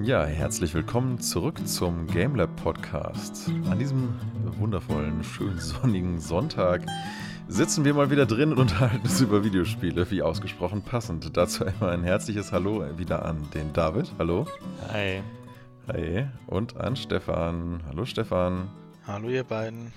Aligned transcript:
Ja, 0.00 0.24
herzlich 0.24 0.74
willkommen 0.74 1.18
zurück 1.18 1.66
zum 1.66 2.06
GameLab 2.06 2.54
Podcast. 2.54 3.50
An 3.68 3.80
diesem 3.80 4.14
wundervollen, 4.56 5.24
schönen 5.24 5.58
sonnigen 5.58 6.20
Sonntag 6.20 6.82
sitzen 7.48 7.84
wir 7.84 7.94
mal 7.94 8.08
wieder 8.08 8.24
drin 8.24 8.52
und 8.52 8.58
unterhalten 8.60 9.02
uns 9.02 9.20
über 9.20 9.42
Videospiele, 9.42 10.08
wie 10.12 10.22
ausgesprochen 10.22 10.82
passend. 10.82 11.36
Dazu 11.36 11.64
einmal 11.64 11.90
ein 11.90 12.04
herzliches 12.04 12.52
Hallo 12.52 12.96
wieder 12.96 13.24
an 13.24 13.48
den 13.54 13.72
David. 13.72 14.12
Hallo. 14.20 14.46
Hi. 14.92 15.20
Hi. 15.88 16.28
Und 16.46 16.76
an 16.76 16.94
Stefan. 16.94 17.82
Hallo 17.88 18.04
Stefan. 18.04 18.68
Hallo 19.04 19.28
ihr 19.28 19.42
beiden. 19.42 19.92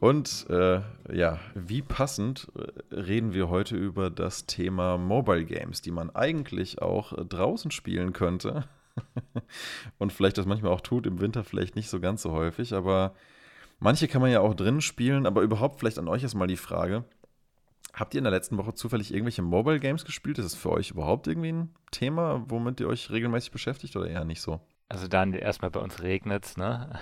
Und 0.00 0.46
äh, 0.50 0.80
ja, 1.10 1.38
wie 1.54 1.80
passend 1.80 2.48
äh, 2.56 2.94
reden 2.94 3.32
wir 3.32 3.48
heute 3.48 3.74
über 3.74 4.10
das 4.10 4.44
Thema 4.44 4.98
Mobile 4.98 5.46
Games, 5.46 5.80
die 5.80 5.92
man 5.92 6.10
eigentlich 6.10 6.82
auch 6.82 7.16
äh, 7.16 7.24
draußen 7.24 7.70
spielen 7.70 8.12
könnte. 8.12 8.64
Und 9.98 10.12
vielleicht 10.12 10.38
das 10.38 10.46
manchmal 10.46 10.72
auch 10.72 10.80
tut, 10.80 11.06
im 11.06 11.20
Winter 11.20 11.44
vielleicht 11.44 11.76
nicht 11.76 11.88
so 11.88 12.00
ganz 12.00 12.22
so 12.22 12.32
häufig, 12.32 12.74
aber 12.74 13.14
manche 13.78 14.08
kann 14.08 14.22
man 14.22 14.30
ja 14.30 14.40
auch 14.40 14.54
drinnen 14.54 14.80
spielen, 14.80 15.26
aber 15.26 15.42
überhaupt 15.42 15.80
vielleicht 15.80 15.98
an 15.98 16.08
euch 16.08 16.22
erstmal 16.22 16.48
die 16.48 16.56
Frage. 16.56 17.04
Habt 17.94 18.14
ihr 18.14 18.18
in 18.18 18.24
der 18.24 18.32
letzten 18.32 18.56
Woche 18.56 18.74
zufällig 18.74 19.12
irgendwelche 19.12 19.42
Mobile 19.42 19.78
Games 19.78 20.04
gespielt? 20.04 20.38
Ist 20.38 20.46
das 20.46 20.54
für 20.54 20.70
euch 20.70 20.90
überhaupt 20.90 21.26
irgendwie 21.26 21.52
ein 21.52 21.74
Thema, 21.90 22.42
womit 22.48 22.80
ihr 22.80 22.88
euch 22.88 23.10
regelmäßig 23.10 23.50
beschäftigt 23.50 23.96
oder 23.96 24.08
eher 24.08 24.24
nicht 24.24 24.40
so? 24.40 24.60
Also 24.88 25.08
dann 25.08 25.32
erstmal 25.32 25.70
bei 25.70 25.80
uns 25.80 26.02
regnet 26.02 26.44
es, 26.44 26.56
ne? 26.56 26.98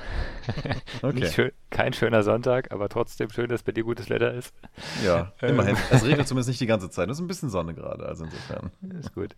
Okay. 1.03 1.27
Schön, 1.31 1.53
kein 1.71 1.93
schöner 1.93 2.23
Sonntag, 2.23 2.73
aber 2.73 2.89
trotzdem 2.89 3.31
schön, 3.31 3.49
dass 3.49 3.63
bei 3.63 3.73
dir 3.73 3.85
gutes 3.85 4.11
Wetter 4.11 4.33
ist. 4.33 4.55
Ja, 5.05 5.33
ähm. 5.43 5.51
immerhin. 5.51 5.77
es 5.91 6.05
regnet 6.05 6.29
zumindest 6.29 6.49
nicht 6.49 6.61
die 6.61 6.67
ganze 6.67 6.91
Zeit. 6.91 7.09
Es 7.09 7.19
ist 7.19 7.21
ein 7.21 7.27
bisschen 7.27 7.51
Sonne 7.51 7.75
gerade, 7.75 8.07
also 8.07 8.25
insofern. 8.25 8.71
Ist 8.99 9.15
gut. 9.15 9.35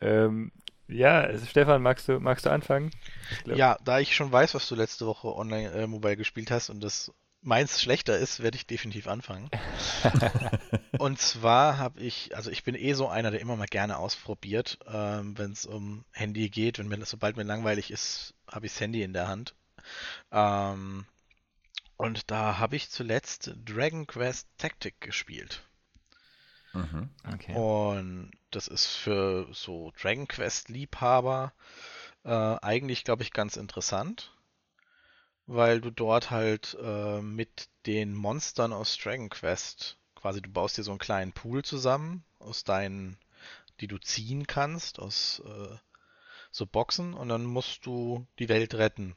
Ähm, 0.00 0.52
ja, 0.88 1.20
also 1.20 1.46
Stefan, 1.46 1.82
magst 1.82 2.08
du, 2.08 2.18
magst 2.18 2.46
du 2.46 2.50
anfangen? 2.50 2.90
Ja, 3.44 3.76
da 3.84 4.00
ich 4.00 4.14
schon 4.14 4.32
weiß, 4.32 4.54
was 4.54 4.68
du 4.68 4.74
letzte 4.74 5.06
Woche 5.06 5.34
online 5.34 5.70
äh, 5.70 5.86
mobile 5.86 6.16
gespielt 6.16 6.50
hast 6.50 6.70
und 6.70 6.80
das 6.80 7.12
meins 7.40 7.80
schlechter 7.80 8.18
ist, 8.18 8.40
werde 8.40 8.56
ich 8.56 8.66
definitiv 8.66 9.06
anfangen. 9.06 9.48
und 10.98 11.20
zwar 11.20 11.78
habe 11.78 12.00
ich, 12.00 12.34
also 12.36 12.50
ich 12.50 12.64
bin 12.64 12.74
eh 12.74 12.94
so 12.94 13.08
einer, 13.08 13.30
der 13.30 13.40
immer 13.40 13.56
mal 13.56 13.66
gerne 13.66 13.98
ausprobiert, 13.98 14.78
ähm, 14.86 15.36
wenn 15.38 15.52
es 15.52 15.66
um 15.66 16.04
Handy 16.12 16.50
geht. 16.50 16.78
Wenn 16.78 16.88
mir, 16.88 17.04
sobald 17.04 17.36
mir 17.36 17.44
langweilig 17.44 17.90
ist, 17.90 18.34
habe 18.50 18.66
ich 18.66 18.72
das 18.72 18.80
Handy 18.80 19.02
in 19.02 19.12
der 19.12 19.28
Hand. 19.28 19.54
Ähm, 20.32 21.06
und 21.96 22.30
da 22.30 22.58
habe 22.58 22.76
ich 22.76 22.90
zuletzt 22.90 23.54
Dragon 23.64 24.06
Quest 24.06 24.48
Tactic 24.56 25.00
gespielt. 25.00 25.62
Mhm, 26.72 27.10
okay. 27.32 27.54
Und 27.54 28.30
das 28.50 28.68
ist 28.68 28.86
für 28.86 29.48
so 29.52 29.92
Dragon 30.00 30.28
Quest 30.28 30.68
Liebhaber 30.68 31.52
äh, 32.24 32.30
eigentlich, 32.30 33.04
glaube 33.04 33.22
ich, 33.22 33.32
ganz 33.32 33.56
interessant 33.56 34.32
weil 35.48 35.80
du 35.80 35.90
dort 35.90 36.30
halt 36.30 36.76
äh, 36.80 37.22
mit 37.22 37.70
den 37.86 38.14
Monstern 38.14 38.74
aus 38.74 38.98
Dragon 38.98 39.30
Quest 39.30 39.98
quasi, 40.14 40.42
du 40.42 40.50
baust 40.50 40.76
dir 40.76 40.82
so 40.82 40.90
einen 40.90 40.98
kleinen 40.98 41.32
Pool 41.32 41.64
zusammen 41.64 42.22
aus 42.38 42.64
deinen, 42.64 43.18
die 43.80 43.86
du 43.88 43.98
ziehen 43.98 44.46
kannst, 44.46 44.98
aus 44.98 45.42
äh, 45.46 45.76
so 46.50 46.66
Boxen 46.66 47.14
und 47.14 47.30
dann 47.30 47.44
musst 47.44 47.86
du 47.86 48.26
die 48.38 48.50
Welt 48.50 48.74
retten. 48.74 49.16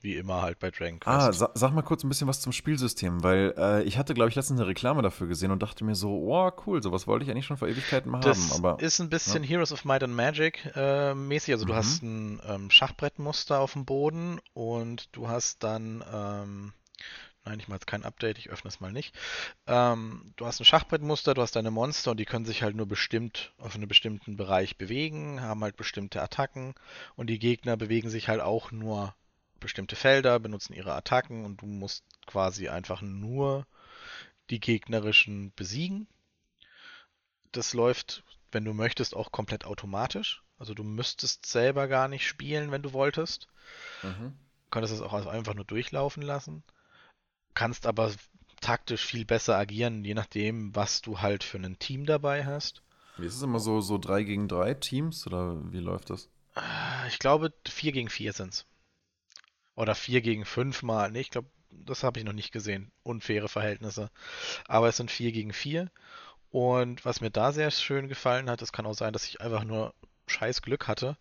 Wie 0.00 0.16
immer 0.16 0.42
halt 0.42 0.58
bei 0.58 0.70
Dragon 0.70 0.98
ah, 1.04 1.28
Quest. 1.28 1.28
Ah, 1.28 1.32
sa 1.32 1.50
sag 1.54 1.72
mal 1.72 1.82
kurz 1.82 2.02
ein 2.02 2.08
bisschen 2.08 2.26
was 2.26 2.40
zum 2.40 2.52
Spielsystem, 2.52 3.22
weil 3.22 3.54
äh, 3.56 3.82
ich 3.84 3.98
hatte, 3.98 4.14
glaube 4.14 4.28
ich, 4.28 4.34
letztens 4.34 4.58
eine 4.58 4.68
Reklame 4.68 5.02
dafür 5.02 5.28
gesehen 5.28 5.52
und 5.52 5.62
dachte 5.62 5.84
mir 5.84 5.94
so, 5.94 6.10
oh, 6.10 6.50
cool, 6.66 6.82
sowas 6.82 7.06
wollte 7.06 7.24
ich 7.24 7.30
eigentlich 7.30 7.46
schon 7.46 7.56
vor 7.56 7.68
Ewigkeiten 7.68 8.10
mal 8.10 8.20
das 8.20 8.50
haben. 8.52 8.62
Das 8.62 8.82
ist 8.82 9.00
ein 9.00 9.10
bisschen 9.10 9.44
ja. 9.44 9.50
Heroes 9.50 9.72
of 9.72 9.84
Might 9.84 10.02
and 10.02 10.14
Magic 10.14 10.72
äh, 10.74 11.14
mäßig. 11.14 11.54
Also 11.54 11.66
mhm. 11.66 11.68
du 11.68 11.74
hast 11.74 12.02
ein 12.02 12.40
ähm, 12.46 12.70
Schachbrettmuster 12.70 13.60
auf 13.60 13.74
dem 13.74 13.84
Boden 13.84 14.40
und 14.54 15.08
du 15.12 15.28
hast 15.28 15.62
dann, 15.62 16.04
ähm, 16.12 16.72
nein, 17.44 17.60
ich 17.60 17.68
mache 17.68 17.76
jetzt 17.76 17.86
kein 17.86 18.04
Update, 18.04 18.38
ich 18.38 18.50
öffne 18.50 18.68
es 18.68 18.80
mal 18.80 18.92
nicht. 18.92 19.14
Ähm, 19.68 20.32
du 20.34 20.46
hast 20.46 20.60
ein 20.60 20.64
Schachbrettmuster, 20.64 21.34
du 21.34 21.42
hast 21.42 21.54
deine 21.54 21.70
Monster 21.70 22.10
und 22.10 22.18
die 22.18 22.24
können 22.24 22.44
sich 22.44 22.64
halt 22.64 22.74
nur 22.74 22.86
bestimmt 22.86 23.52
auf 23.58 23.76
einen 23.76 23.86
bestimmten 23.86 24.36
Bereich 24.36 24.78
bewegen, 24.78 25.40
haben 25.40 25.62
halt 25.62 25.76
bestimmte 25.76 26.20
Attacken 26.22 26.74
und 27.14 27.28
die 27.28 27.38
Gegner 27.38 27.76
bewegen 27.76 28.10
sich 28.10 28.28
halt 28.28 28.40
auch 28.40 28.72
nur 28.72 29.14
bestimmte 29.60 29.96
Felder, 29.96 30.40
benutzen 30.40 30.72
ihre 30.72 30.94
Attacken 30.94 31.44
und 31.44 31.62
du 31.62 31.66
musst 31.66 32.04
quasi 32.26 32.68
einfach 32.68 33.02
nur 33.02 33.66
die 34.50 34.60
gegnerischen 34.60 35.52
besiegen. 35.54 36.08
Das 37.52 37.72
läuft, 37.72 38.24
wenn 38.52 38.64
du 38.64 38.72
möchtest, 38.72 39.14
auch 39.14 39.32
komplett 39.32 39.64
automatisch. 39.64 40.42
Also 40.58 40.74
du 40.74 40.84
müsstest 40.84 41.46
selber 41.46 41.88
gar 41.88 42.08
nicht 42.08 42.26
spielen, 42.26 42.70
wenn 42.70 42.82
du 42.82 42.92
wolltest. 42.92 43.48
Mhm. 44.02 44.36
Könntest 44.70 44.94
es 44.94 45.00
auch 45.00 45.26
einfach 45.26 45.54
nur 45.54 45.64
durchlaufen 45.64 46.22
lassen. 46.22 46.62
Kannst 47.54 47.86
aber 47.86 48.12
taktisch 48.60 49.04
viel 49.04 49.24
besser 49.24 49.56
agieren, 49.56 50.04
je 50.04 50.14
nachdem, 50.14 50.74
was 50.76 51.00
du 51.00 51.20
halt 51.20 51.42
für 51.44 51.58
ein 51.58 51.78
Team 51.78 52.06
dabei 52.06 52.44
hast. 52.44 52.82
Wie 53.16 53.26
ist 53.26 53.36
es 53.36 53.42
immer 53.42 53.58
so, 53.58 53.80
so 53.80 53.98
3 53.98 54.22
gegen 54.22 54.48
3 54.48 54.74
Teams 54.74 55.26
oder 55.26 55.56
wie 55.72 55.80
läuft 55.80 56.10
das? 56.10 56.28
Ich 57.08 57.18
glaube, 57.18 57.52
4 57.66 57.92
gegen 57.92 58.08
4 58.08 58.32
sind 58.32 58.54
es. 58.54 58.66
Oder 59.80 59.94
4 59.94 60.20
gegen 60.20 60.44
5 60.44 60.82
mal. 60.82 61.10
Nee, 61.10 61.20
ich 61.20 61.30
glaube, 61.30 61.48
das 61.70 62.02
habe 62.02 62.18
ich 62.18 62.26
noch 62.26 62.34
nicht 62.34 62.52
gesehen. 62.52 62.92
Unfaire 63.02 63.48
Verhältnisse. 63.48 64.10
Aber 64.68 64.88
es 64.88 64.98
sind 64.98 65.10
4 65.10 65.32
gegen 65.32 65.54
4. 65.54 65.90
Und 66.50 67.02
was 67.06 67.22
mir 67.22 67.30
da 67.30 67.50
sehr 67.50 67.70
schön 67.70 68.06
gefallen 68.06 68.50
hat, 68.50 68.60
es 68.60 68.72
kann 68.72 68.84
auch 68.84 68.92
sein, 68.92 69.14
dass 69.14 69.24
ich 69.24 69.40
einfach 69.40 69.64
nur 69.64 69.94
scheiß 70.26 70.60
Glück 70.60 70.86
hatte. 70.86 71.16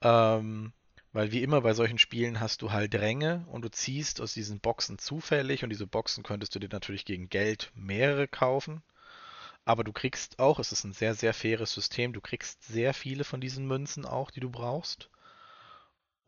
Ähm, 0.00 0.72
weil 1.12 1.32
wie 1.32 1.42
immer 1.42 1.60
bei 1.62 1.74
solchen 1.74 1.98
Spielen 1.98 2.38
hast 2.38 2.62
du 2.62 2.70
halt 2.70 2.94
Ränge 2.94 3.44
und 3.48 3.62
du 3.62 3.68
ziehst 3.68 4.20
aus 4.20 4.32
diesen 4.32 4.60
Boxen 4.60 5.00
zufällig 5.00 5.64
und 5.64 5.70
diese 5.70 5.88
Boxen 5.88 6.22
könntest 6.22 6.54
du 6.54 6.60
dir 6.60 6.68
natürlich 6.70 7.04
gegen 7.04 7.28
Geld 7.28 7.72
mehrere 7.74 8.28
kaufen. 8.28 8.80
Aber 9.64 9.82
du 9.82 9.92
kriegst 9.92 10.38
auch, 10.38 10.60
es 10.60 10.70
ist 10.70 10.84
ein 10.84 10.92
sehr, 10.92 11.16
sehr 11.16 11.34
faires 11.34 11.72
System, 11.72 12.12
du 12.12 12.20
kriegst 12.20 12.62
sehr 12.62 12.94
viele 12.94 13.24
von 13.24 13.40
diesen 13.40 13.66
Münzen 13.66 14.04
auch, 14.04 14.30
die 14.30 14.40
du 14.40 14.50
brauchst. 14.50 15.10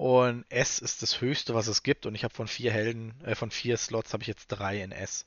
Und 0.00 0.46
S 0.48 0.78
ist 0.78 1.02
das 1.02 1.20
höchste, 1.20 1.54
was 1.54 1.66
es 1.66 1.82
gibt. 1.82 2.06
Und 2.06 2.14
ich 2.14 2.24
habe 2.24 2.32
von 2.32 2.48
vier 2.48 2.72
Helden, 2.72 3.12
äh, 3.22 3.34
von 3.34 3.50
vier 3.50 3.76
Slots 3.76 4.14
habe 4.14 4.22
ich 4.22 4.28
jetzt 4.28 4.46
drei 4.46 4.80
in 4.80 4.92
S. 4.92 5.26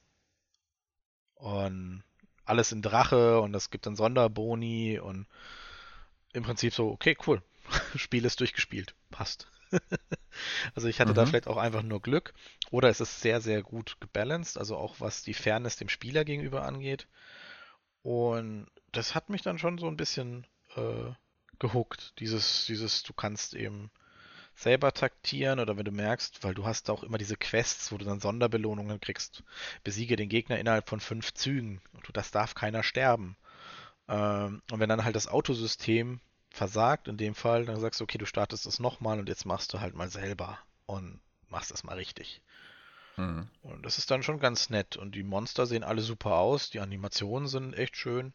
Und 1.36 2.04
alles 2.44 2.72
in 2.72 2.82
Drache 2.82 3.40
und 3.40 3.54
es 3.54 3.70
gibt 3.70 3.86
dann 3.86 3.96
Sonderboni 3.96 4.98
und 4.98 5.28
im 6.34 6.42
Prinzip 6.42 6.74
so, 6.74 6.90
okay, 6.90 7.16
cool. 7.28 7.44
Spiel 7.96 8.26
ist 8.26 8.40
durchgespielt. 8.40 8.96
Passt. 9.12 9.48
also 10.74 10.88
ich 10.88 11.00
hatte 11.00 11.12
mhm. 11.12 11.18
da 11.18 11.28
vielleicht 11.28 11.48
auch 11.48 11.58
einfach 11.58 11.84
nur 11.84 12.02
Glück. 12.02 12.34
Oder 12.72 12.90
es 12.90 13.00
ist 13.00 13.22
sehr, 13.22 13.42
sehr 13.42 13.62
gut 13.62 13.98
gebalanced, 14.00 14.58
also 14.58 14.76
auch 14.76 14.96
was 14.98 15.22
die 15.22 15.36
Fairness 15.36 15.78
dem 15.78 15.90
Spieler 15.90 16.26
gegenüber 16.26 16.64
angeht. 16.64 17.08
Und 18.02 18.66
das 18.92 19.14
hat 19.14 19.30
mich 19.30 19.44
dann 19.44 19.60
schon 19.60 19.78
so 19.78 19.86
ein 19.86 19.98
bisschen 19.98 20.48
äh, 20.76 21.12
gehuckt. 21.60 22.14
Dieses, 22.18 22.66
dieses, 22.66 23.04
du 23.04 23.14
kannst 23.14 23.54
eben 23.54 23.92
selber 24.56 24.94
taktieren 24.94 25.60
oder 25.60 25.78
wenn 25.78 25.86
du 25.86 25.92
merkst, 25.92 26.44
weil 26.44 26.54
du 26.54 26.66
hast 26.66 26.90
auch 26.90 27.04
immer 27.04 27.18
diese 27.18 27.38
Quests, 27.38 27.92
wo 27.92 27.98
du 27.98 28.06
dann 28.06 28.20
Sonderbelohnungen 28.20 29.00
kriegst. 29.00 29.44
Besiege 29.84 30.16
den 30.16 30.30
Gegner 30.30 30.60
innerhalb 30.60 30.90
von 30.90 31.00
fünf 31.00 31.34
Zügen 31.34 31.82
und 31.94 32.06
das 32.14 32.32
darf 32.32 32.56
keiner 32.56 32.84
sterben. 32.84 33.36
Ähm, 34.08 34.62
und 34.72 34.80
wenn 34.80 34.90
dann 34.90 35.04
halt 35.04 35.16
das 35.16 35.28
Autosystem 35.28 36.20
versagt, 36.50 37.08
in 37.08 37.18
dem 37.18 37.36
Fall, 37.36 37.66
dann 37.66 37.80
sagst 37.80 38.00
du, 38.00 38.04
okay, 38.04 38.18
du 38.18 38.26
startest 38.26 38.66
es 38.66 38.80
nochmal 38.80 39.20
und 39.20 39.28
jetzt 39.28 39.46
machst 39.46 39.74
du 39.74 39.80
halt 39.80 39.96
mal 39.96 40.10
selber 40.10 40.60
und 40.86 41.20
machst 41.50 41.72
es 41.72 41.84
mal 41.84 41.96
richtig. 41.96 42.42
Mhm. 43.18 43.48
Und 43.62 43.84
das 43.86 43.98
ist 43.98 44.12
dann 44.12 44.24
schon 44.24 44.40
ganz 44.40 44.70
nett. 44.70 44.98
Und 44.98 45.16
die 45.16 45.24
Monster 45.24 45.66
sehen 45.66 45.84
alle 45.84 46.02
super 46.02 46.36
aus, 46.36 46.70
die 46.70 46.80
Animationen 46.80 47.48
sind 47.48 47.74
echt 47.74 47.98
schön. 47.98 48.34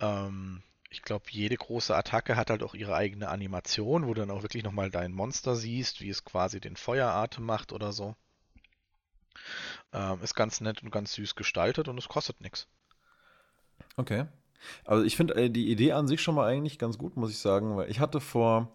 Ähm, 0.00 0.62
ich 0.92 1.02
glaube, 1.02 1.24
jede 1.30 1.56
große 1.56 1.96
Attacke 1.96 2.36
hat 2.36 2.50
halt 2.50 2.62
auch 2.62 2.74
ihre 2.74 2.94
eigene 2.94 3.28
Animation, 3.28 4.06
wo 4.06 4.14
du 4.14 4.20
dann 4.20 4.30
auch 4.30 4.42
wirklich 4.42 4.62
nochmal 4.62 4.90
dein 4.90 5.12
Monster 5.12 5.56
siehst, 5.56 6.02
wie 6.02 6.10
es 6.10 6.24
quasi 6.24 6.60
den 6.60 6.76
Feueratem 6.76 7.44
macht 7.44 7.72
oder 7.72 7.92
so. 7.92 8.14
Ähm, 9.94 10.18
ist 10.22 10.34
ganz 10.34 10.60
nett 10.60 10.82
und 10.82 10.90
ganz 10.90 11.14
süß 11.14 11.34
gestaltet 11.34 11.88
und 11.88 11.96
es 11.96 12.08
kostet 12.08 12.42
nichts. 12.42 12.68
Okay. 13.96 14.26
Also 14.84 15.02
ich 15.02 15.16
finde 15.16 15.34
äh, 15.34 15.50
die 15.50 15.70
Idee 15.70 15.92
an 15.92 16.06
sich 16.06 16.20
schon 16.20 16.34
mal 16.34 16.46
eigentlich 16.46 16.78
ganz 16.78 16.98
gut, 16.98 17.16
muss 17.16 17.30
ich 17.30 17.38
sagen, 17.38 17.76
weil 17.76 17.90
ich 17.90 17.98
hatte 17.98 18.20
vor 18.20 18.70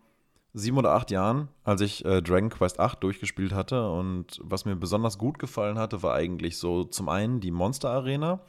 sieben 0.53 0.77
oder 0.79 0.93
acht 0.93 1.11
Jahren, 1.11 1.49
als 1.63 1.81
ich 1.81 2.03
äh, 2.03 2.23
Dragon 2.23 2.49
Quest 2.49 2.79
8 2.79 3.01
durchgespielt 3.03 3.53
hatte 3.53 3.91
und 3.91 4.39
was 4.41 4.65
mir 4.65 4.75
besonders 4.75 5.19
gut 5.19 5.37
gefallen 5.37 5.77
hatte, 5.77 6.01
war 6.01 6.15
eigentlich 6.15 6.57
so 6.57 6.83
zum 6.83 7.09
einen 7.09 7.41
die 7.41 7.51
Monster 7.51 7.91
Arena, 7.91 8.41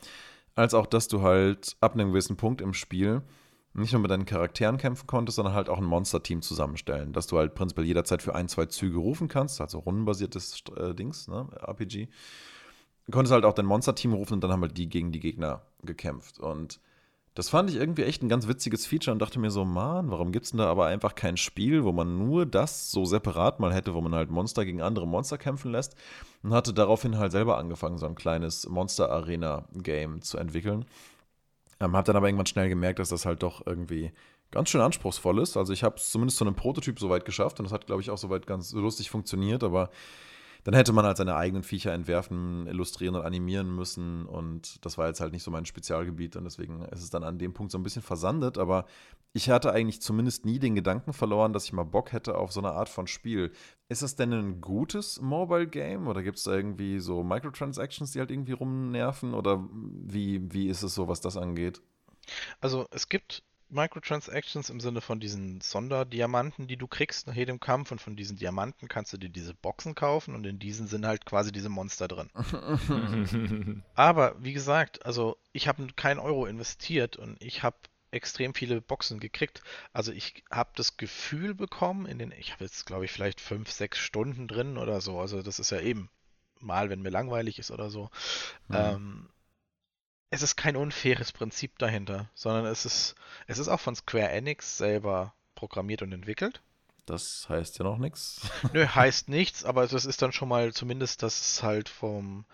als 0.54 0.72
auch, 0.72 0.86
dass 0.86 1.06
du 1.06 1.20
halt 1.20 1.76
ab 1.80 1.92
einem 1.92 2.08
gewissen 2.08 2.38
Punkt 2.38 2.62
im 2.62 2.72
Spiel 2.72 3.22
nicht 3.78 3.92
nur 3.92 4.02
mit 4.02 4.10
deinen 4.10 4.26
Charakteren 4.26 4.76
kämpfen 4.76 5.06
konntest, 5.06 5.36
sondern 5.36 5.54
halt 5.54 5.68
auch 5.68 5.78
ein 5.78 5.84
Monster-Team 5.84 6.42
zusammenstellen, 6.42 7.12
dass 7.12 7.26
du 7.26 7.38
halt 7.38 7.54
prinzipiell 7.54 7.86
jederzeit 7.86 8.22
für 8.22 8.34
ein, 8.34 8.48
zwei 8.48 8.66
Züge 8.66 8.98
rufen 8.98 9.28
kannst, 9.28 9.60
also 9.60 9.78
rundenbasiertes 9.78 10.62
äh, 10.76 10.94
Dings, 10.94 11.28
ne, 11.28 11.48
RPG. 11.66 12.08
Du 13.06 13.12
konntest 13.12 13.32
halt 13.32 13.44
auch 13.44 13.54
dein 13.54 13.66
Monster-Team 13.66 14.12
rufen 14.12 14.34
und 14.34 14.44
dann 14.44 14.52
haben 14.52 14.62
halt 14.62 14.76
die 14.76 14.88
gegen 14.88 15.12
die 15.12 15.20
Gegner 15.20 15.62
gekämpft. 15.82 16.38
Und 16.40 16.80
Das 17.34 17.48
fand 17.50 17.70
ich 17.70 17.76
irgendwie 17.76 18.02
echt 18.02 18.22
ein 18.22 18.28
ganz 18.28 18.48
witziges 18.48 18.84
Feature 18.86 19.12
und 19.12 19.20
dachte 19.20 19.38
mir 19.38 19.50
so, 19.52 19.64
man, 19.64 20.10
warum 20.10 20.32
gibt 20.32 20.46
es 20.46 20.50
denn 20.50 20.58
da 20.58 20.66
aber 20.66 20.86
einfach 20.86 21.14
kein 21.14 21.36
Spiel, 21.36 21.84
wo 21.84 21.92
man 21.92 22.18
nur 22.18 22.46
das 22.46 22.90
so 22.90 23.04
separat 23.04 23.60
mal 23.60 23.72
hätte, 23.72 23.94
wo 23.94 24.00
man 24.00 24.12
halt 24.14 24.28
Monster 24.28 24.64
gegen 24.64 24.82
andere 24.82 25.06
Monster 25.06 25.38
kämpfen 25.38 25.70
lässt 25.70 25.94
und 26.42 26.52
hatte 26.52 26.74
daraufhin 26.74 27.16
halt 27.16 27.30
selber 27.30 27.56
angefangen, 27.56 27.96
so 27.96 28.06
ein 28.06 28.16
kleines 28.16 28.68
Monster-Arena-Game 28.68 30.20
zu 30.22 30.36
entwickeln. 30.36 30.84
Ähm, 31.80 31.96
hab 31.96 32.04
dann 32.04 32.16
aber 32.16 32.26
irgendwann 32.26 32.46
schnell 32.46 32.68
gemerkt, 32.68 32.98
dass 32.98 33.10
das 33.10 33.24
halt 33.26 33.42
doch 33.42 33.66
irgendwie 33.66 34.12
ganz 34.50 34.70
schön 34.70 34.80
anspruchsvoll 34.80 35.40
ist. 35.40 35.56
Also 35.56 35.72
ich 35.72 35.84
habe 35.84 35.96
es 35.96 36.10
zumindest 36.10 36.38
zu 36.38 36.44
einem 36.44 36.54
Prototyp 36.54 36.98
soweit 36.98 37.24
geschafft 37.24 37.60
und 37.60 37.64
das 37.64 37.72
hat, 37.72 37.86
glaube 37.86 38.02
ich, 38.02 38.10
auch 38.10 38.18
soweit 38.18 38.46
ganz 38.46 38.72
lustig 38.72 39.10
funktioniert, 39.10 39.62
aber 39.62 39.90
dann 40.64 40.74
hätte 40.74 40.92
man 40.92 41.04
halt 41.04 41.16
seine 41.16 41.36
eigenen 41.36 41.62
Viecher 41.62 41.92
entwerfen, 41.92 42.66
illustrieren 42.66 43.14
und 43.14 43.22
animieren 43.22 43.74
müssen. 43.74 44.26
Und 44.26 44.84
das 44.84 44.98
war 44.98 45.06
jetzt 45.06 45.20
halt 45.20 45.32
nicht 45.32 45.42
so 45.42 45.50
mein 45.50 45.66
Spezialgebiet. 45.66 46.36
Und 46.36 46.44
deswegen 46.44 46.82
ist 46.86 47.02
es 47.02 47.10
dann 47.10 47.22
an 47.22 47.38
dem 47.38 47.54
Punkt 47.54 47.72
so 47.72 47.78
ein 47.78 47.82
bisschen 47.82 48.02
versandet. 48.02 48.58
Aber 48.58 48.86
ich 49.32 49.50
hatte 49.50 49.72
eigentlich 49.72 50.02
zumindest 50.02 50.44
nie 50.44 50.58
den 50.58 50.74
Gedanken 50.74 51.12
verloren, 51.12 51.52
dass 51.52 51.64
ich 51.64 51.72
mal 51.72 51.84
Bock 51.84 52.12
hätte 52.12 52.36
auf 52.36 52.52
so 52.52 52.60
eine 52.60 52.72
Art 52.72 52.88
von 52.88 53.06
Spiel. 53.06 53.52
Ist 53.88 54.02
das 54.02 54.16
denn 54.16 54.32
ein 54.32 54.60
gutes 54.60 55.20
Mobile 55.20 55.66
Game? 55.66 56.08
Oder 56.08 56.22
gibt 56.22 56.38
es 56.38 56.44
da 56.44 56.54
irgendwie 56.54 56.98
so 56.98 57.22
Microtransactions, 57.22 58.12
die 58.12 58.20
halt 58.20 58.30
irgendwie 58.30 58.52
rumnerven? 58.52 59.34
Oder 59.34 59.64
wie, 59.72 60.52
wie 60.52 60.68
ist 60.68 60.82
es 60.82 60.94
so, 60.94 61.08
was 61.08 61.20
das 61.20 61.36
angeht? 61.36 61.80
Also 62.60 62.86
es 62.90 63.08
gibt 63.08 63.42
Microtransactions 63.70 64.70
im 64.70 64.80
Sinne 64.80 65.00
von 65.00 65.20
diesen 65.20 65.60
Sonderdiamanten, 65.60 66.66
die 66.66 66.76
du 66.76 66.86
kriegst 66.86 67.26
nach 67.26 67.34
jedem 67.34 67.60
Kampf 67.60 67.92
und 67.92 68.00
von 68.00 68.16
diesen 68.16 68.36
Diamanten 68.36 68.88
kannst 68.88 69.12
du 69.12 69.18
dir 69.18 69.28
diese 69.28 69.54
Boxen 69.54 69.94
kaufen 69.94 70.34
und 70.34 70.44
in 70.46 70.58
diesen 70.58 70.86
sind 70.86 71.06
halt 71.06 71.26
quasi 71.26 71.52
diese 71.52 71.68
Monster 71.68 72.08
drin. 72.08 72.30
Aber 73.94 74.36
wie 74.42 74.52
gesagt, 74.52 75.04
also 75.04 75.36
ich 75.52 75.68
habe 75.68 75.86
keinen 75.96 76.18
Euro 76.18 76.46
investiert 76.46 77.16
und 77.16 77.36
ich 77.42 77.62
habe 77.62 77.76
extrem 78.10 78.54
viele 78.54 78.80
Boxen 78.80 79.20
gekriegt. 79.20 79.62
Also 79.92 80.12
ich 80.12 80.42
habe 80.50 80.70
das 80.74 80.96
Gefühl 80.96 81.54
bekommen, 81.54 82.06
in 82.06 82.18
den, 82.18 82.32
ich 82.32 82.52
habe 82.52 82.64
jetzt 82.64 82.86
glaube 82.86 83.04
ich 83.04 83.12
vielleicht 83.12 83.40
fünf, 83.40 83.70
sechs 83.70 83.98
Stunden 83.98 84.48
drin 84.48 84.78
oder 84.78 85.00
so. 85.00 85.20
Also 85.20 85.42
das 85.42 85.58
ist 85.58 85.70
ja 85.70 85.80
eben 85.80 86.10
mal, 86.60 86.90
wenn 86.90 87.02
mir 87.02 87.10
langweilig 87.10 87.58
ist 87.58 87.70
oder 87.70 87.90
so. 87.90 88.10
Mhm. 88.68 88.76
Ähm, 88.76 89.28
es 90.30 90.42
ist 90.42 90.56
kein 90.56 90.76
unfaires 90.76 91.32
Prinzip 91.32 91.78
dahinter, 91.78 92.28
sondern 92.34 92.66
es 92.66 92.84
ist, 92.84 93.14
es 93.46 93.58
ist 93.58 93.68
auch 93.68 93.80
von 93.80 93.96
Square 93.96 94.30
Enix 94.30 94.78
selber 94.78 95.34
programmiert 95.54 96.02
und 96.02 96.12
entwickelt. 96.12 96.60
Das 97.06 97.48
heißt 97.48 97.78
ja 97.78 97.84
noch 97.84 97.98
nichts. 97.98 98.42
Nö, 98.72 98.86
heißt 98.86 99.28
nichts, 99.30 99.64
aber 99.64 99.86
das 99.86 100.04
ist 100.04 100.20
dann 100.20 100.32
schon 100.32 100.48
mal 100.48 100.72
zumindest, 100.72 101.22
dass 101.22 101.40
es 101.40 101.62
halt 101.62 101.88
vom, 101.88 102.44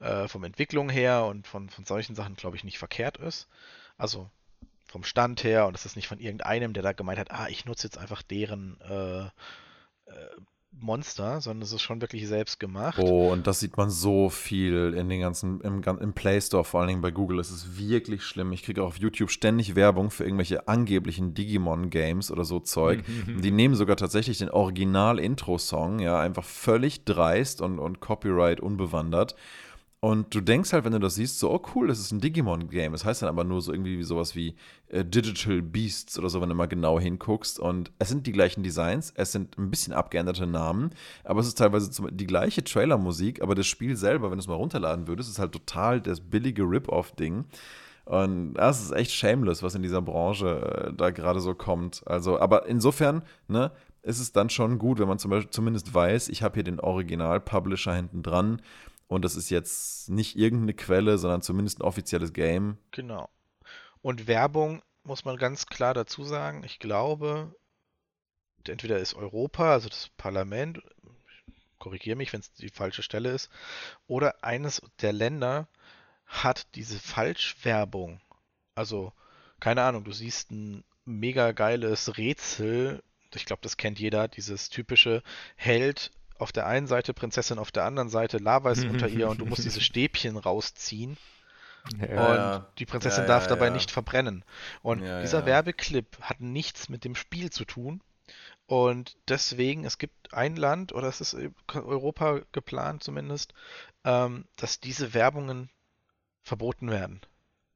äh, 0.00 0.26
vom 0.26 0.42
Entwicklung 0.44 0.88
her 0.88 1.24
und 1.24 1.46
von, 1.46 1.70
von 1.70 1.84
solchen 1.84 2.16
Sachen, 2.16 2.34
glaube 2.34 2.56
ich, 2.56 2.64
nicht 2.64 2.78
verkehrt 2.78 3.18
ist. 3.18 3.48
Also 3.96 4.28
vom 4.88 5.04
Stand 5.04 5.44
her 5.44 5.66
und 5.66 5.76
es 5.76 5.86
ist 5.86 5.96
nicht 5.96 6.08
von 6.08 6.18
irgendeinem, 6.18 6.72
der 6.72 6.82
da 6.82 6.92
gemeint 6.92 7.18
hat, 7.18 7.30
ah, 7.30 7.48
ich 7.48 7.64
nutze 7.64 7.86
jetzt 7.86 7.98
einfach 7.98 8.22
deren 8.22 8.80
äh, 8.80 9.24
äh, 9.24 9.30
Monster, 10.80 11.40
sondern 11.40 11.62
es 11.62 11.72
ist 11.72 11.82
schon 11.82 12.00
wirklich 12.00 12.26
selbst 12.26 12.58
gemacht. 12.58 12.98
Oh, 12.98 13.30
und 13.30 13.46
das 13.46 13.60
sieht 13.60 13.76
man 13.76 13.90
so 13.90 14.28
viel 14.28 14.94
in 14.96 15.08
den 15.08 15.20
ganzen, 15.20 15.60
im, 15.60 15.82
im 15.82 16.12
Play 16.12 16.40
Store, 16.40 16.64
vor 16.64 16.80
allen 16.80 16.88
Dingen 16.88 17.00
bei 17.02 17.10
Google. 17.10 17.38
Es 17.38 17.50
ist 17.50 17.78
wirklich 17.78 18.22
schlimm. 18.22 18.52
Ich 18.52 18.62
kriege 18.62 18.82
auch 18.82 18.88
auf 18.88 18.98
YouTube 18.98 19.30
ständig 19.30 19.76
Werbung 19.76 20.10
für 20.10 20.24
irgendwelche 20.24 20.66
angeblichen 20.68 21.34
Digimon-Games 21.34 22.30
oder 22.30 22.44
so 22.44 22.58
Zeug. 22.58 23.04
Die 23.26 23.50
nehmen 23.50 23.74
sogar 23.74 23.96
tatsächlich 23.96 24.38
den 24.38 24.50
Original-Intro-Song, 24.50 26.00
ja, 26.00 26.18
einfach 26.18 26.44
völlig 26.44 27.04
dreist 27.04 27.60
und, 27.60 27.78
und 27.78 28.00
Copyright 28.00 28.60
unbewandert 28.60 29.36
und 30.04 30.34
du 30.34 30.40
denkst 30.40 30.72
halt, 30.72 30.84
wenn 30.84 30.90
du 30.90 30.98
das 30.98 31.14
siehst, 31.14 31.38
so, 31.38 31.48
oh 31.52 31.62
cool, 31.76 31.86
das 31.86 32.00
ist 32.00 32.10
ein 32.10 32.20
Digimon-Game. 32.20 32.90
Das 32.90 33.04
heißt 33.04 33.22
dann 33.22 33.28
aber 33.28 33.44
nur 33.44 33.60
so 33.62 33.72
irgendwie 33.72 33.98
wie 33.98 34.02
sowas 34.02 34.34
wie 34.34 34.56
äh, 34.88 35.04
Digital 35.04 35.62
Beasts 35.62 36.18
oder 36.18 36.28
so, 36.28 36.40
wenn 36.40 36.48
du 36.48 36.56
mal 36.56 36.66
genau 36.66 36.98
hinguckst. 36.98 37.60
Und 37.60 37.92
es 38.00 38.08
sind 38.08 38.26
die 38.26 38.32
gleichen 38.32 38.64
Designs, 38.64 39.12
es 39.14 39.30
sind 39.30 39.56
ein 39.58 39.70
bisschen 39.70 39.92
abgeänderte 39.92 40.44
Namen, 40.48 40.90
aber 41.22 41.38
es 41.38 41.46
ist 41.46 41.58
teilweise 41.58 41.88
zum, 41.92 42.08
die 42.10 42.26
gleiche 42.26 42.64
Trailer-Musik, 42.64 43.42
aber 43.42 43.54
das 43.54 43.68
Spiel 43.68 43.96
selber, 43.96 44.32
wenn 44.32 44.38
du 44.38 44.42
es 44.42 44.48
mal 44.48 44.56
runterladen 44.56 45.06
würdest, 45.06 45.30
ist 45.30 45.38
halt 45.38 45.52
total 45.52 46.00
das 46.00 46.18
billige 46.18 46.64
Rip-Off-Ding. 46.64 47.44
Und 48.04 48.54
das 48.54 48.82
ist 48.82 48.90
echt 48.90 49.12
shameless, 49.12 49.62
was 49.62 49.76
in 49.76 49.82
dieser 49.82 50.02
Branche 50.02 50.88
äh, 50.88 50.92
da 50.92 51.10
gerade 51.10 51.38
so 51.38 51.54
kommt. 51.54 52.02
Also, 52.06 52.40
aber 52.40 52.66
insofern, 52.66 53.22
ne, 53.46 53.70
ist 54.02 54.18
es 54.18 54.32
dann 54.32 54.50
schon 54.50 54.80
gut, 54.80 54.98
wenn 54.98 55.06
man 55.06 55.20
zum 55.20 55.30
Beispiel 55.30 55.50
zumindest 55.50 55.94
weiß, 55.94 56.28
ich 56.28 56.42
habe 56.42 56.54
hier 56.54 56.64
den 56.64 56.80
Original-Publisher 56.80 57.94
hinten 57.94 58.24
dran 58.24 58.60
und 59.12 59.22
das 59.22 59.36
ist 59.36 59.50
jetzt 59.50 60.08
nicht 60.08 60.36
irgendeine 60.36 60.74
Quelle, 60.74 61.18
sondern 61.18 61.42
zumindest 61.42 61.78
ein 61.78 61.84
offizielles 61.84 62.32
Game. 62.32 62.78
Genau. 62.92 63.28
Und 64.00 64.26
Werbung 64.26 64.82
muss 65.04 65.24
man 65.24 65.36
ganz 65.36 65.66
klar 65.66 65.92
dazu 65.92 66.24
sagen. 66.24 66.64
Ich 66.64 66.78
glaube, 66.78 67.54
entweder 68.66 68.98
ist 68.98 69.14
Europa, 69.14 69.72
also 69.72 69.90
das 69.90 70.08
Parlament, 70.16 70.80
korrigiere 71.78 72.16
mich, 72.16 72.32
wenn 72.32 72.40
es 72.40 72.52
die 72.54 72.70
falsche 72.70 73.02
Stelle 73.02 73.30
ist, 73.32 73.50
oder 74.06 74.42
eines 74.42 74.80
der 75.02 75.12
Länder 75.12 75.68
hat 76.26 76.74
diese 76.74 76.98
Falschwerbung. 76.98 78.20
Also, 78.74 79.12
keine 79.60 79.82
Ahnung, 79.82 80.04
du 80.04 80.12
siehst 80.12 80.50
ein 80.50 80.84
mega 81.04 81.52
geiles 81.52 82.16
Rätsel. 82.16 83.02
Ich 83.34 83.44
glaube, 83.44 83.62
das 83.62 83.76
kennt 83.76 83.98
jeder, 83.98 84.28
dieses 84.28 84.70
typische 84.70 85.22
Held 85.56 86.12
auf 86.38 86.52
der 86.52 86.66
einen 86.66 86.86
Seite 86.86 87.14
Prinzessin, 87.14 87.58
auf 87.58 87.70
der 87.70 87.84
anderen 87.84 88.08
Seite 88.08 88.38
Lava 88.38 88.70
ist 88.70 88.84
unter 88.84 89.08
ihr 89.08 89.28
und 89.28 89.40
du 89.40 89.46
musst 89.46 89.64
diese 89.64 89.80
Stäbchen 89.82 90.36
rausziehen. 90.36 91.16
Ja, 91.98 92.58
und 92.58 92.66
die 92.78 92.86
Prinzessin 92.86 93.24
ja, 93.24 93.28
darf 93.28 93.48
dabei 93.48 93.70
nicht 93.70 93.90
verbrennen. 93.90 94.44
Und 94.82 95.00
dieser 95.00 95.46
Werbeclip 95.46 96.06
hat 96.20 96.40
nichts 96.40 96.88
mit 96.88 97.04
dem 97.04 97.16
Spiel 97.16 97.50
zu 97.50 97.64
tun. 97.64 98.00
Und 98.66 99.16
deswegen, 99.28 99.84
es 99.84 99.98
gibt 99.98 100.32
ein 100.32 100.56
Land, 100.56 100.92
oder 100.92 101.08
es 101.08 101.20
ist 101.20 101.36
Europa 101.74 102.40
geplant 102.52 103.02
zumindest, 103.02 103.52
ähm, 104.04 104.46
dass 104.56 104.80
diese 104.80 105.12
Werbungen 105.14 105.68
verboten 106.42 106.90
werden, 106.90 107.20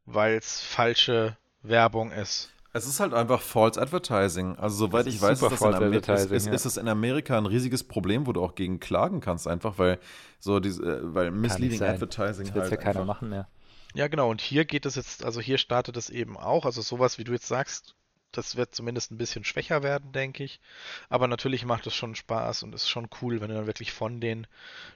weil 0.07 0.35
es 0.37 0.61
falsche 0.61 1.37
Werbung 1.63 2.13
ist. 2.13 2.53
Es 2.77 2.87
ist 2.87 3.01
halt 3.01 3.15
einfach 3.15 3.41
False 3.41 3.81
Advertising. 3.81 4.57
Also 4.57 4.77
soweit 4.77 5.07
ich 5.07 5.21
weiß, 5.21 5.41
ist, 5.41 5.51
das 5.51 5.61
in 5.63 5.93
ist, 5.95 6.31
ist, 6.31 6.47
ja. 6.47 6.53
ist 6.53 6.65
es 6.67 6.77
in 6.77 6.89
Amerika 6.89 7.39
ein 7.39 7.47
riesiges 7.47 7.83
Problem, 7.85 8.27
wo 8.27 8.35
du 8.35 8.43
auch 8.43 8.55
gegen 8.55 8.81
klagen 8.81 9.21
kannst, 9.21 9.49
einfach 9.49 9.79
weil 9.79 9.99
so 10.41 10.61
diese, 10.61 10.83
äh, 10.83 11.15
weil 11.15 11.31
Misleading 11.31 11.83
Advertising 11.83 12.47
das 12.53 12.65
halt 12.65 12.73
ja 12.73 12.77
keiner 12.77 13.07
machen 13.07 13.31
mehr. 13.31 13.49
Ja, 13.95 14.09
genau. 14.09 14.31
Und 14.31 14.43
hier 14.43 14.67
geht 14.67 14.85
es 14.85 14.95
jetzt, 14.97 15.25
also 15.25 15.41
hier 15.41 15.57
startet 15.57 15.97
es 15.97 16.11
eben 16.11 16.37
auch. 16.37 16.67
Also 16.67 16.83
sowas, 16.83 17.17
wie 17.17 17.25
du 17.25 17.33
jetzt 17.33 17.49
sagst, 17.49 17.95
das 18.31 18.57
wird 18.57 18.75
zumindest 18.75 19.11
ein 19.11 19.17
bisschen 19.17 19.45
schwächer 19.45 19.83
werden, 19.83 20.13
denke 20.13 20.45
ich. 20.45 20.61
Aber 21.09 21.29
natürlich 21.29 21.65
macht 21.65 21.87
es 21.87 21.95
schon 21.95 22.15
Spaß 22.15 22.63
und 22.63 22.75
ist 22.75 22.91
schon 22.91 23.09
cool, 23.23 23.41
wenn 23.41 23.49
du 23.49 23.55
dann 23.55 23.67
wirklich 23.67 23.95
von 23.95 24.21
den 24.21 24.47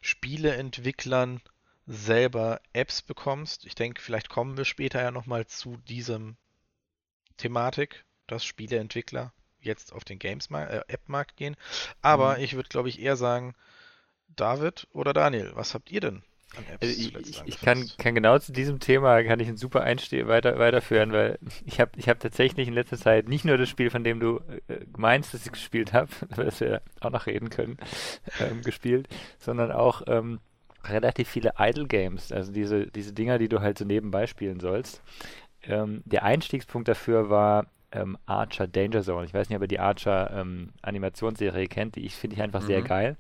Spieleentwicklern 0.03 1.41
selber 1.87 2.61
Apps 2.75 3.01
bekommst. 3.01 3.65
Ich 3.65 3.75
denke, 3.75 4.03
vielleicht 4.03 4.29
kommen 4.29 4.59
wir 4.59 4.67
später 4.67 5.01
ja 5.01 5.11
nochmal 5.11 5.47
zu 5.47 5.79
diesem 5.89 6.37
Thematik, 7.41 8.05
dass 8.27 8.45
Spieleentwickler 8.45 9.33
jetzt 9.61 9.93
auf 9.93 10.05
den 10.05 10.19
Games-App-Markt 10.19 11.33
äh, 11.33 11.35
gehen. 11.37 11.57
Aber 12.03 12.37
mhm. 12.37 12.45
ich 12.45 12.55
würde, 12.55 12.69
glaube 12.69 12.89
ich, 12.89 13.01
eher 13.01 13.17
sagen, 13.17 13.55
David 14.29 14.87
oder 14.93 15.13
Daniel, 15.13 15.53
was 15.55 15.75
habt 15.75 15.91
ihr 15.91 16.01
denn 16.01 16.23
an 16.57 16.65
Apps 16.73 16.83
also 16.83 17.01
ich, 17.01 17.17
ich, 17.17 17.43
ich 17.45 17.61
kann, 17.61 17.89
kann, 17.99 18.15
genau 18.15 18.39
zu 18.39 18.53
diesem 18.53 18.81
Thema 18.81 19.23
kann 19.23 19.39
ich 19.39 19.49
einen 19.49 19.57
super 19.57 19.83
Einstieg 19.83 20.27
weiter, 20.27 20.59
weiterführen, 20.59 21.13
weil 21.13 21.39
ich 21.65 21.81
habe 21.81 21.93
ich 21.97 22.09
hab 22.09 22.19
tatsächlich 22.19 22.67
in 22.69 22.75
letzter 22.75 22.99
Zeit 22.99 23.29
nicht 23.29 23.45
nur 23.45 23.57
das 23.57 23.69
Spiel, 23.69 23.91
von 23.91 24.03
dem 24.03 24.19
du 24.19 24.41
äh, 24.69 24.81
meinst, 24.97 25.33
dass 25.33 25.47
ich 25.47 25.53
gespielt 25.53 25.93
habe, 25.93 26.11
über 26.31 26.45
das 26.45 26.61
wir 26.61 26.83
auch 27.01 27.11
noch 27.11 27.27
reden 27.27 27.51
können, 27.51 27.79
ähm, 28.41 28.63
gespielt, 28.63 29.09
sondern 29.39 29.71
auch 29.71 30.03
ähm, 30.07 30.41
relativ 30.85 31.29
viele 31.29 31.53
Idle 31.59 31.87
Games, 31.87 32.33
also 32.33 32.53
diese, 32.53 32.87
diese 32.87 33.13
Dinger, 33.13 33.39
die 33.39 33.49
du 33.49 33.61
halt 33.61 33.79
so 33.79 33.85
nebenbei 33.85 34.27
spielen 34.27 34.61
sollst 34.61 35.03
ähm, 35.63 36.03
der 36.05 36.23
Einstiegspunkt 36.25 36.89
dafür 36.89 37.31
war 37.31 37.67
ähm, 37.93 38.17
Archer 38.27 38.67
Danger 38.67 39.03
Zone. 39.03 39.25
Ich 39.25 39.35
weiß 39.35 39.49
nicht, 39.49 39.57
ob 39.57 39.63
ihr 39.63 39.69
die 39.69 39.81
Archer 39.81 40.31
ähm, 40.33 40.71
Animationsserie 40.83 41.67
kennt, 41.67 41.97
die 41.97 42.05
ich 42.07 42.15
finde 42.15 42.37
ich 42.37 42.43
einfach 42.43 42.63
mhm. 42.63 42.67
sehr 42.67 42.83
geil. 42.83 43.17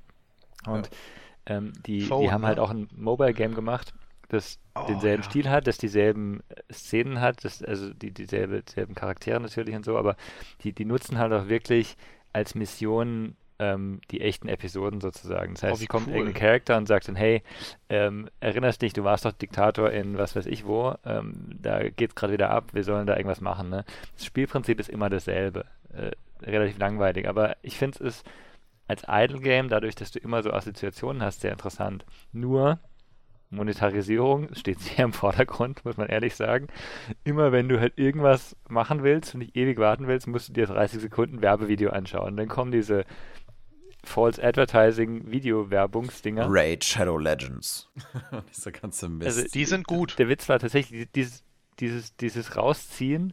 Und 0.66 0.86
ja. 0.86 1.56
Ähm, 1.56 1.72
die, 1.86 2.02
Phone, 2.02 2.22
die 2.22 2.30
haben 2.30 2.44
halt 2.44 2.58
ne? 2.58 2.62
auch 2.62 2.70
ein 2.70 2.88
Mobile 2.94 3.32
Game 3.32 3.54
gemacht, 3.54 3.94
das 4.28 4.58
oh, 4.74 4.84
denselben 4.86 5.22
ja. 5.22 5.30
Stil 5.30 5.48
hat, 5.48 5.66
das 5.66 5.78
dieselben 5.78 6.40
äh, 6.48 6.72
Szenen 6.72 7.20
hat, 7.20 7.44
das, 7.44 7.62
also 7.62 7.92
die 7.92 8.12
dieselbe, 8.12 8.62
dieselben 8.62 8.94
Charaktere 8.94 9.40
natürlich 9.40 9.74
und 9.74 9.84
so, 9.84 9.96
aber 9.96 10.16
die, 10.62 10.72
die 10.72 10.84
nutzen 10.84 11.18
halt 11.18 11.32
auch 11.32 11.48
wirklich 11.48 11.96
als 12.32 12.54
Mission 12.54 13.36
ähm, 13.60 14.00
die 14.10 14.22
echten 14.22 14.48
Episoden 14.48 15.00
sozusagen. 15.00 15.54
Das 15.54 15.62
heißt, 15.62 15.80
oh, 15.80 15.82
es 15.82 15.88
kommt 15.88 16.08
cool. 16.08 16.14
irgendein 16.14 16.40
Charakter 16.40 16.76
und 16.78 16.86
sagt 16.86 17.08
dann, 17.08 17.14
hey, 17.14 17.42
ähm, 17.90 18.28
erinnerst 18.40 18.80
dich, 18.80 18.94
du 18.94 19.04
warst 19.04 19.26
doch 19.26 19.32
Diktator 19.32 19.90
in 19.90 20.16
was 20.16 20.34
weiß 20.34 20.46
ich 20.46 20.66
wo, 20.66 20.94
ähm, 21.04 21.58
da 21.60 21.88
geht's 21.90 22.14
gerade 22.14 22.32
wieder 22.32 22.50
ab, 22.50 22.70
wir 22.72 22.82
sollen 22.82 23.06
da 23.06 23.16
irgendwas 23.16 23.42
machen. 23.42 23.68
Ne? 23.68 23.84
Das 24.16 24.24
Spielprinzip 24.24 24.80
ist 24.80 24.88
immer 24.88 25.10
dasselbe. 25.10 25.66
Äh, 25.92 26.12
relativ 26.42 26.78
langweilig, 26.78 27.28
aber 27.28 27.56
ich 27.60 27.76
finde 27.76 28.02
es 28.02 28.24
als 28.88 29.02
Idle 29.06 29.40
Game, 29.40 29.68
dadurch, 29.68 29.94
dass 29.94 30.10
du 30.10 30.18
immer 30.18 30.42
so 30.42 30.50
Assoziationen 30.52 31.22
hast, 31.22 31.42
sehr 31.42 31.52
interessant. 31.52 32.06
Nur 32.32 32.80
Monetarisierung 33.50 34.54
steht 34.54 34.80
sehr 34.80 35.04
im 35.04 35.12
Vordergrund, 35.12 35.84
muss 35.84 35.96
man 35.96 36.08
ehrlich 36.08 36.34
sagen. 36.34 36.68
Immer 37.24 37.52
wenn 37.52 37.68
du 37.68 37.80
halt 37.80 37.98
irgendwas 37.98 38.56
machen 38.68 39.02
willst 39.02 39.34
und 39.34 39.40
nicht 39.40 39.56
ewig 39.56 39.78
warten 39.78 40.06
willst, 40.06 40.26
musst 40.26 40.48
du 40.48 40.52
dir 40.52 40.66
30 40.66 41.00
Sekunden 41.00 41.42
Werbevideo 41.42 41.90
anschauen. 41.90 42.36
Dann 42.36 42.48
kommen 42.48 42.72
diese 42.72 43.04
False 44.10 44.42
Advertising 44.42 45.30
Video-Werbungsdinger. 45.30 46.46
Raid 46.48 46.84
Shadow 46.84 47.16
Legends. 47.16 47.88
Dieser 48.50 48.72
ganze 48.72 49.08
Mist. 49.08 49.38
Also, 49.38 49.48
die 49.48 49.64
sind 49.64 49.86
gut. 49.86 50.18
Der 50.18 50.28
Witz 50.28 50.48
war 50.48 50.58
tatsächlich 50.58 51.08
dieses, 51.14 51.44
dieses, 51.78 52.16
dieses 52.16 52.56
Rausziehen, 52.56 53.32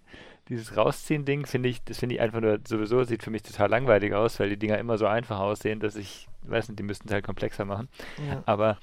dieses 0.49 0.77
Rausziehen-Ding 0.77 1.45
finde 1.45 1.69
ich, 1.69 1.83
das 1.83 1.97
finde 1.97 2.15
ich 2.15 2.21
einfach 2.21 2.39
nur 2.39 2.59
sowieso, 2.65 3.03
sieht 3.03 3.23
für 3.23 3.31
mich 3.31 3.43
total 3.43 3.69
langweilig 3.69 4.13
aus, 4.13 4.39
weil 4.39 4.49
die 4.49 4.57
Dinger 4.57 4.77
immer 4.77 4.97
so 4.97 5.07
einfach 5.07 5.39
aussehen, 5.39 5.79
dass 5.79 5.95
ich, 5.95 6.27
weiß 6.43 6.69
nicht, 6.69 6.79
die 6.79 6.83
müssten 6.83 7.07
es 7.07 7.13
halt 7.13 7.25
komplexer 7.25 7.65
machen. 7.65 7.89
Ja. 8.29 8.43
Aber 8.45 8.77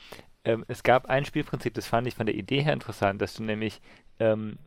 ähm, 0.45 0.65
es 0.69 0.83
gab 0.83 1.07
ein 1.07 1.25
Spielprinzip, 1.25 1.73
das 1.75 1.87
fand 1.87 2.07
ich 2.07 2.15
von 2.17 2.27
der 2.27 2.35
Idee 2.35 2.61
her 2.61 2.75
interessant, 2.75 3.23
dass 3.23 3.35
du 3.35 3.45
nämlich 3.45 3.81
ähm, 4.19 4.59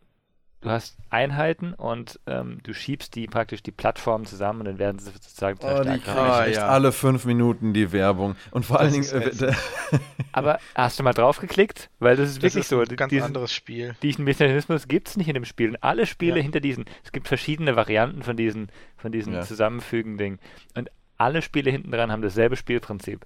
du 0.61 0.69
hast 0.69 0.97
Einheiten 1.09 1.73
und 1.73 2.19
ähm, 2.25 2.59
du 2.63 2.73
schiebst 2.73 3.15
die 3.15 3.27
praktisch 3.27 3.61
die 3.61 3.71
Plattformen 3.71 4.25
zusammen 4.25 4.61
und 4.61 4.65
dann 4.65 4.79
werden 4.79 4.99
sie 4.99 5.11
sozusagen 5.11 5.59
oh, 5.61 5.83
die 5.83 6.09
ah, 6.09 6.45
echt? 6.45 6.57
Ja. 6.57 6.67
alle 6.67 6.91
fünf 6.91 7.25
Minuten 7.25 7.73
die 7.73 7.91
Werbung. 7.91 8.35
Und 8.51 8.65
vor 8.65 8.79
allen 8.79 8.91
Dingen 8.91 9.05
äh, 9.05 9.53
aber 10.31 10.59
hast 10.75 10.99
du 10.99 11.03
mal 11.03 11.13
drauf 11.13 11.39
geklickt 11.39 11.89
weil 11.99 12.15
das 12.15 12.29
ist 12.29 12.37
das 12.37 12.43
wirklich 12.43 12.65
ist 12.65 12.73
ein 12.73 12.85
so 12.87 12.95
ganz 12.95 13.09
diesen, 13.09 13.25
anderes 13.25 13.51
Spiel. 13.51 13.95
diesen 14.01 14.25
Mechanismus 14.25 14.87
gibt 14.87 15.09
es 15.09 15.17
nicht 15.17 15.27
in 15.27 15.35
dem 15.35 15.45
Spiel. 15.45 15.69
Und 15.69 15.83
alle 15.83 16.05
Spiele 16.05 16.37
ja. 16.37 16.43
hinter 16.43 16.59
diesen 16.59 16.85
es 17.03 17.11
gibt 17.11 17.27
verschiedene 17.27 17.75
Varianten 17.75 18.23
von 18.23 18.35
diesen 18.35 18.69
von 18.97 19.11
diesen 19.11 19.33
ja. 19.33 19.41
zusammenfügen 19.41 20.17
Ding 20.17 20.39
und 20.75 20.89
alle 21.17 21.41
Spiele 21.41 21.71
hinten 21.71 21.91
dran 21.91 22.11
haben 22.11 22.21
dasselbe 22.21 22.55
Spielprinzip 22.55 23.25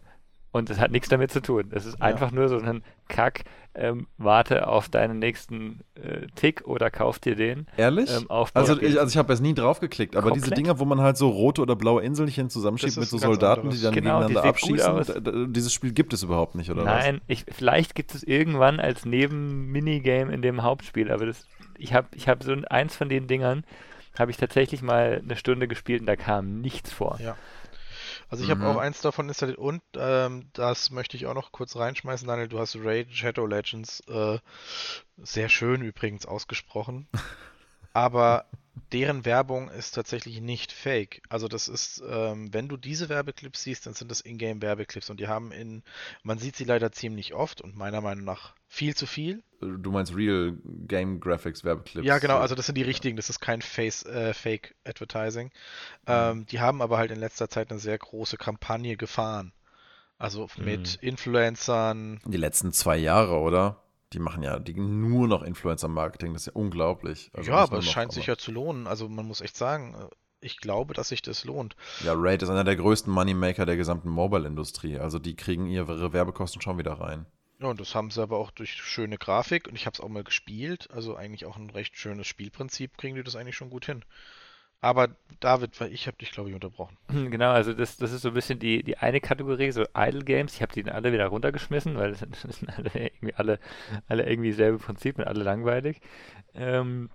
und 0.52 0.70
das 0.70 0.80
hat 0.80 0.92
nichts 0.92 1.10
damit 1.10 1.32
zu 1.32 1.42
tun. 1.42 1.72
Es 1.72 1.86
ist 1.86 2.00
ja. 2.00 2.06
einfach 2.06 2.32
nur 2.32 2.50
so 2.50 2.58
ein 2.58 2.84
Kack, 3.08 3.44
ähm, 3.74 4.08
warte 4.18 4.68
auf 4.68 4.90
deinen 4.90 5.20
nächsten 5.20 5.80
äh, 5.96 6.28
Tick 6.36 6.68
oder 6.68 6.92
kauf 6.92 7.20
dir 7.20 7.36
den. 7.36 7.68
Ehrlich? 7.78 8.10
Ähm, 8.14 8.26
also, 8.30 8.78
ich, 8.80 9.00
also 9.00 9.12
ich 9.12 9.18
habe 9.18 9.32
jetzt 9.32 9.42
nie 9.42 9.54
drauf 9.54 9.80
geklickt, 9.80 10.16
aber 10.16 10.30
Komplett? 10.30 10.46
diese 10.46 10.56
Dinger, 10.56 10.80
wo 10.80 10.86
man 10.86 11.00
halt 11.00 11.16
so 11.16 11.30
rote 11.30 11.62
oder 11.62 11.78
blaue 11.78 12.04
Inselchen 12.04 12.50
zusammenschiebt 12.50 12.98
mit 12.98 13.08
so 13.08 13.18
Soldaten, 13.18 13.62
anderes. 13.62 13.80
die 13.80 13.86
dann 13.86 13.94
genau, 13.94 14.20
gegeneinander 14.20 14.50
abschießen, 14.50 15.54
dieses 15.54 15.72
Spiel 15.72 15.94
gibt 15.94 16.12
es 16.12 16.24
überhaupt 16.24 16.56
nicht, 16.56 16.70
oder 16.70 16.84
Nein, 16.84 17.22
was? 17.28 17.38
Nein, 17.38 17.54
vielleicht 17.54 17.96
gibt 17.96 18.14
es 18.14 18.24
irgendwann 18.24 18.82
als 18.82 19.06
Neben-Minigame 19.06 20.34
in 20.34 20.42
dem 20.42 20.64
Hauptspiel, 20.64 21.10
aber 21.10 21.26
das, 21.26 21.48
ich 21.78 21.94
habe 21.94 22.08
ich 22.14 22.28
hab 22.28 22.44
so 22.44 22.54
eins 22.70 22.96
von 22.96 23.08
den 23.08 23.28
Dingern, 23.28 23.64
habe 24.20 24.32
ich 24.32 24.38
tatsächlich 24.38 24.82
mal 24.82 25.22
eine 25.24 25.38
Stunde 25.38 25.70
gespielt 25.70 26.02
und 26.02 26.08
da 26.08 26.18
kam 26.18 26.60
nichts 26.60 26.92
vor. 26.92 27.18
Ja. 27.24 27.38
Also 28.32 28.46
ich 28.46 28.50
mhm. 28.50 28.62
habe 28.62 28.72
auch 28.72 28.78
eins 28.78 29.02
davon 29.02 29.28
installiert 29.28 29.58
und 29.58 29.82
ähm, 29.96 30.48
das 30.54 30.90
möchte 30.90 31.18
ich 31.18 31.28
auch 31.28 31.34
noch 31.34 31.52
kurz 31.52 31.76
reinschmeißen, 31.76 32.26
Daniel. 32.26 32.48
Du 32.48 32.60
hast 32.60 32.78
Raid 32.78 33.14
Shadow 33.14 33.46
Legends 33.46 34.00
äh, 34.08 34.40
sehr 35.18 35.50
schön 35.50 35.82
übrigens 35.82 36.26
ausgesprochen. 36.26 37.10
Aber 37.94 38.46
deren 38.92 39.26
Werbung 39.26 39.70
ist 39.70 39.92
tatsächlich 39.92 40.42
nicht 40.42 40.72
fake. 40.72 41.22
Also 41.30 41.48
das 41.48 41.68
ist, 41.68 42.02
ähm, 42.08 42.54
wenn 42.54 42.68
du 42.68 42.78
diese 42.78 43.10
Werbeclips 43.10 43.64
siehst, 43.64 43.86
dann 43.86 43.94
sind 43.94 44.10
das 44.10 44.22
Ingame-Werbeclips 44.22 45.10
und 45.10 45.20
die 45.20 45.28
haben 45.28 45.52
in, 45.52 45.84
man 46.24 46.38
sieht 46.38 46.56
sie 46.56 46.64
leider 46.64 46.92
ziemlich 46.92 47.34
oft 47.34 47.62
und 47.62 47.76
meiner 47.76 48.02
Meinung 48.02 48.24
nach 48.26 48.54
viel 48.68 48.96
zu 48.96 49.06
viel. 49.06 49.44
Du 49.60 49.92
meinst 49.92 50.16
Real 50.16 50.58
Game 50.88 51.20
Graphics 51.20 51.64
Werbeclips? 51.64 52.06
Ja, 52.06 52.20
genau, 52.20 52.38
also 52.38 52.56
das 52.56 52.66
sind 52.66 52.76
die 52.76 52.84
richtigen, 52.84 53.18
das 53.18 53.30
ist 53.30 53.40
kein 53.40 53.62
Face, 53.62 54.06
äh, 54.06 54.34
Fake 54.34 54.76
Advertising. 54.86 55.48
Mhm. 55.48 55.52
Ähm, 56.08 56.46
die 56.48 56.60
haben 56.60 56.82
aber 56.82 56.98
halt 56.98 57.12
in 57.12 57.20
letzter 57.20 57.50
Zeit 57.50 57.72
eine 57.72 57.80
sehr 57.80 57.98
große 57.98 58.38
Kampagne 58.38 58.96
gefahren. 58.98 59.54
Also 60.18 60.48
mit 60.58 61.02
mhm. 61.02 61.08
Influencern. 61.08 62.22
Die 62.26 62.38
letzten 62.38 62.72
zwei 62.74 62.98
Jahre, 62.98 63.40
oder? 63.40 63.82
Die 64.14 64.20
machen 64.20 64.44
ja 64.44 64.60
die 64.60 64.74
nur 64.74 65.28
noch 65.28 65.44
Influencer-Marketing, 65.44 66.34
das 66.34 66.44
ist 66.44 66.46
ja 66.48 66.54
unglaublich. 66.54 67.32
Also 67.34 67.52
ja, 67.52 67.58
aber 67.58 67.78
es 67.78 67.90
scheint 67.90 68.12
aber. 68.12 68.14
sich 68.14 68.26
ja 68.26 68.38
zu 68.38 68.52
lohnen. 68.52 68.88
Also 68.88 69.08
man 69.08 69.26
muss 69.26 69.42
echt 69.42 69.56
sagen, 69.56 69.96
äh, 69.96 70.08
ich 70.42 70.58
glaube, 70.58 70.94
dass 70.94 71.10
sich 71.10 71.22
das 71.22 71.46
lohnt. 71.46 71.76
Ja, 72.04 72.14
Raid 72.16 72.42
ist 72.42 72.50
einer 72.50 72.64
der 72.64 72.76
größten 72.76 73.12
Moneymaker 73.14 73.66
der 73.66 73.78
gesamten 73.78 74.10
Mobile-Industrie. 74.10 74.98
Also 74.98 75.20
die 75.20 75.36
kriegen 75.36 75.68
ihre 75.68 76.14
Werbekosten 76.14 76.62
schon 76.62 76.78
wieder 76.78 76.94
rein. 76.94 77.26
Ja, 77.60 77.68
und 77.68 77.80
das 77.80 77.94
haben 77.94 78.10
sie 78.10 78.22
aber 78.22 78.38
auch 78.38 78.50
durch 78.50 78.74
schöne 78.74 79.20
Grafik 79.20 79.68
und 79.68 79.76
ich 79.76 79.86
habe 79.86 79.94
es 79.94 80.00
auch 80.00 80.10
mal 80.10 80.24
gespielt, 80.24 80.90
also 80.92 81.16
eigentlich 81.16 81.46
auch 81.46 81.58
ein 81.58 81.70
recht 81.70 81.96
schönes 81.96 82.26
Spielprinzip, 82.26 82.98
kriegen 82.98 83.16
die 83.16 83.24
das 83.24 83.36
eigentlich 83.36 83.56
schon 83.56 83.70
gut 83.70 83.86
hin. 83.86 84.04
Aber 84.82 85.10
David, 85.40 85.80
weil 85.80 85.94
ich 85.94 86.08
habe 86.08 86.18
dich, 86.18 86.32
glaube 86.32 86.50
ich, 86.50 86.56
unterbrochen. 86.56 86.98
Genau, 87.32 87.52
also 87.52 87.74
das, 87.74 87.98
das 87.98 88.12
ist 88.12 88.24
so 88.24 88.30
ein 88.30 88.34
bisschen 88.34 88.60
die, 88.60 88.84
die 88.84 88.98
eine 88.98 89.22
Kategorie, 89.22 89.72
so 89.72 89.86
Idle 89.96 90.24
Games. 90.24 90.56
Ich 90.56 90.62
habe 90.62 90.74
die 90.74 90.90
alle 90.90 91.14
wieder 91.14 91.28
runtergeschmissen, 91.28 91.98
weil 91.98 92.12
das 92.12 92.20
sind, 92.20 92.38
das 92.44 92.58
sind 92.58 92.78
alle 92.78 92.92
irgendwie 92.94 93.34
alle, 93.36 93.60
alle 94.08 94.30
irgendwie 94.30 94.52
selbe 94.52 94.80
Prinzip 94.80 95.18
und 95.18 95.26
alle 95.26 95.44
langweilig. 95.44 96.02
Ähm, 96.56 97.10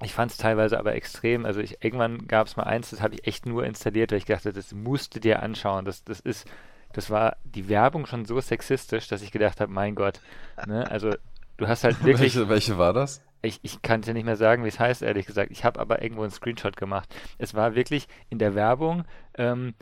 ich 0.00 0.14
fand 0.14 0.30
es 0.30 0.36
teilweise 0.36 0.78
aber 0.78 0.94
extrem. 0.94 1.44
Also 1.44 1.60
ich, 1.60 1.82
irgendwann 1.82 2.28
gab 2.28 2.46
es 2.46 2.56
mal 2.56 2.64
eins, 2.64 2.90
das 2.90 3.02
habe 3.02 3.14
ich 3.14 3.26
echt 3.26 3.46
nur 3.46 3.64
installiert, 3.64 4.12
weil 4.12 4.18
ich 4.18 4.24
dachte, 4.24 4.52
das 4.52 4.72
musst 4.72 5.16
du 5.16 5.20
dir 5.20 5.42
anschauen. 5.42 5.84
Das, 5.84 6.04
das 6.04 6.20
ist 6.20 6.46
das 6.92 7.10
war 7.10 7.36
die 7.44 7.68
Werbung 7.68 8.06
schon 8.06 8.24
so 8.24 8.40
sexistisch, 8.40 9.08
dass 9.08 9.22
ich 9.22 9.30
gedacht 9.30 9.60
habe, 9.60 9.72
mein 9.72 9.94
Gott, 9.94 10.20
ne? 10.66 10.90
also 10.90 11.10
du 11.56 11.68
hast 11.68 11.84
halt 11.84 11.96
wirklich. 12.04 12.34
welche, 12.34 12.48
welche 12.48 12.78
war 12.78 12.92
das? 12.92 13.22
Ich, 13.42 13.60
ich 13.62 13.82
kann 13.82 14.02
dir 14.02 14.14
nicht 14.14 14.24
mehr 14.24 14.36
sagen, 14.36 14.64
wie 14.64 14.68
es 14.68 14.80
heißt, 14.80 15.02
ehrlich 15.02 15.26
gesagt. 15.26 15.50
Ich 15.50 15.64
habe 15.64 15.80
aber 15.80 16.02
irgendwo 16.02 16.22
einen 16.22 16.32
Screenshot 16.32 16.76
gemacht. 16.76 17.14
Es 17.38 17.54
war 17.54 17.74
wirklich 17.74 18.08
in 18.30 18.38
der 18.38 18.54
Werbung, 18.54 19.04
ähm, 19.34 19.74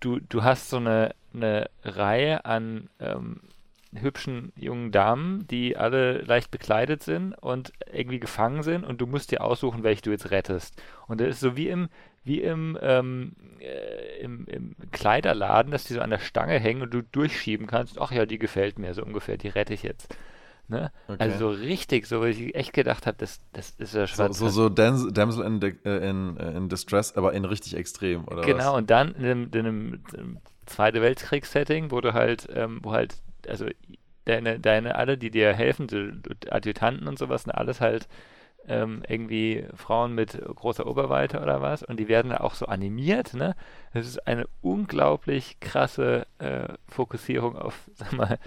du, 0.00 0.18
du 0.20 0.42
hast 0.42 0.70
so 0.70 0.78
eine, 0.78 1.14
eine 1.32 1.70
Reihe 1.84 2.44
an 2.44 2.88
ähm, 2.98 3.40
hübschen 3.94 4.52
jungen 4.56 4.92
Damen, 4.92 5.46
die 5.46 5.76
alle 5.76 6.20
leicht 6.22 6.50
bekleidet 6.50 7.02
sind 7.02 7.34
und 7.34 7.72
irgendwie 7.90 8.20
gefangen 8.20 8.62
sind 8.62 8.84
und 8.84 9.00
du 9.00 9.06
musst 9.06 9.30
dir 9.30 9.42
aussuchen, 9.42 9.82
welche 9.82 10.02
du 10.02 10.10
jetzt 10.10 10.30
rettest. 10.30 10.80
Und 11.06 11.20
das 11.20 11.28
ist 11.28 11.40
so 11.40 11.56
wie 11.56 11.68
im, 11.68 11.88
wie 12.24 12.42
im, 12.42 12.78
ähm, 12.82 13.34
äh, 13.60 14.20
im, 14.20 14.46
im, 14.46 14.76
Kleiderladen, 14.92 15.72
dass 15.72 15.84
die 15.84 15.94
so 15.94 16.00
an 16.00 16.10
der 16.10 16.18
Stange 16.18 16.58
hängen 16.58 16.82
und 16.82 16.92
du 16.92 17.02
durchschieben 17.02 17.66
kannst. 17.66 17.98
Ach 17.98 18.12
ja, 18.12 18.26
die 18.26 18.38
gefällt 18.38 18.78
mir 18.78 18.92
so 18.92 19.02
ungefähr, 19.02 19.38
die 19.38 19.48
rette 19.48 19.74
ich 19.74 19.82
jetzt. 19.82 20.14
Ne? 20.68 20.92
Okay. 21.08 21.16
Also 21.18 21.38
so 21.38 21.60
richtig, 21.60 22.06
so 22.06 22.22
wie 22.24 22.28
ich 22.28 22.54
echt 22.54 22.72
gedacht 22.74 23.06
habe, 23.06 23.16
das, 23.18 23.40
das 23.52 23.70
ist 23.78 23.94
ja 23.94 24.06
schwarz. 24.06 24.38
So, 24.38 24.48
so, 24.48 24.62
so 24.62 24.68
Damsel 24.68 25.44
in, 25.44 25.62
äh, 25.62 26.10
in, 26.10 26.36
äh, 26.36 26.56
in, 26.56 26.68
Distress, 26.68 27.16
aber 27.16 27.32
in 27.32 27.46
richtig 27.46 27.74
extrem, 27.74 28.28
oder 28.28 28.42
Genau, 28.42 28.72
was? 28.72 28.78
und 28.78 28.90
dann 28.90 29.14
in 29.14 29.24
einem, 29.24 29.50
in 29.52 29.66
einem, 29.66 30.38
Zweite 30.66 31.00
Weltkriegs-Setting, 31.00 31.90
wo 31.90 32.02
du 32.02 32.12
halt, 32.12 32.46
ähm, 32.54 32.80
wo 32.82 32.92
halt, 32.92 33.16
also 33.48 33.64
deine, 34.26 34.60
deine 34.60 34.96
alle, 34.96 35.16
die 35.16 35.30
dir 35.30 35.54
helfen, 35.54 35.86
die 35.86 36.50
Adjutanten 36.50 37.08
und 37.08 37.18
sowas, 37.18 37.48
alles 37.48 37.80
halt 37.80 38.06
ähm, 38.68 39.02
irgendwie 39.08 39.64
Frauen 39.74 40.14
mit 40.14 40.38
großer 40.40 40.86
Oberweite 40.86 41.40
oder 41.40 41.62
was 41.62 41.82
und 41.82 41.98
die 41.98 42.08
werden 42.08 42.32
auch 42.32 42.54
so 42.54 42.66
animiert, 42.66 43.34
ne? 43.34 43.56
Das 43.94 44.06
ist 44.06 44.26
eine 44.26 44.46
unglaublich 44.60 45.58
krasse 45.60 46.26
äh, 46.38 46.68
Fokussierung 46.86 47.56
auf, 47.56 47.88
sag 47.94 48.12
mal, 48.12 48.38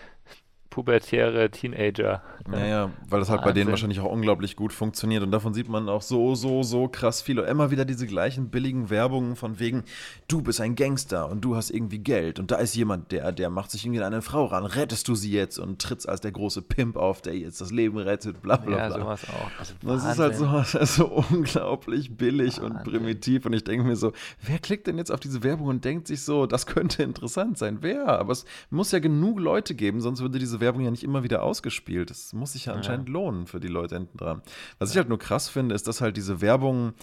pubertäre 0.72 1.52
Teenager. 1.52 2.24
Naja, 2.48 2.90
weil 3.08 3.20
das 3.20 3.30
halt 3.30 3.42
Wahnsinn. 3.42 3.46
bei 3.46 3.54
denen 3.54 3.70
wahrscheinlich 3.70 4.00
auch 4.00 4.12
unglaublich 4.12 4.56
gut 4.56 4.74
funktioniert. 4.74 5.22
Und 5.22 5.30
davon 5.32 5.54
sieht 5.54 5.70
man 5.70 5.88
auch 5.90 6.02
so, 6.02 6.34
so, 6.34 6.64
so 6.64 6.88
krass 6.88 7.22
viel. 7.22 7.40
Und 7.40 7.46
immer 7.46 7.70
wieder 7.70 7.86
diese 7.86 8.08
gleichen 8.08 8.50
billigen 8.50 8.90
Werbungen 8.90 9.36
von 9.36 9.60
wegen, 9.60 9.84
du 10.28 10.42
bist 10.42 10.60
ein 10.62 10.76
Gangster 10.76 11.30
und 11.30 11.42
du 11.42 11.56
hast 11.56 11.70
irgendwie 11.70 12.00
Geld. 12.00 12.40
Und 12.40 12.50
da 12.52 12.56
ist 12.56 12.74
jemand, 12.74 13.12
der, 13.12 13.32
der 13.34 13.50
macht 13.50 13.70
sich 13.70 13.86
irgendwie 13.86 14.00
an 14.02 14.14
eine 14.14 14.22
Frau 14.22 14.46
ran. 14.46 14.66
Rettest 14.66 15.08
du 15.08 15.14
sie 15.14 15.32
jetzt 15.32 15.60
und 15.60 15.82
trittst 15.82 16.08
als 16.08 16.22
der 16.22 16.32
große 16.32 16.62
Pimp 16.62 16.96
auf, 16.96 17.22
der 17.22 17.38
jetzt 17.38 17.60
das 17.60 17.72
Leben 17.72 17.98
rettet, 17.98 18.42
bla 18.42 18.56
bla 18.56 18.76
bla. 18.76 18.88
Ja, 18.88 18.92
sowas 18.92 19.22
auch. 19.30 19.60
Also 19.60 19.74
das 19.82 20.06
ist 20.06 20.20
halt 20.20 20.36
so, 20.36 20.86
so 20.86 21.24
unglaublich 21.32 22.16
billig 22.16 22.62
Wahnsinn. 22.62 22.78
und 22.78 22.84
primitiv. 22.86 23.46
Und 23.46 23.54
ich 23.54 23.66
denke 23.66 23.86
mir 23.86 23.98
so, 23.98 24.14
wer 24.42 24.58
klickt 24.58 24.88
denn 24.88 24.98
jetzt 24.98 25.12
auf 25.12 25.20
diese 25.20 25.44
Werbung 25.44 25.68
und 25.68 25.84
denkt 25.84 26.08
sich 26.08 26.22
so, 26.22 26.46
das 26.46 26.66
könnte 26.66 27.04
interessant 27.04 27.58
sein? 27.58 27.80
Wer? 27.82 28.08
Aber 28.08 28.32
es 28.32 28.46
muss 28.70 28.94
ja 28.94 29.00
genug 29.00 29.38
Leute 29.38 29.76
geben, 29.76 30.00
sonst 30.00 30.22
würde 30.22 30.40
diese 30.40 30.61
Werbung 30.62 30.84
ja 30.84 30.92
nicht 30.92 31.04
immer 31.04 31.24
wieder 31.24 31.44
ausgespielt. 31.44 32.10
Das 32.10 32.34
muss 32.34 32.54
sich 32.54 32.66
ja 32.66 32.74
anscheinend 32.74 33.10
ja. 33.10 33.14
lohnen 33.14 33.48
für 33.48 33.60
die 33.60 33.68
Leute 33.68 33.96
hinten 33.96 34.18
dran. 34.18 34.42
Was 34.80 34.90
ja. 34.90 34.94
ich 34.94 34.98
halt 35.00 35.10
nur 35.10 35.20
krass 35.20 35.50
finde, 35.50 35.76
ist, 35.76 35.88
dass 35.88 36.02
halt 36.02 36.16
diese 36.16 36.40
Werbung 36.42 36.94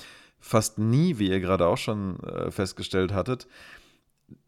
fast 0.41 0.79
nie, 0.79 1.19
wie 1.19 1.29
ihr 1.29 1.41
gerade 1.41 1.67
auch 1.67 1.77
schon 1.77 2.21
äh, 2.21 2.51
festgestellt 2.51 3.13
hattet, 3.13 3.47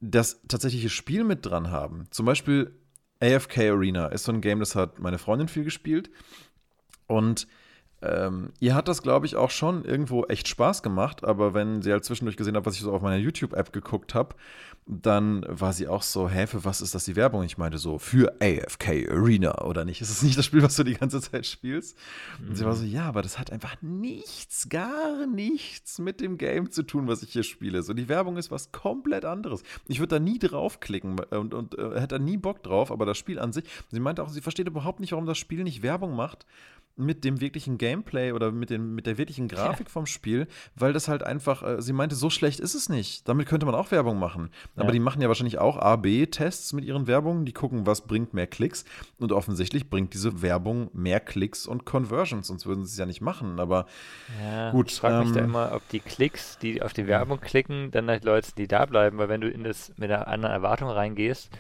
das 0.00 0.40
tatsächliche 0.49 0.90
Spiel 0.90 1.25
mit 1.25 1.45
dran 1.45 1.71
haben. 1.71 2.05
Zum 2.11 2.26
Beispiel 2.26 2.75
AFK 3.21 3.71
Arena 3.71 4.07
ist 4.07 4.25
so 4.25 4.33
ein 4.33 4.40
Game, 4.40 4.61
das 4.61 4.75
hat 4.75 4.99
meine 4.99 5.19
Freundin 5.19 5.49
viel 5.49 5.64
gespielt. 5.64 6.11
Und 7.07 7.47
ähm, 8.02 8.52
ihr 8.61 8.75
hat 8.75 8.88
das, 8.88 9.02
glaube 9.02 9.26
ich, 9.26 9.37
auch 9.37 9.50
schon 9.50 9.85
irgendwo 9.85 10.25
echt 10.25 10.49
Spaß 10.49 10.83
gemacht, 10.83 11.25
aber 11.25 11.52
wenn 11.52 11.83
sie 11.83 11.92
halt 11.92 12.04
zwischendurch 12.04 12.37
gesehen 12.37 12.57
hat, 12.57 12.64
was 12.64 12.75
ich 12.75 12.80
so 12.80 12.92
auf 12.92 13.02
meiner 13.02 13.19
YouTube-App 13.19 13.73
geguckt 13.73 14.14
habe, 14.14 14.35
dann 14.87 15.45
war 15.47 15.73
sie 15.73 15.87
auch 15.87 16.02
so, 16.02 16.28
hä, 16.28 16.47
für 16.47 16.64
was 16.64 16.80
ist 16.80 16.95
das 16.95 17.04
die 17.04 17.14
Werbung? 17.14 17.45
Ich 17.45 17.59
meinte 17.59 17.78
so, 17.78 17.99
für 17.99 18.35
AFK 18.40 19.09
Arena 19.11 19.62
oder 19.62 19.85
nicht? 19.85 20.00
Ist 20.00 20.11
es 20.11 20.23
nicht 20.23 20.37
das 20.37 20.47
Spiel, 20.47 20.62
was 20.62 20.75
du 20.76 20.83
die 20.83 20.95
ganze 20.95 21.21
Zeit 21.21 21.47
spielst? 21.47 21.97
Und 22.40 22.57
sie 22.57 22.64
war 22.64 22.75
so, 22.75 22.85
ja, 22.85 23.04
aber 23.04 23.23
das 23.23 23.38
hat 23.38 23.52
einfach 23.52 23.76
nichts, 23.83 24.69
gar 24.69 25.26
nichts 25.26 25.99
mit 25.99 26.21
dem 26.21 26.38
Game 26.38 26.71
zu 26.71 26.83
tun, 26.83 27.07
was 27.07 27.23
ich 27.23 27.33
hier 27.33 27.45
spiele. 27.45 27.83
So, 27.83 27.92
die 27.92 28.09
Werbung 28.09 28.37
ist 28.38 28.50
was 28.50 28.73
komplett 28.73 29.25
anderes. 29.25 29.62
Ich 29.87 30.00
würde 30.00 30.16
da 30.16 30.21
nie 30.21 30.38
draufklicken 30.38 31.21
und, 31.30 31.54
und 31.54 31.78
äh, 31.78 32.00
hätte 32.00 32.09
da 32.09 32.19
nie 32.19 32.38
Bock 32.38 32.62
drauf, 32.62 32.90
aber 32.90 33.04
das 33.04 33.19
Spiel 33.19 33.38
an 33.38 33.52
sich, 33.52 33.64
sie 33.90 34.00
meinte 34.00 34.23
auch, 34.23 34.30
sie 34.30 34.40
versteht 34.40 34.66
überhaupt 34.66 35.00
nicht, 35.00 35.12
warum 35.12 35.26
das 35.26 35.38
Spiel 35.38 35.62
nicht 35.62 35.83
Werbung 35.83 36.16
macht 36.16 36.47
mit 37.00 37.25
dem 37.25 37.40
wirklichen 37.40 37.78
Gameplay 37.78 38.33
oder 38.33 38.52
mit, 38.52 38.71
dem, 38.71 38.95
mit 38.95 39.07
der 39.07 39.19
wirklichen 39.19 39.49
Grafik 39.49 39.87
ja. 39.87 39.92
vom 39.92 40.07
Spiel, 40.07 40.47
weil 40.75 40.92
das 40.92 41.09
halt 41.09 41.23
einfach, 41.23 41.62
äh, 41.62 41.83
sie 41.83 41.92
meinte, 41.92 42.14
so 42.14 42.30
schlecht 42.30 42.61
ist 42.61 42.75
es 42.75 42.88
nicht. 42.88 43.28
Damit 43.28 43.49
könnte 43.49 43.66
man 43.66 43.75
auch 43.75 43.90
Werbung 43.90 44.19
machen. 44.19 44.50
Aber 44.76 44.87
ja. 44.87 44.92
die 44.92 45.00
machen 45.00 45.21
ja 45.23 45.28
wahrscheinlich 45.28 45.59
auch 45.59 45.76
A-B-Tests 45.78 46.73
mit 46.73 46.85
ihren 46.85 47.07
Werbungen. 47.07 47.45
Die 47.45 47.52
gucken, 47.52 47.87
was 47.87 48.02
bringt 48.02 48.35
mehr 48.35 48.47
Klicks. 48.47 48.85
Und 49.19 49.33
offensichtlich 49.33 49.90
bringt 49.90 50.14
diese 50.14 50.42
Werbung 50.42 50.90
mehr 50.92 51.21
Klicks 51.21 51.66
und 51.66 51.85
Conversions, 51.85 52.47
sonst 52.47 52.66
würden 52.66 52.85
sie 52.85 52.92
es 52.92 52.99
ja 52.99 53.07
nicht 53.07 53.21
machen. 53.21 53.59
Aber 53.59 53.87
ja, 54.42 54.71
gut. 54.71 54.90
Ich 54.90 54.99
frage 54.99 55.16
ähm, 55.16 55.21
mich 55.25 55.33
da 55.33 55.40
ähm, 55.40 55.47
immer, 55.47 55.73
ob 55.75 55.88
die 55.88 56.00
Klicks, 56.00 56.59
die 56.59 56.83
auf 56.83 56.92
die 56.92 57.07
Werbung 57.07 57.40
klicken, 57.40 57.90
dann 57.90 58.09
halt 58.09 58.25
Leute, 58.25 58.52
die 58.57 58.69
da 58.69 58.87
bleiben, 58.87 59.19
weil 59.19 59.28
wenn 59.28 59.40
du 59.40 59.49
in 59.49 59.64
das 59.64 59.92
mit 59.97 60.11
einer 60.11 60.28
anderen 60.28 60.54
Erwartung 60.54 60.88
reingehst, 60.88 61.50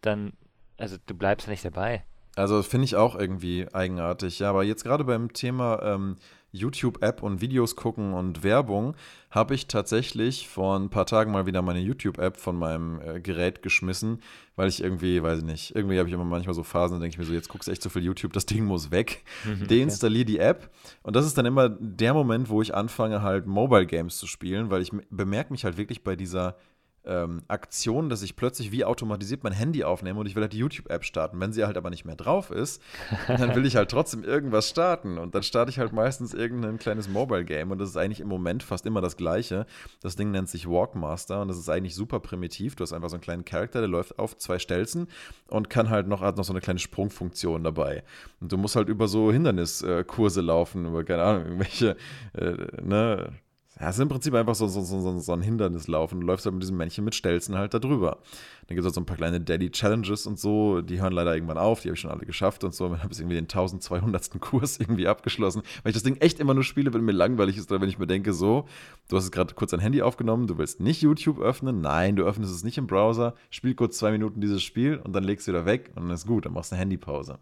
dann, 0.00 0.32
also 0.76 0.96
du 1.06 1.14
bleibst 1.14 1.46
ja 1.46 1.50
nicht 1.50 1.64
dabei. 1.64 2.04
Also 2.34 2.62
finde 2.62 2.86
ich 2.86 2.96
auch 2.96 3.14
irgendwie 3.14 3.66
eigenartig. 3.72 4.38
Ja, 4.38 4.50
aber 4.50 4.64
jetzt 4.64 4.84
gerade 4.84 5.04
beim 5.04 5.32
Thema 5.32 5.82
ähm, 5.82 6.16
YouTube-App 6.52 7.22
und 7.22 7.40
Videos 7.40 7.76
gucken 7.76 8.12
und 8.12 8.42
Werbung 8.42 8.94
habe 9.30 9.54
ich 9.54 9.66
tatsächlich 9.66 10.48
vor 10.48 10.78
ein 10.78 10.90
paar 10.90 11.06
Tagen 11.06 11.32
mal 11.32 11.46
wieder 11.46 11.62
meine 11.62 11.80
YouTube-App 11.80 12.36
von 12.36 12.56
meinem 12.56 13.00
äh, 13.00 13.20
Gerät 13.20 13.62
geschmissen, 13.62 14.20
weil 14.56 14.68
ich 14.68 14.82
irgendwie, 14.82 15.22
weiß 15.22 15.38
ich 15.38 15.44
nicht, 15.44 15.74
irgendwie 15.74 15.98
habe 15.98 16.08
ich 16.08 16.14
immer 16.14 16.24
manchmal 16.24 16.54
so 16.54 16.62
Phasen, 16.62 16.98
da 16.98 17.00
denke 17.00 17.14
ich 17.14 17.18
mir 17.18 17.24
so, 17.24 17.32
jetzt 17.32 17.48
guckst 17.48 17.68
du 17.68 17.72
echt 17.72 17.82
so 17.82 17.88
viel 17.88 18.02
YouTube, 18.04 18.34
das 18.34 18.46
Ding 18.46 18.64
muss 18.64 18.90
weg. 18.90 19.24
Mhm, 19.44 19.66
Deinstalliere 19.66 20.24
die 20.24 20.38
App 20.38 20.70
und 21.02 21.16
das 21.16 21.26
ist 21.26 21.36
dann 21.36 21.46
immer 21.46 21.68
der 21.68 22.14
Moment, 22.14 22.48
wo 22.48 22.62
ich 22.62 22.74
anfange 22.74 23.22
halt 23.22 23.46
Mobile 23.46 23.86
Games 23.86 24.18
zu 24.18 24.26
spielen, 24.26 24.70
weil 24.70 24.82
ich 24.82 24.92
bemerke 25.10 25.52
mich 25.52 25.64
halt 25.64 25.76
wirklich 25.76 26.04
bei 26.04 26.14
dieser 26.14 26.56
ähm, 27.04 27.42
Aktion, 27.48 28.08
dass 28.08 28.22
ich 28.22 28.36
plötzlich 28.36 28.70
wie 28.72 28.84
automatisiert 28.84 29.42
mein 29.42 29.52
Handy 29.52 29.84
aufnehme 29.84 30.20
und 30.20 30.26
ich 30.26 30.34
will 30.34 30.42
halt 30.42 30.52
die 30.52 30.58
YouTube-App 30.58 31.04
starten. 31.04 31.40
Wenn 31.40 31.52
sie 31.52 31.64
halt 31.64 31.76
aber 31.76 31.90
nicht 31.90 32.04
mehr 32.04 32.16
drauf 32.16 32.50
ist, 32.50 32.82
dann 33.26 33.54
will 33.54 33.66
ich 33.66 33.76
halt 33.76 33.90
trotzdem 33.90 34.24
irgendwas 34.24 34.68
starten. 34.68 35.18
Und 35.18 35.34
dann 35.34 35.42
starte 35.42 35.70
ich 35.70 35.78
halt 35.78 35.92
meistens 35.92 36.34
irgendein 36.34 36.78
kleines 36.78 37.08
Mobile-Game 37.08 37.70
und 37.70 37.78
das 37.78 37.90
ist 37.90 37.96
eigentlich 37.96 38.20
im 38.20 38.28
Moment 38.28 38.62
fast 38.62 38.86
immer 38.86 39.00
das 39.00 39.16
gleiche. 39.16 39.66
Das 40.00 40.16
Ding 40.16 40.30
nennt 40.30 40.48
sich 40.48 40.68
Walkmaster 40.68 41.42
und 41.42 41.48
das 41.48 41.58
ist 41.58 41.68
eigentlich 41.68 41.94
super 41.94 42.20
primitiv. 42.20 42.76
Du 42.76 42.82
hast 42.82 42.92
einfach 42.92 43.10
so 43.10 43.16
einen 43.16 43.22
kleinen 43.22 43.44
Charakter, 43.44 43.80
der 43.80 43.88
läuft 43.88 44.18
auf 44.18 44.36
zwei 44.36 44.58
Stelzen 44.58 45.08
und 45.48 45.70
kann 45.70 45.90
halt 45.90 46.06
noch, 46.06 46.20
hat 46.20 46.36
noch 46.36 46.44
so 46.44 46.52
eine 46.52 46.60
kleine 46.60 46.78
Sprungfunktion 46.78 47.64
dabei. 47.64 48.04
Und 48.40 48.52
du 48.52 48.56
musst 48.56 48.76
halt 48.76 48.88
über 48.88 49.08
so 49.08 49.32
Hinderniskurse 49.32 50.40
laufen, 50.40 50.86
über, 50.86 51.04
keine 51.04 51.22
Ahnung, 51.22 51.44
irgendwelche, 51.44 51.96
äh, 52.34 52.82
ne, 52.82 53.32
ja, 53.80 53.88
es 53.88 53.96
ist 53.96 54.02
im 54.02 54.08
Prinzip 54.08 54.34
einfach 54.34 54.54
so, 54.54 54.68
so, 54.68 54.82
so, 54.82 55.18
so 55.18 55.32
ein 55.32 55.40
Hindernislauf 55.40 56.12
und 56.12 56.20
du 56.20 56.26
läufst 56.26 56.44
halt 56.44 56.54
mit 56.54 56.62
diesem 56.62 56.76
Männchen 56.76 57.04
mit 57.04 57.14
Stelzen 57.14 57.56
halt 57.56 57.72
da 57.72 57.78
drüber. 57.78 58.18
Dann 58.66 58.76
gibt 58.76 58.80
es 58.80 58.84
halt 58.84 58.94
so 58.94 59.00
ein 59.00 59.06
paar 59.06 59.16
kleine 59.16 59.40
Daily 59.40 59.70
Challenges 59.70 60.26
und 60.26 60.38
so, 60.38 60.82
die 60.82 61.00
hören 61.00 61.12
leider 61.12 61.34
irgendwann 61.34 61.56
auf, 61.56 61.80
die 61.80 61.88
habe 61.88 61.94
ich 61.94 62.00
schon 62.00 62.10
alle 62.10 62.26
geschafft 62.26 62.64
und 62.64 62.74
so. 62.74 62.88
Dann 62.88 63.02
habe 63.02 63.12
ich 63.12 63.18
irgendwie 63.18 63.36
den 63.36 63.44
1200. 63.44 64.30
Kurs 64.40 64.78
irgendwie 64.78 65.08
abgeschlossen, 65.08 65.62
weil 65.82 65.90
ich 65.90 65.94
das 65.94 66.02
Ding 66.02 66.16
echt 66.18 66.38
immer 66.38 66.52
nur 66.52 66.64
spiele, 66.64 66.92
wenn 66.92 67.04
mir 67.04 67.12
langweilig 67.12 67.56
ist 67.56 67.70
oder 67.72 67.80
wenn 67.80 67.88
ich 67.88 67.98
mir 67.98 68.06
denke, 68.06 68.34
so, 68.34 68.66
du 69.08 69.16
hast 69.16 69.30
gerade 69.32 69.54
kurz 69.54 69.70
dein 69.70 69.80
Handy 69.80 70.02
aufgenommen, 70.02 70.46
du 70.46 70.58
willst 70.58 70.80
nicht 70.80 71.00
YouTube 71.00 71.40
öffnen, 71.40 71.80
nein, 71.80 72.16
du 72.16 72.24
öffnest 72.24 72.54
es 72.54 72.64
nicht 72.64 72.76
im 72.78 72.86
Browser, 72.86 73.34
spiel 73.50 73.74
kurz 73.74 73.98
zwei 73.98 74.12
Minuten 74.12 74.40
dieses 74.40 74.62
Spiel 74.62 74.98
und 74.98 75.14
dann 75.14 75.24
legst 75.24 75.46
du 75.46 75.52
wieder 75.52 75.64
weg 75.64 75.90
und 75.94 76.04
dann 76.04 76.10
ist 76.12 76.26
gut, 76.26 76.44
dann 76.44 76.52
machst 76.52 76.72
du 76.72 76.74
eine 76.74 76.82
Handypause. 76.82 77.38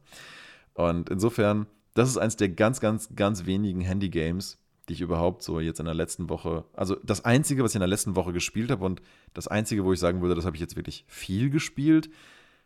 Und 0.75 1.11
insofern, 1.11 1.67
das 1.95 2.09
ist 2.09 2.19
eins 2.19 2.37
der 2.37 2.51
ganz, 2.51 2.81
ganz, 2.81 3.11
ganz 3.17 3.47
wenigen 3.47 3.81
Handy-Games, 3.81 4.59
die 4.89 4.95
ich 4.95 5.01
überhaupt 5.01 5.43
so 5.43 5.61
jetzt 5.61 5.81
in 5.81 5.87
der 5.87 5.95
letzten 5.95 6.29
Woche, 6.29 6.65
also 6.73 6.97
das 7.03 7.25
Einzige, 7.25 7.63
was 7.63 7.73
ich 7.73 7.77
in 7.77 7.81
der 7.81 7.89
letzten 7.89 8.17
Woche 8.17 8.33
gespielt 8.33 8.71
habe 8.71 8.85
und 8.85 9.03
das 9.35 9.49
Einzige, 9.49 9.85
wo 9.85 9.93
ich 9.93 10.01
sagen 10.01 10.21
würde, 10.21 10.35
das 10.35 10.45
habe 10.45 10.57
ich 10.57 10.61
jetzt 10.61 10.77
wirklich 10.77 11.05
viel 11.07 11.51
gespielt. 11.51 12.11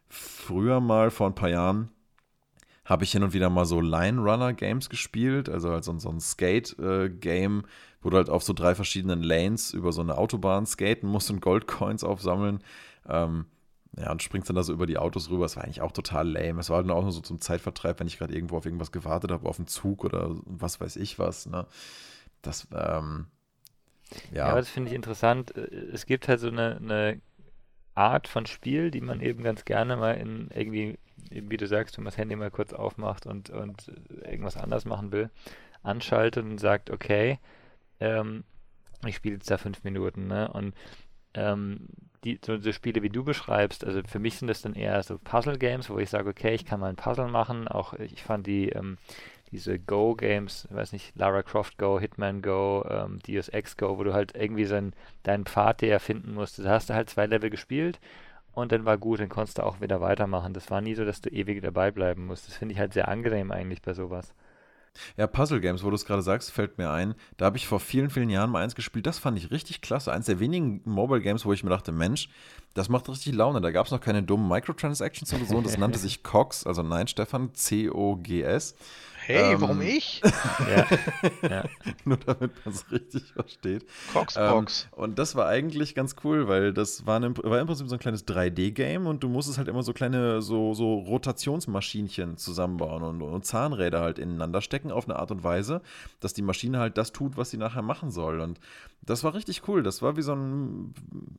Früher 0.08 0.80
mal, 0.80 1.10
vor 1.10 1.26
ein 1.26 1.34
paar 1.34 1.48
Jahren, 1.48 1.90
habe 2.84 3.04
ich 3.04 3.12
hin 3.12 3.22
und 3.22 3.32
wieder 3.32 3.50
mal 3.50 3.64
so 3.64 3.80
Line 3.80 4.20
Runner 4.20 4.52
Games 4.52 4.90
gespielt, 4.90 5.48
also 5.48 5.70
halt 5.70 5.84
so, 5.84 5.92
ein 5.92 6.20
Skate-Game, 6.20 7.64
wo 8.02 8.10
du 8.10 8.16
halt 8.16 8.28
auf 8.28 8.42
so 8.42 8.52
drei 8.52 8.74
verschiedenen 8.74 9.22
Lanes 9.22 9.72
über 9.72 9.90
so 9.92 10.02
eine 10.02 10.18
Autobahn 10.18 10.66
skaten 10.66 11.08
musst 11.08 11.30
und 11.30 11.40
Goldcoins 11.40 12.04
aufsammeln. 12.04 12.62
Ähm, 13.08 13.46
ja, 13.96 14.10
und 14.10 14.22
springst 14.22 14.48
dann 14.48 14.56
da 14.56 14.62
so 14.62 14.72
über 14.72 14.86
die 14.86 14.98
Autos 14.98 15.30
rüber. 15.30 15.44
Das 15.44 15.56
war 15.56 15.64
eigentlich 15.64 15.80
auch 15.80 15.92
total 15.92 16.28
lame. 16.28 16.60
Es 16.60 16.70
war 16.70 16.78
halt 16.78 16.90
auch 16.90 17.02
nur 17.02 17.12
so 17.12 17.20
zum 17.20 17.40
Zeitvertreib, 17.40 18.00
wenn 18.00 18.06
ich 18.06 18.18
gerade 18.18 18.34
irgendwo 18.34 18.56
auf 18.56 18.64
irgendwas 18.64 18.92
gewartet 18.92 19.30
habe, 19.30 19.48
auf 19.48 19.58
einen 19.58 19.68
Zug 19.68 20.04
oder 20.04 20.34
was 20.44 20.80
weiß 20.80 20.96
ich 20.96 21.18
was. 21.18 21.46
Ne? 21.46 21.66
Das, 22.42 22.66
ähm, 22.72 23.26
ja. 24.32 24.48
Ja, 24.48 24.56
das 24.56 24.68
finde 24.68 24.90
ich 24.90 24.96
interessant. 24.96 25.56
Es 25.56 26.06
gibt 26.06 26.28
halt 26.28 26.40
so 26.40 26.48
eine, 26.48 26.76
eine 26.76 27.20
Art 27.94 28.26
von 28.26 28.46
Spiel, 28.46 28.90
die 28.90 29.00
man 29.00 29.20
eben 29.20 29.42
ganz 29.42 29.64
gerne 29.64 29.96
mal 29.96 30.12
in 30.12 30.48
irgendwie, 30.52 30.98
wie 31.30 31.56
du 31.56 31.66
sagst, 31.66 31.96
wenn 31.96 32.04
man 32.04 32.10
das 32.10 32.18
Handy 32.18 32.34
mal 32.34 32.50
kurz 32.50 32.72
aufmacht 32.72 33.26
und, 33.26 33.50
und 33.50 33.92
irgendwas 34.22 34.56
anders 34.56 34.84
machen 34.84 35.12
will, 35.12 35.30
anschaltet 35.82 36.44
und 36.44 36.58
sagt, 36.58 36.90
okay, 36.90 37.38
ähm, 38.00 38.44
ich 39.06 39.16
spiele 39.16 39.36
jetzt 39.36 39.50
da 39.50 39.58
fünf 39.58 39.84
Minuten, 39.84 40.26
ne? 40.26 40.50
Und 40.50 40.74
ähm, 41.34 41.88
die, 42.24 42.40
so, 42.44 42.56
so, 42.58 42.72
Spiele, 42.72 43.02
wie 43.02 43.10
du 43.10 43.22
beschreibst, 43.22 43.84
also 43.84 44.00
für 44.06 44.18
mich 44.18 44.38
sind 44.38 44.48
das 44.48 44.62
dann 44.62 44.74
eher 44.74 45.02
so 45.02 45.18
Puzzle-Games, 45.18 45.90
wo 45.90 45.98
ich 45.98 46.08
sage, 46.08 46.30
okay, 46.30 46.54
ich 46.54 46.64
kann 46.64 46.80
mal 46.80 46.88
ein 46.88 46.96
Puzzle 46.96 47.28
machen. 47.28 47.68
Auch 47.68 47.92
ich 47.94 48.22
fand 48.22 48.46
die 48.46 48.70
ähm, 48.70 48.96
diese 49.54 49.78
Go-Games, 49.78 50.66
weiß 50.70 50.92
nicht, 50.92 51.14
Lara 51.16 51.42
Croft 51.44 51.78
Go, 51.78 52.00
Hitman 52.00 52.42
Go, 52.42 52.84
ähm, 52.90 53.20
Deus 53.26 53.48
Ex 53.48 53.76
Go, 53.76 53.98
wo 53.98 54.04
du 54.04 54.12
halt 54.12 54.34
irgendwie 54.34 54.64
so 54.64 54.74
einen, 54.74 54.94
deinen 55.22 55.44
Pfad 55.44 55.80
dir 55.80 55.92
erfinden 55.92 56.34
musstest. 56.34 56.66
Da 56.66 56.72
hast 56.72 56.90
du 56.90 56.94
halt 56.94 57.08
zwei 57.08 57.26
Level 57.26 57.50
gespielt 57.50 58.00
und 58.52 58.72
dann 58.72 58.84
war 58.84 58.98
gut, 58.98 59.20
dann 59.20 59.28
konntest 59.28 59.58
du 59.58 59.62
auch 59.62 59.80
wieder 59.80 60.00
weitermachen. 60.00 60.54
Das 60.54 60.70
war 60.70 60.80
nie 60.80 60.94
so, 60.94 61.04
dass 61.04 61.20
du 61.20 61.30
ewig 61.30 61.62
dabei 61.62 61.92
bleiben 61.92 62.26
musst. 62.26 62.48
Das 62.48 62.56
finde 62.56 62.72
ich 62.72 62.80
halt 62.80 62.94
sehr 62.94 63.06
angenehm 63.06 63.52
eigentlich 63.52 63.80
bei 63.80 63.94
sowas. 63.94 64.34
Ja, 65.16 65.26
Puzzle 65.26 65.60
Games, 65.60 65.82
wo 65.82 65.90
du 65.90 65.96
es 65.96 66.04
gerade 66.04 66.22
sagst, 66.22 66.52
fällt 66.52 66.78
mir 66.78 66.90
ein. 66.90 67.14
Da 67.36 67.46
habe 67.46 67.56
ich 67.56 67.66
vor 67.66 67.80
vielen, 67.80 68.10
vielen 68.10 68.30
Jahren 68.30 68.50
mal 68.50 68.62
eins 68.62 68.74
gespielt. 68.74 69.06
Das 69.06 69.18
fand 69.18 69.38
ich 69.38 69.50
richtig 69.50 69.80
klasse. 69.80 70.12
Eins 70.12 70.26
der 70.26 70.40
wenigen 70.40 70.80
Mobile 70.84 71.20
Games, 71.20 71.44
wo 71.44 71.52
ich 71.52 71.64
mir 71.64 71.70
dachte, 71.70 71.92
Mensch, 71.92 72.28
das 72.74 72.88
macht 72.88 73.08
richtig 73.08 73.34
Laune. 73.34 73.60
Da 73.60 73.70
gab 73.70 73.86
es 73.86 73.92
noch 73.92 74.00
keine 74.00 74.22
dummen 74.22 74.48
Microtransactions 74.48 75.32
oder 75.34 75.44
so. 75.44 75.60
Das 75.60 75.78
nannte 75.78 75.98
sich 76.00 76.22
COGS, 76.22 76.66
also 76.66 76.82
nein, 76.82 77.08
Stefan, 77.08 77.54
C-O-G-S. 77.54 78.74
Hey, 79.26 79.54
ähm, 79.54 79.60
warum 79.60 79.80
ich? 79.80 80.20
ja, 80.68 80.86
ja. 81.48 81.64
Nur 82.04 82.18
damit 82.18 82.52
man 82.64 82.74
es 82.74 82.90
richtig 82.90 83.32
versteht. 83.32 83.86
Coxbox. 84.12 84.88
Ähm, 84.92 84.98
und 84.98 85.18
das 85.18 85.34
war 85.34 85.48
eigentlich 85.48 85.94
ganz 85.94 86.16
cool, 86.24 86.46
weil 86.48 86.72
das 86.74 87.06
war, 87.06 87.18
ein, 87.20 87.36
war 87.38 87.58
im 87.58 87.66
Prinzip 87.66 87.88
so 87.88 87.94
ein 87.94 88.00
kleines 88.00 88.26
3D-Game 88.26 89.06
und 89.06 89.22
du 89.22 89.28
musstest 89.28 89.56
halt 89.56 89.68
immer 89.68 89.82
so 89.82 89.92
kleine 89.94 90.42
so, 90.42 90.74
so 90.74 90.94
Rotationsmaschinchen 90.98 92.36
zusammenbauen 92.36 93.02
und, 93.02 93.22
und, 93.22 93.44
Zahnräder 93.46 94.00
halt 94.00 94.18
ineinander 94.18 94.60
stecken 94.60 94.90
auf 94.90 95.08
eine 95.08 95.18
Art 95.18 95.30
und 95.30 95.42
Weise, 95.42 95.80
dass 96.20 96.34
die 96.34 96.42
Maschine 96.42 96.78
halt 96.78 96.98
das 96.98 97.12
tut, 97.12 97.36
was 97.36 97.50
sie 97.50 97.58
nachher 97.58 97.82
machen 97.82 98.10
soll. 98.10 98.40
Und 98.40 98.60
das 99.06 99.24
war 99.24 99.34
richtig 99.34 99.68
cool. 99.68 99.82
Das 99.82 100.02
war 100.02 100.16
wie 100.16 100.22
so 100.22 100.34
ein, 100.34 100.94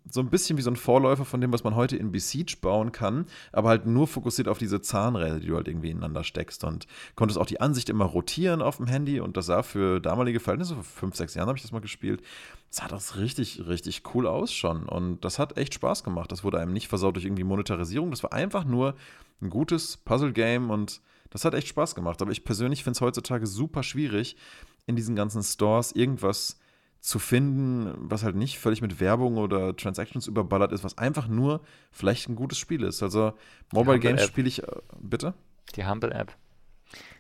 so 0.09 0.19
ein 0.19 0.29
bisschen 0.29 0.57
wie 0.57 0.61
so 0.61 0.69
ein 0.69 0.75
Vorläufer 0.75 1.25
von 1.25 1.41
dem, 1.41 1.51
was 1.51 1.63
man 1.63 1.75
heute 1.75 1.97
in 1.97 2.11
Besiege 2.11 2.55
bauen 2.61 2.91
kann, 2.91 3.25
aber 3.51 3.69
halt 3.69 3.85
nur 3.85 4.07
fokussiert 4.07 4.47
auf 4.47 4.57
diese 4.57 4.81
Zahnräder, 4.81 5.39
die 5.39 5.47
du 5.47 5.55
halt 5.55 5.67
irgendwie 5.67 5.91
ineinander 5.91 6.23
steckst 6.23 6.63
und 6.63 6.87
konntest 7.15 7.39
auch 7.39 7.45
die 7.45 7.61
Ansicht 7.61 7.89
immer 7.89 8.05
rotieren 8.05 8.61
auf 8.61 8.77
dem 8.77 8.87
Handy 8.87 9.19
und 9.19 9.37
das 9.37 9.47
sah 9.47 9.63
für 9.63 9.99
damalige 9.99 10.39
Verhältnisse, 10.39 10.75
vor 10.75 10.83
fünf, 10.83 11.15
sechs 11.15 11.33
Jahren 11.33 11.47
habe 11.47 11.57
ich 11.57 11.63
das 11.63 11.71
mal 11.71 11.81
gespielt, 11.81 12.21
sah 12.69 12.87
das 12.87 13.17
richtig, 13.17 13.67
richtig 13.67 14.03
cool 14.13 14.27
aus 14.27 14.51
schon. 14.51 14.87
Und 14.87 15.23
das 15.23 15.39
hat 15.39 15.57
echt 15.57 15.73
Spaß 15.73 16.03
gemacht. 16.03 16.31
Das 16.31 16.43
wurde 16.43 16.59
einem 16.59 16.73
nicht 16.73 16.87
versaut 16.87 17.15
durch 17.15 17.25
irgendwie 17.25 17.43
Monetarisierung. 17.43 18.11
Das 18.11 18.23
war 18.23 18.33
einfach 18.33 18.65
nur 18.65 18.95
ein 19.41 19.49
gutes 19.49 19.97
Puzzle-Game 19.97 20.69
und 20.69 21.01
das 21.29 21.45
hat 21.45 21.53
echt 21.53 21.67
Spaß 21.67 21.95
gemacht. 21.95 22.21
Aber 22.21 22.31
ich 22.31 22.43
persönlich 22.43 22.83
finde 22.83 22.97
es 22.97 23.01
heutzutage 23.01 23.47
super 23.47 23.83
schwierig, 23.83 24.35
in 24.87 24.95
diesen 24.95 25.15
ganzen 25.15 25.41
Stores 25.41 25.91
irgendwas 25.93 26.59
zu 27.05 27.19
finden, 27.19 27.93
was 27.97 28.23
halt 28.23 28.35
nicht 28.35 28.57
völlig 28.57 28.81
mit 28.81 28.99
Werbung 28.99 29.37
oder 29.37 29.75
Transactions 29.75 30.25
überballert 30.25 30.71
ist, 30.71 30.83
was 30.83 30.97
einfach 30.97 31.27
nur 31.27 31.61
vielleicht 31.91 32.27
ein 32.27 32.35
gutes 32.35 32.57
Spiel 32.57 32.81
ist. 32.81 33.03
Also 33.03 33.33
Mobile 33.71 33.99
Games 33.99 34.23
spiele 34.23 34.47
ich, 34.47 34.63
äh, 34.63 34.71
bitte? 34.99 35.35
Die 35.75 35.85
Humble 35.85 36.11
App. 36.11 36.35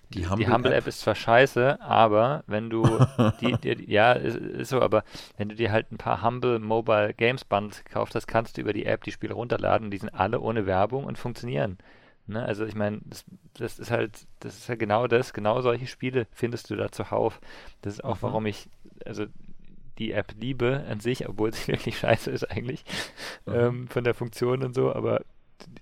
Die 0.09 0.27
Humble, 0.27 0.43
die 0.43 0.51
Humble 0.51 0.71
App. 0.71 0.79
App. 0.79 0.87
ist 0.87 1.01
zwar 1.01 1.13
scheiße, 1.13 1.79
aber 1.81 2.43
wenn 2.47 2.71
du 2.71 2.83
die, 3.41 3.57
die 3.61 3.91
ja, 3.91 4.13
ist, 4.13 4.37
ist, 4.37 4.69
so, 4.69 4.81
aber 4.81 5.03
wenn 5.37 5.49
du 5.49 5.55
dir 5.55 5.71
halt 5.71 5.91
ein 5.91 5.99
paar 5.99 6.23
Humble 6.23 6.57
Mobile 6.57 7.13
Games 7.13 7.45
Bundles 7.45 7.83
gekauft 7.83 8.15
hast, 8.15 8.25
kannst 8.25 8.57
du 8.57 8.61
über 8.61 8.73
die 8.73 8.87
App 8.87 9.03
die 9.03 9.11
Spiele 9.11 9.35
runterladen. 9.35 9.91
Die 9.91 9.99
sind 9.99 10.09
alle 10.09 10.39
ohne 10.39 10.65
Werbung 10.65 11.03
und 11.03 11.19
funktionieren. 11.19 11.77
Ne? 12.25 12.43
Also 12.43 12.65
ich 12.65 12.73
meine, 12.73 13.01
das, 13.05 13.23
das, 13.53 13.77
ist 13.77 13.91
halt, 13.91 14.25
das 14.39 14.57
ist 14.57 14.67
halt 14.67 14.79
genau 14.79 15.05
das, 15.05 15.31
genau 15.31 15.61
solche 15.61 15.85
Spiele 15.85 16.25
findest 16.31 16.71
du 16.71 16.75
da 16.75 16.91
zuhauf. 16.91 17.39
Das 17.83 17.93
ist 17.93 18.03
auch, 18.03 18.15
mhm. 18.15 18.21
warum 18.21 18.45
ich, 18.47 18.67
also 19.05 19.27
die 19.97 20.11
App 20.11 20.33
liebe 20.39 20.85
an 20.89 20.99
sich, 20.99 21.27
obwohl 21.27 21.53
sie 21.53 21.67
wirklich 21.71 21.99
scheiße 21.99 22.31
ist 22.31 22.49
eigentlich, 22.49 22.83
mhm. 23.45 23.53
ähm, 23.53 23.87
von 23.87 24.03
der 24.03 24.13
Funktion 24.13 24.63
und 24.63 24.73
so, 24.73 24.93
aber 24.93 25.21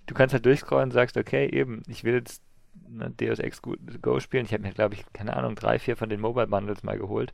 du 0.05 0.13
kannst 0.13 0.33
halt 0.33 0.45
durchscrollen 0.45 0.89
und 0.89 0.93
sagst, 0.93 1.17
okay, 1.17 1.49
eben, 1.49 1.83
ich 1.87 2.03
will 2.03 2.13
jetzt 2.13 2.43
ne, 2.87 3.11
Deus 3.11 3.39
Ex 3.39 3.61
Go 3.61 4.19
spielen. 4.19 4.45
Ich 4.45 4.53
habe 4.53 4.63
mir, 4.63 4.73
glaube 4.73 4.95
ich, 4.95 5.03
keine 5.13 5.35
Ahnung, 5.35 5.55
drei, 5.55 5.79
vier 5.79 5.97
von 5.97 6.09
den 6.09 6.21
Mobile 6.21 6.47
Bundles 6.47 6.83
mal 6.83 6.97
geholt. 6.97 7.33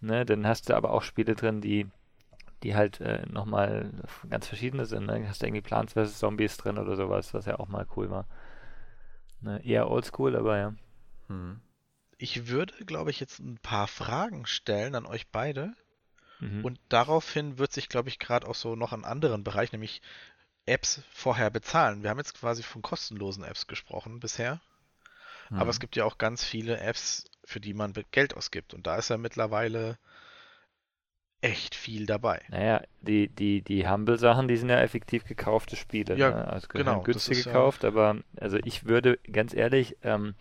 Ne? 0.00 0.24
Dann 0.24 0.46
hast 0.46 0.68
du 0.68 0.76
aber 0.76 0.92
auch 0.92 1.02
Spiele 1.02 1.34
drin, 1.34 1.60
die 1.60 1.86
die 2.62 2.76
halt 2.76 3.00
äh, 3.00 3.26
nochmal 3.26 3.90
ganz 4.30 4.46
verschiedene 4.46 4.86
sind. 4.86 5.06
Ne? 5.06 5.26
Hast 5.28 5.42
du 5.42 5.46
irgendwie 5.46 5.62
Plants 5.62 5.94
vs. 5.94 6.18
Zombies 6.18 6.56
drin 6.56 6.78
oder 6.78 6.96
sowas, 6.96 7.34
was 7.34 7.46
ja 7.46 7.58
auch 7.58 7.68
mal 7.68 7.86
cool 7.96 8.10
war. 8.10 8.26
Ne? 9.40 9.60
Eher 9.64 9.90
oldschool, 9.90 10.36
aber 10.36 10.58
ja. 10.58 10.74
Hm. 11.28 11.60
Ich 12.18 12.48
würde, 12.48 12.84
glaube 12.84 13.10
ich, 13.10 13.18
jetzt 13.18 13.40
ein 13.40 13.58
paar 13.58 13.88
Fragen 13.88 14.46
stellen 14.46 14.94
an 14.94 15.06
euch 15.06 15.28
beide. 15.30 15.74
Mhm. 16.42 16.64
Und 16.64 16.80
daraufhin 16.88 17.58
wird 17.58 17.72
sich, 17.72 17.88
glaube 17.88 18.08
ich, 18.08 18.18
gerade 18.18 18.48
auch 18.48 18.56
so 18.56 18.74
noch 18.74 18.92
einen 18.92 19.04
anderen 19.04 19.44
Bereich, 19.44 19.72
nämlich 19.72 20.02
Apps 20.66 21.02
vorher 21.12 21.50
bezahlen. 21.50 22.02
Wir 22.02 22.10
haben 22.10 22.18
jetzt 22.18 22.34
quasi 22.34 22.62
von 22.62 22.82
kostenlosen 22.82 23.44
Apps 23.44 23.68
gesprochen 23.68 24.18
bisher. 24.20 24.60
Mhm. 25.50 25.58
Aber 25.58 25.70
es 25.70 25.78
gibt 25.78 25.94
ja 25.96 26.04
auch 26.04 26.18
ganz 26.18 26.44
viele 26.44 26.78
Apps, 26.80 27.24
für 27.44 27.60
die 27.60 27.74
man 27.74 27.94
Geld 28.10 28.36
ausgibt. 28.36 28.74
Und 28.74 28.86
da 28.86 28.96
ist 28.96 29.10
ja 29.10 29.18
mittlerweile 29.18 29.98
echt 31.42 31.74
viel 31.74 32.06
dabei. 32.06 32.40
Naja, 32.48 32.82
die, 33.00 33.28
die, 33.28 33.62
die 33.62 33.88
Humble-Sachen, 33.88 34.48
die 34.48 34.56
sind 34.56 34.68
ja 34.68 34.80
effektiv 34.80 35.24
gekaufte 35.24 35.76
Spiele. 35.76 36.16
Ja, 36.16 36.30
ne? 36.30 36.48
also 36.48 36.68
genau. 36.68 37.02
Günstig 37.02 37.44
gekauft, 37.44 37.82
ja... 37.82 37.88
aber 37.90 38.18
also 38.36 38.58
ich 38.64 38.86
würde 38.86 39.18
ganz 39.30 39.54
ehrlich 39.54 39.96
ähm, 40.02 40.34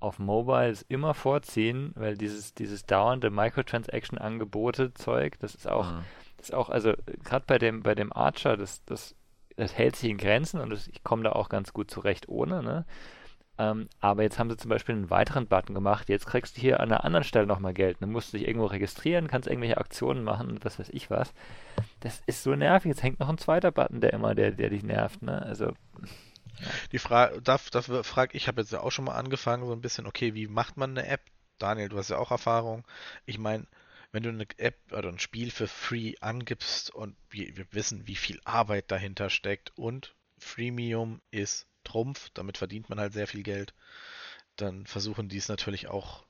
auf 0.00 0.18
Mobiles 0.18 0.82
immer 0.82 1.14
vorziehen, 1.14 1.92
weil 1.94 2.16
dieses, 2.16 2.54
dieses 2.54 2.86
dauernde 2.86 3.30
Microtransaction-Angebote-Zeug, 3.30 5.38
das 5.40 5.54
ist 5.54 5.68
auch, 5.68 5.90
mhm. 5.90 6.04
das 6.36 6.50
ist 6.50 6.54
auch, 6.54 6.70
also 6.70 6.92
gerade 7.24 7.44
bei 7.46 7.58
dem, 7.58 7.82
bei 7.82 7.94
dem 7.94 8.12
Archer, 8.12 8.56
das, 8.56 8.84
das, 8.84 9.14
das 9.56 9.76
hält 9.76 9.96
sich 9.96 10.10
in 10.10 10.18
Grenzen 10.18 10.60
und 10.60 10.70
das, 10.70 10.86
ich 10.88 11.02
komme 11.02 11.24
da 11.24 11.32
auch 11.32 11.48
ganz 11.48 11.72
gut 11.72 11.90
zurecht 11.90 12.28
ohne, 12.28 12.62
ne? 12.62 12.84
Ähm, 13.60 13.88
aber 13.98 14.22
jetzt 14.22 14.38
haben 14.38 14.48
sie 14.50 14.56
zum 14.56 14.68
Beispiel 14.68 14.94
einen 14.94 15.10
weiteren 15.10 15.48
Button 15.48 15.74
gemacht. 15.74 16.08
Jetzt 16.08 16.26
kriegst 16.26 16.56
du 16.56 16.60
hier 16.60 16.78
an 16.78 16.92
einer 16.92 17.04
anderen 17.04 17.24
Stelle 17.24 17.46
nochmal 17.46 17.74
Geld. 17.74 17.96
Dann 18.00 18.12
musst 18.12 18.32
du 18.32 18.38
dich 18.38 18.46
irgendwo 18.46 18.66
registrieren, 18.66 19.26
kannst 19.26 19.48
irgendwelche 19.48 19.78
Aktionen 19.78 20.22
machen 20.22 20.48
und 20.48 20.64
was 20.64 20.78
weiß 20.78 20.90
ich 20.90 21.10
was. 21.10 21.34
Das 21.98 22.22
ist 22.26 22.44
so 22.44 22.54
nervig. 22.54 22.90
Jetzt 22.90 23.02
hängt 23.02 23.18
noch 23.18 23.28
ein 23.28 23.38
zweiter 23.38 23.72
Button, 23.72 24.00
der 24.00 24.12
immer, 24.12 24.36
der, 24.36 24.52
der 24.52 24.70
dich 24.70 24.84
nervt. 24.84 25.22
Ne? 25.22 25.42
Also. 25.42 25.72
Die 26.92 26.98
Frage, 26.98 27.40
da, 27.42 27.58
da 27.70 27.82
frage 28.02 28.36
ich, 28.36 28.48
habe 28.48 28.60
jetzt 28.60 28.72
ja 28.72 28.80
auch 28.80 28.90
schon 28.90 29.04
mal 29.04 29.16
angefangen, 29.16 29.66
so 29.66 29.72
ein 29.72 29.80
bisschen, 29.80 30.06
okay, 30.06 30.34
wie 30.34 30.46
macht 30.46 30.76
man 30.76 30.96
eine 30.96 31.06
App? 31.06 31.22
Daniel, 31.58 31.88
du 31.88 31.98
hast 31.98 32.10
ja 32.10 32.18
auch 32.18 32.30
Erfahrung. 32.30 32.86
Ich 33.26 33.38
meine, 33.38 33.66
wenn 34.12 34.22
du 34.22 34.28
eine 34.30 34.46
App 34.56 34.78
oder 34.92 35.08
ein 35.08 35.18
Spiel 35.18 35.50
für 35.50 35.68
free 35.68 36.14
angibst 36.20 36.90
und 36.90 37.16
wir, 37.30 37.56
wir 37.56 37.66
wissen, 37.72 38.06
wie 38.06 38.16
viel 38.16 38.40
Arbeit 38.44 38.90
dahinter 38.90 39.28
steckt 39.28 39.72
und 39.76 40.14
Freemium 40.38 41.20
ist 41.30 41.66
Trumpf, 41.84 42.30
damit 42.34 42.58
verdient 42.58 42.88
man 42.88 43.00
halt 43.00 43.12
sehr 43.12 43.26
viel 43.26 43.42
Geld. 43.42 43.74
Dann 44.56 44.86
versuchen 44.86 45.28
die 45.28 45.36
es 45.36 45.48
natürlich 45.48 45.88
auch 45.88 46.24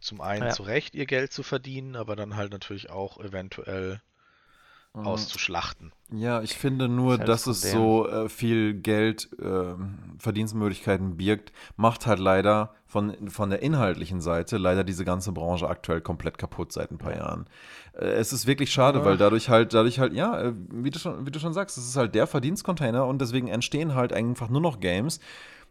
zum 0.00 0.20
einen 0.20 0.46
ja. 0.46 0.50
zu 0.50 0.62
Recht 0.62 0.94
ihr 0.94 1.06
Geld 1.06 1.32
zu 1.32 1.42
verdienen, 1.42 1.96
aber 1.96 2.14
dann 2.14 2.36
halt 2.36 2.52
natürlich 2.52 2.90
auch 2.90 3.18
eventuell 3.18 4.02
mhm. 4.94 5.06
auszuschlachten. 5.06 5.92
Ja, 6.10 6.42
ich 6.42 6.54
finde 6.54 6.88
nur, 6.88 7.18
das 7.18 7.44
dass 7.44 7.46
es 7.46 7.72
so 7.72 8.08
äh, 8.08 8.28
viel 8.28 8.74
Geld, 8.74 9.28
äh, 9.40 9.74
Verdienstmöglichkeiten 10.18 11.16
birgt, 11.16 11.52
macht 11.76 12.06
halt 12.06 12.20
leider 12.20 12.74
von, 12.86 13.28
von 13.28 13.50
der 13.50 13.62
inhaltlichen 13.62 14.20
Seite 14.20 14.56
leider 14.56 14.84
diese 14.84 15.04
ganze 15.04 15.32
Branche 15.32 15.68
aktuell 15.68 16.00
komplett 16.00 16.38
kaputt 16.38 16.72
seit 16.72 16.92
ein 16.92 16.98
paar 16.98 17.12
ja. 17.12 17.18
Jahren. 17.18 17.46
Äh, 17.94 18.06
es 18.06 18.32
ist 18.32 18.46
wirklich 18.46 18.72
schade, 18.72 19.00
ja. 19.00 19.04
weil 19.04 19.16
dadurch 19.16 19.48
halt, 19.48 19.74
dadurch 19.74 19.98
halt, 19.98 20.12
ja, 20.12 20.40
äh, 20.40 20.52
wie 20.70 20.90
du 20.90 20.98
schon, 20.98 21.26
wie 21.26 21.30
du 21.30 21.40
schon 21.40 21.52
sagst, 21.52 21.76
es 21.76 21.88
ist 21.88 21.96
halt 21.96 22.14
der 22.14 22.26
Verdienstcontainer 22.26 23.06
und 23.06 23.20
deswegen 23.20 23.48
entstehen 23.48 23.94
halt 23.94 24.12
einfach 24.12 24.48
nur 24.48 24.60
noch 24.60 24.78
Games, 24.78 25.18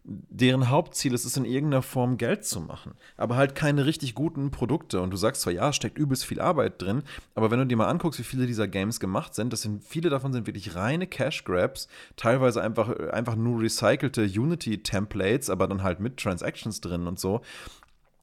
deren 0.06 0.70
Hauptziel 0.70 1.14
ist 1.14 1.24
es, 1.24 1.38
in 1.38 1.46
irgendeiner 1.46 1.82
Form 1.82 2.18
Geld 2.18 2.46
zu 2.46 2.60
machen. 2.60 2.94
Aber 3.16 3.36
halt 3.38 3.56
keine 3.56 3.86
richtig 3.86 4.16
guten 4.16 4.52
Produkte. 4.52 5.02
Und 5.02 5.12
du 5.12 5.18
sagst 5.18 5.42
zwar, 5.42 5.54
ja, 5.54 5.72
steckt 5.72 5.98
übelst 5.98 6.26
viel 6.26 6.42
Arbeit 6.42 6.82
drin, 6.82 7.04
aber 7.36 7.52
wenn 7.52 7.60
du 7.60 7.66
dir 7.66 7.78
mal 7.78 7.88
anguckst, 7.88 8.20
wie 8.20 8.24
viele 8.24 8.46
dieser 8.46 8.68
Games 8.68 9.00
gemacht 9.00 9.34
sind, 9.34 9.54
das 9.54 9.62
sind, 9.62 9.84
viele 9.84 10.10
davon 10.10 10.34
sind 10.34 10.46
wirklich 10.46 10.76
reine 10.76 11.08
Cash-Grabs, 11.08 11.88
teilweise 12.18 12.62
einfach, 12.62 12.90
einfach 13.12 13.36
nur 13.36 13.62
recycelte 13.62 14.24
Unity-Templates, 14.24 15.50
aber 15.50 15.68
dann 15.68 15.84
halt 15.84 16.00
mit 16.00 16.18
Transactions 16.18 16.82
drin 16.82 17.08
und 17.08 17.20
so. 17.20 17.42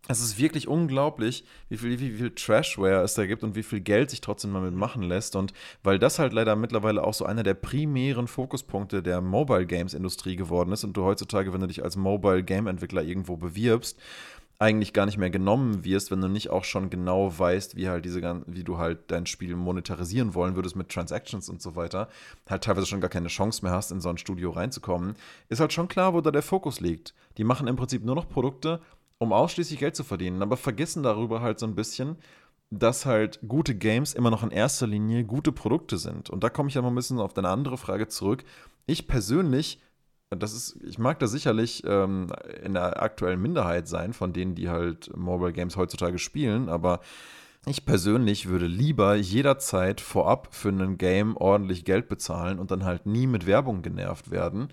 Es 0.09 0.21
ist 0.21 0.39
wirklich 0.39 0.67
unglaublich, 0.67 1.45
wie 1.69 1.77
viel, 1.77 2.01
wie 2.01 2.11
viel 2.11 2.31
Trashware 2.31 3.03
es 3.03 3.15
da 3.15 3.27
gibt 3.27 3.45
und 3.45 3.55
wie 3.55 3.63
viel 3.63 3.81
Geld 3.81 4.11
sich 4.11 4.21
trotzdem 4.21 4.53
damit 4.55 4.75
machen 4.75 5.03
lässt. 5.03 5.37
Und 5.37 5.53
weil 5.83 5.99
das 5.99 6.19
halt 6.19 6.33
leider 6.33 6.57
mittlerweile 6.57 7.05
auch 7.05 7.15
so 7.15 7.27
einer 7.27 7.43
der 7.43 7.55
primären 7.55 8.27
Fokuspunkte 8.27 9.03
der 9.03 9.21
Mobile 9.21 9.67
Games 9.67 9.95
Industrie 9.95 10.37
geworden 10.37 10.73
ist 10.73 10.85
und 10.85 10.97
du 10.97 11.05
heutzutage, 11.05 11.53
wenn 11.53 11.61
du 11.61 11.69
dich 11.69 11.85
als 11.85 11.97
Mobile 11.97 12.43
Game 12.43 12.67
Entwickler 12.67 13.03
irgendwo 13.03 13.37
bewirbst, 13.37 14.01
eigentlich 14.61 14.93
gar 14.93 15.07
nicht 15.07 15.17
mehr 15.17 15.31
genommen 15.31 15.85
wirst, 15.85 16.11
wenn 16.11 16.21
du 16.21 16.29
nicht 16.29 16.51
auch 16.51 16.65
schon 16.65 16.91
genau 16.91 17.37
weißt, 17.37 17.77
wie 17.77 17.89
halt 17.89 18.05
diese 18.05 18.21
wie 18.47 18.63
du 18.63 18.77
halt 18.77 19.11
dein 19.11 19.25
Spiel 19.25 19.57
monetarisieren 19.57 20.35
wollen 20.35 20.55
würdest 20.55 20.77
mit 20.77 20.91
Transactions 20.91 21.49
und 21.49 21.63
so 21.63 21.77
weiter, 21.77 22.09
halt 22.49 22.63
teilweise 22.63 22.87
schon 22.87 23.01
gar 23.01 23.09
keine 23.09 23.29
Chance 23.29 23.65
mehr 23.65 23.73
hast, 23.73 23.91
in 23.91 24.03
so 24.03 24.11
ein 24.11 24.19
Studio 24.19 24.51
reinzukommen, 24.51 25.15
ist 25.49 25.61
halt 25.61 25.73
schon 25.73 25.89
klar, 25.89 26.13
wo 26.13 26.21
da 26.21 26.31
der 26.31 26.43
Fokus 26.43 26.81
liegt. 26.81 27.15
Die 27.39 27.45
machen 27.45 27.69
im 27.69 27.77
Prinzip 27.77 28.05
nur 28.05 28.15
noch 28.15 28.29
Produkte, 28.29 28.81
um 29.21 29.33
ausschließlich 29.33 29.79
Geld 29.79 29.95
zu 29.95 30.03
verdienen, 30.03 30.43
aber 30.43 30.57
vergessen 30.57 31.03
darüber 31.03 31.43
halt 31.43 31.59
so 31.59 31.67
ein 31.67 31.75
bisschen, 31.75 32.17
dass 32.71 33.05
halt 33.05 33.41
gute 33.47 33.75
Games 33.75 34.15
immer 34.15 34.31
noch 34.31 34.43
in 34.43 34.51
erster 34.51 34.87
Linie 34.87 35.25
gute 35.25 35.53
Produkte 35.53 35.99
sind. 35.99 36.31
Und 36.31 36.43
da 36.43 36.49
komme 36.49 36.69
ich 36.69 36.75
ja 36.75 36.83
mal 36.83 36.89
ein 36.89 36.95
bisschen 36.95 37.19
auf 37.19 37.35
deine 37.35 37.51
andere 37.51 37.77
Frage 37.77 38.09
zurück. 38.09 38.45
Ich 38.87 39.09
persönlich, 39.09 39.81
das 40.31 40.55
ist, 40.55 40.79
ich 40.85 40.99
mag 40.99 41.19
da 41.19 41.27
sicherlich 41.27 41.83
ähm, 41.85 42.29
in 42.63 42.73
der 42.75 43.03
aktuellen 43.03 43.43
Minderheit 43.43 43.89
sein, 43.89 44.15
von 44.15 44.33
denen, 44.33 44.55
die 44.55 44.71
halt 44.71 45.15
Mobile 45.15 45.53
Games 45.53 45.77
heutzutage 45.77 46.19
spielen, 46.19 46.71
aber 46.71 47.01
ich 47.67 47.85
persönlich 47.85 48.49
würde 48.49 48.67
lieber 48.67 49.17
jederzeit 49.17 50.01
vorab 50.01 50.55
für 50.55 50.71
ein 50.71 50.97
Game 50.97 51.37
ordentlich 51.37 51.85
Geld 51.85 52.09
bezahlen 52.09 52.59
und 52.59 52.71
dann 52.71 52.87
halt 52.87 53.05
nie 53.05 53.27
mit 53.27 53.45
Werbung 53.45 53.83
genervt 53.83 54.31
werden, 54.31 54.69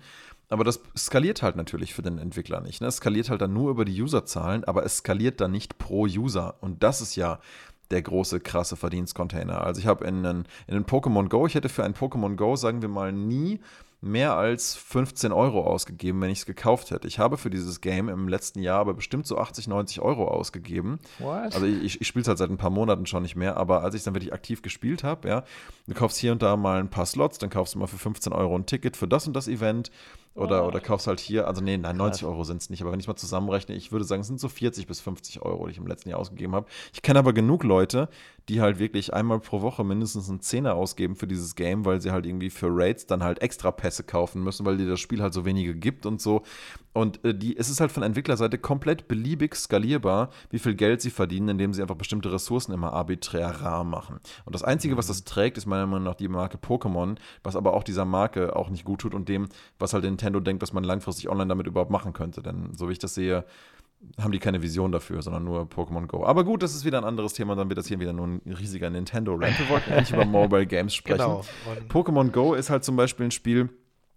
aber 0.48 0.64
das 0.64 0.80
skaliert 0.96 1.42
halt 1.42 1.56
natürlich 1.56 1.94
für 1.94 2.02
den 2.02 2.18
Entwickler 2.18 2.60
nicht. 2.60 2.80
Ne? 2.80 2.88
Es 2.88 2.96
skaliert 2.96 3.30
halt 3.30 3.40
dann 3.40 3.52
nur 3.52 3.70
über 3.70 3.84
die 3.84 4.00
Userzahlen, 4.00 4.64
aber 4.64 4.84
es 4.84 4.98
skaliert 4.98 5.40
dann 5.40 5.50
nicht 5.50 5.78
pro 5.78 6.04
User. 6.06 6.56
Und 6.60 6.82
das 6.82 7.00
ist 7.00 7.16
ja 7.16 7.38
der 7.90 8.02
große, 8.02 8.40
krasse 8.40 8.76
Verdienstcontainer. 8.76 9.62
Also 9.62 9.80
ich 9.80 9.86
habe 9.86 10.06
in, 10.06 10.24
in, 10.24 10.44
in 10.66 10.84
Pokémon 10.84 11.28
Go, 11.28 11.46
ich 11.46 11.54
hätte 11.54 11.68
für 11.68 11.84
ein 11.84 11.94
Pokémon 11.94 12.36
Go, 12.36 12.56
sagen 12.56 12.82
wir 12.82 12.88
mal, 12.88 13.12
nie 13.12 13.60
mehr 14.00 14.36
als 14.36 14.76
15 14.76 15.32
Euro 15.32 15.64
ausgegeben, 15.64 16.20
wenn 16.20 16.30
ich 16.30 16.40
es 16.40 16.46
gekauft 16.46 16.92
hätte. 16.92 17.08
Ich 17.08 17.18
habe 17.18 17.36
für 17.36 17.50
dieses 17.50 17.80
Game 17.80 18.08
im 18.08 18.28
letzten 18.28 18.62
Jahr 18.62 18.78
aber 18.78 18.94
bestimmt 18.94 19.26
so 19.26 19.38
80, 19.38 19.66
90 19.66 20.00
Euro 20.00 20.28
ausgegeben. 20.28 21.00
What? 21.18 21.54
Also 21.54 21.66
ich, 21.66 22.00
ich 22.00 22.06
spiele 22.06 22.22
es 22.22 22.28
halt 22.28 22.38
seit 22.38 22.50
ein 22.50 22.58
paar 22.58 22.70
Monaten 22.70 23.06
schon 23.06 23.24
nicht 23.24 23.34
mehr, 23.34 23.56
aber 23.56 23.82
als 23.82 23.94
ich 23.94 24.00
es 24.00 24.04
dann 24.04 24.14
wirklich 24.14 24.32
aktiv 24.32 24.62
gespielt 24.62 25.02
habe, 25.02 25.28
ja, 25.28 25.44
du 25.88 25.94
kaufst 25.94 26.18
hier 26.18 26.30
und 26.30 26.42
da 26.42 26.56
mal 26.56 26.78
ein 26.78 26.90
paar 26.90 27.06
Slots, 27.06 27.38
dann 27.38 27.50
kaufst 27.50 27.74
du 27.74 27.80
mal 27.80 27.88
für 27.88 27.98
15 27.98 28.32
Euro 28.32 28.54
ein 28.56 28.66
Ticket 28.66 28.96
für 28.96 29.08
das 29.08 29.26
und 29.26 29.34
das 29.34 29.48
Event 29.48 29.90
oder, 30.34 30.64
oh. 30.64 30.68
oder 30.68 30.80
kaufst 30.80 31.06
halt 31.06 31.20
hier, 31.20 31.46
also 31.48 31.60
nee, 31.60 31.76
nein, 31.76 31.96
90 31.96 32.24
Euro 32.24 32.44
sind 32.44 32.62
es 32.62 32.70
nicht, 32.70 32.82
aber 32.82 32.92
wenn 32.92 33.00
ich 33.00 33.08
mal 33.08 33.16
zusammenrechne, 33.16 33.74
ich 33.74 33.90
würde 33.92 34.04
sagen, 34.04 34.20
es 34.20 34.28
sind 34.28 34.38
so 34.38 34.48
40 34.48 34.86
bis 34.86 35.00
50 35.00 35.42
Euro, 35.42 35.66
die 35.66 35.72
ich 35.72 35.78
im 35.78 35.86
letzten 35.86 36.10
Jahr 36.10 36.18
ausgegeben 36.20 36.54
habe. 36.54 36.66
Ich 36.92 37.02
kenne 37.02 37.18
aber 37.18 37.32
genug 37.32 37.64
Leute, 37.64 38.08
die 38.48 38.60
halt 38.60 38.78
wirklich 38.78 39.12
einmal 39.12 39.40
pro 39.40 39.62
Woche 39.62 39.84
mindestens 39.84 40.28
einen 40.28 40.40
Zehner 40.40 40.74
ausgeben 40.74 41.16
für 41.16 41.26
dieses 41.26 41.54
Game, 41.54 41.84
weil 41.84 42.00
sie 42.00 42.12
halt 42.12 42.24
irgendwie 42.24 42.50
für 42.50 42.68
Raids 42.70 43.06
dann 43.06 43.22
halt 43.22 43.42
extra 43.42 43.70
Pässe 43.70 44.04
kaufen 44.04 44.42
müssen, 44.42 44.64
weil 44.64 44.76
dir 44.76 44.88
das 44.88 45.00
Spiel 45.00 45.22
halt 45.22 45.34
so 45.34 45.44
wenige 45.44 45.74
gibt 45.74 46.06
und 46.06 46.20
so. 46.20 46.42
Und 46.92 47.24
äh, 47.24 47.34
die, 47.34 47.56
es 47.56 47.68
ist 47.68 47.80
halt 47.80 47.92
von 47.92 48.02
Entwicklerseite 48.02 48.58
komplett 48.58 49.08
beliebig 49.08 49.54
skalierbar, 49.54 50.30
wie 50.50 50.58
viel 50.58 50.74
Geld 50.74 51.00
sie 51.00 51.10
verdienen, 51.10 51.50
indem 51.50 51.72
sie 51.72 51.82
einfach 51.82 51.96
bestimmte 51.96 52.32
Ressourcen 52.32 52.72
immer 52.72 52.92
arbiträr 52.92 53.48
rar 53.60 53.84
machen. 53.84 54.18
Und 54.44 54.54
das 54.54 54.64
Einzige, 54.64 54.96
was 54.96 55.06
das 55.06 55.24
trägt, 55.24 55.58
ist 55.58 55.66
meiner 55.66 55.86
Meinung 55.86 56.04
nach 56.04 56.14
die 56.14 56.28
Marke 56.28 56.58
Pokémon, 56.58 57.16
was 57.42 57.56
aber 57.56 57.74
auch 57.74 57.84
dieser 57.84 58.04
Marke 58.04 58.56
auch 58.56 58.70
nicht 58.70 58.84
gut 58.84 59.02
tut 59.02 59.14
und 59.14 59.28
dem, 59.28 59.48
was 59.78 59.92
halt 59.92 60.04
Nintendo 60.04 60.40
denkt, 60.40 60.62
was 60.62 60.72
man 60.72 60.84
langfristig 60.84 61.28
online 61.28 61.48
damit 61.48 61.66
überhaupt 61.66 61.90
machen 61.90 62.12
könnte. 62.12 62.42
Denn 62.42 62.74
so 62.74 62.88
wie 62.88 62.92
ich 62.92 62.98
das 62.98 63.14
sehe, 63.14 63.44
haben 64.20 64.32
die 64.32 64.38
keine 64.38 64.62
Vision 64.62 64.92
dafür, 64.92 65.22
sondern 65.22 65.44
nur 65.44 65.62
Pokémon 65.62 66.06
Go. 66.06 66.24
Aber 66.24 66.44
gut, 66.44 66.62
das 66.62 66.74
ist 66.74 66.84
wieder 66.84 66.98
ein 66.98 67.04
anderes 67.04 67.32
Thema, 67.32 67.56
dann 67.56 67.68
wird 67.68 67.78
das 67.78 67.88
hier 67.88 68.00
wieder 68.00 68.12
nur 68.12 68.26
ein 68.26 68.40
riesiger 68.46 68.90
Nintendo-Rant. 68.90 69.58
Wir 69.58 69.68
wollten 69.68 69.92
eigentlich 69.92 70.12
über 70.12 70.24
Mobile 70.24 70.66
Games 70.66 70.94
sprechen. 70.94 71.18
Genau. 71.18 71.44
Pokémon 71.88 72.30
Go 72.30 72.54
ist 72.54 72.70
halt 72.70 72.84
zum 72.84 72.96
Beispiel 72.96 73.26
ein 73.26 73.30
Spiel, 73.30 73.70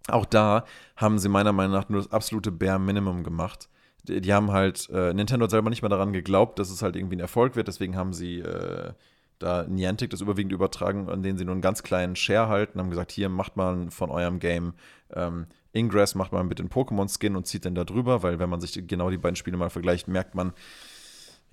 auch 0.08 0.24
da 0.24 0.64
haben 0.96 1.18
sie 1.18 1.28
meiner 1.28 1.52
Meinung 1.52 1.72
nach 1.72 1.88
nur 1.88 2.00
das 2.00 2.12
absolute 2.12 2.50
Bare 2.50 2.78
Minimum 2.78 3.24
gemacht. 3.24 3.68
Die, 4.04 4.20
die 4.20 4.32
haben 4.32 4.50
halt, 4.50 4.88
äh, 4.90 5.14
Nintendo 5.14 5.44
hat 5.44 5.50
selber 5.50 5.70
nicht 5.70 5.82
mehr 5.82 5.88
daran 5.88 6.12
geglaubt, 6.12 6.58
dass 6.58 6.70
es 6.70 6.82
halt 6.82 6.96
irgendwie 6.96 7.16
ein 7.16 7.20
Erfolg 7.20 7.54
wird, 7.56 7.68
deswegen 7.68 7.96
haben 7.96 8.12
sie 8.12 8.40
äh, 8.40 8.92
da 9.38 9.64
Niantic 9.64 10.10
das 10.10 10.20
überwiegend 10.20 10.52
übertragen, 10.52 11.08
an 11.08 11.22
denen 11.22 11.38
sie 11.38 11.44
nur 11.44 11.52
einen 11.52 11.62
ganz 11.62 11.82
kleinen 11.82 12.16
Share 12.16 12.48
halten, 12.48 12.78
haben 12.78 12.90
gesagt, 12.90 13.12
hier 13.12 13.28
macht 13.28 13.56
mal 13.56 13.90
von 13.90 14.10
eurem 14.10 14.38
Game 14.38 14.74
ähm, 15.14 15.46
Ingress 15.72 16.14
macht 16.14 16.32
man 16.32 16.48
mit 16.48 16.58
den 16.58 16.68
Pokémon-Skin 16.68 17.34
und 17.34 17.46
zieht 17.46 17.64
dann 17.64 17.74
da 17.74 17.84
drüber, 17.84 18.22
weil 18.22 18.38
wenn 18.38 18.50
man 18.50 18.60
sich 18.60 18.86
genau 18.86 19.10
die 19.10 19.16
beiden 19.16 19.36
Spiele 19.36 19.56
mal 19.56 19.70
vergleicht, 19.70 20.06
merkt 20.06 20.34
man, 20.34 20.52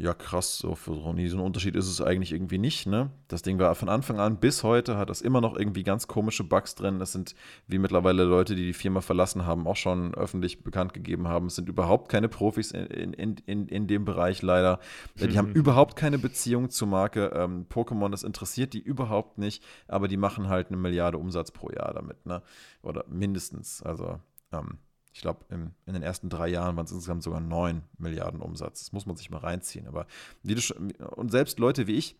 ja, 0.01 0.13
krass, 0.13 0.57
so 0.57 0.75
für 0.75 0.95
so 0.95 1.09
einen 1.09 1.39
Unterschied 1.41 1.75
ist 1.75 1.89
es 1.89 1.99
eigentlich 1.99 2.31
irgendwie 2.31 2.57
nicht, 2.57 2.87
ne? 2.87 3.11
Das 3.27 3.41
Ding 3.41 3.59
war 3.59 3.75
von 3.75 3.89
Anfang 3.89 4.17
an 4.17 4.39
bis 4.39 4.63
heute, 4.63 4.95
hat 4.95 5.09
das 5.09 5.19
immer 5.19 5.41
noch 5.41 5.57
irgendwie 5.57 5.83
ganz 5.83 6.07
komische 6.07 6.45
Bugs 6.45 6.73
drin. 6.75 6.99
Das 6.99 7.11
sind, 7.11 7.35
wie 7.67 7.79
mittlerweile 7.79 8.23
Leute, 8.23 8.55
die 8.55 8.67
die 8.67 8.73
Firma 8.73 9.01
verlassen 9.01 9.45
haben, 9.45 9.67
auch 9.67 9.75
schon 9.75 10.13
öffentlich 10.13 10.63
bekannt 10.63 10.93
gegeben 10.93 11.27
haben. 11.27 11.47
Es 11.47 11.55
sind 11.55 11.67
überhaupt 11.67 12.07
keine 12.07 12.29
Profis 12.29 12.71
in, 12.71 13.11
in, 13.11 13.35
in, 13.45 13.67
in 13.67 13.87
dem 13.87 14.05
Bereich 14.05 14.41
leider. 14.41 14.79
Die 15.19 15.37
haben 15.37 15.51
überhaupt 15.51 15.97
keine 15.97 16.17
Beziehung 16.17 16.69
zur 16.69 16.87
Marke. 16.87 17.33
Ähm, 17.35 17.65
Pokémon, 17.69 18.09
das 18.09 18.23
interessiert 18.23 18.73
die 18.73 18.79
überhaupt 18.79 19.37
nicht, 19.37 19.63
aber 19.89 20.07
die 20.07 20.17
machen 20.17 20.47
halt 20.47 20.69
eine 20.69 20.77
Milliarde 20.77 21.17
Umsatz 21.17 21.51
pro 21.51 21.71
Jahr 21.71 21.93
damit, 21.93 22.25
ne? 22.25 22.41
Oder 22.81 23.03
mindestens. 23.09 23.83
Also, 23.83 24.19
ähm, 24.53 24.77
ich 25.13 25.21
glaube, 25.21 25.45
in 25.49 25.73
den 25.87 26.03
ersten 26.03 26.29
drei 26.29 26.47
Jahren 26.47 26.75
waren 26.75 26.85
es 26.85 26.91
insgesamt 26.91 27.23
sogar 27.23 27.41
9 27.41 27.81
Milliarden 27.97 28.41
Umsatz. 28.41 28.79
Das 28.79 28.91
muss 28.91 29.05
man 29.05 29.15
sich 29.15 29.29
mal 29.29 29.39
reinziehen. 29.39 29.87
Aber 29.87 30.05
und 31.15 31.31
selbst 31.31 31.59
Leute 31.59 31.87
wie 31.87 31.95
ich, 31.95 32.15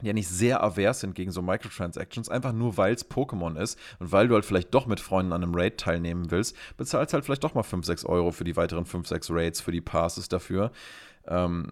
die 0.00 0.06
ja 0.06 0.12
nicht 0.12 0.28
sehr 0.28 0.62
avers 0.62 1.00
sind 1.00 1.14
gegen 1.14 1.30
so 1.30 1.42
Microtransactions, 1.42 2.28
einfach 2.28 2.52
nur 2.52 2.76
weil 2.76 2.94
es 2.94 3.08
Pokémon 3.08 3.56
ist 3.60 3.78
und 3.98 4.10
weil 4.12 4.28
du 4.28 4.34
halt 4.34 4.44
vielleicht 4.44 4.74
doch 4.74 4.86
mit 4.86 5.00
Freunden 5.00 5.32
an 5.32 5.42
einem 5.42 5.54
Raid 5.54 5.78
teilnehmen 5.78 6.30
willst, 6.30 6.56
bezahlst 6.76 7.14
halt 7.14 7.24
vielleicht 7.24 7.44
doch 7.44 7.54
mal 7.54 7.62
5, 7.62 7.86
6 7.86 8.04
Euro 8.06 8.32
für 8.32 8.44
die 8.44 8.56
weiteren 8.56 8.86
5, 8.86 9.06
6 9.06 9.30
Raids, 9.30 9.60
für 9.60 9.72
die 9.72 9.80
Passes 9.80 10.28
dafür. 10.28 10.72
Ähm, 11.26 11.68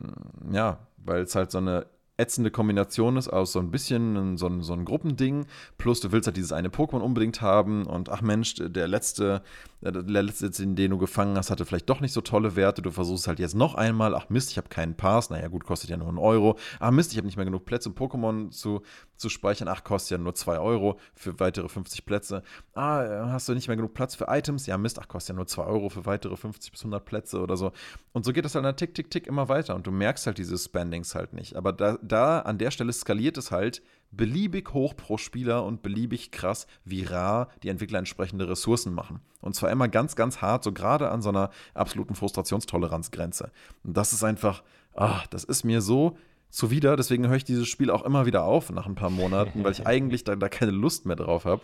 ja, 0.52 0.86
weil 0.98 1.22
es 1.22 1.34
halt 1.34 1.50
so 1.50 1.58
eine 1.58 1.86
ätzende 2.20 2.50
Kombination 2.50 3.16
ist 3.16 3.28
aus 3.28 3.52
so 3.52 3.58
ein 3.58 3.70
bisschen 3.70 4.36
so 4.36 4.46
ein, 4.46 4.62
so 4.62 4.72
ein 4.72 4.84
Gruppending, 4.84 5.46
plus 5.78 6.00
du 6.00 6.12
willst 6.12 6.26
halt 6.26 6.36
dieses 6.36 6.52
eine 6.52 6.68
Pokémon 6.68 7.00
unbedingt 7.00 7.40
haben 7.40 7.86
und 7.86 8.08
ach 8.10 8.22
Mensch, 8.22 8.54
der 8.58 8.86
letzte, 8.86 9.42
der 9.80 10.22
letzte, 10.22 10.50
den 10.50 10.90
du 10.90 10.98
gefangen 10.98 11.36
hast, 11.36 11.50
hatte 11.50 11.64
vielleicht 11.64 11.88
doch 11.88 12.00
nicht 12.00 12.12
so 12.12 12.20
tolle 12.20 12.54
Werte. 12.54 12.82
Du 12.82 12.90
versuchst 12.90 13.26
halt 13.26 13.38
jetzt 13.38 13.54
noch 13.54 13.74
einmal, 13.74 14.14
ach 14.14 14.28
Mist, 14.28 14.50
ich 14.50 14.58
habe 14.58 14.68
keinen 14.68 14.94
Pass, 14.94 15.30
naja 15.30 15.48
gut, 15.48 15.64
kostet 15.64 15.90
ja 15.90 15.96
nur 15.96 16.08
einen 16.08 16.18
Euro. 16.18 16.58
Ach 16.78 16.90
Mist, 16.90 17.12
ich 17.12 17.16
habe 17.16 17.26
nicht 17.26 17.36
mehr 17.36 17.46
genug 17.46 17.64
Plätze, 17.64 17.88
um 17.88 17.94
Pokémon 17.94 18.50
zu, 18.50 18.82
zu 19.16 19.28
speichern, 19.28 19.68
ach, 19.68 19.82
kostet 19.82 20.12
ja 20.12 20.18
nur 20.18 20.34
zwei 20.34 20.58
Euro 20.58 20.98
für 21.14 21.40
weitere 21.40 21.68
50 21.68 22.04
Plätze. 22.04 22.42
Ah, 22.74 23.30
hast 23.32 23.48
du 23.48 23.54
nicht 23.54 23.68
mehr 23.68 23.76
genug 23.76 23.94
Platz 23.94 24.14
für 24.14 24.26
Items? 24.28 24.66
Ja 24.66 24.76
Mist, 24.76 24.98
ach, 24.98 25.08
kostet 25.08 25.30
ja 25.30 25.36
nur 25.36 25.46
zwei 25.46 25.64
Euro 25.64 25.88
für 25.88 26.04
weitere 26.04 26.36
50 26.36 26.72
bis 26.72 26.82
100 26.82 27.04
Plätze 27.04 27.40
oder 27.40 27.56
so. 27.56 27.72
Und 28.12 28.24
so 28.24 28.32
geht 28.32 28.44
das 28.44 28.54
halt 28.54 28.64
dann 28.64 28.76
tick, 28.76 28.94
tick, 28.94 29.10
tick 29.10 29.26
immer 29.26 29.48
weiter 29.48 29.74
und 29.74 29.86
du 29.86 29.90
merkst 29.90 30.26
halt 30.26 30.38
diese 30.38 30.58
Spendings 30.58 31.14
halt 31.14 31.32
nicht. 31.32 31.56
Aber 31.56 31.72
da, 31.72 31.98
da 32.12 32.40
an 32.40 32.58
der 32.58 32.70
Stelle 32.70 32.92
skaliert 32.92 33.38
es 33.38 33.50
halt 33.50 33.82
beliebig 34.10 34.72
hoch 34.74 34.96
pro 34.96 35.18
Spieler 35.18 35.64
und 35.64 35.82
beliebig 35.82 36.30
krass, 36.30 36.66
wie 36.84 37.04
rar 37.04 37.48
die 37.62 37.68
Entwickler 37.68 37.98
entsprechende 37.98 38.48
Ressourcen 38.48 38.92
machen. 38.92 39.20
Und 39.40 39.54
zwar 39.54 39.70
immer 39.70 39.88
ganz, 39.88 40.16
ganz 40.16 40.42
hart, 40.42 40.64
so 40.64 40.72
gerade 40.72 41.10
an 41.10 41.22
so 41.22 41.28
einer 41.28 41.50
absoluten 41.74 42.14
Frustrationstoleranzgrenze. 42.14 43.52
Und 43.84 43.96
das 43.96 44.12
ist 44.12 44.24
einfach, 44.24 44.62
ach, 44.94 45.26
das 45.28 45.44
ist 45.44 45.64
mir 45.64 45.80
so 45.80 46.16
zuwider. 46.50 46.96
Deswegen 46.96 47.28
höre 47.28 47.36
ich 47.36 47.44
dieses 47.44 47.68
Spiel 47.68 47.90
auch 47.90 48.04
immer 48.04 48.26
wieder 48.26 48.44
auf 48.44 48.70
nach 48.70 48.86
ein 48.86 48.96
paar 48.96 49.10
Monaten, 49.10 49.62
weil 49.62 49.72
ich 49.72 49.86
eigentlich 49.86 50.24
da, 50.24 50.36
da 50.36 50.48
keine 50.48 50.72
Lust 50.72 51.06
mehr 51.06 51.16
drauf 51.16 51.44
habe. 51.44 51.62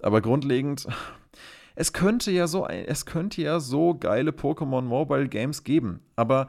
Aber 0.00 0.20
grundlegend, 0.20 0.86
es 1.74 1.92
könnte 1.92 2.30
ja 2.30 2.46
so, 2.46 2.66
es 2.66 3.06
könnte 3.06 3.42
ja 3.42 3.60
so 3.60 3.94
geile 3.94 4.30
Pokémon 4.30 4.82
Mobile 4.82 5.28
Games 5.28 5.62
geben. 5.64 6.00
Aber, 6.16 6.48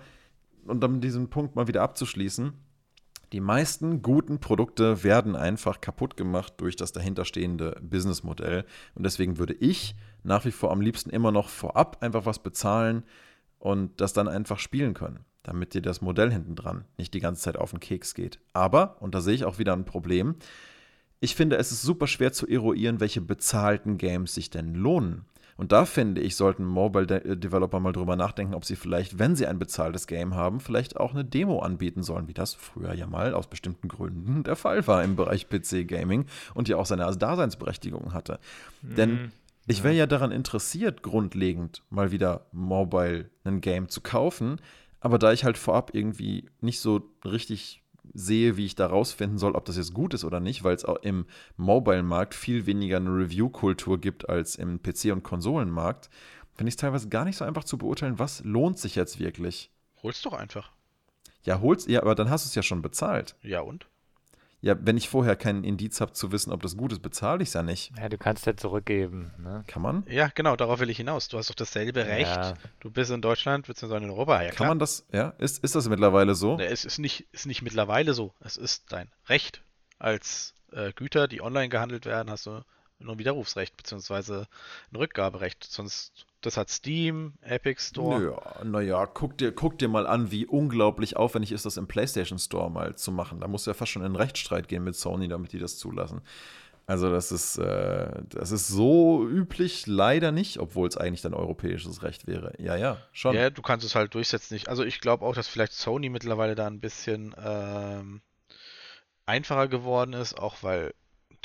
und 0.65 0.83
um 0.83 1.01
diesen 1.01 1.29
Punkt 1.29 1.55
mal 1.55 1.67
wieder 1.67 1.81
abzuschließen, 1.81 2.53
die 3.33 3.41
meisten 3.41 4.03
guten 4.03 4.39
Produkte 4.39 5.03
werden 5.03 5.35
einfach 5.35 5.81
kaputt 5.81 6.15
gemacht 6.15 6.53
durch 6.57 6.75
das 6.75 6.91
dahinterstehende 6.91 7.81
Businessmodell. 7.81 8.63
Und 8.93 9.03
deswegen 9.03 9.39
würde 9.39 9.55
ich 9.55 9.95
nach 10.21 10.45
wie 10.45 10.51
vor 10.51 10.71
am 10.71 10.81
liebsten 10.81 11.09
immer 11.09 11.31
noch 11.31 11.49
vorab 11.49 11.97
einfach 12.01 12.27
was 12.27 12.39
bezahlen 12.39 13.03
und 13.57 13.99
das 13.99 14.13
dann 14.13 14.27
einfach 14.27 14.59
spielen 14.59 14.93
können, 14.93 15.25
damit 15.41 15.73
dir 15.73 15.81
das 15.81 16.01
Modell 16.01 16.31
hinten 16.31 16.55
dran 16.55 16.85
nicht 16.97 17.15
die 17.15 17.19
ganze 17.19 17.41
Zeit 17.41 17.57
auf 17.57 17.71
den 17.71 17.79
Keks 17.79 18.13
geht. 18.13 18.39
Aber, 18.53 19.01
und 19.01 19.15
da 19.15 19.21
sehe 19.21 19.33
ich 19.33 19.45
auch 19.45 19.57
wieder 19.57 19.73
ein 19.73 19.85
Problem, 19.85 20.35
ich 21.19 21.35
finde, 21.35 21.55
es 21.57 21.71
ist 21.71 21.81
super 21.81 22.05
schwer 22.05 22.33
zu 22.33 22.47
eruieren, 22.47 22.99
welche 22.99 23.21
bezahlten 23.21 23.97
Games 23.97 24.35
sich 24.35 24.51
denn 24.51 24.75
lohnen. 24.75 25.25
Und 25.57 25.71
da 25.71 25.85
finde 25.85 26.21
ich, 26.21 26.35
sollten 26.35 26.65
Mobile-Developer 26.65 27.79
mal 27.79 27.93
drüber 27.93 28.15
nachdenken, 28.15 28.53
ob 28.53 28.65
sie 28.65 28.75
vielleicht, 28.75 29.19
wenn 29.19 29.35
sie 29.35 29.47
ein 29.47 29.59
bezahltes 29.59 30.07
Game 30.07 30.35
haben, 30.35 30.59
vielleicht 30.59 30.97
auch 30.97 31.13
eine 31.13 31.25
Demo 31.25 31.59
anbieten 31.59 32.03
sollen, 32.03 32.27
wie 32.27 32.33
das 32.33 32.53
früher 32.53 32.93
ja 32.93 33.07
mal 33.07 33.33
aus 33.33 33.47
bestimmten 33.47 33.87
Gründen 33.87 34.43
der 34.43 34.55
Fall 34.55 34.87
war 34.87 35.03
im 35.03 35.15
Bereich 35.15 35.47
PC-Gaming 35.49 36.25
und 36.53 36.67
ja 36.67 36.77
auch 36.77 36.85
seine 36.85 37.03
Daseinsberechtigung 37.15 38.13
hatte. 38.13 38.39
Mhm. 38.81 38.95
Denn 38.95 39.31
ich 39.67 39.83
wäre 39.83 39.93
ja 39.93 40.07
daran 40.07 40.31
interessiert, 40.31 41.03
grundlegend 41.03 41.83
mal 41.89 42.11
wieder 42.11 42.47
Mobile 42.51 43.29
ein 43.43 43.61
Game 43.61 43.89
zu 43.89 44.01
kaufen, 44.01 44.59
aber 44.99 45.19
da 45.19 45.31
ich 45.31 45.43
halt 45.43 45.57
vorab 45.57 45.91
irgendwie 45.93 46.49
nicht 46.61 46.79
so 46.79 47.11
richtig 47.23 47.82
sehe, 48.13 48.57
wie 48.57 48.65
ich 48.65 48.75
da 48.75 48.87
rausfinden 48.87 49.37
soll, 49.37 49.55
ob 49.55 49.65
das 49.65 49.77
jetzt 49.77 49.93
gut 49.93 50.13
ist 50.13 50.23
oder 50.23 50.39
nicht, 50.39 50.63
weil 50.63 50.75
es 50.75 50.85
auch 50.85 50.97
im 50.97 51.25
Mobile-Markt 51.57 52.35
viel 52.35 52.65
weniger 52.65 52.97
eine 52.97 53.09
Review-Kultur 53.09 53.99
gibt 53.99 54.29
als 54.29 54.55
im 54.55 54.79
PC- 54.79 55.11
und 55.11 55.23
Konsolenmarkt, 55.23 56.09
finde 56.55 56.69
ich 56.69 56.73
es 56.73 56.77
teilweise 56.77 57.09
gar 57.09 57.25
nicht 57.25 57.37
so 57.37 57.45
einfach 57.45 57.63
zu 57.63 57.77
beurteilen, 57.77 58.19
was 58.19 58.43
lohnt 58.43 58.77
sich 58.77 58.95
jetzt 58.95 59.19
wirklich. 59.19 59.71
Hol's 60.01 60.21
doch 60.21 60.33
einfach. 60.33 60.71
Ja, 61.43 61.61
hol's, 61.61 61.87
ja, 61.87 62.01
aber 62.01 62.15
dann 62.15 62.29
hast 62.29 62.45
du 62.45 62.49
es 62.49 62.55
ja 62.55 62.63
schon 62.63 62.81
bezahlt. 62.81 63.35
Ja, 63.41 63.61
und? 63.61 63.87
Ja, 64.63 64.77
wenn 64.79 64.95
ich 64.95 65.09
vorher 65.09 65.35
keinen 65.35 65.65
Indiz 65.65 65.99
habe 65.99 66.13
zu 66.13 66.31
wissen, 66.31 66.53
ob 66.53 66.61
das 66.61 66.77
gut 66.77 66.93
ist, 66.93 67.01
bezahle 67.01 67.43
ich 67.43 67.49
es 67.49 67.53
ja 67.53 67.63
nicht. 67.63 67.91
Ja, 67.97 68.07
du 68.07 68.17
kannst 68.17 68.45
ja 68.45 68.55
zurückgeben. 68.55 69.33
Ne? 69.37 69.65
Kann 69.67 69.81
man? 69.81 70.05
Ja, 70.07 70.29
genau, 70.33 70.55
darauf 70.55 70.79
will 70.79 70.89
ich 70.89 70.95
hinaus. 70.95 71.27
Du 71.27 71.37
hast 71.37 71.49
doch 71.49 71.55
dasselbe 71.55 72.05
Recht. 72.05 72.33
Ja. 72.33 72.53
Du 72.79 72.89
bist 72.89 73.11
in 73.11 73.21
Deutschland, 73.21 73.67
beziehungsweise 73.67 74.05
in 74.05 74.09
Europa. 74.09 74.41
Ja, 74.41 74.51
klar. 74.51 74.55
Kann 74.55 74.67
man 74.69 74.79
das, 74.79 75.05
ja? 75.11 75.33
Ist, 75.37 75.61
ist 75.65 75.75
das 75.75 75.89
mittlerweile 75.89 76.33
so? 76.33 76.55
Ne, 76.55 76.67
es 76.67 76.85
ist 76.85 76.97
nicht, 76.97 77.27
ist 77.33 77.45
nicht 77.45 77.61
mittlerweile 77.61 78.13
so. 78.13 78.33
Es 78.39 78.55
ist 78.55 78.89
dein 78.93 79.11
Recht. 79.27 79.61
Als 79.99 80.53
äh, 80.71 80.93
Güter, 80.93 81.27
die 81.27 81.41
online 81.41 81.67
gehandelt 81.67 82.05
werden, 82.05 82.31
hast 82.31 82.45
du 82.45 82.61
nur 82.99 83.15
ein 83.15 83.19
Widerrufsrecht, 83.19 83.75
beziehungsweise 83.75 84.47
ein 84.93 84.95
Rückgaberecht. 84.95 85.65
Sonst 85.65 86.25
das 86.45 86.57
hat 86.57 86.69
Steam, 86.69 87.33
Epic 87.41 87.81
Store. 87.81 88.37
Ja, 88.59 88.63
naja, 88.63 89.05
guck 89.05 89.37
dir, 89.37 89.51
guck 89.51 89.79
dir 89.79 89.87
mal 89.87 90.05
an, 90.07 90.31
wie 90.31 90.45
unglaublich 90.45 91.15
aufwendig 91.17 91.51
ist 91.51 91.65
das 91.65 91.77
im 91.77 91.87
PlayStation 91.87 92.39
Store 92.39 92.69
mal 92.69 92.95
zu 92.95 93.11
machen. 93.11 93.39
Da 93.39 93.47
musst 93.47 93.65
du 93.65 93.71
ja 93.71 93.75
fast 93.75 93.91
schon 93.91 94.01
in 94.01 94.07
einen 94.07 94.15
Rechtsstreit 94.15 94.67
gehen 94.67 94.83
mit 94.83 94.95
Sony, 94.95 95.27
damit 95.27 95.53
die 95.53 95.59
das 95.59 95.77
zulassen. 95.77 96.21
Also 96.85 97.09
das 97.09 97.31
ist, 97.31 97.57
äh, 97.57 98.11
das 98.29 98.51
ist 98.51 98.67
so 98.67 99.25
üblich 99.25 99.87
leider 99.87 100.33
nicht, 100.33 100.59
obwohl 100.59 100.87
es 100.87 100.97
eigentlich 100.97 101.21
dann 101.21 101.33
europäisches 101.33 102.03
Recht 102.03 102.27
wäre. 102.27 102.53
Ja, 102.57 102.75
ja, 102.75 102.97
schon. 103.13 103.35
Ja, 103.35 103.49
du 103.49 103.61
kannst 103.61 103.85
es 103.85 103.95
halt 103.95 104.13
durchsetzen. 104.13 104.53
Nicht. 104.53 104.67
Also 104.67 104.83
ich 104.83 104.99
glaube 104.99 105.25
auch, 105.25 105.33
dass 105.33 105.47
vielleicht 105.47 105.71
Sony 105.71 106.09
mittlerweile 106.09 106.55
da 106.55 106.67
ein 106.67 106.81
bisschen 106.81 107.33
ähm, 107.41 108.21
einfacher 109.25 109.69
geworden 109.69 110.11
ist, 110.11 110.37
auch 110.37 110.57
weil 110.61 110.93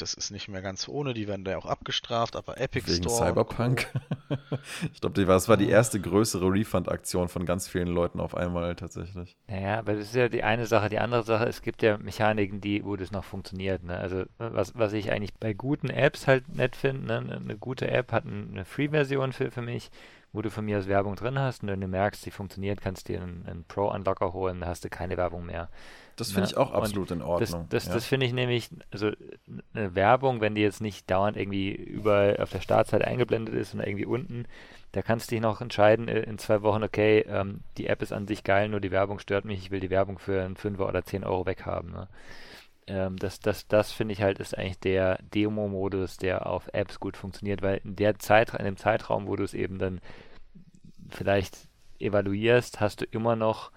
das 0.01 0.15
ist 0.15 0.31
nicht 0.31 0.49
mehr 0.49 0.63
ganz 0.63 0.89
ohne, 0.89 1.15
die 1.15 1.29
werden 1.29 1.45
da 1.45 1.53
ja 1.53 1.59
auch 1.59 1.67
abgestraft, 1.67 2.37
aber 2.37 2.59
Epic 2.59 2.87
Wegen 2.87 3.03
Store. 3.03 3.29
Cyberpunk. 3.29 3.87
ich 4.93 5.01
glaube, 5.01 5.25
das 5.25 5.49
war 5.49 5.57
die 5.57 5.69
erste 5.69 6.01
größere 6.01 6.47
Refund-Aktion 6.47 7.29
von 7.29 7.47
ganz 7.47 7.69
vielen 7.69 7.89
Leuten 7.89 8.21
auf 8.21 8.35
einmal 8.35 8.77
tatsächlich. 8.77 9.37
Naja, 9.47 9.79
aber 9.79 9.95
das 9.95 10.05
ist 10.05 10.15
ja 10.15 10.29
die 10.29 10.43
eine 10.43 10.67
Sache. 10.67 10.89
Die 10.89 10.99
andere 10.99 11.23
Sache, 11.23 11.45
es 11.45 11.63
gibt 11.63 11.83
ja 11.83 11.99
Mechaniken, 11.99 12.61
die, 12.61 12.85
wo 12.85 12.97
das 12.97 13.11
noch 13.11 13.25
funktioniert. 13.25 13.83
Ne? 13.83 13.97
Also, 13.97 14.25
was, 14.39 14.75
was 14.75 14.93
ich 14.93 15.11
eigentlich 15.11 15.35
bei 15.35 15.53
guten 15.53 15.91
Apps 15.91 16.27
halt 16.27 16.55
nett 16.55 16.77
finde, 16.77 17.07
ne? 17.07 17.41
eine 17.45 17.57
gute 17.57 17.91
App 17.91 18.13
hat 18.13 18.25
eine 18.27 18.65
Free-Version 18.65 19.33
für, 19.33 19.51
für 19.51 19.63
mich 19.63 19.91
wo 20.33 20.43
du 20.43 20.51
von 20.51 20.65
mir 20.65 20.79
aus 20.79 20.89
Werbung 20.89 21.17
drin 21.17 21.39
hast 21.39 21.63
und 21.63 21.69
wenn 21.69 21.81
du 21.81 21.89
merkst, 21.89 22.23
sie 22.23 22.31
funktioniert, 22.31 22.81
kannst 22.81 23.09
du 23.09 23.15
dir 23.15 23.23
einen, 23.23 23.47
einen 23.47 23.65
Pro-Unlocker 23.65 24.33
holen, 24.33 24.61
dann 24.61 24.69
hast 24.69 24.85
du 24.85 24.91
keine 24.91 25.17
Werbung 25.17 25.47
mehr. 25.47 25.69
Das 26.17 26.29
finde 26.29 26.43
ne? 26.43 26.49
ich 26.49 26.57
auch 26.57 26.73
absolut 26.73 27.11
und 27.11 27.19
in 27.19 27.23
Ordnung. 27.23 27.67
Das, 27.71 27.85
das, 27.85 27.87
ja. 27.87 27.95
das 27.95 28.05
finde 28.05 28.27
ich 28.27 28.33
nämlich, 28.33 28.71
also 28.91 29.13
eine 29.73 29.95
Werbung, 29.95 30.41
wenn 30.41 30.55
die 30.55 30.61
jetzt 30.61 30.81
nicht 30.81 31.11
dauernd 31.11 31.37
irgendwie 31.37 31.71
überall 31.73 32.37
auf 32.39 32.51
der 32.51 32.61
Startseite 32.61 33.07
eingeblendet 33.07 33.55
ist 33.55 33.73
und 33.73 33.81
irgendwie 33.81 34.07
unten, 34.07 34.47
da 34.93 35.03
kannst 35.03 35.31
du 35.31 35.35
dich 35.35 35.43
noch 35.43 35.61
entscheiden 35.61 36.09
äh, 36.09 36.21
in 36.21 36.39
zwei 36.39 36.63
Wochen, 36.63 36.83
okay, 36.83 37.21
ähm, 37.29 37.61
die 37.77 37.87
App 37.87 38.03
ist 38.03 38.13
an 38.13 38.27
sich 38.27 38.43
geil, 38.45 38.69
nur 38.69 38.81
die 38.81 38.91
Werbung 38.91 39.19
stört 39.21 39.45
mich, 39.45 39.61
ich 39.61 39.71
will 39.71 39.81
die 39.81 39.91
Werbung 39.91 40.19
für 40.19 40.43
einen 40.43 40.57
Fünfer 40.57 40.89
oder 40.89 41.05
10 41.05 41.25
Euro 41.25 41.47
weghaben. 41.47 41.93
Ne? 41.93 42.09
Ähm, 42.89 43.17
das 43.17 43.41
das, 43.41 43.69
das 43.69 43.93
finde 43.93 44.13
ich 44.13 44.23
halt 44.23 44.39
ist 44.39 44.57
eigentlich 44.57 44.81
der 44.81 45.19
Demo-Modus, 45.35 46.17
der 46.17 46.47
auf 46.47 46.69
Apps 46.73 46.99
gut 46.99 47.17
funktioniert, 47.17 47.63
weil 47.63 47.81
in 47.85 47.97
der 47.97 48.19
Zeit, 48.19 48.55
in 48.55 48.65
dem 48.65 48.77
Zeitraum, 48.77 49.27
wo 49.27 49.37
du 49.37 49.45
es 49.45 49.55
eben 49.55 49.79
dann 49.79 50.01
vielleicht 51.11 51.69
evaluierst, 51.99 52.81
hast 52.81 53.03
du 53.03 53.05
immer 53.05 53.37
noch 53.37 53.71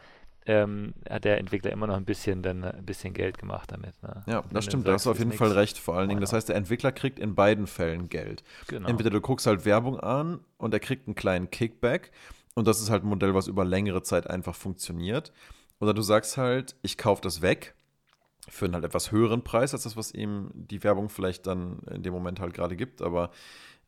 ähm, 0.48 0.96
hat 1.08 1.24
der 1.24 1.38
Entwickler 1.38 1.72
immer 1.72 1.86
noch 1.86 1.96
ein 1.96 2.06
bisschen 2.06 2.42
dann 2.42 2.64
ein 2.64 2.86
bisschen 2.86 3.14
Geld 3.14 3.38
gemacht 3.38 3.72
damit. 3.72 4.02
Ne? 4.02 4.24
Ja, 4.26 4.44
das 4.52 4.66
stimmt, 4.66 4.88
da 4.88 4.94
hast 4.94 5.06
du 5.06 5.12
auf 5.12 5.20
jeden 5.20 5.34
Fall 5.34 5.52
recht. 5.52 5.78
Vor 5.78 5.96
allen 5.96 6.10
Dingen, 6.10 6.22
das 6.22 6.34
heißt, 6.34 6.50
der 6.50 6.56
Entwickler 6.56 6.92
kriegt 6.92 7.20
in 7.20 7.36
beiden 7.36 7.68
Fällen 7.68 8.10
Geld. 8.10 8.44
Genau. 8.68 8.90
Entweder 8.90 9.12
du 9.12 9.22
guckst 9.22 9.46
halt 9.46 9.66
Werbung 9.66 10.00
an 10.00 10.40
und 10.58 10.74
er 10.74 10.80
kriegt 10.80 11.08
einen 11.08 11.16
kleinen 11.16 11.52
Kickback 11.52 12.12
und 12.56 12.68
das 12.68 12.82
ist 12.82 12.90
halt 12.90 13.04
ein 13.04 13.08
Modell, 13.10 13.36
was 13.36 13.48
über 13.48 13.66
längere 13.66 14.02
Zeit 14.02 14.28
einfach 14.28 14.56
funktioniert. 14.56 15.32
Oder 15.80 15.94
du 15.94 16.02
sagst 16.02 16.38
halt, 16.38 16.76
ich 16.82 16.98
kaufe 16.98 17.22
das 17.22 17.42
weg 17.42 17.76
für 18.52 18.66
einen 18.66 18.76
halt 18.76 18.86
etwas 18.86 19.12
höheren 19.12 19.44
Preis 19.44 19.74
als 19.74 19.84
das, 19.84 19.96
was 19.96 20.14
ihm 20.14 20.52
die 20.54 20.84
Werbung 20.84 21.10
vielleicht 21.10 21.48
dann 21.48 21.80
in 21.90 22.04
dem 22.04 22.14
Moment 22.14 22.40
halt 22.40 22.54
gerade 22.54 22.76
gibt, 22.76 23.02
aber 23.02 23.32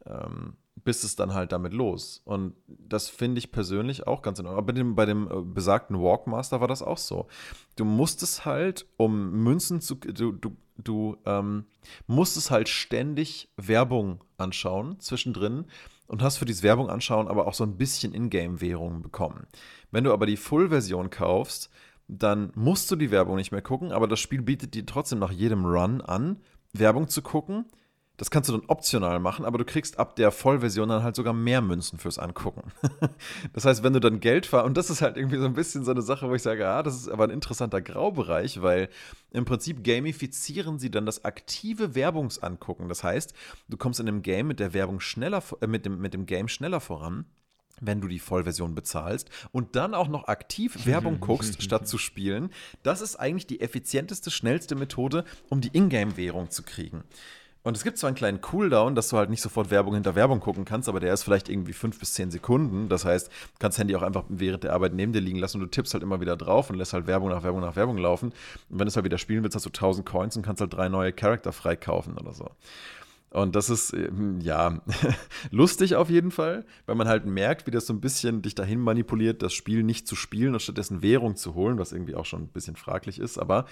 ähm, 0.06 0.56
bist 0.84 1.04
es 1.04 1.15
dann 1.15 1.34
halt 1.34 1.52
damit 1.52 1.73
los. 1.73 2.21
Und 2.26 2.56
das 2.67 3.10
finde 3.10 3.39
ich 3.39 3.52
persönlich 3.52 4.08
auch 4.08 4.21
ganz 4.21 4.39
in 4.39 4.45
Ordnung. 4.45 4.58
Aber 4.58 4.67
bei 4.67 4.73
dem, 4.73 4.95
bei 4.95 5.06
dem 5.06 5.30
äh, 5.30 5.41
besagten 5.41 6.02
Walkmaster 6.02 6.62
war 6.62 6.67
das 6.67 6.82
auch 6.82 6.97
so. 6.97 7.28
Du 7.76 7.86
musstest 7.86 8.45
halt, 8.45 8.86
um 8.97 9.43
Münzen 9.43 9.82
zu. 9.82 9.95
Du, 9.95 10.32
du, 10.32 10.56
du 10.78 11.17
ähm, 11.26 11.65
musstest 12.08 12.52
halt 12.52 12.69
ständig 12.69 13.49
Werbung 13.58 14.23
anschauen 14.38 14.99
zwischendrin 14.99 15.65
und 16.08 16.21
hast 16.21 16.38
für 16.38 16.45
diese 16.45 16.63
Werbung 16.63 16.89
anschauen 16.89 17.28
aber 17.28 17.47
auch 17.47 17.54
so 17.54 17.63
ein 17.63 17.78
bisschen 17.78 18.13
Ingame-Währungen 18.13 19.02
bekommen. 19.02 19.47
Wenn 19.91 20.04
du 20.04 20.12
aber 20.12 20.26
die 20.26 20.38
Full-Version 20.38 21.10
kaufst, 21.10 21.69
dann 22.17 22.52
musst 22.56 22.89
du 22.91 22.95
die 22.95 23.12
Werbung 23.12 23.36
nicht 23.36 23.52
mehr 23.52 23.62
gucken, 23.62 23.91
aber 23.91 24.08
das 24.08 24.19
Spiel 24.19 24.41
bietet 24.41 24.73
dir 24.73 24.86
trotzdem 24.86 25.19
nach 25.19 25.32
jedem 25.32 25.65
Run 25.65 26.02
an, 26.02 26.39
Werbung 26.73 27.08
zu 27.08 27.21
gucken 27.21 27.65
das 28.17 28.30
kannst 28.30 28.47
du 28.47 28.54
dann 28.54 28.69
optional 28.69 29.19
machen, 29.19 29.43
aber 29.43 29.58
du 29.58 29.65
kriegst 29.65 29.97
ab 29.97 30.15
der 30.15 30.32
Vollversion 30.32 30.88
dann 30.88 31.02
halt 31.02 31.15
sogar 31.15 31.34
mehr 31.34 31.62
Münzen 31.62 31.97
fürs 31.97 32.19
Angucken. 32.19 32.71
das 33.54 33.65
heißt, 33.65 33.82
wenn 33.82 33.93
du 33.93 33.99
dann 33.99 34.19
Geld 34.19 34.45
fahr 34.45 34.65
und 34.65 34.78
das 34.78 34.91
ist 34.91 35.02
halt 35.02 35.17
irgendwie 35.17 35.39
so 35.39 35.45
ein 35.45 35.54
bisschen 35.54 35.84
so 35.84 35.91
eine 35.91 36.04
Sache, 36.04 36.30
wo 36.30 36.36
ich 36.36 36.43
sage, 36.43 36.67
ah, 36.67 36.84
das 36.84 36.95
ist 36.95 37.10
aber 37.10 37.23
ein 37.23 37.32
interessanter 37.32 37.82
Graubereich, 37.82 38.62
weil 38.62 38.89
im 39.32 39.45
Prinzip 39.45 39.84
gamifizieren 39.84 40.78
sie 40.78 40.91
dann 40.91 41.08
das 41.08 41.26
aktive 41.26 41.95
Werbungsangucken. 41.95 42.88
Das 42.88 43.04
heißt, 43.04 43.34
du 43.67 43.78
kommst 43.78 43.99
in 43.99 44.06
dem 44.06 44.21
Game 44.21 44.47
mit 44.47 44.60
der 44.60 44.76
Werbung 44.76 44.99
schneller, 44.99 45.41
äh, 45.62 45.67
mit, 45.67 45.86
dem, 45.86 45.99
mit 45.99 46.13
dem 46.13 46.28
Game 46.28 46.47
schneller 46.47 46.80
voran 46.80 47.26
wenn 47.86 48.02
du 48.02 48.08
die 48.08 48.19
Vollversion 48.19 48.76
bezahlst 48.76 49.30
und 49.52 49.76
dann 49.76 49.93
auch 49.93 50.08
noch 50.08 50.28
aktiv 50.28 50.86
Werbung 50.86 51.19
guckst, 51.19 51.62
statt 51.63 51.88
zu 51.88 51.98
spielen. 51.98 52.50
Das 52.84 53.02
ist 53.02 53.15
eigentlich 53.15 53.48
die 53.48 53.62
effizienteste, 53.62 54.32
schnellste 54.32 54.76
Methode, 54.76 55.26
um 55.50 55.62
die 55.62 55.72
Ingame-Währung 55.74 56.50
zu 56.50 56.63
kriegen. 56.63 57.04
Und 57.63 57.78
es 57.78 57.84
gibt 57.86 57.98
zwar 57.98 58.10
einen 58.10 58.17
kleinen 58.17 58.41
Cooldown, 58.41 58.93
dass 58.93 59.08
du 59.08 59.17
halt 59.17 59.30
nicht 59.30 59.41
sofort 59.41 59.72
Werbung 59.72 59.93
hinter 59.93 60.15
Werbung 60.15 60.41
gucken 60.41 60.65
kannst, 60.65 60.89
aber 60.89 61.00
der 61.00 61.13
ist 61.13 61.24
vielleicht 61.24 61.48
irgendwie 61.48 61.72
fünf 61.72 61.98
bis 61.98 62.13
zehn 62.13 62.30
Sekunden. 62.30 62.89
Das 62.89 63.06
heißt, 63.06 63.28
du 63.28 63.32
kannst 63.58 63.78
das 63.78 63.80
Handy 63.80 63.96
auch 63.96 64.02
einfach 64.02 64.26
während 64.28 64.65
der 64.65 64.74
Arbeit 64.74 64.93
neben 64.93 65.13
dir 65.13 65.22
liegen 65.22 65.39
lassen 65.39 65.58
und 65.58 65.63
du 65.63 65.69
tippst 65.69 65.93
halt 65.93 66.04
immer 66.04 66.19
wieder 66.19 66.36
drauf 66.36 66.69
und 66.69 66.76
lässt 66.76 66.91
halt 66.91 67.08
Werbung 67.08 67.30
nach 67.30 67.43
Werbung 67.43 67.62
nach 67.62 67.78
Werbung 67.78 67.98
laufen. 67.98 68.34
Und 68.69 68.80
wenn 68.80 68.80
du 68.80 68.88
es 68.88 68.98
halt 68.98 69.06
wieder 69.06 69.17
spielen 69.17 69.43
willst, 69.43 69.56
hast 69.56 69.65
du 69.65 69.69
1000 69.69 70.06
Coins 70.06 70.36
und 70.36 70.43
kannst 70.43 70.60
halt 70.60 70.74
drei 70.74 70.89
neue 70.89 71.13
Charakter 71.13 71.54
freikaufen 71.54 72.17
oder 72.17 72.34
so. 72.34 72.50
Und 73.34 73.56
das 73.56 73.72
ist, 73.72 73.96
ja, 74.41 74.80
lustig 75.52 75.96
auf 75.96 76.12
jeden 76.12 76.30
Fall, 76.30 76.65
weil 76.86 76.96
man 76.96 77.08
halt 77.08 77.26
merkt, 77.26 77.65
wie 77.65 77.72
das 77.72 77.88
so 77.88 77.93
ein 77.93 78.00
bisschen 78.00 78.43
dich 78.43 78.54
dahin 78.54 78.80
manipuliert, 78.80 79.41
das 79.41 79.54
Spiel 79.54 79.82
nicht 79.82 80.08
zu 80.08 80.15
spielen 80.15 80.54
und 80.54 80.62
stattdessen 80.62 81.02
Währung 81.02 81.36
zu 81.36 81.56
holen, 81.56 81.80
was 81.80 81.93
irgendwie 81.93 82.13
auch 82.13 82.26
schon 82.26 82.43
ein 82.43 82.50
bisschen 82.50 82.76
fraglich 82.76 83.17
ist. 83.17 83.39
Aber 83.39 83.65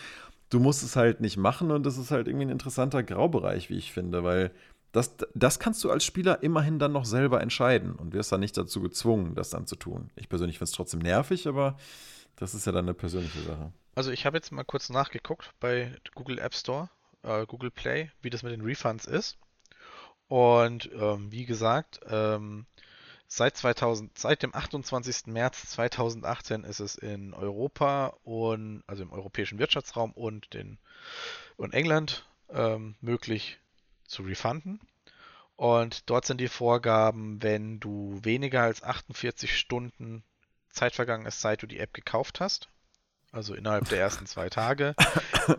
du 0.50 0.60
musst 0.60 0.82
es 0.82 0.96
halt 0.96 1.22
nicht 1.22 1.38
machen 1.38 1.70
und 1.70 1.86
das 1.86 2.00
ist 2.00 2.10
halt 2.10 2.28
irgendwie 2.28 2.46
ein 2.46 2.52
interessanter 2.52 3.04
Graubereich, 3.04 3.70
wie 3.70 3.78
ich 3.78 3.92
finde, 3.92 4.24
weil 4.24 4.52
das, 4.94 5.16
das 5.36 5.60
kannst 5.60 5.84
du 5.84 5.92
als 5.92 6.04
Spieler 6.04 6.42
immerhin 6.42 6.80
dann 6.80 6.92
noch 6.92 7.06
selber 7.06 7.40
entscheiden 7.40 7.94
und 7.94 8.14
wirst 8.14 8.32
dann 8.32 8.40
nicht 8.40 8.58
dazu 8.58 8.82
gezwungen, 8.82 9.36
das 9.36 9.52
dann 9.52 9.68
zu 9.68 9.76
tun. 9.76 10.10
Ich 10.16 10.28
persönlich 10.28 10.58
finde 10.58 10.70
es 10.70 10.76
trotzdem 10.76 11.02
nervig, 11.02 11.48
aber 11.48 11.78
das 12.36 12.56
ist 12.56 12.66
ja 12.66 12.72
dann 12.72 12.86
eine 12.86 12.96
persönliche 12.96 13.42
Sache. 13.42 13.72
Also 13.94 14.10
ich 14.10 14.26
habe 14.26 14.38
jetzt 14.38 14.52
mal 14.52 14.64
kurz 14.64 14.90
nachgeguckt 14.90 15.52
bei 15.60 15.96
Google 16.16 16.40
App 16.40 16.56
Store, 16.56 16.90
äh, 17.22 17.46
Google 17.46 17.70
Play, 17.72 18.10
wie 18.24 18.32
das 18.32 18.42
mit 18.42 18.52
den 18.52 18.62
Refunds 18.62 19.06
ist. 19.06 19.38
Und 20.32 20.90
ähm, 20.94 21.30
wie 21.30 21.46
gesagt, 21.46 22.00
ähm, 22.08 22.66
Seit, 23.34 23.56
2000, 23.56 24.18
seit 24.18 24.44
dem 24.44 24.54
28. 24.54 25.28
März 25.28 25.70
2018 25.72 26.66
ist 26.66 26.82
es 26.82 26.96
in 26.96 27.34
Europa 27.34 28.08
und 28.26 28.84
also 28.88 29.04
im 29.04 29.14
europäischen 29.14 29.58
Wirtschaftsraum 29.58 30.12
und, 30.12 30.54
den, 30.54 30.80
und 31.56 31.74
England 31.74 32.28
ähm, 32.50 32.96
möglich 33.00 33.60
zu 34.06 34.24
refunden. 34.24 34.82
Und 35.56 36.10
dort 36.10 36.26
sind 36.26 36.42
die 36.42 36.50
Vorgaben, 36.50 37.42
wenn 37.42 37.80
du 37.80 38.20
weniger 38.22 38.64
als 38.64 38.84
48 38.84 39.58
Stunden 39.58 40.26
Zeit 40.70 40.94
vergangen 40.94 41.26
ist, 41.26 41.40
seit 41.40 41.62
du 41.62 41.68
die 41.68 41.80
App 41.80 41.94
gekauft 41.94 42.42
hast, 42.42 42.68
also 43.32 43.54
innerhalb 43.54 43.88
der 43.90 44.00
ersten 44.00 44.26
zwei 44.26 44.50
Tage. 44.50 44.96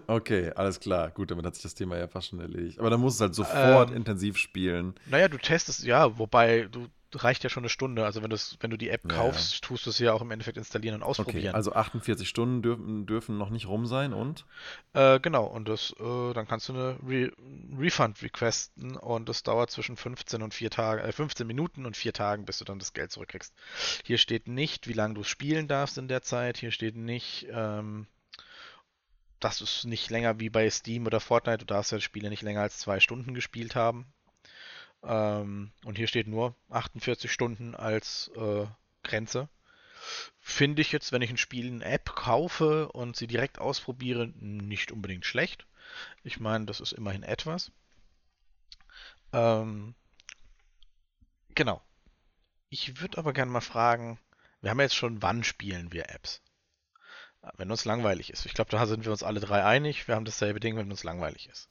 Okay, 0.07 0.53
alles 0.55 0.79
klar. 0.79 1.11
Gut, 1.11 1.31
damit 1.33 1.45
hat 1.45 1.55
sich 1.55 1.65
das 1.65 1.75
Thema 1.75 1.99
ja 1.99 2.07
fast 2.07 2.29
schon 2.29 2.39
erledigt. 2.41 2.79
Aber 2.79 2.89
dann 2.89 3.01
musst 3.01 3.19
du 3.19 3.25
halt 3.25 3.35
sofort 3.35 3.91
ähm, 3.91 3.97
intensiv 3.97 4.39
spielen. 4.39 4.95
Naja, 5.07 5.27
du 5.29 5.39
testest, 5.39 5.83
ja, 5.83 6.17
wobei 6.19 6.69
du 6.71 6.87
reicht 7.15 7.45
ja 7.45 7.51
schon 7.51 7.63
eine 7.63 7.69
Stunde. 7.69 8.05
Also 8.05 8.23
wenn, 8.23 8.31
wenn 8.31 8.71
du 8.71 8.77
die 8.77 8.89
App 8.89 9.09
kaufst, 9.09 9.55
ja. 9.55 9.59
tust 9.61 9.87
du 9.87 9.91
es 9.91 9.99
ja 9.99 10.13
auch 10.13 10.23
im 10.23 10.31
Endeffekt 10.31 10.57
installieren 10.57 10.97
und 10.97 11.03
ausprobieren. 11.03 11.49
Okay, 11.49 11.57
also 11.57 11.73
48 11.73 12.29
Stunden 12.29 12.63
dürfen, 12.63 13.07
dürfen 13.07 13.39
noch 13.39 13.51
nicht 13.51 13.67
rum 13.67 13.87
sein 13.87 14.13
und? 14.13 14.47
Äh, 14.93 15.21
genau, 15.21 15.45
und 15.45 15.69
das, 15.69 15.95
äh, 15.99 16.33
dann 16.33 16.47
kannst 16.47 16.69
du 16.69 16.75
eine 16.75 16.99
Re 17.07 17.33
Refund 17.79 18.23
requesten 18.23 18.97
und 18.97 19.29
das 19.29 19.43
dauert 19.43 19.71
zwischen 19.71 19.97
15 19.97 20.43
und 20.43 20.55
4 20.55 20.71
Tagen, 20.71 21.03
äh, 21.03 21.13
15 21.13 21.47
Minuten 21.47 21.87
und 21.87 21.97
4 21.97 22.13
Tagen, 22.13 22.45
bis 22.45 22.59
du 22.59 22.65
dann 22.65 22.79
das 22.79 22.93
Geld 22.93 23.11
zurückkriegst. 23.11 23.55
Hier 24.05 24.19
steht 24.19 24.49
nicht, 24.49 24.89
wie 24.89 24.93
lange 24.93 25.15
du 25.15 25.25
spielen 25.25 25.69
darfst 25.69 25.99
in 25.99 26.09
der 26.09 26.23
Zeit. 26.23 26.59
Hier 26.59 26.71
steht 26.71 26.97
nicht, 26.97 27.47
ähm, 27.51 28.07
dass 29.41 29.61
es 29.61 29.85
nicht 29.85 30.11
länger 30.11 30.39
wie 30.39 30.51
bei 30.51 30.69
Steam 30.71 31.07
oder 31.07 31.21
Fortnite, 31.21 31.59
du 31.59 31.65
darfst 31.67 31.93
ja 31.93 32.01
Spiele 32.01 32.31
nicht 32.31 32.43
länger 32.43 32.61
als 32.61 32.79
zwei 32.79 33.01
Stunden 33.01 33.35
gespielt 33.35 33.75
haben. 33.75 34.07
Ähm, 35.03 35.73
und 35.85 35.99
hier 35.99 36.07
steht 36.07 36.29
nur 36.29 36.55
48 36.71 37.31
Stunden 37.31 37.75
als 37.75 38.31
äh, 38.37 38.67
Grenze. 39.03 39.49
Finde 40.41 40.83
ich 40.83 40.93
jetzt, 40.93 41.13
wenn 41.13 41.23
ich 41.23 41.31
ein 41.31 41.37
Spiel 41.37 41.67
eine 41.67 41.85
App 41.85 42.15
kaufe 42.17 42.91
und 42.91 43.17
sie 43.17 43.27
direkt 43.27 43.59
ausprobiere, 43.59 44.29
nicht 44.29 44.91
unbedingt 44.91 45.25
schlecht. 45.25 45.67
Ich 46.25 46.41
meine, 46.41 46.67
das 46.67 46.81
ist 46.81 46.93
immerhin 46.93 47.23
etwas. 47.23 47.71
Ähm, 49.33 49.95
genau. 51.55 51.83
Ich 52.69 53.01
würde 53.01 53.19
aber 53.19 53.33
gerne 53.33 53.51
mal 53.51 53.61
fragen, 53.61 54.19
wir 54.61 54.71
haben 54.71 54.81
jetzt 54.81 54.97
schon, 54.97 55.23
wann 55.23 55.45
spielen 55.45 55.93
wir 55.93 56.11
Apps? 56.11 56.41
Wenn 57.57 57.71
uns 57.71 57.85
langweilig 57.85 58.31
ist. 58.31 58.47
Ich 58.47 58.55
glaube, 58.55 58.71
da 58.71 58.87
sind 58.87 59.05
wir 59.05 59.11
uns 59.11 59.25
alle 59.25 59.41
drei 59.41 59.65
einig. 59.65 60.07
Wir 60.07 60.15
haben 60.15 60.25
dasselbe 60.25 60.61
Ding, 60.61 60.77
wenn 60.77 60.91
uns 60.91 61.03
langweilig 61.03 61.49
ist. 61.49 61.69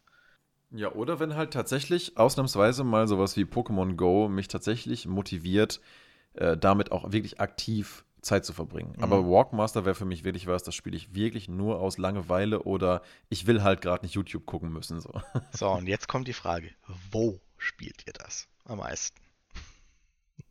Ja, 0.71 0.91
oder 0.93 1.19
wenn 1.19 1.35
halt 1.35 1.51
tatsächlich 1.51 2.17
ausnahmsweise 2.17 2.83
mal 2.83 3.07
sowas 3.07 3.35
wie 3.35 3.43
Pokémon 3.43 3.95
Go 3.95 4.29
mich 4.29 4.47
tatsächlich 4.47 5.05
motiviert, 5.05 5.81
äh, 6.33 6.55
damit 6.55 6.91
auch 6.91 7.11
wirklich 7.11 7.41
aktiv 7.41 8.05
Zeit 8.21 8.45
zu 8.45 8.53
verbringen. 8.53 8.93
Mhm. 8.97 9.03
Aber 9.03 9.25
Walkmaster 9.27 9.83
wäre 9.83 9.95
für 9.95 10.05
mich 10.05 10.23
wirklich 10.23 10.47
was, 10.47 10.63
das 10.63 10.75
spiele 10.75 10.95
ich 10.95 11.13
wirklich 11.13 11.49
nur 11.49 11.79
aus 11.79 11.97
Langeweile 11.97 12.63
oder 12.63 13.01
ich 13.29 13.47
will 13.47 13.63
halt 13.63 13.81
gerade 13.81 14.05
nicht 14.05 14.15
YouTube 14.15 14.45
gucken 14.45 14.71
müssen. 14.71 15.01
So. 15.01 15.21
so, 15.51 15.69
und 15.71 15.87
jetzt 15.87 16.07
kommt 16.07 16.27
die 16.27 16.33
Frage: 16.33 16.69
Wo 17.11 17.41
spielt 17.57 18.07
ihr 18.07 18.13
das 18.13 18.47
am 18.65 18.79
meisten? 18.79 19.19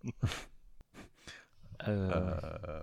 Ähm, 1.87 2.13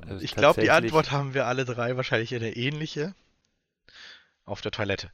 also 0.07 0.23
ich 0.23 0.33
glaube, 0.33 0.59
die 0.59 0.71
Antwort 0.71 1.11
haben 1.11 1.35
wir 1.35 1.45
alle 1.45 1.65
drei 1.65 1.95
wahrscheinlich 1.97 2.33
eine 2.33 2.55
ähnliche. 2.55 3.13
Auf 4.43 4.61
der 4.61 4.71
Toilette. 4.71 5.11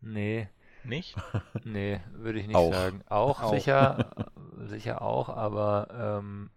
Nee, 0.00 0.48
nicht? 0.84 1.16
Nee, 1.64 2.00
würde 2.12 2.40
ich 2.40 2.46
nicht 2.46 2.56
auch. 2.56 2.72
sagen. 2.72 3.02
Auch, 3.08 3.42
auch. 3.42 3.54
sicher, 3.54 4.10
sicher 4.66 5.00
auch, 5.00 5.30
aber 5.30 6.18
ähm, 6.20 6.50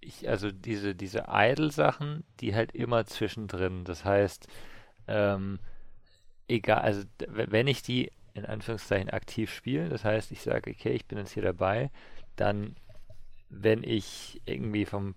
ich, 0.00 0.28
also 0.28 0.50
diese, 0.50 0.94
diese 0.94 1.26
Idle-Sachen, 1.28 2.24
die 2.40 2.54
halt 2.54 2.72
immer 2.72 3.06
zwischendrin. 3.06 3.84
Das 3.84 4.04
heißt, 4.04 4.48
ähm, 5.06 5.60
egal, 6.48 6.80
also 6.80 7.04
wenn 7.28 7.66
ich 7.66 7.82
die 7.82 8.10
in 8.34 8.44
Anführungszeichen 8.44 9.10
aktiv 9.10 9.52
spiele, 9.52 9.88
das 9.88 10.04
heißt, 10.04 10.32
ich 10.32 10.42
sage, 10.42 10.70
okay, 10.70 10.92
ich 10.92 11.06
bin 11.06 11.18
jetzt 11.18 11.32
hier 11.32 11.42
dabei, 11.42 11.90
dann, 12.36 12.76
wenn 13.48 13.82
ich 13.82 14.40
irgendwie 14.46 14.86
vom 14.86 15.14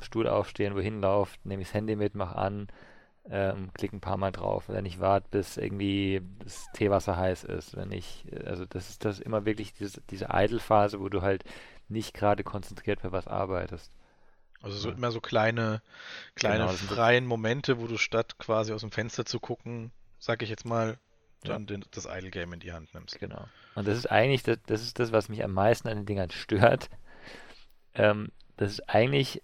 Stuhl 0.00 0.28
aufstehen, 0.28 0.74
wohin 0.74 1.00
laufe, 1.00 1.36
nehme 1.44 1.62
ich 1.62 1.68
das 1.68 1.74
Handy 1.74 1.96
mit, 1.96 2.14
mache 2.14 2.36
an, 2.36 2.68
ähm, 3.30 3.70
klicke 3.74 3.96
ein 3.96 4.00
paar 4.00 4.16
Mal 4.16 4.32
drauf. 4.32 4.64
Wenn 4.68 4.84
ich 4.84 5.00
warte, 5.00 5.28
bis 5.30 5.56
irgendwie 5.56 6.22
das 6.40 6.66
Teewasser 6.74 7.16
heiß 7.16 7.44
ist. 7.44 7.76
Wenn 7.76 7.92
ich, 7.92 8.26
also 8.44 8.66
das 8.66 8.90
ist 8.90 9.04
das 9.04 9.20
immer 9.20 9.44
wirklich 9.44 9.72
diese, 9.74 10.00
diese 10.10 10.28
Idle-Phase, 10.30 11.00
wo 11.00 11.08
du 11.08 11.22
halt 11.22 11.44
nicht 11.88 12.14
gerade 12.14 12.44
konzentriert 12.44 13.00
für 13.00 13.12
was 13.12 13.26
arbeitest. 13.26 13.92
Also 14.62 14.76
so 14.78 14.88
ja. 14.88 14.94
immer 14.94 15.10
so 15.10 15.20
kleine, 15.20 15.82
kleine 16.34 16.64
genau, 16.64 16.72
freien 16.72 17.26
Momente, 17.26 17.80
wo 17.80 17.86
du 17.86 17.98
statt 17.98 18.38
quasi 18.38 18.72
aus 18.72 18.80
dem 18.80 18.90
Fenster 18.90 19.26
zu 19.26 19.38
gucken, 19.38 19.90
sag 20.18 20.42
ich 20.42 20.48
jetzt 20.48 20.64
mal, 20.64 20.98
dann 21.42 21.62
ja. 21.62 21.66
den, 21.66 21.84
das 21.90 22.06
Idle 22.06 22.30
Game 22.30 22.52
in 22.54 22.60
die 22.60 22.72
Hand 22.72 22.94
nimmst. 22.94 23.18
Genau. 23.18 23.46
Und 23.74 23.86
das 23.86 23.98
ist 23.98 24.10
eigentlich, 24.10 24.42
das, 24.42 24.58
das 24.66 24.82
ist 24.82 24.98
das, 24.98 25.12
was 25.12 25.28
mich 25.28 25.44
am 25.44 25.52
meisten 25.52 25.88
an 25.88 25.98
den 25.98 26.06
Dingern 26.06 26.30
stört. 26.30 26.88
Ähm, 27.94 28.32
das 28.56 28.72
ist 28.72 28.88
eigentlich 28.88 29.42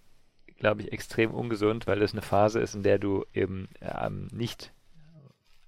glaube 0.61 0.83
ich, 0.83 0.93
extrem 0.93 1.31
ungesund, 1.31 1.87
weil 1.87 1.99
das 1.99 2.13
eine 2.13 2.21
Phase 2.21 2.59
ist, 2.59 2.75
in 2.75 2.83
der 2.83 2.99
du 2.99 3.25
eben 3.33 3.67
ähm, 3.81 4.27
nicht 4.31 4.71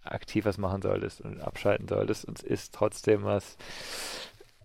aktiv 0.04 0.46
was 0.46 0.60
machen 0.60 0.84
solltest 0.84 1.22
und 1.22 1.42
abschalten 1.42 1.88
solltest. 1.88 2.26
Und 2.26 2.38
es 2.38 2.44
ist 2.44 2.76
trotzdem 2.76 3.24
was, 3.24 3.58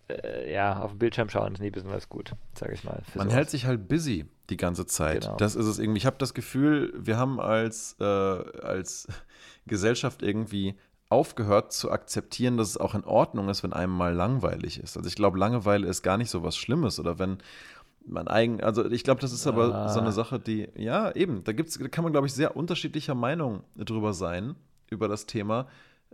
äh, 0.09 0.53
ja, 0.53 0.81
auf 0.81 0.91
dem 0.91 0.99
Bildschirm 0.99 1.31
schauen 1.31 1.55
ist 1.55 1.61
nie 1.61 1.71
besonders 1.71 2.11
gut, 2.11 2.33
sage 2.55 2.75
ich 2.75 2.85
mal. 2.85 3.03
Man 3.15 3.29
sowas. 3.29 3.35
hält 3.35 3.51
sich 3.51 3.65
halt 3.65 3.89
busy 3.89 4.27
die 4.51 4.59
ganze 4.59 4.87
Zeit. 4.87 5.23
Genau. 5.23 5.37
Das 5.37 5.57
ist 5.57 5.67
es 5.67 5.79
irgendwie. 5.79 5.99
Ich 5.99 6.07
habe 6.07 6.19
das 6.19 6.35
Gefühl, 6.35 6.93
wir 6.95 7.17
haben 7.17 7.41
als, 7.41 7.97
äh, 7.99 8.05
als 8.05 9.09
Gesellschaft 9.67 10.23
irgendwie 10.23 10.77
aufgehört 11.09 11.73
zu 11.73 11.91
akzeptieren, 11.91 12.59
dass 12.59 12.69
es 12.69 12.77
auch 12.77 12.95
in 12.95 13.05
Ordnung 13.05 13.49
ist, 13.49 13.63
wenn 13.63 13.73
einem 13.73 13.95
mal 13.95 14.13
langweilig 14.13 14.79
ist. 14.79 14.95
Also 14.97 15.09
ich 15.09 15.15
glaube, 15.15 15.39
Langeweile 15.39 15.87
ist 15.87 16.03
gar 16.03 16.19
nicht 16.19 16.29
so 16.29 16.43
was 16.43 16.59
Schlimmes 16.59 17.01
oder 17.01 17.19
wenn 17.19 17.39
man 18.09 18.29
eigen, 18.29 18.63
also 18.63 18.91
ich 18.91 19.05
glaube, 19.05 19.21
das 19.21 19.33
ist 19.33 19.47
aber 19.47 19.75
ah. 19.75 19.89
so 19.89 20.01
eine 20.01 20.13
Sache, 20.13 20.39
die, 20.39 20.69
ja, 20.77 21.15
eben, 21.15 21.45
da 21.45 21.53
gibt's, 21.53 21.79
da 21.79 21.89
kann 21.89 22.05
man, 22.05 22.13
glaube 22.13 22.27
ich, 22.27 22.33
sehr 22.33 22.57
unterschiedlicher 22.57 23.15
Meinung 23.15 23.63
drüber 23.77 24.13
sein, 24.13 24.55
über 24.91 25.09
das 25.09 25.27
Thema. 25.27 25.67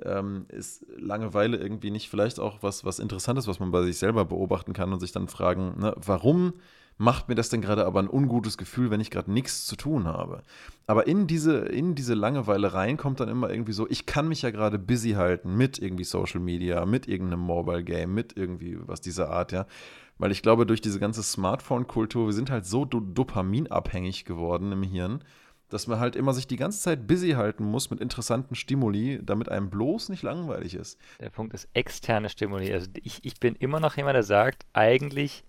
Ähm, 0.02 0.46
ist 0.48 0.84
Langeweile 0.96 1.56
irgendwie 1.56 1.92
nicht 1.92 2.10
vielleicht 2.10 2.40
auch 2.40 2.62
was, 2.62 2.84
was 2.84 2.98
Interessantes, 2.98 3.46
was 3.46 3.60
man 3.60 3.70
bei 3.70 3.82
sich 3.82 3.98
selber 3.98 4.24
beobachten 4.24 4.72
kann 4.72 4.92
und 4.92 4.98
sich 4.98 5.12
dann 5.12 5.28
fragen, 5.28 5.78
ne, 5.78 5.94
warum 5.96 6.54
macht 6.96 7.28
mir 7.28 7.34
das 7.34 7.48
denn 7.48 7.60
gerade 7.60 7.86
aber 7.86 8.00
ein 8.00 8.08
ungutes 8.08 8.56
Gefühl, 8.56 8.90
wenn 8.90 9.00
ich 9.00 9.10
gerade 9.10 9.32
nichts 9.32 9.66
zu 9.66 9.76
tun 9.76 10.04
habe. 10.04 10.42
Aber 10.86 11.06
in 11.06 11.26
diese, 11.26 11.58
in 11.58 11.94
diese 11.94 12.14
Langeweile 12.14 12.72
rein 12.72 12.96
kommt 12.96 13.20
dann 13.20 13.28
immer 13.28 13.50
irgendwie 13.50 13.72
so, 13.72 13.88
ich 13.88 14.06
kann 14.06 14.28
mich 14.28 14.42
ja 14.42 14.50
gerade 14.50 14.78
busy 14.78 15.12
halten 15.12 15.56
mit 15.56 15.78
irgendwie 15.78 16.04
Social 16.04 16.40
Media, 16.40 16.86
mit 16.86 17.08
irgendeinem 17.08 17.40
Mobile 17.40 17.82
Game, 17.82 18.14
mit 18.14 18.36
irgendwie 18.36 18.78
was 18.80 19.00
dieser 19.00 19.30
Art, 19.30 19.52
ja. 19.52 19.66
Weil 20.18 20.30
ich 20.30 20.42
glaube, 20.42 20.66
durch 20.66 20.80
diese 20.80 21.00
ganze 21.00 21.22
Smartphone-Kultur, 21.22 22.26
wir 22.26 22.32
sind 22.32 22.50
halt 22.50 22.66
so 22.66 22.84
do 22.84 23.00
dopaminabhängig 23.00 24.24
geworden 24.24 24.72
im 24.72 24.82
Hirn, 24.82 25.24
dass 25.68 25.86
man 25.86 25.98
halt 25.98 26.14
immer 26.14 26.32
sich 26.32 26.46
die 26.46 26.56
ganze 26.56 26.80
Zeit 26.80 27.06
busy 27.06 27.30
halten 27.32 27.64
muss 27.64 27.90
mit 27.90 28.00
interessanten 28.00 28.54
Stimuli, 28.54 29.20
damit 29.22 29.48
einem 29.48 29.70
bloß 29.70 30.08
nicht 30.08 30.22
langweilig 30.22 30.74
ist. 30.74 31.00
Der 31.20 31.30
Punkt 31.30 31.52
ist 31.52 31.68
externe 31.72 32.28
Stimuli. 32.28 32.72
Also 32.72 32.88
ich, 33.02 33.24
ich 33.24 33.40
bin 33.40 33.56
immer 33.56 33.80
noch 33.80 33.96
jemand, 33.96 34.14
der 34.14 34.22
sagt, 34.22 34.66
eigentlich 34.72 35.44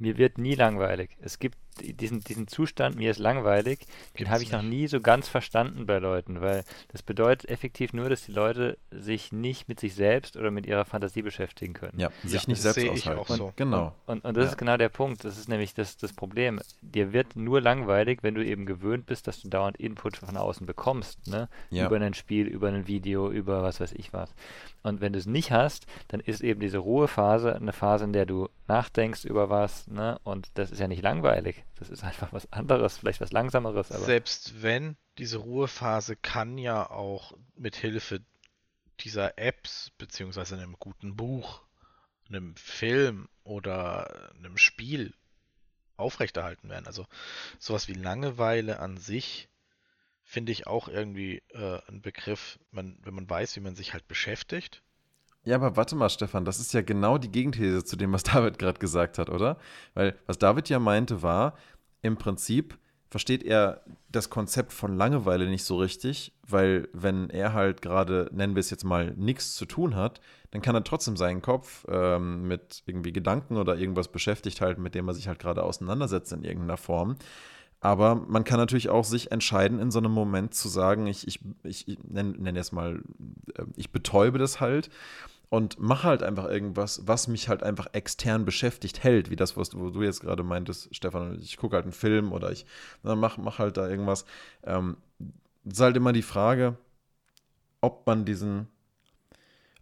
mir 0.00 0.18
wird 0.18 0.38
nie 0.38 0.54
langweilig. 0.54 1.10
Es 1.20 1.38
gibt 1.38 1.56
diesen, 1.80 2.20
diesen 2.20 2.46
Zustand, 2.48 2.96
mir 2.96 3.10
ist 3.10 3.18
langweilig, 3.18 3.80
den 4.18 4.28
habe 4.30 4.42
ich 4.42 4.52
noch 4.52 4.62
nie 4.62 4.86
so 4.86 5.00
ganz 5.00 5.28
verstanden 5.28 5.86
bei 5.86 5.98
Leuten, 5.98 6.40
weil 6.40 6.64
das 6.88 7.02
bedeutet 7.02 7.48
effektiv 7.48 7.92
nur, 7.92 8.08
dass 8.08 8.26
die 8.26 8.32
Leute 8.32 8.78
sich 8.90 9.32
nicht 9.32 9.68
mit 9.68 9.80
sich 9.80 9.94
selbst 9.94 10.36
oder 10.36 10.50
mit 10.50 10.66
ihrer 10.66 10.84
Fantasie 10.84 11.22
beschäftigen 11.22 11.72
können. 11.72 11.98
Ja, 11.98 12.10
sich 12.24 12.42
ja, 12.42 12.48
nicht 12.48 12.62
selbst 12.62 12.88
aushalten. 12.88 13.20
Und, 13.30 13.36
so. 13.36 13.52
Genau. 13.56 13.94
Und, 14.06 14.24
und 14.24 14.36
das 14.36 14.44
ja. 14.44 14.50
ist 14.50 14.56
genau 14.58 14.76
der 14.76 14.88
Punkt. 14.88 15.24
Das 15.24 15.38
ist 15.38 15.48
nämlich 15.48 15.74
das, 15.74 15.96
das 15.96 16.12
Problem. 16.12 16.60
Dir 16.82 17.12
wird 17.12 17.36
nur 17.36 17.60
langweilig, 17.60 18.18
wenn 18.22 18.34
du 18.34 18.44
eben 18.44 18.66
gewöhnt 18.66 19.06
bist, 19.06 19.26
dass 19.26 19.40
du 19.40 19.48
dauernd 19.48 19.76
Input 19.78 20.16
von 20.16 20.36
außen 20.36 20.66
bekommst. 20.66 21.26
Ne? 21.28 21.48
Ja. 21.70 21.86
Über 21.86 21.96
ein 21.96 22.14
Spiel, 22.14 22.46
über 22.46 22.68
ein 22.68 22.86
Video, 22.86 23.30
über 23.30 23.62
was 23.62 23.80
weiß 23.80 23.92
ich 23.92 24.12
was. 24.12 24.34
Und 24.82 25.00
wenn 25.00 25.12
du 25.12 25.18
es 25.18 25.26
nicht 25.26 25.52
hast, 25.52 25.86
dann 26.08 26.20
ist 26.20 26.40
eben 26.40 26.60
diese 26.60 26.78
Ruhephase 26.78 27.54
eine 27.54 27.72
Phase, 27.72 28.04
in 28.04 28.12
der 28.12 28.26
du 28.26 28.48
nachdenkst 28.66 29.24
über 29.24 29.50
was. 29.50 29.86
Ne? 29.90 30.18
Und 30.22 30.50
das 30.54 30.70
ist 30.70 30.78
ja 30.78 30.88
nicht 30.88 31.02
langweilig. 31.02 31.64
Das 31.76 31.90
ist 31.90 32.04
einfach 32.04 32.32
was 32.32 32.52
anderes, 32.52 32.98
vielleicht 32.98 33.20
was 33.20 33.32
Langsameres. 33.32 33.90
Aber 33.90 34.04
Selbst 34.04 34.62
wenn, 34.62 34.96
diese 35.18 35.38
Ruhephase 35.38 36.16
kann 36.16 36.58
ja 36.58 36.88
auch 36.88 37.36
mit 37.56 37.76
Hilfe 37.76 38.20
dieser 39.00 39.38
Apps, 39.38 39.90
beziehungsweise 39.98 40.56
einem 40.56 40.76
guten 40.78 41.16
Buch, 41.16 41.62
einem 42.28 42.54
Film 42.56 43.28
oder 43.42 44.32
einem 44.34 44.56
Spiel 44.56 45.14
aufrechterhalten 45.96 46.68
werden. 46.68 46.86
Also 46.86 47.06
sowas 47.58 47.88
wie 47.88 47.94
Langeweile 47.94 48.78
an 48.78 48.96
sich 48.96 49.48
finde 50.22 50.52
ich 50.52 50.66
auch 50.66 50.88
irgendwie 50.88 51.42
äh, 51.48 51.80
ein 51.88 52.02
Begriff, 52.02 52.58
man, 52.70 52.98
wenn 53.02 53.14
man 53.14 53.28
weiß, 53.28 53.56
wie 53.56 53.60
man 53.60 53.74
sich 53.74 53.92
halt 53.92 54.06
beschäftigt 54.06 54.82
ja, 55.44 55.56
aber 55.56 55.76
warte 55.76 55.96
mal, 55.96 56.10
Stefan, 56.10 56.44
das 56.44 56.60
ist 56.60 56.74
ja 56.74 56.82
genau 56.82 57.18
die 57.18 57.30
Gegenthese 57.30 57.84
zu 57.84 57.96
dem, 57.96 58.12
was 58.12 58.22
David 58.24 58.58
gerade 58.58 58.78
gesagt 58.78 59.18
hat, 59.18 59.30
oder? 59.30 59.56
Weil 59.94 60.16
was 60.26 60.38
David 60.38 60.68
ja 60.68 60.78
meinte 60.78 61.22
war, 61.22 61.54
im 62.02 62.16
Prinzip 62.16 62.78
versteht 63.10 63.42
er 63.42 63.82
das 64.08 64.30
Konzept 64.30 64.72
von 64.72 64.96
Langeweile 64.96 65.48
nicht 65.48 65.64
so 65.64 65.78
richtig, 65.78 66.32
weil 66.46 66.88
wenn 66.92 67.28
er 67.28 67.52
halt 67.52 67.82
gerade, 67.82 68.30
nennen 68.32 68.54
wir 68.54 68.60
es 68.60 68.70
jetzt 68.70 68.84
mal, 68.84 69.12
nichts 69.16 69.54
zu 69.54 69.66
tun 69.66 69.96
hat, 69.96 70.20
dann 70.52 70.62
kann 70.62 70.76
er 70.76 70.84
trotzdem 70.84 71.16
seinen 71.16 71.42
Kopf 71.42 71.84
ähm, 71.88 72.46
mit 72.46 72.82
irgendwie 72.86 73.12
Gedanken 73.12 73.56
oder 73.56 73.76
irgendwas 73.76 74.08
beschäftigt 74.08 74.60
halten, 74.60 74.82
mit 74.82 74.94
dem 74.94 75.08
er 75.08 75.14
sich 75.14 75.26
halt 75.26 75.40
gerade 75.40 75.64
auseinandersetzt 75.64 76.32
in 76.32 76.44
irgendeiner 76.44 76.76
Form. 76.76 77.16
Aber 77.80 78.14
man 78.14 78.44
kann 78.44 78.58
natürlich 78.58 78.90
auch 78.90 79.04
sich 79.04 79.32
entscheiden, 79.32 79.78
in 79.78 79.90
so 79.90 79.98
einem 79.98 80.12
Moment 80.12 80.54
zu 80.54 80.68
sagen, 80.68 81.06
ich, 81.06 81.26
ich, 81.26 81.40
ich 81.64 81.98
nenne 82.02 82.34
nenn 82.38 82.56
es 82.56 82.72
mal, 82.72 83.02
äh, 83.54 83.64
ich 83.76 83.90
betäube 83.90 84.38
das 84.38 84.60
halt 84.60 84.90
und 85.48 85.80
mache 85.80 86.04
halt 86.04 86.22
einfach 86.22 86.48
irgendwas, 86.48 87.06
was 87.06 87.26
mich 87.26 87.48
halt 87.48 87.62
einfach 87.62 87.88
extern 87.92 88.44
beschäftigt 88.44 89.02
hält, 89.02 89.30
wie 89.30 89.36
das, 89.36 89.56
was 89.56 89.70
du, 89.70 89.80
wo 89.80 89.90
du 89.90 90.02
jetzt 90.02 90.20
gerade 90.20 90.42
meintest, 90.42 90.94
Stefan, 90.94 91.38
ich 91.40 91.56
gucke 91.56 91.74
halt 91.74 91.84
einen 91.84 91.92
Film 91.92 92.32
oder 92.32 92.52
ich 92.52 92.66
mache 93.02 93.40
mach 93.40 93.58
halt 93.58 93.76
da 93.76 93.88
irgendwas. 93.88 94.26
Ähm, 94.62 94.96
ist 95.64 95.80
halt 95.80 95.96
immer 95.96 96.12
die 96.12 96.22
Frage, 96.22 96.76
ob 97.80 98.06
man 98.06 98.24
diesen, 98.24 98.68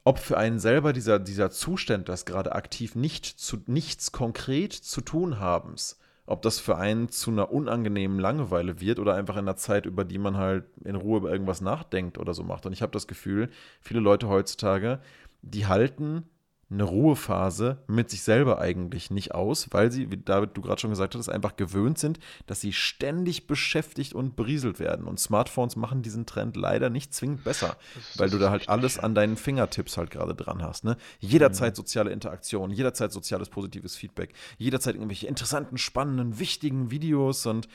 ob 0.05 0.19
für 0.19 0.39
einen 0.39 0.59
selber 0.59 0.93
dieser, 0.93 1.19
dieser 1.19 1.51
Zustand, 1.51 2.09
das 2.09 2.27
gerade 2.27 2.55
aktiv 2.55 2.95
nicht 2.95 3.27
zu, 3.27 3.59
nichts 3.67 4.13
konkret 4.13 4.73
zu 4.73 5.01
tun 5.01 5.39
habens, 5.39 5.99
ob 6.29 6.43
das 6.43 6.61
für 6.61 6.77
einen 6.77 7.09
zu 7.09 7.31
einer 7.31 7.51
unangenehmen 7.51 8.19
Langeweile 8.19 8.81
wird 8.81 8.99
oder 8.99 9.15
einfach 9.15 9.37
in 9.37 9.41
einer 9.41 9.57
Zeit, 9.57 9.87
über 9.87 10.05
die 10.05 10.19
man 10.19 10.37
halt 10.37 10.65
in 10.85 10.95
Ruhe 10.95 11.19
über 11.19 11.33
irgendwas 11.33 11.63
nachdenkt 11.63 12.19
oder 12.19 12.35
so 12.35 12.43
macht. 12.43 12.67
Und 12.67 12.73
ich 12.75 12.83
habe 12.83 12.93
das 12.93 13.07
Gefühl, 13.07 13.49
viele 13.81 14.01
Leute 14.01 14.29
heutzutage, 14.29 15.01
die 15.41 15.67
halten 15.67 16.25
eine 16.71 16.83
Ruhephase 16.83 17.79
mit 17.87 18.11
sich 18.11 18.23
selber 18.23 18.59
eigentlich 18.59 19.11
nicht 19.11 19.35
aus, 19.35 19.69
weil 19.71 19.91
sie, 19.91 20.11
wie 20.11 20.19
David 20.19 20.51
du 20.55 20.61
gerade 20.61 20.81
schon 20.81 20.91
gesagt 20.91 21.15
hast, 21.15 21.31
einfach 21.31 21.57
gewöhnt 21.57 21.99
sind, 21.99 22.19
dass 22.47 22.61
sie 22.61 22.75
ständig 22.75 23.47
beschäftigt 23.47 24.13
und 24.13 24.37
berieselt 24.37 24.79
werden. 24.79 25.07
Und 25.07 25.19
Smartphones 25.19 25.77
machen 25.77 26.03
diesen 26.03 26.27
Trend 26.27 26.57
leider 26.57 26.91
nicht 26.91 27.15
zwingend 27.15 27.43
besser, 27.45 27.77
weil 28.17 28.29
du 28.29 28.39
da 28.39 28.51
halt 28.51 28.69
alles 28.69 28.99
an 28.99 29.15
deinen 29.15 29.37
Fingertips 29.37 29.97
halt 29.97 30.11
gerade 30.11 30.35
dran 30.35 30.63
hast. 30.63 30.85
Ne? 30.85 30.99
Jederzeit 31.21 31.75
soziale 31.75 32.11
Interaktion, 32.11 32.71
jederzeit 32.71 33.13
soziales 33.13 33.49
positives 33.49 33.97
Feedback, 33.97 34.35
jederzeit 34.59 34.95
irgendwelche 34.95 35.27
interessanten, 35.27 35.79
spannenden, 35.79 36.39
wichtigen 36.39 36.91
Videos 36.91 37.47
und 37.47 37.67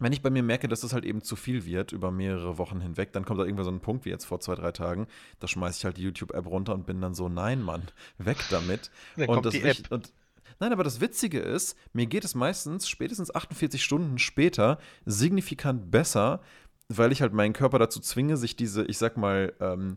wenn 0.00 0.12
ich 0.12 0.22
bei 0.22 0.30
mir 0.30 0.42
merke, 0.42 0.68
dass 0.68 0.80
das 0.80 0.92
halt 0.92 1.04
eben 1.04 1.22
zu 1.22 1.36
viel 1.36 1.64
wird 1.64 1.92
über 1.92 2.10
mehrere 2.10 2.58
Wochen 2.58 2.80
hinweg, 2.80 3.12
dann 3.12 3.24
kommt 3.24 3.38
da 3.38 3.44
irgendwann 3.44 3.64
so 3.64 3.70
ein 3.70 3.80
Punkt 3.80 4.04
wie 4.04 4.10
jetzt 4.10 4.24
vor 4.24 4.40
zwei, 4.40 4.54
drei 4.54 4.72
Tagen, 4.72 5.06
da 5.40 5.46
schmeiße 5.46 5.78
ich 5.78 5.84
halt 5.84 5.96
die 5.96 6.02
YouTube-App 6.02 6.46
runter 6.46 6.74
und 6.74 6.86
bin 6.86 7.00
dann 7.00 7.14
so, 7.14 7.28
nein, 7.28 7.62
Mann, 7.62 7.82
weg 8.18 8.38
damit. 8.50 8.90
Dann 9.16 9.28
und 9.28 9.34
kommt 9.34 9.46
das 9.46 9.54
die 9.54 9.62
App. 9.62 9.90
Und, 9.90 10.12
nein, 10.58 10.72
aber 10.72 10.84
das 10.84 11.00
Witzige 11.00 11.38
ist, 11.38 11.76
mir 11.92 12.06
geht 12.06 12.24
es 12.24 12.34
meistens 12.34 12.88
spätestens 12.88 13.34
48 13.34 13.82
Stunden 13.82 14.18
später 14.18 14.78
signifikant 15.04 15.90
besser, 15.90 16.40
weil 16.88 17.12
ich 17.12 17.22
halt 17.22 17.32
meinen 17.32 17.52
Körper 17.52 17.78
dazu 17.78 18.00
zwinge, 18.00 18.36
sich 18.36 18.56
diese, 18.56 18.84
ich 18.84 18.98
sag 18.98 19.16
mal, 19.16 19.54
ähm, 19.60 19.96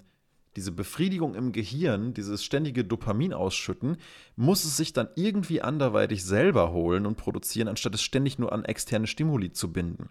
diese 0.57 0.71
Befriedigung 0.71 1.35
im 1.35 1.51
Gehirn, 1.51 2.15
dieses 2.15 2.43
ständige 2.43 2.83
Dopamin 2.83 3.31
ausschütten, 3.31 3.97
muss 4.35 4.65
es 4.65 4.75
sich 4.75 4.91
dann 4.91 5.07
irgendwie 5.15 5.61
anderweitig 5.61 6.25
selber 6.25 6.71
holen 6.71 7.05
und 7.05 7.15
produzieren, 7.15 7.67
anstatt 7.67 7.93
es 7.93 8.01
ständig 8.01 8.39
nur 8.39 8.51
an 8.51 8.65
externe 8.65 9.05
Stimuli 9.05 9.53
zu 9.53 9.71
binden. 9.71 10.09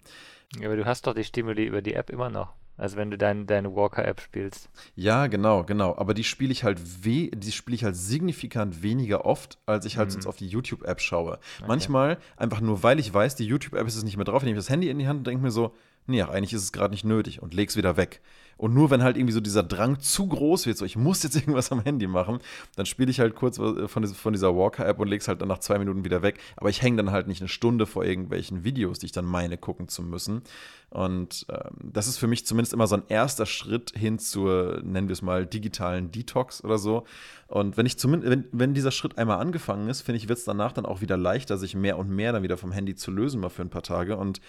Ja, 0.61 0.69
aber 0.69 0.77
du 0.77 0.87
hast 0.87 1.09
doch 1.09 1.15
die 1.15 1.25
Stimuli 1.25 1.65
über 1.65 1.83
die 1.83 1.95
App 1.95 2.11
immer 2.11 2.31
noch. 2.31 2.55
Also 2.77 2.97
wenn 2.97 3.11
du 3.11 3.19
dein, 3.19 3.47
deine 3.47 3.75
Walker-App 3.75 4.21
spielst. 4.21 4.69
Ja, 4.95 5.27
genau, 5.27 5.65
genau. 5.65 5.97
Aber 5.97 6.15
die 6.15 6.25
spiele 6.25 6.53
ich 6.53 6.63
halt 6.63 7.05
weh, 7.05 7.31
die 7.35 7.51
spiele 7.51 7.75
ich 7.75 7.83
halt 7.83 7.97
signifikant 7.97 8.83
weniger 8.83 9.25
oft, 9.25 9.59
als 9.67 9.85
ich 9.85 9.97
halt 9.97 10.09
mhm. 10.09 10.13
sonst 10.13 10.27
auf 10.27 10.37
die 10.37 10.47
YouTube-App 10.47 11.01
schaue. 11.01 11.41
Okay. 11.57 11.65
Manchmal, 11.67 12.19
einfach 12.37 12.61
nur 12.61 12.85
weil 12.85 13.01
ich 13.01 13.13
weiß, 13.13 13.35
die 13.35 13.47
YouTube-App 13.47 13.87
ist 13.87 13.97
es 13.97 14.05
nicht 14.05 14.17
mehr 14.17 14.25
drauf, 14.27 14.45
nehme 14.45 14.57
ich 14.57 14.65
das 14.65 14.71
Handy 14.71 14.91
in 14.91 14.99
die 14.99 15.09
Hand 15.09 15.19
und 15.19 15.27
denke 15.27 15.43
mir 15.43 15.51
so, 15.51 15.75
nee, 16.07 16.23
ach, 16.23 16.29
eigentlich 16.29 16.53
ist 16.53 16.63
es 16.63 16.73
gerade 16.73 16.93
nicht 16.93 17.05
nötig 17.05 17.43
und 17.43 17.55
leg's 17.55 17.77
wieder 17.77 17.97
weg. 17.97 18.21
Und 18.57 18.75
nur 18.75 18.91
wenn 18.91 19.03
halt 19.03 19.17
irgendwie 19.17 19.35
so 19.35 19.41
dieser 19.41 19.63
Drang 19.63 20.01
zu 20.01 20.27
groß 20.27 20.67
wird, 20.67 20.79
so 20.79 20.85
ich 20.85 20.97
muss 20.97 21.23
jetzt 21.23 21.37
irgendwas 21.37 21.73
am 21.73 21.81
Handy 21.81 22.07
machen, 22.07 22.39
dann 22.77 22.87
spiele 22.87 23.11
ich 23.11 23.21
halt 23.21 23.35
kurz 23.35 23.59
von, 23.59 23.89
von 23.89 24.33
dieser 24.33 24.57
Walker-App 24.57 24.99
und 24.99 25.09
leg's 25.09 25.29
halt 25.29 25.41
dann 25.41 25.49
nach 25.49 25.59
zwei 25.59 25.79
Minuten 25.79 26.05
wieder 26.05 26.23
weg. 26.23 26.39
Aber 26.57 26.71
ich 26.71 26.83
hänge 26.83 26.97
dann 26.97 27.11
halt 27.11 27.27
nicht 27.27 27.41
eine 27.41 27.49
Stunde 27.49 27.87
vor 27.87 28.05
irgendwelchen 28.05 28.65
Videos, 28.65 28.99
die 28.99 29.07
ich 29.07 29.13
dann 29.13 29.27
meine, 29.27 29.59
gucken 29.59 29.89
zu 29.89 30.03
müssen. 30.03 30.43
Und 30.91 31.47
ähm, 31.51 31.91
das 31.93 32.07
ist 32.07 32.17
für 32.17 32.27
mich 32.27 32.47
zumindest 32.47 32.73
immer 32.73 32.87
so 32.87 32.97
ein 32.97 33.03
erster 33.09 33.45
Schritt 33.45 33.93
hin 33.95 34.19
zur, 34.19 34.81
nennen 34.83 35.09
wir 35.09 35.15
es 35.15 35.23
mal, 35.23 35.45
digitalen 35.45 36.11
Detox 36.11 36.65
oder 36.65 36.79
so. 36.79 37.05
Und 37.49 37.77
wenn 37.77 37.87
ich 37.87 37.99
zumindest, 37.99 38.31
wenn, 38.31 38.45
wenn 38.53 38.75
dieser 38.75 38.91
Schritt 38.91 39.19
einmal 39.19 39.39
angefangen 39.39 39.89
ist, 39.89 40.03
finde 40.03 40.19
ich, 40.19 40.29
wird 40.29 40.39
es 40.39 40.45
danach 40.45 40.73
dann 40.73 40.87
auch 40.87 41.01
wieder 41.01 41.17
leichter, 41.17 41.59
sich 41.59 41.75
mehr 41.75 41.99
und 41.99 42.09
mehr 42.09 42.33
dann 42.33 42.43
wieder 42.43 42.57
vom 42.57 42.73
Handy 42.73 42.95
zu 42.95 43.11
lösen, 43.11 43.41
mal 43.41 43.51
für 43.51 43.63
ein 43.63 43.71
paar 43.71 43.83
Tage. 43.83 44.17
Und 44.17 44.41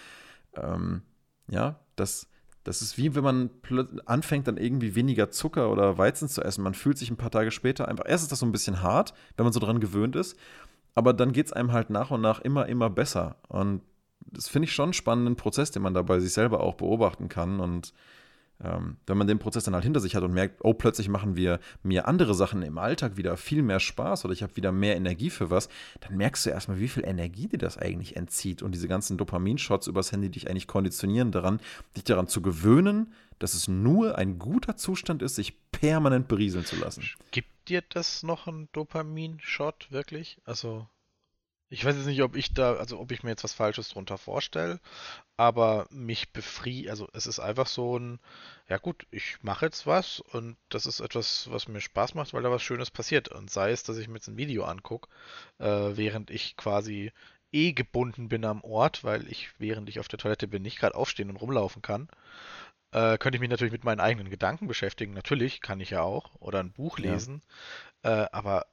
ähm, 0.54 1.02
ja, 1.50 1.80
das, 1.96 2.28
das 2.68 2.82
ist 2.82 2.98
wie 2.98 3.14
wenn 3.14 3.24
man 3.24 3.50
anfängt, 4.04 4.46
dann 4.46 4.58
irgendwie 4.58 4.94
weniger 4.94 5.30
Zucker 5.30 5.72
oder 5.72 5.96
Weizen 5.96 6.28
zu 6.28 6.42
essen. 6.42 6.62
Man 6.62 6.74
fühlt 6.74 6.98
sich 6.98 7.10
ein 7.10 7.16
paar 7.16 7.30
Tage 7.30 7.50
später 7.50 7.88
einfach, 7.88 8.04
erst 8.06 8.24
ist 8.24 8.32
das 8.32 8.40
so 8.40 8.46
ein 8.46 8.52
bisschen 8.52 8.82
hart, 8.82 9.14
wenn 9.36 9.44
man 9.44 9.54
so 9.54 9.60
dran 9.60 9.80
gewöhnt 9.80 10.14
ist, 10.16 10.36
aber 10.94 11.14
dann 11.14 11.32
geht 11.32 11.46
es 11.46 11.52
einem 11.54 11.72
halt 11.72 11.88
nach 11.88 12.10
und 12.10 12.20
nach 12.20 12.40
immer, 12.40 12.66
immer 12.66 12.90
besser. 12.90 13.36
Und 13.48 13.80
das 14.20 14.48
finde 14.48 14.66
ich 14.66 14.74
schon 14.74 14.88
einen 14.88 14.92
spannenden 14.92 15.36
Prozess, 15.36 15.70
den 15.70 15.80
man 15.80 15.94
dabei 15.94 16.20
sich 16.20 16.34
selber 16.34 16.60
auch 16.60 16.74
beobachten 16.74 17.30
kann. 17.30 17.58
Und 17.58 17.94
wenn 18.60 19.16
man 19.16 19.28
den 19.28 19.38
Prozess 19.38 19.64
dann 19.64 19.74
halt 19.74 19.84
hinter 19.84 20.00
sich 20.00 20.16
hat 20.16 20.24
und 20.24 20.32
merkt, 20.32 20.64
oh, 20.64 20.74
plötzlich 20.74 21.08
machen 21.08 21.36
wir 21.36 21.60
mir 21.84 22.08
andere 22.08 22.34
Sachen 22.34 22.62
im 22.62 22.78
Alltag 22.78 23.16
wieder 23.16 23.36
viel 23.36 23.62
mehr 23.62 23.78
Spaß 23.78 24.24
oder 24.24 24.32
ich 24.32 24.42
habe 24.42 24.56
wieder 24.56 24.72
mehr 24.72 24.96
Energie 24.96 25.30
für 25.30 25.50
was, 25.50 25.68
dann 26.00 26.16
merkst 26.16 26.44
du 26.44 26.50
erstmal, 26.50 26.80
wie 26.80 26.88
viel 26.88 27.04
Energie 27.04 27.46
dir 27.46 27.58
das 27.58 27.78
eigentlich 27.78 28.16
entzieht 28.16 28.62
und 28.62 28.72
diese 28.72 28.88
ganzen 28.88 29.16
Dopaminshots 29.16 29.86
übers 29.86 30.10
Handy 30.10 30.28
dich 30.28 30.50
eigentlich 30.50 30.66
konditionieren 30.66 31.30
daran, 31.30 31.60
dich 31.96 32.04
daran 32.04 32.26
zu 32.26 32.42
gewöhnen, 32.42 33.12
dass 33.38 33.54
es 33.54 33.68
nur 33.68 34.18
ein 34.18 34.40
guter 34.40 34.76
Zustand 34.76 35.22
ist, 35.22 35.36
sich 35.36 35.70
permanent 35.70 36.26
berieseln 36.26 36.64
zu 36.64 36.76
lassen. 36.76 37.04
Gibt 37.30 37.68
dir 37.68 37.82
das 37.88 38.24
noch 38.24 38.48
einen 38.48 38.68
Dopamin-Shot, 38.72 39.92
wirklich? 39.92 40.38
Also, 40.44 40.88
ich 41.70 41.84
weiß 41.84 41.96
jetzt 41.96 42.06
nicht, 42.06 42.22
ob 42.22 42.34
ich 42.36 42.54
da, 42.54 42.74
also 42.76 42.98
ob 42.98 43.12
ich 43.12 43.22
mir 43.22 43.30
jetzt 43.30 43.44
was 43.44 43.52
Falsches 43.52 43.90
drunter 43.90 44.16
vorstelle, 44.16 44.80
aber 45.36 45.86
mich 45.90 46.32
befriedigt, 46.32 46.90
also 46.90 47.08
es 47.12 47.26
ist 47.26 47.40
einfach 47.40 47.66
so 47.66 47.98
ein, 47.98 48.18
ja 48.68 48.78
gut, 48.78 49.06
ich 49.10 49.36
mache 49.42 49.66
jetzt 49.66 49.86
was 49.86 50.20
und 50.20 50.56
das 50.70 50.86
ist 50.86 51.00
etwas, 51.00 51.50
was 51.50 51.68
mir 51.68 51.80
Spaß 51.80 52.14
macht, 52.14 52.32
weil 52.32 52.42
da 52.42 52.50
was 52.50 52.62
Schönes 52.62 52.90
passiert. 52.90 53.28
Und 53.28 53.50
sei 53.50 53.70
es, 53.70 53.82
dass 53.82 53.98
ich 53.98 54.08
mir 54.08 54.14
jetzt 54.14 54.28
ein 54.28 54.36
Video 54.36 54.64
angucke, 54.64 55.08
äh, 55.58 55.66
während 55.66 56.30
ich 56.30 56.56
quasi 56.56 57.12
eh 57.52 57.72
gebunden 57.72 58.28
bin 58.28 58.44
am 58.44 58.62
Ort, 58.62 59.04
weil 59.04 59.28
ich, 59.30 59.50
während 59.58 59.88
ich 59.88 60.00
auf 60.00 60.08
der 60.08 60.18
Toilette 60.18 60.48
bin, 60.48 60.62
nicht 60.62 60.78
gerade 60.78 60.94
aufstehen 60.94 61.30
und 61.30 61.36
rumlaufen 61.36 61.82
kann. 61.82 62.08
Äh, 62.92 63.18
könnte 63.18 63.36
ich 63.36 63.40
mich 63.40 63.50
natürlich 63.50 63.72
mit 63.72 63.84
meinen 63.84 64.00
eigenen 64.00 64.30
Gedanken 64.30 64.66
beschäftigen. 64.66 65.12
Natürlich 65.12 65.60
kann 65.60 65.80
ich 65.80 65.90
ja 65.90 66.02
auch. 66.02 66.34
Oder 66.40 66.60
ein 66.60 66.72
Buch 66.72 66.98
lesen. 66.98 67.42
Ja. 68.04 68.24
Äh, 68.24 68.28
aber 68.32 68.66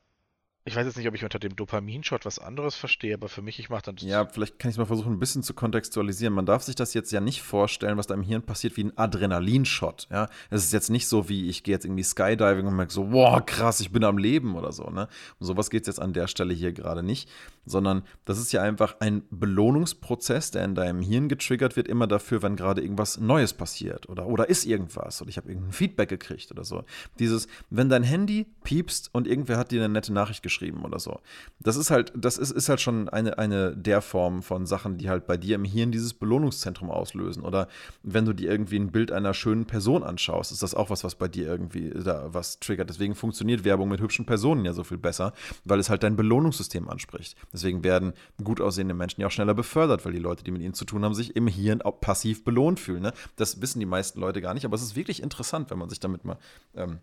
ich 0.67 0.75
weiß 0.75 0.87
jetzt 0.87 0.97
nicht, 0.97 1.07
ob 1.07 1.13
ich 1.13 1.23
unter 1.23 1.37
dem 1.37 1.55
Dopaminshot 1.55 2.25
was 2.25 2.39
anderes 2.39 2.73
verstehe, 2.73 3.13
aber 3.13 3.29
für 3.29 3.43
mich, 3.43 3.59
ich 3.59 3.69
mache 3.69 3.83
dann. 3.83 3.97
Ja, 3.97 4.25
vielleicht 4.25 4.57
kann 4.57 4.69
ich 4.69 4.73
es 4.73 4.77
mal 4.79 4.87
versuchen, 4.87 5.13
ein 5.13 5.19
bisschen 5.19 5.43
zu 5.43 5.53
kontextualisieren. 5.53 6.33
Man 6.33 6.47
darf 6.47 6.63
sich 6.63 6.73
das 6.73 6.95
jetzt 6.95 7.11
ja 7.11 7.21
nicht 7.21 7.43
vorstellen, 7.43 7.99
was 7.99 8.07
da 8.07 8.15
im 8.15 8.23
Hirn 8.23 8.41
passiert, 8.41 8.75
wie 8.75 8.85
ein 8.85 8.97
Adrenalinshot. 8.97 10.07
Ja, 10.09 10.27
es 10.49 10.63
ist 10.63 10.73
jetzt 10.73 10.89
nicht 10.89 11.07
so, 11.07 11.29
wie 11.29 11.49
ich 11.49 11.61
gehe 11.61 11.75
jetzt 11.75 11.85
irgendwie 11.85 12.03
Skydiving 12.03 12.65
und 12.65 12.75
merke 12.75 12.91
so, 12.91 13.11
wow, 13.11 13.45
krass, 13.45 13.79
ich 13.79 13.91
bin 13.91 14.03
am 14.03 14.17
Leben 14.17 14.55
oder 14.55 14.71
so. 14.71 14.89
Ne? 14.89 15.07
Um 15.39 15.45
sowas 15.45 15.69
geht 15.69 15.83
es 15.83 15.87
jetzt 15.87 15.99
an 15.99 16.13
der 16.13 16.25
Stelle 16.25 16.55
hier 16.55 16.73
gerade 16.73 17.03
nicht, 17.03 17.29
sondern 17.67 18.01
das 18.25 18.39
ist 18.39 18.51
ja 18.51 18.63
einfach 18.63 18.95
ein 19.01 19.21
Belohnungsprozess, 19.29 20.49
der 20.49 20.65
in 20.65 20.73
deinem 20.73 21.03
Hirn 21.03 21.29
getriggert 21.29 21.75
wird, 21.75 21.87
immer 21.87 22.07
dafür, 22.07 22.41
wenn 22.41 22.55
gerade 22.55 22.81
irgendwas 22.81 23.19
Neues 23.19 23.53
passiert 23.53 24.09
oder, 24.09 24.25
oder 24.25 24.49
ist 24.49 24.65
irgendwas 24.65 25.21
oder 25.21 25.29
ich 25.29 25.37
habe 25.37 25.49
irgendein 25.49 25.73
Feedback 25.73 26.09
gekriegt 26.09 26.49
oder 26.49 26.63
so. 26.63 26.85
Dieses, 27.19 27.47
wenn 27.69 27.87
dein 27.87 28.01
Handy 28.01 28.47
piepst 28.63 29.11
und 29.13 29.27
irgendwer 29.27 29.59
hat 29.59 29.69
dir 29.69 29.83
eine 29.83 29.93
nette 29.93 30.11
Nachricht 30.11 30.41
geschrieben, 30.41 30.54
geschrieben 30.55 30.85
oder 30.85 30.99
so. 30.99 31.19
Das 31.59 31.75
ist 31.75 31.91
halt, 31.91 32.13
das 32.15 32.37
ist, 32.37 32.51
ist 32.51 32.69
halt 32.69 32.79
schon 32.79 33.09
eine, 33.09 33.37
eine 33.37 33.75
der 33.75 34.01
Formen 34.01 34.41
von 34.41 34.65
Sachen, 34.65 34.97
die 34.97 35.09
halt 35.09 35.27
bei 35.27 35.37
dir 35.37 35.55
im 35.55 35.65
Hirn 35.65 35.91
dieses 35.91 36.13
Belohnungszentrum 36.13 36.89
auslösen. 36.89 37.43
Oder 37.43 37.67
wenn 38.03 38.25
du 38.25 38.33
dir 38.33 38.49
irgendwie 38.49 38.77
ein 38.77 38.91
Bild 38.91 39.11
einer 39.11 39.33
schönen 39.33 39.65
Person 39.65 40.03
anschaust, 40.03 40.51
ist 40.51 40.63
das 40.63 40.73
auch 40.73 40.89
was, 40.89 41.03
was 41.03 41.15
bei 41.15 41.27
dir 41.27 41.47
irgendwie 41.47 41.89
da 41.89 42.33
was 42.33 42.59
triggert. 42.59 42.89
Deswegen 42.89 43.15
funktioniert 43.15 43.65
Werbung 43.65 43.89
mit 43.89 43.99
hübschen 43.99 44.25
Personen 44.25 44.63
ja 44.65 44.73
so 44.73 44.83
viel 44.83 44.97
besser, 44.97 45.33
weil 45.65 45.79
es 45.79 45.89
halt 45.89 46.03
dein 46.03 46.15
Belohnungssystem 46.15 46.89
anspricht. 46.89 47.35
Deswegen 47.51 47.83
werden 47.83 48.13
gut 48.43 48.61
aussehende 48.61 48.93
Menschen 48.93 49.21
ja 49.21 49.27
auch 49.27 49.31
schneller 49.31 49.53
befördert, 49.53 50.05
weil 50.05 50.13
die 50.13 50.19
Leute, 50.19 50.43
die 50.43 50.51
mit 50.51 50.61
ihnen 50.61 50.73
zu 50.73 50.85
tun 50.85 51.03
haben, 51.03 51.13
sich 51.13 51.35
im 51.35 51.47
Hirn 51.47 51.81
auch 51.81 51.99
passiv 51.99 52.43
belohnt 52.43 52.79
fühlen. 52.79 53.01
Ne? 53.01 53.13
Das 53.35 53.61
wissen 53.61 53.79
die 53.79 53.85
meisten 53.85 54.19
Leute 54.19 54.41
gar 54.41 54.53
nicht, 54.53 54.65
aber 54.65 54.75
es 54.75 54.81
ist 54.81 54.95
wirklich 54.95 55.21
interessant, 55.21 55.69
wenn 55.69 55.79
man 55.79 55.89
sich 55.89 55.99
damit 55.99 56.23
mal 56.23 56.37
ähm, 56.75 56.99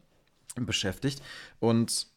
beschäftigt. 0.57 1.23
Und 1.61 2.12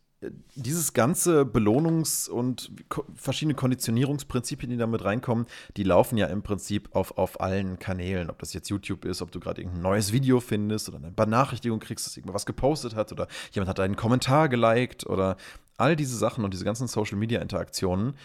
dieses 0.55 0.93
ganze 0.93 1.41
Belohnungs- 1.43 2.29
und 2.29 2.71
verschiedene 3.15 3.55
Konditionierungsprinzipien, 3.55 4.69
die 4.69 4.77
da 4.77 4.87
mit 4.87 5.03
reinkommen, 5.03 5.45
die 5.77 5.83
laufen 5.83 6.17
ja 6.17 6.27
im 6.27 6.43
Prinzip 6.43 6.89
auf, 6.95 7.17
auf 7.17 7.41
allen 7.41 7.79
Kanälen. 7.79 8.29
Ob 8.29 8.39
das 8.39 8.53
jetzt 8.53 8.69
YouTube 8.69 9.05
ist, 9.05 9.21
ob 9.21 9.31
du 9.31 9.39
gerade 9.39 9.61
irgendein 9.61 9.83
neues 9.83 10.11
Video 10.11 10.39
findest 10.39 10.89
oder 10.89 10.97
eine 10.97 11.11
Benachrichtigung 11.11 11.79
kriegst, 11.79 12.05
dass 12.05 12.17
irgendwas 12.17 12.45
gepostet 12.45 12.95
hat 12.95 13.11
oder 13.11 13.27
jemand 13.51 13.69
hat 13.69 13.79
einen 13.79 13.95
Kommentar 13.95 14.49
geliked 14.49 15.05
oder 15.05 15.37
all 15.77 15.95
diese 15.95 16.17
Sachen 16.17 16.43
und 16.43 16.53
diese 16.53 16.65
ganzen 16.65 16.87
Social-Media-Interaktionen, 16.87 18.15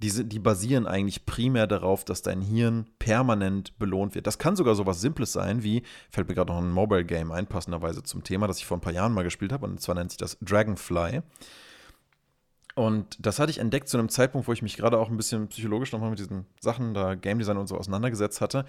die, 0.00 0.28
die 0.28 0.38
basieren 0.38 0.86
eigentlich 0.86 1.26
primär 1.26 1.66
darauf, 1.66 2.04
dass 2.04 2.22
dein 2.22 2.40
Hirn 2.40 2.86
permanent 2.98 3.78
belohnt 3.78 4.14
wird. 4.14 4.26
Das 4.26 4.38
kann 4.38 4.56
sogar 4.56 4.74
so 4.74 4.86
was 4.86 5.00
Simples 5.00 5.32
sein, 5.32 5.62
wie, 5.62 5.82
fällt 6.10 6.28
mir 6.28 6.34
gerade 6.34 6.52
noch 6.52 6.60
ein 6.60 6.70
Mobile 6.70 7.04
Game 7.04 7.30
ein, 7.30 7.46
passenderweise 7.46 8.02
zum 8.02 8.24
Thema, 8.24 8.46
das 8.46 8.58
ich 8.58 8.66
vor 8.66 8.76
ein 8.76 8.80
paar 8.80 8.92
Jahren 8.92 9.12
mal 9.12 9.24
gespielt 9.24 9.52
habe, 9.52 9.66
und 9.66 9.80
zwar 9.80 9.94
nennt 9.94 10.10
sich 10.10 10.18
das 10.18 10.38
Dragonfly. 10.40 11.22
Und 12.74 13.24
das 13.24 13.38
hatte 13.38 13.50
ich 13.50 13.58
entdeckt 13.58 13.88
zu 13.88 13.98
einem 13.98 14.08
Zeitpunkt, 14.08 14.48
wo 14.48 14.52
ich 14.52 14.62
mich 14.62 14.76
gerade 14.76 14.98
auch 14.98 15.10
ein 15.10 15.16
bisschen 15.16 15.48
psychologisch 15.48 15.92
nochmal 15.92 16.10
mit 16.10 16.18
diesen 16.18 16.46
Sachen, 16.60 16.94
da 16.94 17.14
Game 17.14 17.38
Design 17.38 17.58
und 17.58 17.66
so 17.66 17.76
auseinandergesetzt 17.76 18.40
hatte. 18.40 18.64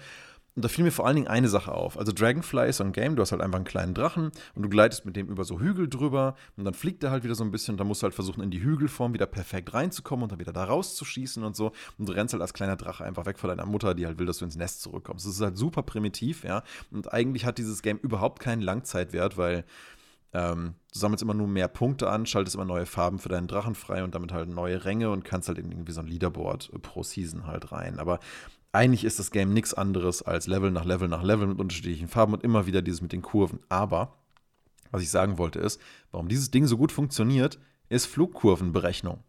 Und 0.56 0.64
da 0.64 0.68
fiel 0.68 0.84
mir 0.84 0.92
vor 0.92 1.06
allen 1.06 1.16
Dingen 1.16 1.26
eine 1.26 1.48
Sache 1.48 1.72
auf. 1.72 1.98
Also 1.98 2.12
Dragonfly 2.12 2.68
ist 2.68 2.76
so 2.76 2.84
ein 2.84 2.92
Game, 2.92 3.16
du 3.16 3.22
hast 3.22 3.32
halt 3.32 3.42
einfach 3.42 3.56
einen 3.56 3.64
kleinen 3.64 3.92
Drachen 3.92 4.30
und 4.54 4.62
du 4.62 4.68
gleitest 4.68 5.04
mit 5.04 5.16
dem 5.16 5.28
über 5.28 5.44
so 5.44 5.58
Hügel 5.58 5.88
drüber 5.88 6.36
und 6.56 6.64
dann 6.64 6.74
fliegt 6.74 7.02
er 7.02 7.10
halt 7.10 7.24
wieder 7.24 7.34
so 7.34 7.42
ein 7.42 7.50
bisschen 7.50 7.74
und 7.74 7.78
dann 7.78 7.88
musst 7.88 8.02
du 8.02 8.04
halt 8.04 8.14
versuchen, 8.14 8.40
in 8.40 8.52
die 8.52 8.62
Hügelform 8.62 9.14
wieder 9.14 9.26
perfekt 9.26 9.74
reinzukommen 9.74 10.22
und 10.22 10.32
dann 10.32 10.38
wieder 10.38 10.52
da 10.52 10.64
rauszuschießen 10.64 11.42
und 11.42 11.56
so. 11.56 11.72
Und 11.98 12.08
du 12.08 12.12
rennst 12.12 12.34
halt 12.34 12.40
als 12.40 12.54
kleiner 12.54 12.76
Drache 12.76 13.04
einfach 13.04 13.26
weg 13.26 13.40
von 13.40 13.48
deiner 13.48 13.66
Mutter, 13.66 13.94
die 13.94 14.06
halt 14.06 14.18
will, 14.20 14.26
dass 14.26 14.38
du 14.38 14.44
ins 14.44 14.56
Nest 14.56 14.82
zurückkommst. 14.82 15.26
Das 15.26 15.34
ist 15.34 15.40
halt 15.40 15.58
super 15.58 15.82
primitiv, 15.82 16.44
ja. 16.44 16.62
Und 16.92 17.12
eigentlich 17.12 17.44
hat 17.44 17.58
dieses 17.58 17.82
Game 17.82 17.98
überhaupt 17.98 18.38
keinen 18.38 18.62
Langzeitwert, 18.62 19.36
weil 19.36 19.64
ähm, 20.34 20.74
du 20.92 20.98
sammelst 20.98 21.22
immer 21.22 21.34
nur 21.34 21.46
mehr 21.46 21.68
Punkte 21.68 22.10
an, 22.10 22.26
schaltest 22.26 22.56
immer 22.56 22.64
neue 22.64 22.86
Farben 22.86 23.18
für 23.18 23.28
deinen 23.28 23.46
Drachen 23.46 23.74
frei 23.74 24.02
und 24.04 24.14
damit 24.14 24.32
halt 24.32 24.48
neue 24.48 24.84
Ränge 24.84 25.10
und 25.10 25.24
kannst 25.24 25.48
halt 25.48 25.58
irgendwie 25.58 25.92
so 25.92 26.00
ein 26.00 26.06
Leaderboard 26.06 26.70
pro 26.82 27.02
Season 27.02 27.46
halt 27.46 27.72
rein. 27.72 27.98
Aber 28.00 28.18
eigentlich 28.72 29.04
ist 29.04 29.20
das 29.20 29.30
Game 29.30 29.54
nichts 29.54 29.72
anderes 29.72 30.22
als 30.22 30.48
Level 30.48 30.72
nach 30.72 30.84
Level 30.84 31.08
nach 31.08 31.22
Level 31.22 31.46
mit 31.46 31.60
unterschiedlichen 31.60 32.08
Farben 32.08 32.34
und 32.34 32.42
immer 32.42 32.66
wieder 32.66 32.82
dieses 32.82 33.00
mit 33.00 33.12
den 33.12 33.22
Kurven. 33.22 33.60
Aber, 33.68 34.18
was 34.90 35.02
ich 35.02 35.10
sagen 35.10 35.38
wollte, 35.38 35.60
ist, 35.60 35.80
warum 36.10 36.28
dieses 36.28 36.50
Ding 36.50 36.66
so 36.66 36.76
gut 36.76 36.90
funktioniert, 36.90 37.60
ist 37.88 38.06
Flugkurvenberechnung. 38.06 39.22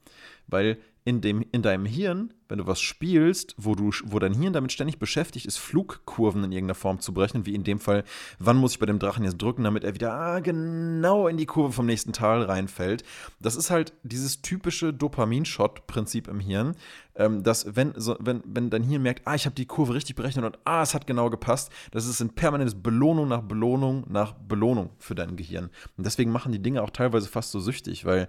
Weil 0.47 0.79
in, 1.05 1.21
dem, 1.21 1.45
in 1.51 1.61
deinem 1.61 1.85
Hirn, 1.85 2.33
wenn 2.49 2.57
du 2.57 2.65
was 2.65 2.81
spielst, 2.81 3.53
wo, 3.57 3.75
du, 3.75 3.91
wo 4.05 4.17
dein 4.17 4.33
Hirn 4.33 4.53
damit 4.53 4.71
ständig 4.71 4.97
beschäftigt 4.97 5.45
ist, 5.45 5.57
Flugkurven 5.57 6.43
in 6.43 6.51
irgendeiner 6.51 6.73
Form 6.73 6.99
zu 6.99 7.13
berechnen, 7.13 7.45
wie 7.45 7.53
in 7.53 7.63
dem 7.63 7.79
Fall, 7.79 8.03
wann 8.39 8.57
muss 8.57 8.73
ich 8.73 8.79
bei 8.79 8.87
dem 8.87 8.97
Drachen 8.97 9.23
jetzt 9.23 9.39
drücken, 9.39 9.63
damit 9.63 9.83
er 9.83 9.93
wieder 9.93 10.13
ah, 10.13 10.39
genau 10.39 11.27
in 11.27 11.37
die 11.37 11.45
Kurve 11.45 11.73
vom 11.73 11.85
nächsten 11.85 12.11
Tal 12.11 12.41
reinfällt. 12.41 13.03
Das 13.39 13.55
ist 13.55 13.69
halt 13.69 13.93
dieses 14.01 14.41
typische 14.41 14.93
Dopamin-Shot-Prinzip 14.93 16.27
im 16.27 16.39
Hirn, 16.39 16.75
ähm, 17.15 17.43
dass 17.43 17.75
wenn, 17.75 17.93
so, 17.95 18.17
wenn, 18.19 18.41
wenn 18.43 18.71
dein 18.71 18.83
Hirn 18.83 19.03
merkt, 19.03 19.27
ah, 19.27 19.35
ich 19.35 19.45
habe 19.45 19.55
die 19.55 19.67
Kurve 19.67 19.93
richtig 19.93 20.15
berechnet 20.15 20.43
und 20.43 20.57
ah, 20.65 20.81
es 20.81 20.95
hat 20.95 21.05
genau 21.05 21.29
gepasst, 21.29 21.71
das 21.91 22.07
ist 22.07 22.19
ein 22.19 22.33
permanentes 22.33 22.81
Belohnung 22.81 23.27
nach 23.27 23.41
Belohnung 23.41 24.05
nach 24.09 24.33
Belohnung 24.33 24.89
für 24.97 25.13
dein 25.13 25.35
Gehirn. 25.35 25.69
Und 25.97 26.05
deswegen 26.05 26.31
machen 26.31 26.51
die 26.51 26.61
Dinge 26.61 26.81
auch 26.81 26.89
teilweise 26.89 27.27
fast 27.27 27.51
so 27.51 27.59
süchtig, 27.59 28.05
weil 28.05 28.27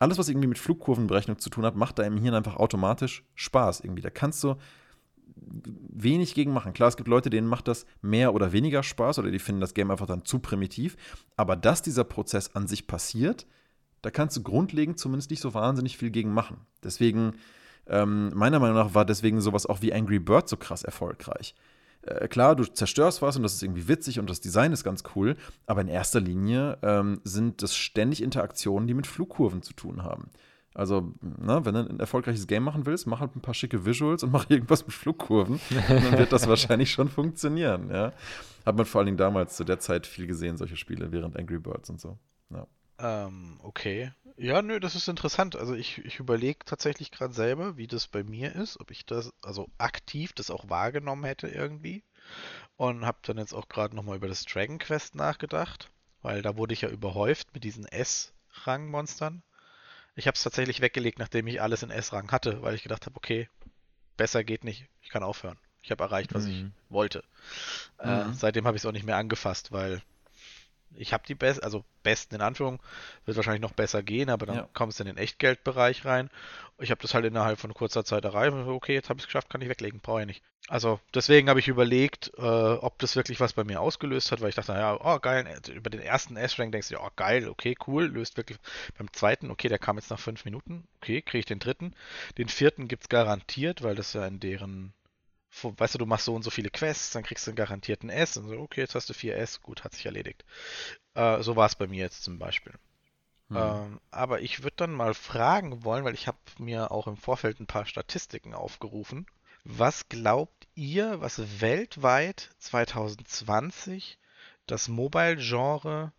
alles, 0.00 0.18
was 0.18 0.28
irgendwie 0.28 0.48
mit 0.48 0.58
Flugkurvenberechnung 0.58 1.38
zu 1.38 1.50
tun 1.50 1.64
hat, 1.64 1.76
macht 1.76 1.98
deinem 1.98 2.18
Hirn 2.18 2.34
einfach 2.34 2.56
automatisch 2.56 3.24
Spaß 3.34 3.80
irgendwie. 3.80 4.02
Da 4.02 4.10
kannst 4.10 4.42
du 4.44 4.56
wenig 5.36 6.34
gegen 6.34 6.52
machen. 6.52 6.72
Klar, 6.72 6.88
es 6.88 6.96
gibt 6.96 7.08
Leute, 7.08 7.30
denen 7.30 7.46
macht 7.46 7.68
das 7.68 7.86
mehr 8.02 8.34
oder 8.34 8.52
weniger 8.52 8.82
Spaß 8.82 9.18
oder 9.18 9.30
die 9.30 9.38
finden 9.38 9.60
das 9.60 9.74
Game 9.74 9.90
einfach 9.90 10.06
dann 10.06 10.24
zu 10.24 10.38
primitiv. 10.38 10.96
Aber 11.36 11.56
dass 11.56 11.82
dieser 11.82 12.04
Prozess 12.04 12.54
an 12.54 12.66
sich 12.66 12.86
passiert, 12.86 13.46
da 14.02 14.10
kannst 14.10 14.36
du 14.36 14.42
grundlegend 14.42 14.98
zumindest 14.98 15.30
nicht 15.30 15.40
so 15.40 15.54
wahnsinnig 15.54 15.96
viel 15.96 16.10
gegen 16.10 16.32
machen. 16.32 16.58
Deswegen, 16.82 17.34
ähm, 17.86 18.30
meiner 18.34 18.60
Meinung 18.60 18.76
nach, 18.76 18.94
war 18.94 19.04
deswegen 19.04 19.40
sowas 19.40 19.66
auch 19.66 19.82
wie 19.82 19.92
Angry 19.92 20.18
Bird 20.18 20.48
so 20.48 20.56
krass 20.56 20.82
erfolgreich 20.84 21.54
äh, 22.06 22.28
klar, 22.28 22.56
du 22.56 22.64
zerstörst 22.64 23.22
was 23.22 23.36
und 23.36 23.42
das 23.42 23.54
ist 23.54 23.62
irgendwie 23.62 23.88
witzig 23.88 24.18
und 24.18 24.30
das 24.30 24.40
Design 24.40 24.72
ist 24.72 24.84
ganz 24.84 25.02
cool, 25.14 25.36
aber 25.66 25.80
in 25.80 25.88
erster 25.88 26.20
Linie 26.20 26.78
ähm, 26.82 27.20
sind 27.24 27.62
das 27.62 27.76
ständig 27.76 28.22
Interaktionen, 28.22 28.86
die 28.86 28.94
mit 28.94 29.06
Flugkurven 29.06 29.62
zu 29.62 29.72
tun 29.72 30.02
haben. 30.02 30.30
Also, 30.74 31.14
na, 31.22 31.64
wenn 31.64 31.72
du 31.72 31.88
ein 31.88 32.00
erfolgreiches 32.00 32.46
Game 32.46 32.62
machen 32.62 32.84
willst, 32.84 33.06
mach 33.06 33.20
halt 33.20 33.34
ein 33.34 33.40
paar 33.40 33.54
schicke 33.54 33.86
Visuals 33.86 34.22
und 34.22 34.32
mach 34.32 34.50
irgendwas 34.50 34.86
mit 34.86 34.94
Flugkurven. 34.94 35.58
dann 35.88 36.18
wird 36.18 36.32
das 36.32 36.46
wahrscheinlich 36.48 36.90
schon 36.90 37.08
funktionieren, 37.08 37.90
ja. 37.90 38.12
Hat 38.66 38.76
man 38.76 38.84
vor 38.84 38.98
allen 38.98 39.06
Dingen 39.06 39.16
damals 39.16 39.56
zu 39.56 39.64
der 39.64 39.78
Zeit 39.78 40.06
viel 40.06 40.26
gesehen, 40.26 40.58
solche 40.58 40.76
Spiele, 40.76 41.12
während 41.12 41.38
Angry 41.38 41.58
Birds 41.58 41.88
und 41.88 42.00
so. 42.00 42.18
Ja. 42.50 42.66
Ähm, 42.98 43.58
okay. 43.62 44.12
Ja, 44.38 44.60
nö, 44.60 44.80
das 44.80 44.94
ist 44.94 45.08
interessant. 45.08 45.56
Also 45.56 45.74
ich, 45.74 45.98
ich 46.04 46.18
überlege 46.18 46.58
tatsächlich 46.64 47.10
gerade 47.10 47.32
selber, 47.32 47.76
wie 47.76 47.86
das 47.86 48.06
bei 48.06 48.22
mir 48.22 48.54
ist, 48.54 48.78
ob 48.80 48.90
ich 48.90 49.06
das, 49.06 49.32
also 49.42 49.68
aktiv 49.78 50.32
das 50.34 50.50
auch 50.50 50.68
wahrgenommen 50.68 51.24
hätte 51.24 51.48
irgendwie. 51.48 52.02
Und 52.76 53.06
habe 53.06 53.18
dann 53.22 53.38
jetzt 53.38 53.54
auch 53.54 53.68
gerade 53.68 53.96
nochmal 53.96 54.16
über 54.16 54.28
das 54.28 54.44
Dragon 54.44 54.78
Quest 54.78 55.14
nachgedacht, 55.14 55.90
weil 56.22 56.42
da 56.42 56.56
wurde 56.56 56.74
ich 56.74 56.82
ja 56.82 56.90
überhäuft 56.90 57.54
mit 57.54 57.64
diesen 57.64 57.86
S-Rang-Monstern. 57.86 59.42
Ich 60.16 60.26
habe 60.26 60.34
es 60.34 60.42
tatsächlich 60.42 60.80
weggelegt, 60.80 61.18
nachdem 61.18 61.46
ich 61.46 61.62
alles 61.62 61.82
in 61.82 61.90
S-Rang 61.90 62.30
hatte, 62.32 62.60
weil 62.62 62.74
ich 62.74 62.82
gedacht 62.82 63.06
habe, 63.06 63.16
okay, 63.16 63.48
besser 64.16 64.44
geht 64.44 64.64
nicht, 64.64 64.86
ich 65.02 65.08
kann 65.08 65.22
aufhören. 65.22 65.58
Ich 65.82 65.90
habe 65.90 66.02
erreicht, 66.02 66.34
was 66.34 66.44
mhm. 66.44 66.50
ich 66.50 66.92
wollte. 66.92 67.22
Äh, 67.98 68.24
mhm. 68.24 68.32
Äh, 68.32 68.34
seitdem 68.34 68.66
habe 68.66 68.76
ich 68.76 68.82
es 68.82 68.86
auch 68.86 68.92
nicht 68.92 69.06
mehr 69.06 69.16
angefasst, 69.16 69.72
weil 69.72 70.02
ich 70.94 71.12
habe 71.12 71.24
die 71.26 71.34
besten, 71.34 71.64
also 71.64 71.84
besten 72.02 72.36
in 72.36 72.40
Anführung, 72.40 72.80
wird 73.24 73.36
wahrscheinlich 73.36 73.62
noch 73.62 73.72
besser 73.72 74.02
gehen, 74.02 74.30
aber 74.30 74.46
dann 74.46 74.56
ja. 74.56 74.68
kommst 74.72 74.98
du 74.98 75.04
in 75.04 75.08
den 75.08 75.18
Echtgeldbereich 75.18 76.04
rein. 76.04 76.30
Ich 76.78 76.90
habe 76.90 77.00
das 77.00 77.14
halt 77.14 77.24
innerhalb 77.24 77.58
von 77.58 77.74
kurzer 77.74 78.04
Zeit 78.04 78.24
erreicht. 78.24 78.52
Okay, 78.52 78.94
jetzt 78.94 79.08
habe 79.08 79.18
ich 79.18 79.24
es 79.24 79.26
geschafft, 79.26 79.50
kann 79.50 79.60
ich 79.60 79.68
weglegen, 79.68 80.00
brauche 80.00 80.20
ich 80.20 80.26
nicht. 80.26 80.42
Also 80.68 81.00
deswegen 81.14 81.48
habe 81.48 81.60
ich 81.60 81.68
überlegt, 81.68 82.32
äh, 82.38 82.42
ob 82.42 82.98
das 82.98 83.14
wirklich 83.14 83.38
was 83.38 83.52
bei 83.52 83.64
mir 83.64 83.80
ausgelöst 83.80 84.32
hat, 84.32 84.40
weil 84.40 84.48
ich 84.48 84.56
dachte, 84.56 84.72
naja, 84.72 84.98
oh 85.00 85.18
geil, 85.20 85.46
über 85.72 85.90
den 85.90 86.00
ersten 86.00 86.36
S-Rank 86.36 86.72
denkst 86.72 86.88
du, 86.88 86.98
oh 86.98 87.10
geil, 87.14 87.48
okay, 87.48 87.76
cool, 87.86 88.06
löst 88.06 88.36
wirklich. 88.36 88.58
Beim 88.98 89.12
zweiten, 89.12 89.50
okay, 89.50 89.68
der 89.68 89.78
kam 89.78 89.96
jetzt 89.96 90.10
nach 90.10 90.18
fünf 90.18 90.44
Minuten, 90.44 90.86
okay, 90.96 91.22
kriege 91.22 91.38
ich 91.38 91.46
den 91.46 91.60
dritten. 91.60 91.94
Den 92.36 92.48
vierten 92.48 92.88
gibt 92.88 93.04
es 93.04 93.08
garantiert, 93.08 93.82
weil 93.82 93.94
das 93.94 94.12
ja 94.12 94.26
in 94.26 94.40
deren 94.40 94.92
weißt 95.62 95.94
du, 95.94 95.98
du 95.98 96.06
machst 96.06 96.26
so 96.26 96.34
und 96.34 96.42
so 96.42 96.50
viele 96.50 96.70
Quests, 96.70 97.10
dann 97.10 97.22
kriegst 97.22 97.46
du 97.46 97.50
einen 97.50 97.56
garantierten 97.56 98.10
S 98.10 98.36
und 98.36 98.48
so, 98.48 98.58
okay, 98.58 98.80
jetzt 98.80 98.94
hast 98.94 99.08
du 99.08 99.14
vier 99.14 99.36
S, 99.36 99.62
gut, 99.62 99.84
hat 99.84 99.94
sich 99.94 100.06
erledigt. 100.06 100.44
Äh, 101.14 101.42
so 101.42 101.56
war 101.56 101.66
es 101.66 101.74
bei 101.74 101.86
mir 101.86 102.00
jetzt 102.04 102.24
zum 102.24 102.38
Beispiel. 102.38 102.72
Hm. 103.48 103.56
Ähm, 103.56 104.00
aber 104.10 104.40
ich 104.40 104.62
würde 104.62 104.76
dann 104.76 104.92
mal 104.92 105.14
fragen 105.14 105.84
wollen, 105.84 106.04
weil 106.04 106.14
ich 106.14 106.26
habe 106.26 106.38
mir 106.58 106.90
auch 106.90 107.06
im 107.06 107.16
Vorfeld 107.16 107.60
ein 107.60 107.66
paar 107.66 107.86
Statistiken 107.86 108.54
aufgerufen. 108.54 109.26
Was 109.64 110.08
glaubt 110.08 110.68
ihr, 110.74 111.20
was 111.20 111.60
weltweit 111.60 112.50
2020 112.58 114.18
das 114.66 114.88
Mobile-Genre 114.88 116.12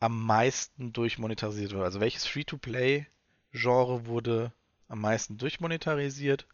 am 0.00 0.24
meisten 0.24 0.92
durchmonetarisiert 0.92 1.72
wurde? 1.72 1.84
Also 1.84 2.00
welches 2.00 2.26
Free-to-Play-Genre 2.26 4.06
wurde 4.06 4.52
am 4.88 5.00
meisten 5.00 5.38
durchmonetarisiert 5.38 6.46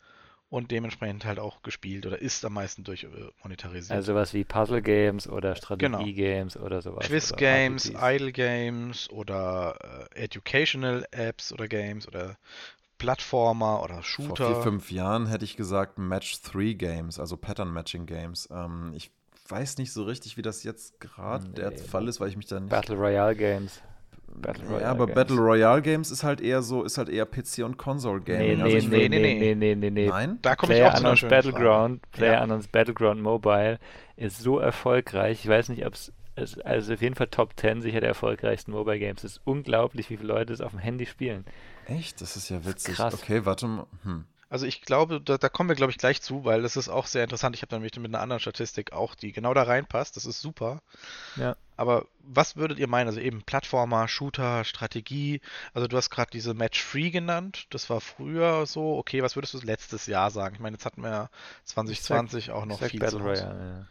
und 0.48 0.70
dementsprechend 0.70 1.24
halt 1.24 1.38
auch 1.38 1.62
gespielt 1.62 2.06
oder 2.06 2.20
ist 2.20 2.44
am 2.44 2.54
meisten 2.54 2.84
durchmonetarisiert. 2.84 3.96
Also 3.96 4.12
sowas 4.12 4.32
wie 4.32 4.44
Puzzle 4.44 4.82
Games 4.82 5.28
oder 5.28 5.56
Strategie 5.56 6.14
Games 6.14 6.54
genau. 6.54 6.66
oder 6.66 6.82
sowas. 6.82 7.06
Quiz 7.06 7.34
Games, 7.36 7.92
Idle 8.00 8.32
Games 8.32 9.10
oder 9.10 10.08
äh, 10.12 10.24
Educational 10.24 11.04
Apps 11.10 11.52
oder 11.52 11.66
Games 11.66 12.06
oder 12.06 12.36
Plattformer 12.98 13.82
oder 13.82 14.02
Shooter. 14.02 14.36
Vor 14.36 14.54
vier, 14.54 14.62
fünf 14.62 14.90
Jahren 14.90 15.26
hätte 15.26 15.44
ich 15.44 15.56
gesagt 15.56 15.98
Match 15.98 16.40
3 16.42 16.72
Games, 16.72 17.18
also 17.18 17.36
Pattern 17.36 17.72
Matching 17.72 18.06
Games. 18.06 18.48
Ähm, 18.50 18.92
ich 18.94 19.10
weiß 19.48 19.78
nicht 19.78 19.92
so 19.92 20.04
richtig, 20.04 20.36
wie 20.36 20.42
das 20.42 20.62
jetzt 20.62 21.00
gerade 21.00 21.48
nee. 21.48 21.54
der 21.54 21.72
Fall 21.72 22.08
ist, 22.08 22.20
weil 22.20 22.28
ich 22.28 22.36
mich 22.36 22.46
da 22.46 22.60
nicht. 22.60 22.70
Battle 22.70 22.96
Royale 22.96 23.36
Games. 23.36 23.82
Battle 24.34 24.64
Royale. 24.66 24.82
Ja, 24.82 24.90
aber 24.90 25.06
Games. 25.06 25.14
Battle 25.14 25.36
Royale 25.36 25.82
Games 25.82 26.10
ist 26.10 26.22
halt 26.22 26.40
eher 26.40 26.62
so, 26.62 26.84
ist 26.84 26.98
halt 26.98 27.08
eher 27.08 27.26
PC 27.26 27.64
und 27.64 27.76
Console 27.76 28.20
Gaming. 28.20 28.58
Nee, 28.58 28.62
also 28.62 28.88
nee, 28.88 29.08
nee, 29.08 29.18
nee, 29.18 29.34
nee, 29.34 29.54
nee, 29.54 29.74
nee, 29.74 29.90
nee. 29.90 30.08
Nein? 30.08 30.38
Da 30.42 30.56
komme 30.56 30.76
ich 30.76 30.84
auch 30.84 30.94
zu 30.94 31.06
einer 31.06 31.28
Battleground, 31.28 32.10
Player 32.12 32.34
ja. 32.34 32.42
Unknowns 32.42 32.68
Battleground 32.68 33.22
Mobile 33.22 33.78
ist 34.16 34.38
so 34.38 34.58
erfolgreich. 34.58 35.44
Ich 35.44 35.48
weiß 35.48 35.68
nicht, 35.70 35.86
ob 35.86 35.94
es 35.94 36.12
also 36.64 36.92
auf 36.92 37.00
jeden 37.00 37.14
Fall 37.14 37.28
Top 37.28 37.54
10 37.56 37.80
sicher 37.80 38.00
der 38.00 38.10
erfolgreichsten 38.10 38.72
Mobile 38.72 38.98
Games. 38.98 39.24
Es 39.24 39.32
ist 39.32 39.40
unglaublich, 39.44 40.10
wie 40.10 40.18
viele 40.18 40.28
Leute 40.28 40.52
es 40.52 40.60
auf 40.60 40.72
dem 40.72 40.80
Handy 40.80 41.06
spielen. 41.06 41.46
Echt? 41.86 42.20
Das 42.20 42.36
ist 42.36 42.50
ja 42.50 42.64
witzig. 42.64 42.96
Krass. 42.96 43.14
Okay, 43.14 43.46
warte 43.46 43.66
mal. 43.66 43.86
Hm. 44.02 44.24
Also 44.48 44.64
ich 44.64 44.82
glaube, 44.82 45.20
da, 45.20 45.38
da, 45.38 45.48
kommen 45.48 45.68
wir, 45.68 45.74
glaube 45.74 45.90
ich, 45.90 45.98
gleich 45.98 46.22
zu, 46.22 46.44
weil 46.44 46.62
das 46.62 46.76
ist 46.76 46.88
auch 46.88 47.06
sehr 47.06 47.24
interessant. 47.24 47.56
Ich 47.56 47.62
habe 47.62 47.70
dann 47.70 47.82
mit 47.82 47.96
einer 47.96 48.20
anderen 48.20 48.38
Statistik 48.38 48.92
auch, 48.92 49.16
die 49.16 49.32
genau 49.32 49.54
da 49.54 49.64
reinpasst. 49.64 50.16
Das 50.16 50.24
ist 50.24 50.40
super. 50.40 50.80
Ja. 51.34 51.56
Aber 51.76 52.06
was 52.20 52.54
würdet 52.54 52.78
ihr 52.78 52.86
meinen? 52.86 53.08
Also 53.08 53.18
eben 53.18 53.42
Plattformer, 53.42 54.06
Shooter, 54.06 54.62
Strategie. 54.62 55.40
Also 55.74 55.88
du 55.88 55.96
hast 55.96 56.10
gerade 56.10 56.30
diese 56.30 56.54
Match-Free 56.54 57.10
genannt. 57.10 57.66
Das 57.70 57.90
war 57.90 58.00
früher 58.00 58.66
so. 58.66 58.96
Okay, 58.98 59.20
was 59.20 59.34
würdest 59.34 59.54
du 59.54 59.58
letztes 59.58 60.06
Jahr 60.06 60.30
sagen? 60.30 60.54
Ich 60.54 60.60
meine, 60.60 60.76
jetzt 60.76 60.86
hatten 60.86 61.02
wir 61.02 61.10
ja 61.10 61.30
2020 61.64 62.46
sag, 62.46 62.54
auch 62.54 62.66
noch 62.66 62.80
viel 62.80 63.00
Battle 63.00 63.20
Royale, 63.20 63.68
ja. 63.68 63.86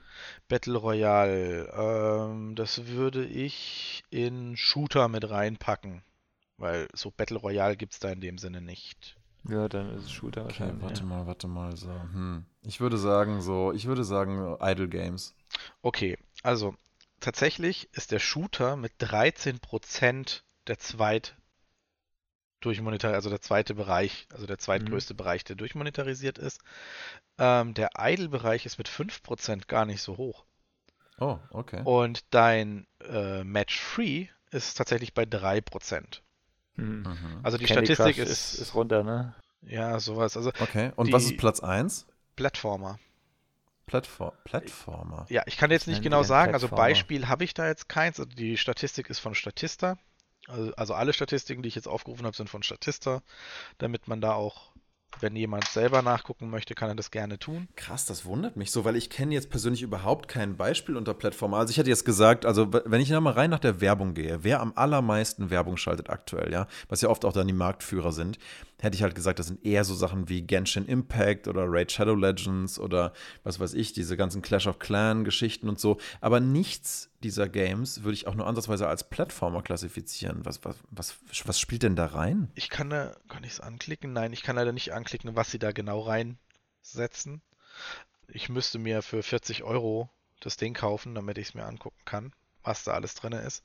Battle 0.47 0.78
Royale. 0.78 1.74
Ähm, 1.76 2.56
das 2.56 2.88
würde 2.88 3.26
ich 3.26 4.06
in 4.10 4.56
Shooter 4.56 5.10
mit 5.10 5.30
reinpacken. 5.30 6.01
Weil 6.58 6.88
so 6.93 7.12
Battle 7.12 7.38
Royale 7.38 7.76
gibt 7.76 7.91
es 7.91 7.99
da 7.99 8.10
in 8.10 8.22
dem 8.22 8.38
Sinne 8.38 8.62
nicht. 8.62 9.18
Ja, 9.49 9.67
dann 9.69 9.95
ist 9.95 10.05
es 10.05 10.11
Shooter 10.11 10.41
okay, 10.41 10.49
wahrscheinlich. 10.49 10.83
Warte 10.83 11.01
ja. 11.01 11.05
mal, 11.05 11.27
warte 11.27 11.47
mal. 11.47 11.75
So. 11.75 11.89
Hm. 11.89 12.45
Ich 12.63 12.79
würde 12.79 12.97
sagen, 12.97 13.41
so, 13.41 13.71
ich 13.71 13.85
würde 13.85 14.03
sagen, 14.03 14.57
Idle 14.59 14.89
Games. 14.89 15.35
Okay, 15.81 16.17
also 16.43 16.75
tatsächlich 17.19 17.89
ist 17.93 18.11
der 18.11 18.19
Shooter 18.19 18.75
mit 18.75 18.93
13% 18.99 20.41
der 20.67 20.79
zweit 20.79 21.35
durchmonetar, 22.61 23.13
also 23.13 23.29
der 23.29 23.41
zweite 23.41 23.75
Bereich, 23.75 24.27
also 24.33 24.47
der 24.47 24.57
zweitgrößte 24.57 25.13
mhm. 25.13 25.17
Bereich, 25.17 25.43
der 25.43 25.55
durchmonetarisiert 25.55 26.39
ist. 26.39 26.61
Ähm, 27.37 27.73
der 27.73 27.91
Idle-Bereich 27.97 28.65
ist 28.65 28.77
mit 28.77 28.89
5% 28.89 29.67
gar 29.67 29.85
nicht 29.85 30.01
so 30.01 30.17
hoch. 30.17 30.45
Oh, 31.19 31.37
okay. 31.51 31.81
Und 31.83 32.25
dein 32.31 32.87
äh, 33.01 33.43
Match-Free 33.43 34.27
ist 34.51 34.75
tatsächlich 34.75 35.13
bei 35.13 35.23
3%. 35.23 36.21
Mhm. 36.76 37.05
Also 37.43 37.57
die 37.57 37.65
Candy 37.65 37.93
Statistik 37.93 38.17
ist, 38.23 38.53
ist, 38.53 38.59
ist, 38.59 38.76
runter, 38.76 39.03
ne? 39.03 39.34
Ja, 39.61 39.99
sowas. 39.99 40.38
Also 40.38 40.51
okay, 40.59 40.91
und 40.95 41.11
was 41.11 41.26
ist 41.26 41.38
Platz 41.38 41.61
1? 41.61 42.05
Plattformer. 42.36 42.99
Plattform, 43.86 44.32
Plattformer. 44.45 45.26
Ja, 45.30 45.43
ich 45.45 45.57
kann 45.57 45.69
jetzt 45.69 45.88
nicht 45.88 46.01
genau 46.01 46.23
sagen, 46.23 46.53
also 46.53 46.67
Beispiel 46.67 47.28
habe 47.28 47.43
ich 47.43 47.53
da 47.53 47.67
jetzt 47.67 47.88
keins. 47.88 48.19
Also 48.19 48.30
die 48.30 48.57
Statistik 48.57 49.09
ist 49.09 49.19
von 49.19 49.36
Statista. 49.36 49.97
Also, 50.47 50.73
also 50.76 50.93
alle 50.93 51.13
Statistiken, 51.13 51.61
die 51.61 51.69
ich 51.69 51.76
jetzt 51.76 51.88
aufgerufen 51.88 52.26
habe, 52.26 52.36
sind 52.36 52.49
von 52.49 52.63
Statista, 52.63 53.21
damit 53.78 54.07
man 54.07 54.21
da 54.21 54.34
auch 54.34 54.71
wenn 55.20 55.36
jemand 55.36 55.66
selber 55.66 56.01
nachgucken 56.01 56.49
möchte, 56.49 56.76
kann 56.76 56.89
er 56.89 56.95
das 56.95 57.11
gerne 57.11 57.39
tun. 57.39 57.68
Krass, 57.76 58.05
das 58.05 58.26
wundert 58.26 58.55
mich 58.55 58.72
so, 58.72 58.86
weil 58.86 58.95
ich 58.95 59.09
kenne 59.09 59.34
jetzt 59.34 59.49
persönlich 59.49 59.82
überhaupt 59.82 60.28
kein 60.28 60.57
Beispiel 60.57 60.97
unter 60.97 61.13
Plattformer. 61.13 61.57
Also 61.57 61.72
ich 61.72 61.78
hätte 61.78 61.89
jetzt 61.89 62.05
gesagt, 62.05 62.45
also 62.45 62.72
wenn 62.72 63.01
ich 63.01 63.09
mal 63.11 63.34
rein 63.34 63.49
nach 63.49 63.59
der 63.59 63.82
Werbung 63.82 64.13
gehe, 64.13 64.43
wer 64.43 64.59
am 64.61 64.74
allermeisten 64.76 65.49
Werbung 65.49 65.78
schaltet 65.78 66.09
aktuell, 66.09 66.51
ja, 66.51 66.68
was 66.89 67.01
ja 67.01 67.09
oft 67.09 67.26
auch 67.26 67.34
dann 67.34 67.47
die 67.47 67.53
Marktführer 67.53 68.11
sind, 68.11 68.38
hätte 68.82 68.95
ich 68.95 69.03
halt 69.03 69.15
gesagt, 69.15 69.39
das 69.39 69.47
sind 69.47 69.65
eher 69.65 69.84
so 69.84 69.95
Sachen 69.95 70.30
wie 70.30 70.41
Genshin 70.41 70.86
Impact 70.86 71.47
oder 71.47 71.65
Raid 71.67 71.91
Shadow 71.91 72.15
Legends 72.15 72.80
oder 72.80 73.13
was 73.43 73.59
weiß 73.59 73.73
ich, 73.73 73.93
diese 73.93 74.17
ganzen 74.17 74.41
Clash 74.41 74.67
of 74.67 74.80
Clan 74.80 75.23
Geschichten 75.23 75.69
und 75.69 75.80
so. 75.80 75.97
Aber 76.21 76.39
nichts 76.39 77.09
dieser 77.23 77.49
Games 77.49 78.03
würde 78.03 78.13
ich 78.13 78.28
auch 78.28 78.36
nur 78.36 78.47
ansatzweise 78.47 78.88
als 78.88 79.09
Plattformer 79.09 79.61
klassifizieren. 79.61 80.45
Was, 80.45 80.63
was, 80.63 80.76
was, 80.91 81.15
was 81.45 81.59
spielt 81.59 81.84
denn 81.84 81.95
da 81.95 82.07
rein? 82.07 82.51
Ich 82.55 82.69
kann 82.69 82.89
da, 82.89 83.15
kann 83.30 83.43
ich 83.43 83.53
es 83.53 83.59
anklicken? 83.59 84.13
Nein, 84.13 84.34
ich 84.34 84.43
kann 84.43 84.55
leider 84.55 84.73
nicht 84.73 84.93
anklicken, 84.93 85.36
was 85.36 85.51
sie 85.51 85.59
da 85.59 85.71
genau 85.71 86.01
reinsetzen. 86.01 87.41
Ich 88.28 88.49
müsste 88.49 88.80
mir 88.80 89.01
für 89.01 89.23
40 89.23 89.63
Euro 89.63 90.09
das 90.39 90.57
Ding 90.57 90.73
kaufen, 90.73 91.15
damit 91.15 91.38
ich 91.38 91.49
es 91.49 91.53
mir 91.53 91.65
angucken 91.65 92.01
kann 92.05 92.34
was 92.66 92.84
da 92.84 92.93
alles 92.93 93.16
drin 93.16 93.34
ist. 93.34 93.63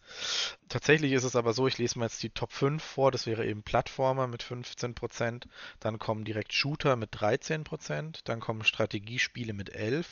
Tatsächlich 0.68 1.12
ist 1.12 1.24
es 1.24 1.36
aber 1.36 1.53
so, 1.53 1.66
ich 1.66 1.78
lese 1.78 1.98
mir 1.98 2.07
jetzt 2.07 2.22
die 2.22 2.30
Top 2.30 2.53
5 2.53 2.82
vor, 2.82 3.11
das 3.11 3.26
wäre 3.26 3.46
eben 3.46 3.62
Plattformer 3.62 4.26
mit 4.26 4.42
15%, 4.42 5.44
dann 5.80 5.98
kommen 5.98 6.24
direkt 6.24 6.53
Shooter 6.53 6.96
mit 6.96 7.14
13%, 7.14 8.20
dann 8.24 8.40
kommen 8.40 8.64
Strategiespiele 8.64 9.53
mit 9.53 9.74
11%, 9.74 10.05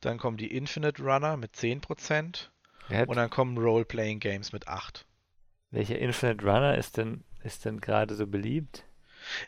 dann 0.00 0.18
kommen 0.18 0.36
die 0.36 0.54
Infinite 0.54 1.02
Runner 1.02 1.36
mit 1.36 1.54
10% 1.54 2.48
und 3.06 3.16
dann 3.16 3.30
kommen 3.30 3.56
Role-Playing 3.58 4.20
Games 4.20 4.52
mit 4.52 4.68
8%. 4.68 5.04
Welcher 5.70 5.98
Infinite 5.98 6.44
Runner 6.44 6.76
ist 6.76 6.98
denn, 6.98 7.24
ist 7.42 7.64
denn 7.64 7.80
gerade 7.80 8.14
so 8.14 8.26
beliebt? 8.26 8.84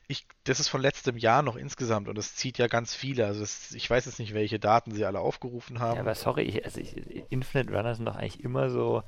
Ich, 0.09 0.27
das 0.45 0.61
ist 0.61 0.69
von 0.69 0.81
letztem 0.81 1.17
Jahr 1.17 1.43
noch 1.43 1.57
insgesamt 1.57 2.09
und 2.09 2.19
es 2.19 2.35
zieht 2.35 2.59
ja 2.59 2.67
ganz 2.67 2.95
viele. 2.95 3.27
Also 3.27 3.41
das, 3.41 3.73
ich 3.73 3.89
weiß 3.89 4.07
jetzt 4.07 4.19
nicht, 4.19 4.35
welche 4.35 4.59
Daten 4.59 4.93
sie 4.93 5.05
alle 5.05 5.21
aufgerufen 5.21 5.81
haben. 5.81 5.97
Ja, 5.97 6.01
aber 6.03 6.15
sorry, 6.15 6.43
ich, 6.43 6.65
also 6.65 6.81
ich, 6.81 6.97
Infinite 7.31 7.75
Runner 7.75 7.95
sind 7.95 8.07
doch 8.07 8.17
eigentlich 8.17 8.43
immer 8.43 8.71
so. 8.71 9.03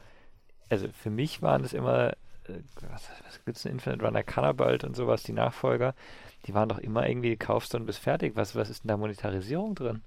Also 0.68 0.88
für 1.02 1.10
mich 1.10 1.42
waren 1.42 1.62
das 1.62 1.72
immer, 1.72 2.12
äh, 2.48 2.60
was, 2.90 3.08
was 3.24 3.44
gibt 3.44 3.56
es 3.56 3.62
denn 3.62 3.72
Infinite 3.72 4.04
Runner, 4.04 4.22
Cannabalt 4.22 4.84
und 4.84 4.96
sowas, 4.96 5.22
die 5.22 5.32
Nachfolger, 5.32 5.94
die 6.46 6.54
waren 6.54 6.68
doch 6.68 6.78
immer 6.78 7.08
irgendwie, 7.08 7.36
kaufst 7.36 7.74
du 7.74 7.78
und 7.78 7.86
bist 7.86 7.98
fertig. 7.98 8.36
Was, 8.36 8.54
was 8.54 8.70
ist 8.70 8.84
denn 8.84 8.88
da 8.88 8.96
Monetarisierung 8.96 9.74
drin? 9.74 10.02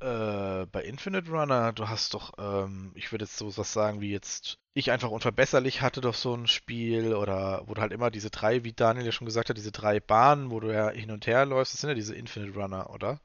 Äh, 0.00 0.66
bei 0.66 0.84
Infinite 0.84 1.28
Runner, 1.30 1.72
du 1.72 1.88
hast 1.88 2.14
doch, 2.14 2.32
ähm, 2.38 2.92
ich 2.94 3.10
würde 3.10 3.24
jetzt 3.24 3.36
so 3.36 3.56
was 3.56 3.72
sagen 3.72 4.00
wie 4.00 4.12
jetzt, 4.12 4.58
ich 4.74 4.92
einfach 4.92 5.10
unverbesserlich 5.10 5.82
hatte 5.82 6.00
doch 6.00 6.14
so 6.14 6.34
ein 6.34 6.46
Spiel 6.46 7.14
oder 7.14 7.62
wo 7.66 7.74
du 7.74 7.80
halt 7.80 7.92
immer 7.92 8.10
diese 8.12 8.30
drei, 8.30 8.62
wie 8.62 8.72
Daniel 8.72 9.06
ja 9.06 9.12
schon 9.12 9.24
gesagt 9.24 9.48
hat, 9.50 9.56
diese 9.56 9.72
drei 9.72 9.98
Bahnen, 9.98 10.52
wo 10.52 10.60
du 10.60 10.72
ja 10.72 10.90
hin 10.90 11.10
und 11.10 11.26
her 11.26 11.44
läufst, 11.46 11.74
das 11.74 11.80
sind 11.80 11.90
ja 11.90 11.94
diese 11.94 12.14
Infinite 12.14 12.56
Runner, 12.56 12.90
oder? 12.90 13.20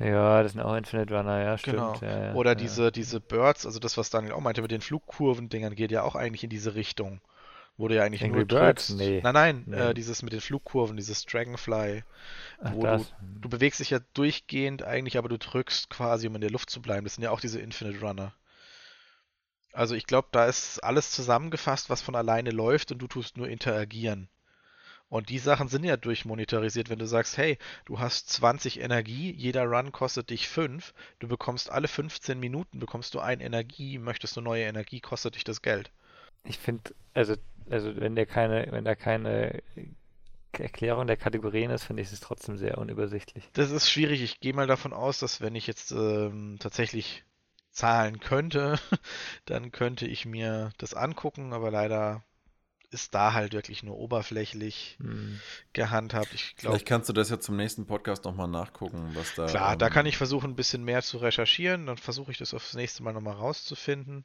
Ja, 0.00 0.42
das 0.42 0.52
sind 0.52 0.60
auch 0.60 0.74
Infinite 0.74 1.14
Runner, 1.16 1.40
ja, 1.40 1.56
stimmt. 1.56 1.76
Genau. 1.76 1.98
Ja, 2.02 2.24
ja, 2.24 2.34
oder 2.34 2.50
ja. 2.50 2.54
diese, 2.56 2.90
diese 2.90 3.20
Birds, 3.20 3.66
also 3.66 3.78
das, 3.78 3.96
was 3.96 4.10
Daniel 4.10 4.32
auch 4.32 4.40
meinte 4.40 4.62
mit 4.62 4.72
den 4.72 4.80
Flugkurven-Dingern, 4.80 5.76
geht 5.76 5.92
ja 5.92 6.02
auch 6.02 6.16
eigentlich 6.16 6.42
in 6.42 6.50
diese 6.50 6.74
Richtung. 6.74 7.20
Wo 7.78 7.88
du 7.88 7.94
ja 7.94 8.04
eigentlich 8.04 8.24
Angry 8.24 8.38
nur 8.38 8.46
Birds? 8.46 8.88
drückst. 8.88 8.98
Nee. 8.98 9.20
Nein, 9.22 9.34
nein, 9.34 9.64
nee. 9.66 9.76
Äh, 9.76 9.94
dieses 9.94 10.22
mit 10.22 10.32
den 10.32 10.40
Flugkurven, 10.40 10.96
dieses 10.96 11.26
Dragonfly, 11.26 12.04
Ach, 12.60 12.72
wo 12.72 12.82
du, 12.82 13.06
du 13.42 13.48
bewegst 13.48 13.80
dich 13.80 13.90
ja 13.90 14.00
durchgehend 14.14 14.82
eigentlich, 14.82 15.18
aber 15.18 15.28
du 15.28 15.38
drückst 15.38 15.90
quasi, 15.90 16.26
um 16.26 16.34
in 16.34 16.40
der 16.40 16.50
Luft 16.50 16.70
zu 16.70 16.80
bleiben. 16.80 17.04
Das 17.04 17.14
sind 17.14 17.24
ja 17.24 17.30
auch 17.30 17.40
diese 17.40 17.60
Infinite 17.60 18.00
Runner. 18.00 18.32
Also 19.72 19.94
ich 19.94 20.06
glaube, 20.06 20.28
da 20.32 20.46
ist 20.46 20.82
alles 20.82 21.10
zusammengefasst, 21.10 21.90
was 21.90 22.00
von 22.00 22.14
alleine 22.14 22.50
läuft 22.50 22.92
und 22.92 22.98
du 22.98 23.08
tust 23.08 23.36
nur 23.36 23.48
interagieren. 23.48 24.28
Und 25.08 25.28
die 25.28 25.38
Sachen 25.38 25.68
sind 25.68 25.84
ja 25.84 25.96
durchmonetarisiert, 25.96 26.88
wenn 26.88 26.98
du 26.98 27.06
sagst, 27.06 27.36
hey, 27.36 27.58
du 27.84 28.00
hast 28.00 28.30
20 28.30 28.80
Energie, 28.80 29.32
jeder 29.32 29.64
Run 29.64 29.92
kostet 29.92 30.30
dich 30.30 30.48
5, 30.48 30.94
du 31.20 31.28
bekommst 31.28 31.70
alle 31.70 31.88
15 31.88 32.40
Minuten 32.40 32.80
bekommst 32.80 33.14
du 33.14 33.20
ein 33.20 33.40
Energie, 33.40 33.98
möchtest 33.98 34.36
du 34.36 34.40
neue 34.40 34.64
Energie, 34.64 35.00
kostet 35.00 35.36
dich 35.36 35.44
das 35.44 35.62
Geld. 35.62 35.92
Ich 36.46 36.58
finde, 36.58 36.94
also 37.14 37.34
also 37.70 37.96
wenn 37.96 38.14
der 38.14 38.26
keine, 38.26 38.66
wenn 38.70 38.84
da 38.84 38.94
keine 38.94 39.62
Erklärung 40.52 41.06
der 41.06 41.16
Kategorien 41.16 41.70
ist, 41.70 41.84
finde 41.84 42.02
ich 42.02 42.12
es 42.12 42.20
trotzdem 42.20 42.56
sehr 42.56 42.78
unübersichtlich. 42.78 43.48
Das 43.52 43.70
ist 43.70 43.90
schwierig. 43.90 44.22
Ich 44.22 44.40
gehe 44.40 44.54
mal 44.54 44.66
davon 44.66 44.92
aus, 44.92 45.18
dass 45.18 45.40
wenn 45.40 45.54
ich 45.54 45.66
jetzt 45.66 45.92
ähm, 45.92 46.56
tatsächlich 46.60 47.24
zahlen 47.70 48.20
könnte, 48.20 48.78
dann 49.44 49.72
könnte 49.72 50.06
ich 50.06 50.24
mir 50.24 50.70
das 50.78 50.94
angucken, 50.94 51.52
aber 51.52 51.70
leider 51.70 52.22
ist 52.90 53.14
da 53.14 53.32
halt 53.32 53.52
wirklich 53.52 53.82
nur 53.82 53.96
oberflächlich 53.96 54.96
Hm. 55.00 55.40
gehandhabt. 55.72 56.32
Ich 56.34 56.56
glaube, 56.56 56.74
Vielleicht 56.76 56.86
kannst 56.88 57.08
du 57.08 57.12
das 57.12 57.30
ja 57.30 57.38
zum 57.40 57.56
nächsten 57.56 57.86
Podcast 57.86 58.24
nochmal 58.24 58.48
nachgucken, 58.48 59.10
was 59.14 59.34
da. 59.34 59.46
klar, 59.46 59.76
da 59.76 59.86
ähm, 59.86 59.92
kann 59.92 60.06
ich 60.06 60.16
versuchen, 60.16 60.50
ein 60.50 60.56
bisschen 60.56 60.84
mehr 60.84 61.02
zu 61.02 61.18
recherchieren. 61.18 61.86
Dann 61.86 61.96
versuche 61.96 62.30
ich 62.30 62.38
das 62.38 62.54
aufs 62.54 62.74
nächste 62.74 63.02
Mal 63.02 63.12
nochmal 63.12 63.34
rauszufinden. 63.34 64.24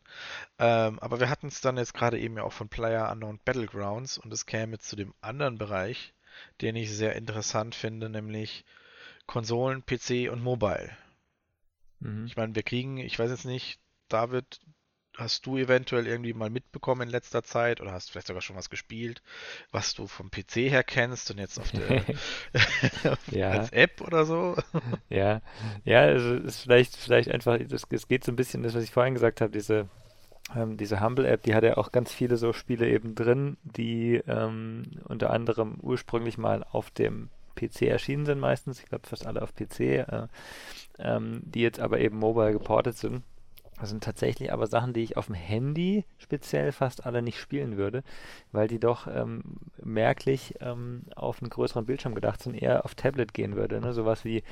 Ähm, 0.59 0.99
aber 0.99 1.20
wir 1.20 1.30
hatten 1.30 1.47
es 1.47 1.62
dann 1.62 1.78
jetzt 1.78 1.93
gerade 1.93 2.20
eben 2.20 2.38
ja 2.38 2.43
auch 2.43 2.53
von 2.53 2.70
Player 2.70 3.12
Unknown 3.12 3.39
Battlegrounds 3.43 4.18
und 4.18 4.32
es 4.34 4.45
käme 4.45 4.78
zu 4.80 4.95
dem 4.95 5.14
anderen 5.22 5.57
Bereich, 5.57 6.14
den 6.62 6.76
ich 6.76 6.91
sehr 6.91 7.16
interessant 7.16 7.76
finde, 7.76 8.09
nämlich 8.09 8.64
Konsolen, 9.28 9.84
PC 9.86 10.30
und 10.32 10.41
Mobile. 10.41 10.89
Mhm. 11.99 12.26
Ich 12.26 12.36
meine, 12.36 12.55
wir 12.55 12.64
kriegen, 12.64 12.97
ich 12.97 13.18
weiß 13.18 13.32
jetzt 13.32 13.45
nicht, 13.45 13.80
David, 14.09 14.59
hast 15.18 15.45
du 15.45 15.57
eventuell 15.57 16.07
irgendwie 16.07 16.34
mal 16.34 16.49
mitbekommen 16.49 17.03
in 17.03 17.09
letzter 17.09 17.43
Zeit 17.43 17.82
oder 17.82 17.91
hast 17.91 18.12
vielleicht 18.12 18.28
sogar 18.28 18.41
schon 18.41 18.55
was 18.55 18.70
gespielt, 18.70 19.22
was 19.72 19.93
du 19.93 20.07
vom 20.07 20.32
PC 20.32 20.70
her 20.70 20.84
kennst 20.84 21.30
und 21.32 21.38
jetzt 21.38 21.59
auf 21.59 21.72
der 21.72 22.05
Ja. 23.32 23.51
als 23.51 23.72
App 23.72 24.01
oder 24.01 24.26
so? 24.26 24.55
Ja, 25.09 25.41
ja, 25.84 26.01
also 26.01 26.36
es 26.36 26.43
ist 26.55 26.62
vielleicht, 26.62 26.95
vielleicht 26.95 27.30
einfach, 27.32 27.59
es 27.59 28.07
geht 28.07 28.24
so 28.24 28.32
ein 28.32 28.36
bisschen 28.36 28.64
das, 28.64 28.74
was 28.74 28.84
ich 28.84 28.91
vorhin 28.91 29.14
gesagt 29.14 29.41
habe, 29.41 29.51
diese, 29.51 29.89
ähm, 30.55 30.78
diese 30.78 31.01
Humble-App, 31.01 31.43
die 31.43 31.55
hat 31.55 31.64
ja 31.64 31.78
auch 31.78 31.91
ganz 31.91 32.14
viele 32.14 32.38
so 32.38 32.53
Spiele 32.53 32.88
eben 32.89 33.16
drin, 33.16 33.57
die 33.64 34.22
ähm, 34.28 34.84
unter 35.05 35.32
anderem 35.32 35.78
ursprünglich 35.82 36.38
mal 36.38 36.64
auf 36.72 36.91
dem 36.91 37.30
PC 37.55 37.84
erschienen 37.84 38.26
sind 38.26 38.39
meistens, 38.39 38.80
ich 38.80 38.86
glaube 38.86 39.07
fast 39.07 39.26
alle 39.26 39.41
auf 39.41 39.53
PC, 39.53 39.80
äh, 39.82 40.28
ähm, 40.99 41.41
die 41.45 41.62
jetzt 41.62 41.80
aber 41.80 41.99
eben 41.99 42.18
mobile 42.18 42.53
geportet 42.53 42.97
sind. 42.97 43.24
Das 43.82 43.90
sind 43.90 44.04
tatsächlich 44.04 44.54
aber 44.54 44.68
Sachen, 44.68 44.94
die 44.94 45.02
ich 45.02 45.18
auf 45.18 45.26
dem 45.26 45.34
Handy 45.34 46.06
speziell 46.20 46.72
fast 46.72 47.06
alle 47.08 47.24
nicht 47.24 47.40
spielen 47.40 47.78
würde, 47.78 48.04
weil 48.52 48.68
die 48.68 48.80
doch 48.80 49.08
ähm, 49.08 49.42
merklich 49.84 50.54
ähm, 50.62 51.02
auf 51.16 51.42
einen 51.42 51.50
größeren 51.50 51.88
Bildschirm 51.88 52.14
gedacht 52.14 52.44
sind, 52.44 52.54
eher 52.54 52.86
auf 52.86 52.94
Tablet 52.94 53.34
gehen 53.34 53.56
würde. 53.56 53.82
Ne? 53.82 53.92
Sowas 53.94 54.24
wie 54.24 54.44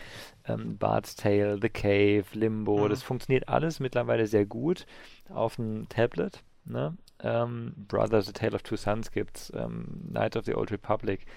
ähm, 0.46 0.80
Bart's 0.80 1.16
Tale, 1.16 1.60
The 1.62 1.70
Cave, 1.70 2.26
Limbo, 2.34 2.86
Mhm. 2.86 2.90
das 2.90 3.04
funktioniert 3.04 3.48
alles 3.48 3.80
mittlerweile 3.80 4.26
sehr 4.26 4.48
gut 4.48 4.88
auf 5.30 5.60
einem 5.60 5.88
Tablet. 5.90 6.42
Ne? 6.66 6.98
Ähm, 7.22 7.74
Brothers, 7.88 8.26
The 8.26 8.34
Tale 8.34 8.56
of 8.56 8.64
Two 8.64 8.78
Sons 8.78 9.12
gibt's, 9.12 9.54
ähm, 9.56 10.08
Knights 10.10 10.38
of 10.38 10.46
the 10.46 10.56
Old 10.56 10.72
Republic. 10.72 11.28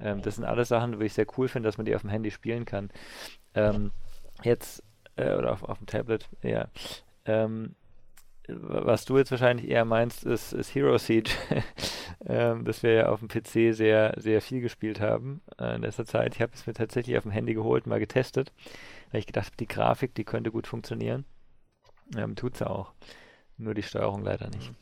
Ähm, 0.00 0.22
das 0.22 0.36
sind 0.36 0.44
alles 0.44 0.68
Sachen, 0.68 0.98
wo 0.98 1.02
ich 1.02 1.12
sehr 1.12 1.26
cool 1.36 1.48
finde, 1.48 1.68
dass 1.68 1.76
man 1.76 1.84
die 1.84 1.94
auf 1.94 2.00
dem 2.00 2.10
Handy 2.10 2.30
spielen 2.30 2.64
kann. 2.64 2.88
Ähm, 3.54 3.90
jetzt, 4.42 4.82
äh, 5.16 5.34
oder 5.34 5.52
auf, 5.52 5.62
auf 5.64 5.76
dem 5.76 5.86
Tablet, 5.86 6.30
ja. 6.42 6.68
Ähm, 7.24 7.74
was 8.48 9.04
du 9.04 9.18
jetzt 9.18 9.30
wahrscheinlich 9.30 9.68
eher 9.68 9.84
meinst, 9.84 10.24
ist, 10.24 10.52
ist 10.52 10.74
Hero 10.74 10.98
Siege, 10.98 11.30
ähm, 12.26 12.64
das 12.64 12.82
wir 12.82 12.92
ja 12.92 13.08
auf 13.08 13.20
dem 13.20 13.28
PC 13.28 13.74
sehr, 13.74 14.14
sehr 14.16 14.40
viel 14.42 14.60
gespielt 14.60 15.00
haben 15.00 15.40
äh, 15.58 15.76
in 15.76 15.82
letzter 15.82 16.04
Zeit. 16.04 16.34
Ich 16.34 16.42
habe 16.42 16.52
es 16.54 16.66
mir 16.66 16.74
tatsächlich 16.74 17.16
auf 17.16 17.22
dem 17.22 17.32
Handy 17.32 17.54
geholt, 17.54 17.86
mal 17.86 18.00
getestet, 18.00 18.52
weil 19.10 19.20
ich 19.20 19.26
gedacht 19.26 19.46
habe, 19.46 19.56
die 19.58 19.68
Grafik, 19.68 20.14
die 20.14 20.24
könnte 20.24 20.50
gut 20.50 20.66
funktionieren. 20.66 21.24
Ähm, 22.16 22.34
tut 22.34 22.56
sie 22.56 22.68
auch. 22.68 22.92
Nur 23.56 23.74
die 23.74 23.82
Steuerung 23.82 24.24
leider 24.24 24.50
nicht. 24.50 24.72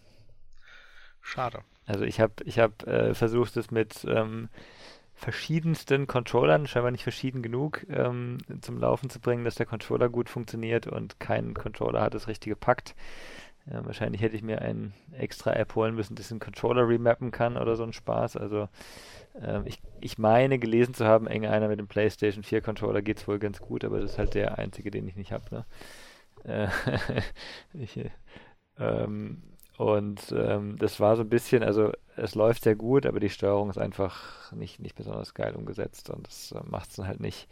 Schade. 1.20 1.60
Also 1.86 2.04
ich 2.04 2.20
habe 2.20 2.32
ich 2.44 2.58
hab, 2.58 2.86
äh, 2.86 3.14
versucht, 3.14 3.56
es 3.56 3.70
mit 3.70 4.04
ähm, 4.08 4.48
verschiedensten 5.20 6.06
Controllern, 6.06 6.66
scheinbar 6.66 6.90
nicht 6.92 7.02
verschieden 7.02 7.42
genug, 7.42 7.86
ähm, 7.90 8.38
zum 8.62 8.78
Laufen 8.78 9.10
zu 9.10 9.20
bringen, 9.20 9.44
dass 9.44 9.54
der 9.54 9.66
Controller 9.66 10.08
gut 10.08 10.30
funktioniert 10.30 10.86
und 10.86 11.20
kein 11.20 11.52
Controller 11.52 12.00
hat 12.00 12.14
das 12.14 12.26
richtige 12.26 12.56
Pakt. 12.56 12.94
Äh, 13.66 13.84
wahrscheinlich 13.84 14.22
hätte 14.22 14.34
ich 14.34 14.42
mir 14.42 14.62
eine 14.62 14.92
extra 15.12 15.52
App 15.52 15.74
holen 15.74 15.94
müssen, 15.94 16.14
die 16.14 16.22
den 16.22 16.38
Controller 16.38 16.88
remappen 16.88 17.32
kann 17.32 17.58
oder 17.58 17.76
so 17.76 17.82
ein 17.82 17.92
Spaß. 17.92 18.38
Also 18.38 18.70
ähm, 19.38 19.64
ich, 19.66 19.82
ich 20.00 20.16
meine 20.16 20.58
gelesen 20.58 20.94
zu 20.94 21.04
haben, 21.04 21.26
eng 21.26 21.44
einer 21.44 21.68
mit 21.68 21.78
dem 21.78 21.86
PlayStation 21.86 22.42
4 22.42 22.62
Controller 22.62 23.02
geht 23.02 23.18
es 23.18 23.28
wohl 23.28 23.38
ganz 23.38 23.60
gut, 23.60 23.84
aber 23.84 24.00
das 24.00 24.12
ist 24.12 24.18
halt 24.18 24.32
der 24.32 24.56
einzige, 24.58 24.90
den 24.90 25.06
ich 25.06 25.16
nicht 25.16 25.32
habe. 25.32 25.44
Ne? 25.50 25.64
Äh, 26.44 26.68
ich, 27.74 27.98
äh, 27.98 28.10
ähm, 28.78 29.42
und 29.80 30.30
ähm, 30.36 30.76
das 30.76 31.00
war 31.00 31.16
so 31.16 31.22
ein 31.22 31.30
bisschen, 31.30 31.62
also 31.62 31.90
es 32.14 32.34
läuft 32.34 32.64
sehr 32.64 32.76
gut, 32.76 33.06
aber 33.06 33.18
die 33.18 33.30
Steuerung 33.30 33.70
ist 33.70 33.78
einfach 33.78 34.52
nicht, 34.52 34.78
nicht 34.78 34.94
besonders 34.94 35.32
geil 35.32 35.56
umgesetzt 35.56 36.10
und 36.10 36.26
das 36.26 36.52
äh, 36.52 36.60
macht 36.68 36.90
es 36.90 36.96
dann 36.96 37.06
halt 37.06 37.20
nicht 37.20 37.48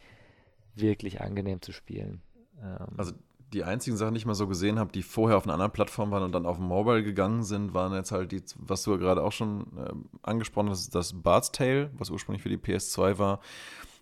wirklich 0.75 1.23
angenehm 1.23 1.63
zu 1.63 1.73
spielen. 1.73 2.21
Ähm, 2.63 2.87
Also 2.99 3.15
die 3.55 3.65
einzigen 3.65 3.97
Sachen, 3.97 4.13
die 4.13 4.19
ich 4.19 4.27
mal 4.27 4.35
so 4.35 4.47
gesehen 4.47 4.79
habe, 4.79 4.93
die 4.93 5.03
vorher 5.03 5.39
auf 5.39 5.45
einer 5.45 5.55
anderen 5.55 5.73
Plattform 5.73 6.11
waren 6.11 6.23
und 6.23 6.33
dann 6.33 6.45
auf 6.45 6.59
dem 6.59 6.67
Mobile 6.67 7.03
gegangen 7.03 7.45
sind, 7.45 7.73
waren 7.73 7.95
jetzt 7.95 8.13
halt 8.13 8.31
die, 8.31 8.43
was 8.59 8.83
du 8.83 8.91
ja 8.91 8.99
gerade 8.99 9.23
auch 9.23 9.33
schon 9.33 9.63
äh, 9.79 9.95
angesprochen 10.23 10.69
hast, 10.69 10.95
das 10.95 11.15
Bart's 11.15 11.51
Tale, 11.51 11.91
was 11.97 12.11
ursprünglich 12.11 12.43
für 12.43 12.51
die 12.51 12.59
PS2 12.59 13.17
war, 13.17 13.41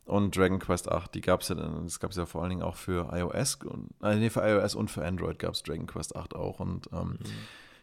und 0.05 0.37
Dragon 0.37 0.59
Quest 0.59 0.91
8. 0.91 1.15
Die 1.15 1.21
gab 1.21 1.43
es 1.43 1.49
ja, 1.49 1.55
das 1.55 2.01
gab 2.01 2.11
es 2.11 2.17
ja 2.17 2.27
vor 2.27 2.41
allen 2.41 2.51
Dingen 2.51 2.63
auch 2.63 2.75
für 2.75 3.09
iOS 3.13 3.61
und 3.67 3.91
äh, 4.03 4.17
nee, 4.17 4.31
für 4.31 4.41
iOS 4.41 4.75
und 4.75 4.91
für 4.91 5.05
Android 5.05 5.39
gab 5.39 5.55
es 5.55 5.63
Dragon 5.63 5.87
Quest 5.87 6.17
8 6.17 6.35
auch. 6.35 6.59
Und 6.59 6.89
ähm, 6.93 7.19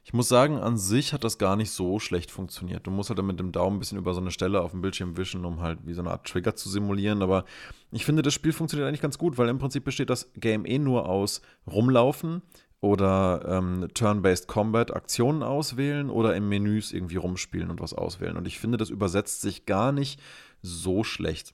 ich 0.06 0.12
muss 0.12 0.28
sagen, 0.28 0.58
an 0.58 0.78
sich 0.78 1.14
hat 1.14 1.24
das 1.24 1.38
gar 1.38 1.56
nicht 1.56 1.72
so 1.72 1.98
schlecht 2.00 2.30
funktioniert. 2.30 2.86
Du 2.86 2.92
musst 2.92 3.10
halt 3.10 3.20
dann 3.20 3.26
mit 3.26 3.40
dem 3.40 3.54
Daumen 3.54 3.78
ein 3.78 3.80
bisschen 3.80 3.98
über 3.98 4.14
so 4.14 4.20
eine 4.20 4.32
Stelle 4.32 4.62
auf 4.62 4.72
dem 4.72 4.82
Bildschirm 4.82 5.16
wischen, 5.16 5.46
um 5.46 5.62
halt 5.62 5.80
wie 5.86 5.94
so 5.94 6.02
eine 6.02 6.12
Art 6.12 6.28
Trigger 6.28 6.56
zu 6.56 6.70
simulieren. 6.70 7.22
Aber 7.22 7.46
ich 7.92 8.04
finde, 8.04 8.22
das 8.22 8.34
Spiel 8.34 8.52
funktioniert 8.52 8.88
eigentlich 8.88 9.02
ganz 9.02 9.18
gut, 9.18 9.38
weil 9.38 9.48
im 9.48 9.60
Prinzip 9.60 9.86
besteht 9.86 10.10
das 10.10 10.30
Game 10.36 10.66
eh 10.66 10.78
nur 10.78 11.08
aus 11.08 11.42
Rumlaufen 11.66 12.42
oder 12.82 13.46
ähm, 13.48 13.88
Turn-Based 13.94 14.50
Combat 14.50 14.94
Aktionen 14.94 15.42
auswählen 15.42 16.10
oder 16.10 16.36
im 16.36 16.50
Menüs 16.50 16.92
irgendwie 16.92 17.16
rumspielen 17.16 17.70
und 17.70 17.80
was 17.80 17.94
auswählen. 17.94 18.36
Und 18.36 18.46
ich 18.46 18.60
finde, 18.60 18.78
das 18.78 18.90
übersetzt 18.90 19.40
sich 19.40 19.66
gar 19.66 19.94
nicht 19.94 20.20
so 20.62 21.06
schlecht 21.06 21.54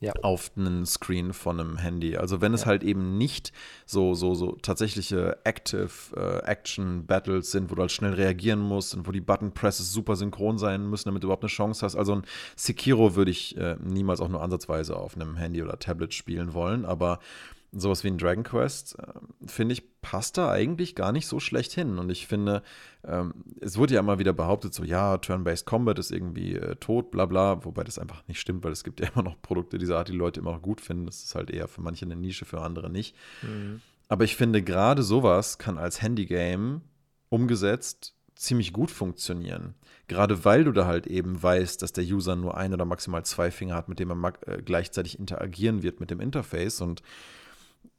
Ja. 0.00 0.12
auf 0.22 0.50
einen 0.56 0.84
Screen 0.84 1.32
von 1.32 1.58
einem 1.58 1.78
Handy. 1.78 2.16
Also 2.16 2.40
wenn 2.40 2.52
es 2.52 2.62
Ja. 2.62 2.66
halt 2.66 2.82
eben 2.82 3.16
nicht 3.16 3.52
so, 3.86 4.12
so, 4.14 4.34
so 4.34 4.52
tatsächliche 4.60 5.38
Active 5.44 5.88
äh, 6.14 6.44
Action 6.44 7.06
Battles 7.06 7.50
sind, 7.50 7.70
wo 7.70 7.74
du 7.74 7.80
halt 7.80 7.92
schnell 7.92 8.12
reagieren 8.12 8.60
musst 8.60 8.94
und 8.94 9.06
wo 9.06 9.10
die 9.12 9.20
Button 9.22 9.52
Presses 9.52 9.92
super 9.92 10.14
synchron 10.16 10.58
sein 10.58 10.88
müssen, 10.90 11.08
damit 11.08 11.22
du 11.22 11.28
überhaupt 11.28 11.44
eine 11.44 11.48
Chance 11.50 11.84
hast. 11.84 11.96
Also 11.96 12.14
ein 12.16 12.22
Sekiro 12.56 13.14
würde 13.16 13.30
ich 13.30 13.56
äh, 13.56 13.76
niemals 13.82 14.20
auch 14.20 14.28
nur 14.28 14.42
ansatzweise 14.42 14.96
auf 14.96 15.16
einem 15.16 15.36
Handy 15.36 15.62
oder 15.62 15.78
Tablet 15.78 16.12
spielen 16.12 16.52
wollen, 16.52 16.84
aber 16.84 17.18
sowas 17.72 18.04
wie 18.04 18.08
ein 18.08 18.18
Dragon 18.18 18.44
Quest, 18.44 18.98
äh, 18.98 19.12
finde 19.46 19.74
ich, 19.74 20.00
passt 20.00 20.38
da 20.38 20.50
eigentlich 20.50 20.94
gar 20.94 21.12
nicht 21.12 21.26
so 21.26 21.40
schlecht 21.40 21.72
hin. 21.72 21.98
Und 21.98 22.10
ich 22.10 22.26
finde, 22.26 22.62
ähm, 23.04 23.34
es 23.60 23.76
wurde 23.76 23.94
ja 23.94 24.00
immer 24.00 24.18
wieder 24.18 24.32
behauptet, 24.32 24.74
so 24.74 24.84
ja, 24.84 25.18
Turn-Based 25.18 25.66
Combat 25.66 25.98
ist 25.98 26.10
irgendwie 26.10 26.54
äh, 26.54 26.76
tot, 26.76 27.10
bla 27.10 27.26
bla, 27.26 27.64
wobei 27.64 27.84
das 27.84 27.98
einfach 27.98 28.26
nicht 28.28 28.40
stimmt, 28.40 28.64
weil 28.64 28.72
es 28.72 28.84
gibt 28.84 29.00
ja 29.00 29.08
immer 29.14 29.22
noch 29.22 29.40
Produkte 29.42 29.78
dieser 29.78 29.98
Art, 29.98 30.08
die 30.08 30.12
Leute 30.12 30.40
immer 30.40 30.52
noch 30.52 30.62
gut 30.62 30.80
finden. 30.80 31.06
Das 31.06 31.22
ist 31.22 31.34
halt 31.34 31.50
eher 31.50 31.68
für 31.68 31.80
manche 31.80 32.04
eine 32.04 32.16
Nische, 32.16 32.44
für 32.44 32.60
andere 32.60 32.90
nicht. 32.90 33.16
Mhm. 33.42 33.80
Aber 34.08 34.24
ich 34.24 34.36
finde, 34.36 34.62
gerade 34.62 35.02
sowas 35.02 35.58
kann 35.58 35.78
als 35.78 36.00
Handygame 36.00 36.80
umgesetzt 37.28 38.14
ziemlich 38.36 38.72
gut 38.72 38.90
funktionieren. 38.90 39.74
Gerade 40.08 40.44
weil 40.44 40.64
du 40.64 40.72
da 40.72 40.86
halt 40.86 41.06
eben 41.06 41.42
weißt, 41.42 41.82
dass 41.82 41.92
der 41.92 42.04
User 42.04 42.36
nur 42.36 42.56
ein 42.56 42.72
oder 42.72 42.84
maximal 42.84 43.24
zwei 43.24 43.50
Finger 43.50 43.74
hat, 43.74 43.88
mit 43.88 43.98
dem 43.98 44.10
er 44.10 44.32
äh, 44.46 44.62
gleichzeitig 44.62 45.18
interagieren 45.18 45.82
wird 45.82 45.98
mit 45.98 46.10
dem 46.10 46.20
Interface. 46.20 46.80
Und 46.80 47.02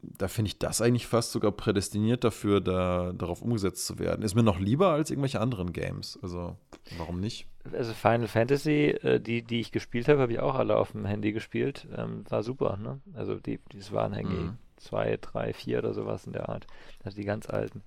da 0.02 0.28
finde 0.28 0.50
ich 0.50 0.60
das 0.60 0.82
eigentlich 0.82 1.08
fast 1.08 1.32
sogar 1.32 1.52
prädestiniert 1.52 2.24
dafür, 2.24 2.62
da, 2.62 3.14
darauf 3.14 3.42
umgesetzt 3.42 3.86
zu 3.86 4.00
werden. 4.00 4.22
Ist 4.24 4.36
mir 4.36 4.44
noch 4.44 4.60
lieber 4.60 4.90
als 4.90 5.10
irgendwelche 5.10 5.42
anderen 5.42 5.74
Games. 5.74 6.20
Also, 6.22 6.56
warum 6.98 7.20
nicht? 7.20 7.48
Also 7.74 7.94
Final 7.94 8.28
Fantasy, 8.28 8.90
äh, 9.02 9.20
die, 9.20 9.42
die 9.42 9.60
ich 9.60 9.72
gespielt 9.72 10.08
habe, 10.08 10.22
habe 10.22 10.32
ich 10.32 10.40
auch 10.40 10.56
alle 10.56 10.78
auf 10.78 10.92
dem 10.94 11.06
Handy 11.06 11.32
gespielt. 11.34 11.88
Ähm, 11.96 12.24
war 12.30 12.44
super, 12.44 12.78
ne? 12.78 13.02
Also 13.14 13.36
die, 13.36 13.60
das 13.74 13.92
waren 13.92 14.14
Mhm. 14.14 14.58
zwei, 14.78 15.18
drei, 15.20 15.54
vier 15.54 15.80
oder 15.80 15.94
sowas 15.94 16.26
in 16.26 16.34
der 16.34 16.48
Art. 16.50 16.68
Also 17.04 17.18
die 17.18 17.26
ganz 17.26 17.50
alten. 17.50 17.82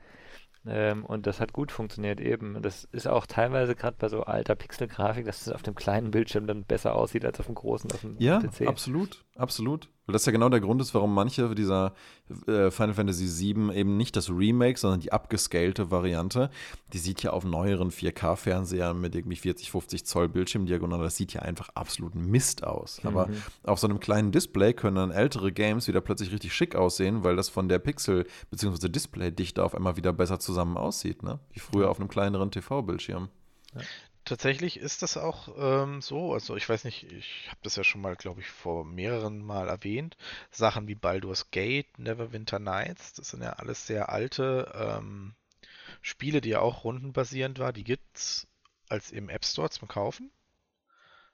Ähm, 0.66 1.06
und 1.06 1.26
das 1.26 1.40
hat 1.40 1.54
gut 1.54 1.72
funktioniert 1.72 2.20
eben. 2.20 2.61
Das 2.61 2.84
ist 2.92 3.08
auch 3.08 3.24
teilweise 3.24 3.74
gerade 3.74 3.96
bei 3.98 4.08
so 4.08 4.24
alter 4.24 4.54
Pixelgrafik, 4.54 5.24
dass 5.24 5.46
es 5.46 5.52
auf 5.52 5.62
dem 5.62 5.74
kleinen 5.74 6.11
Bildschirm 6.11 6.46
dann 6.46 6.64
besser 6.64 6.94
aussieht 6.94 7.24
als 7.24 7.40
auf 7.40 7.46
dem 7.46 7.54
großen, 7.54 7.90
auf 7.92 8.02
dem 8.02 8.16
Ja, 8.18 8.40
PC. 8.40 8.66
absolut, 8.66 9.24
absolut. 9.36 9.88
Weil 10.07 10.14
das 10.14 10.26
ja 10.26 10.32
genau 10.32 10.48
der 10.48 10.61
Grund 10.61 10.80
ist, 10.80 10.92
warum 10.94 11.14
manche 11.14 11.55
dieser 11.55 11.92
äh, 12.48 12.70
Final 12.70 12.94
Fantasy 12.94 13.55
VII 13.55 13.72
eben 13.74 13.96
nicht 13.96 14.16
das 14.16 14.28
Remake, 14.30 14.78
sondern 14.78 15.01
die 15.01 15.12
abgescalte 15.12 15.90
Variante, 15.90 16.51
die 16.92 16.98
sieht 16.98 17.22
ja 17.22 17.30
auf 17.30 17.44
neueren 17.44 17.90
4K-Fernsehern 17.90 19.01
mit 19.01 19.14
irgendwie 19.14 19.36
40, 19.36 19.70
50 19.70 20.05
Zoll 20.07 20.28
Bildschirmdiagonal, 20.28 21.01
das 21.03 21.16
sieht 21.16 21.32
ja 21.34 21.42
einfach 21.42 21.68
absolut 21.74 22.14
Mist 22.14 22.64
aus. 22.64 23.01
Aber 23.05 23.28
Mhm. 23.28 23.36
auf 23.64 23.78
so 23.78 23.86
einem 23.86 24.01
kleinen 24.01 24.32
Display 24.32 24.72
können 24.72 24.96
dann 24.96 25.11
ältere 25.11 25.53
Games 25.53 25.86
wieder 25.86 26.01
plötzlich 26.01 26.32
richtig 26.32 26.55
schick 26.55 26.74
aussehen, 26.74 27.22
weil 27.22 27.36
das 27.36 27.48
von 27.48 27.68
der 27.68 27.78
Pixel- 27.78 28.26
bzw. 28.51 28.88
Displaydichte 28.88 29.62
auf 29.64 29.74
einmal 29.74 29.96
wieder 29.96 30.12
besser 30.12 30.40
zusammen 30.40 30.76
aussieht, 30.76 31.22
ne? 31.22 31.38
Wie 31.53 31.61
früher 31.61 31.90
auf 31.90 32.01
einem 32.01 32.09
kleineren 32.09 32.51
TV-Bildschirm. 32.51 33.28
Tatsächlich 34.24 34.78
ist 34.78 35.02
das 35.02 35.16
auch 35.16 35.48
ähm, 35.58 36.02
so. 36.02 36.32
Also 36.32 36.56
ich 36.56 36.68
weiß 36.68 36.84
nicht, 36.84 37.10
ich 37.10 37.46
habe 37.48 37.60
das 37.62 37.76
ja 37.76 37.84
schon 37.84 38.00
mal, 38.00 38.16
glaube 38.16 38.40
ich, 38.40 38.48
vor 38.48 38.84
mehreren 38.84 39.42
Mal 39.42 39.68
erwähnt. 39.68 40.16
Sachen 40.50 40.88
wie 40.88 40.94
Baldur's 40.94 41.50
Gate, 41.50 41.98
Neverwinter 41.98 42.58
Nights, 42.58 43.14
das 43.14 43.30
sind 43.30 43.42
ja 43.42 43.54
alles 43.54 43.86
sehr 43.86 44.10
alte 44.10 44.72
ähm, 44.74 45.34
Spiele, 46.02 46.40
die 46.40 46.50
ja 46.50 46.60
auch 46.60 46.84
rundenbasierend 46.84 47.58
war. 47.58 47.72
Die 47.72 47.84
gibt's 47.84 48.46
als 48.88 49.10
im 49.10 49.28
App 49.28 49.44
Store 49.44 49.70
zum 49.70 49.88
Kaufen. 49.88 50.30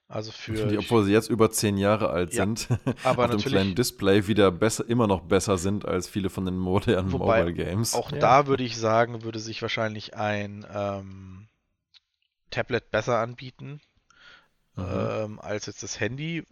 Also 0.08 0.30
für. 0.30 0.68
Die, 0.68 0.78
obwohl 0.78 1.02
sie 1.02 1.12
jetzt 1.12 1.28
über 1.28 1.50
zehn 1.50 1.76
Jahre 1.76 2.10
alt 2.10 2.32
ja, 2.32 2.44
sind, 2.44 2.68
aber 3.02 3.24
auf 3.24 3.30
dem 3.32 3.40
kleinen 3.40 3.74
Display 3.74 4.28
wieder 4.28 4.52
besser, 4.52 4.88
immer 4.88 5.08
noch 5.08 5.22
besser 5.22 5.58
sind 5.58 5.84
als 5.84 6.08
viele 6.08 6.30
von 6.30 6.44
den 6.44 6.56
modernen 6.56 7.10
Wobei 7.10 7.40
Mobile 7.40 7.52
Games. 7.52 7.94
Auch 7.94 8.12
ja. 8.12 8.18
da 8.18 8.46
würde 8.46 8.62
ich 8.62 8.76
sagen, 8.76 9.24
würde 9.24 9.40
sich 9.40 9.60
wahrscheinlich 9.62 10.14
ein 10.14 10.64
ähm, 10.72 11.35
Tablet 12.56 12.90
besser 12.90 13.18
anbieten 13.18 13.82
mhm. 14.76 14.84
ähm, 14.84 15.40
als 15.40 15.66
jetzt 15.66 15.82
das 15.82 16.00
Handy. 16.00 16.42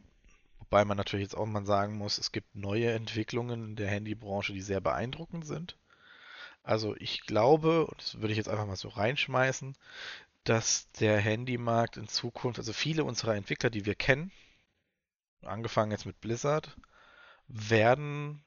Wobei 0.58 0.84
man 0.84 0.98
natürlich 0.98 1.24
jetzt 1.24 1.36
auch 1.36 1.46
mal 1.46 1.64
sagen 1.64 1.96
muss, 1.96 2.18
es 2.18 2.30
gibt 2.30 2.54
neue 2.54 2.92
Entwicklungen 2.92 3.64
in 3.64 3.76
der 3.76 3.88
Handybranche, 3.88 4.52
die 4.52 4.60
sehr 4.60 4.80
beeindruckend 4.82 5.46
sind. 5.46 5.78
Also 6.62 6.94
ich 6.96 7.22
glaube, 7.22 7.86
und 7.86 8.00
das 8.00 8.20
würde 8.20 8.32
ich 8.32 8.36
jetzt 8.36 8.48
einfach 8.48 8.66
mal 8.66 8.76
so 8.76 8.88
reinschmeißen, 8.88 9.76
dass 10.44 10.90
der 10.92 11.18
Handymarkt 11.18 11.96
in 11.96 12.06
Zukunft, 12.06 12.58
also 12.58 12.74
viele 12.74 13.04
unserer 13.04 13.34
Entwickler, 13.34 13.70
die 13.70 13.86
wir 13.86 13.94
kennen, 13.94 14.30
angefangen 15.42 15.90
jetzt 15.90 16.06
mit 16.06 16.20
Blizzard, 16.20 16.76
werden 17.48 18.42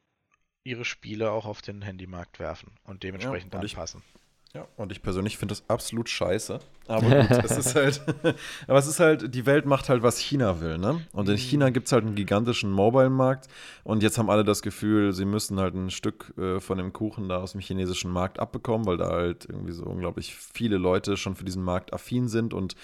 ihre 0.63 0.85
Spiele 0.85 1.31
auch 1.31 1.45
auf 1.45 1.63
den 1.63 1.81
Handymarkt 1.81 2.39
werfen 2.39 2.71
und 2.83 3.01
dementsprechend 3.01 3.53
ja, 3.53 3.59
und 3.59 3.65
anpassen. 3.65 4.03
Ich, 4.05 4.26
ja, 4.53 4.67
und 4.77 4.91
ich 4.91 5.01
persönlich 5.01 5.37
finde 5.37 5.53
das 5.53 5.63
absolut 5.69 6.09
scheiße. 6.09 6.59
Aber 6.87 7.09
gut, 7.27 7.43
es 7.43 7.57
ist 7.57 7.75
halt, 7.75 8.01
aber 8.67 8.79
es 8.79 8.87
ist 8.87 8.99
halt, 8.99 9.33
die 9.33 9.45
Welt 9.45 9.65
macht 9.65 9.89
halt, 9.89 10.03
was 10.03 10.17
China 10.17 10.61
will, 10.61 10.77
ne? 10.77 11.01
Und 11.11 11.27
in 11.27 11.35
mhm. 11.35 11.39
China 11.39 11.69
gibt 11.69 11.87
es 11.87 11.91
halt 11.91 12.05
einen 12.05 12.15
gigantischen 12.15 12.71
Mobile-Markt 12.71 13.47
und 13.83 14.03
jetzt 14.03 14.17
haben 14.17 14.29
alle 14.29 14.43
das 14.43 14.61
Gefühl, 14.61 15.13
sie 15.13 15.25
müssen 15.25 15.59
halt 15.59 15.75
ein 15.75 15.91
Stück 15.91 16.33
äh, 16.37 16.59
von 16.59 16.77
dem 16.77 16.93
Kuchen 16.93 17.29
da 17.29 17.37
aus 17.37 17.51
dem 17.51 17.61
chinesischen 17.61 18.11
Markt 18.11 18.39
abbekommen, 18.39 18.87
weil 18.87 18.97
da 18.97 19.09
halt 19.09 19.45
irgendwie 19.49 19.73
so 19.73 19.83
unglaublich 19.83 20.35
viele 20.35 20.77
Leute 20.77 21.17
schon 21.17 21.35
für 21.35 21.45
diesen 21.45 21.63
Markt 21.63 21.93
affin 21.93 22.27
sind 22.27 22.53
und 22.53 22.75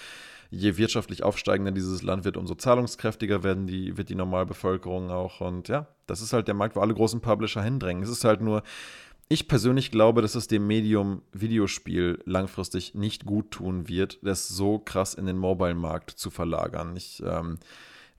je 0.54 0.78
wirtschaftlich 0.78 1.24
aufsteigender 1.24 1.72
dieses 1.72 2.04
Land 2.04 2.26
wird, 2.26 2.38
umso 2.38 2.54
zahlungskräftiger 2.54 3.44
werden 3.44 3.66
die, 3.66 3.98
wird 3.98 4.10
die 4.10 4.16
Normalbevölkerung 4.16 5.10
auch. 5.10 5.42
Und 5.42 5.68
ja, 5.68 5.88
das 6.06 6.22
ist 6.22 6.32
halt 6.32 6.48
der 6.48 6.54
Markt, 6.54 6.76
wo 6.76 6.82
alle 6.82 6.94
großen 6.94 7.22
Publisher 7.22 7.64
hindrängen. 7.64 8.04
Es 8.04 8.10
ist 8.10 8.24
halt 8.24 8.42
nur, 8.42 8.62
ich 9.30 9.48
persönlich 9.48 9.92
glaube, 9.92 10.22
dass 10.22 10.36
es 10.36 10.48
dem 10.48 10.68
Medium 10.68 11.22
Videospiel 11.32 12.20
langfristig 12.26 12.94
nicht 12.94 13.26
gut 13.26 13.52
tun 13.52 13.88
wird, 13.88 14.20
das 14.22 14.48
so 14.48 14.80
krass 14.80 15.14
in 15.14 15.26
den 15.26 15.38
Mobile-Markt 15.38 16.12
zu 16.12 16.30
verlagern. 16.30 16.96
Ich 16.96 17.24
ähm, 17.26 17.58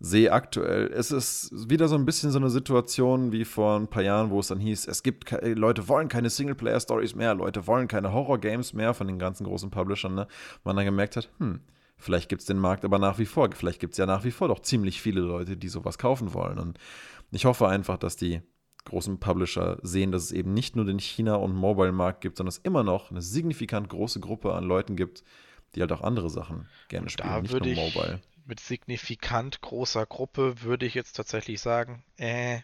sehe 0.01 0.33
aktuell, 0.33 0.91
es 0.93 1.11
ist 1.11 1.71
wieder 1.71 1.89
so 1.89 1.95
ein 1.95 2.05
bisschen 2.05 2.31
so 2.31 2.39
eine 2.39 2.51
Situation 2.51 3.33
wie 3.33 3.45
vor 3.45 3.79
ein 3.79 3.89
paar 3.89 4.03
Jahren, 4.03 4.31
wo 4.31 4.41
es 4.41 4.49
dann 4.49 4.59
hieß, 4.59 4.87
es 4.87 5.03
gibt 5.03 5.31
Leute 5.43 5.89
wollen 5.89 6.09
keine 6.09 6.31
Singleplayer-Stories 6.31 7.15
mehr, 7.15 7.35
Leute 7.35 7.67
wollen 7.67 7.89
keine 7.89 8.13
Horror-Games 8.13 8.73
mehr 8.73 8.95
von 8.95 9.07
den 9.07 9.19
ganzen 9.19 9.45
großen 9.45 9.71
Publishern. 9.71 10.15
Ne? 10.15 10.27
Man 10.65 10.77
dann 10.77 10.85
gemerkt 10.85 11.17
hat, 11.17 11.31
hm, 11.39 11.61
vielleicht 11.97 12.29
gibt 12.29 12.41
es 12.41 12.47
den 12.47 12.59
Markt 12.59 12.85
aber 12.85 12.99
nach 12.99 13.19
wie 13.19 13.27
vor, 13.27 13.51
vielleicht 13.55 13.81
gibt 13.81 13.93
es 13.93 13.99
ja 13.99 14.07
nach 14.07 14.25
wie 14.25 14.31
vor 14.31 14.49
doch 14.49 14.61
ziemlich 14.61 15.01
viele 15.01 15.21
Leute, 15.21 15.57
die 15.57 15.69
sowas 15.69 15.99
kaufen 15.99 16.35
wollen. 16.35 16.59
Und 16.59 16.79
ich 17.31 17.45
hoffe 17.45 17.69
einfach, 17.69 17.99
dass 17.99 18.17
die 18.17 18.43
großen 18.85 19.19
Publisher 19.19 19.79
sehen, 19.83 20.13
dass 20.13 20.25
es 20.25 20.33
eben 20.33 20.53
nicht 20.55 20.77
nur 20.77 20.85
den 20.85 20.99
China- 20.99 21.37
und 21.37 21.55
Mobile-Markt 21.55 22.21
gibt, 22.21 22.37
sondern 22.37 22.51
es 22.51 22.59
immer 22.59 22.83
noch 22.83 23.11
eine 23.11 23.23
signifikant 23.23 23.89
große 23.89 24.21
Gruppe 24.21 24.55
an 24.55 24.65
Leuten 24.65 24.97
gibt, 24.97 25.25
die 25.75 25.81
halt 25.81 25.93
auch 25.93 26.03
andere 26.03 26.31
Sachen 26.31 26.69
gerne 26.89 27.09
spielen, 27.09 27.29
da 27.29 27.41
nicht 27.41 27.53
nur 27.53 27.75
Mobile. 27.75 28.21
Mit 28.47 28.61
signifikant 28.61 29.63
großer 29.63 30.05
Gruppe 30.05 30.63
würde 30.63 30.85
ich 30.87 30.95
jetzt 30.95 31.15
tatsächlich 31.15 31.61
sagen, 31.61 32.05
äh, 32.19 32.61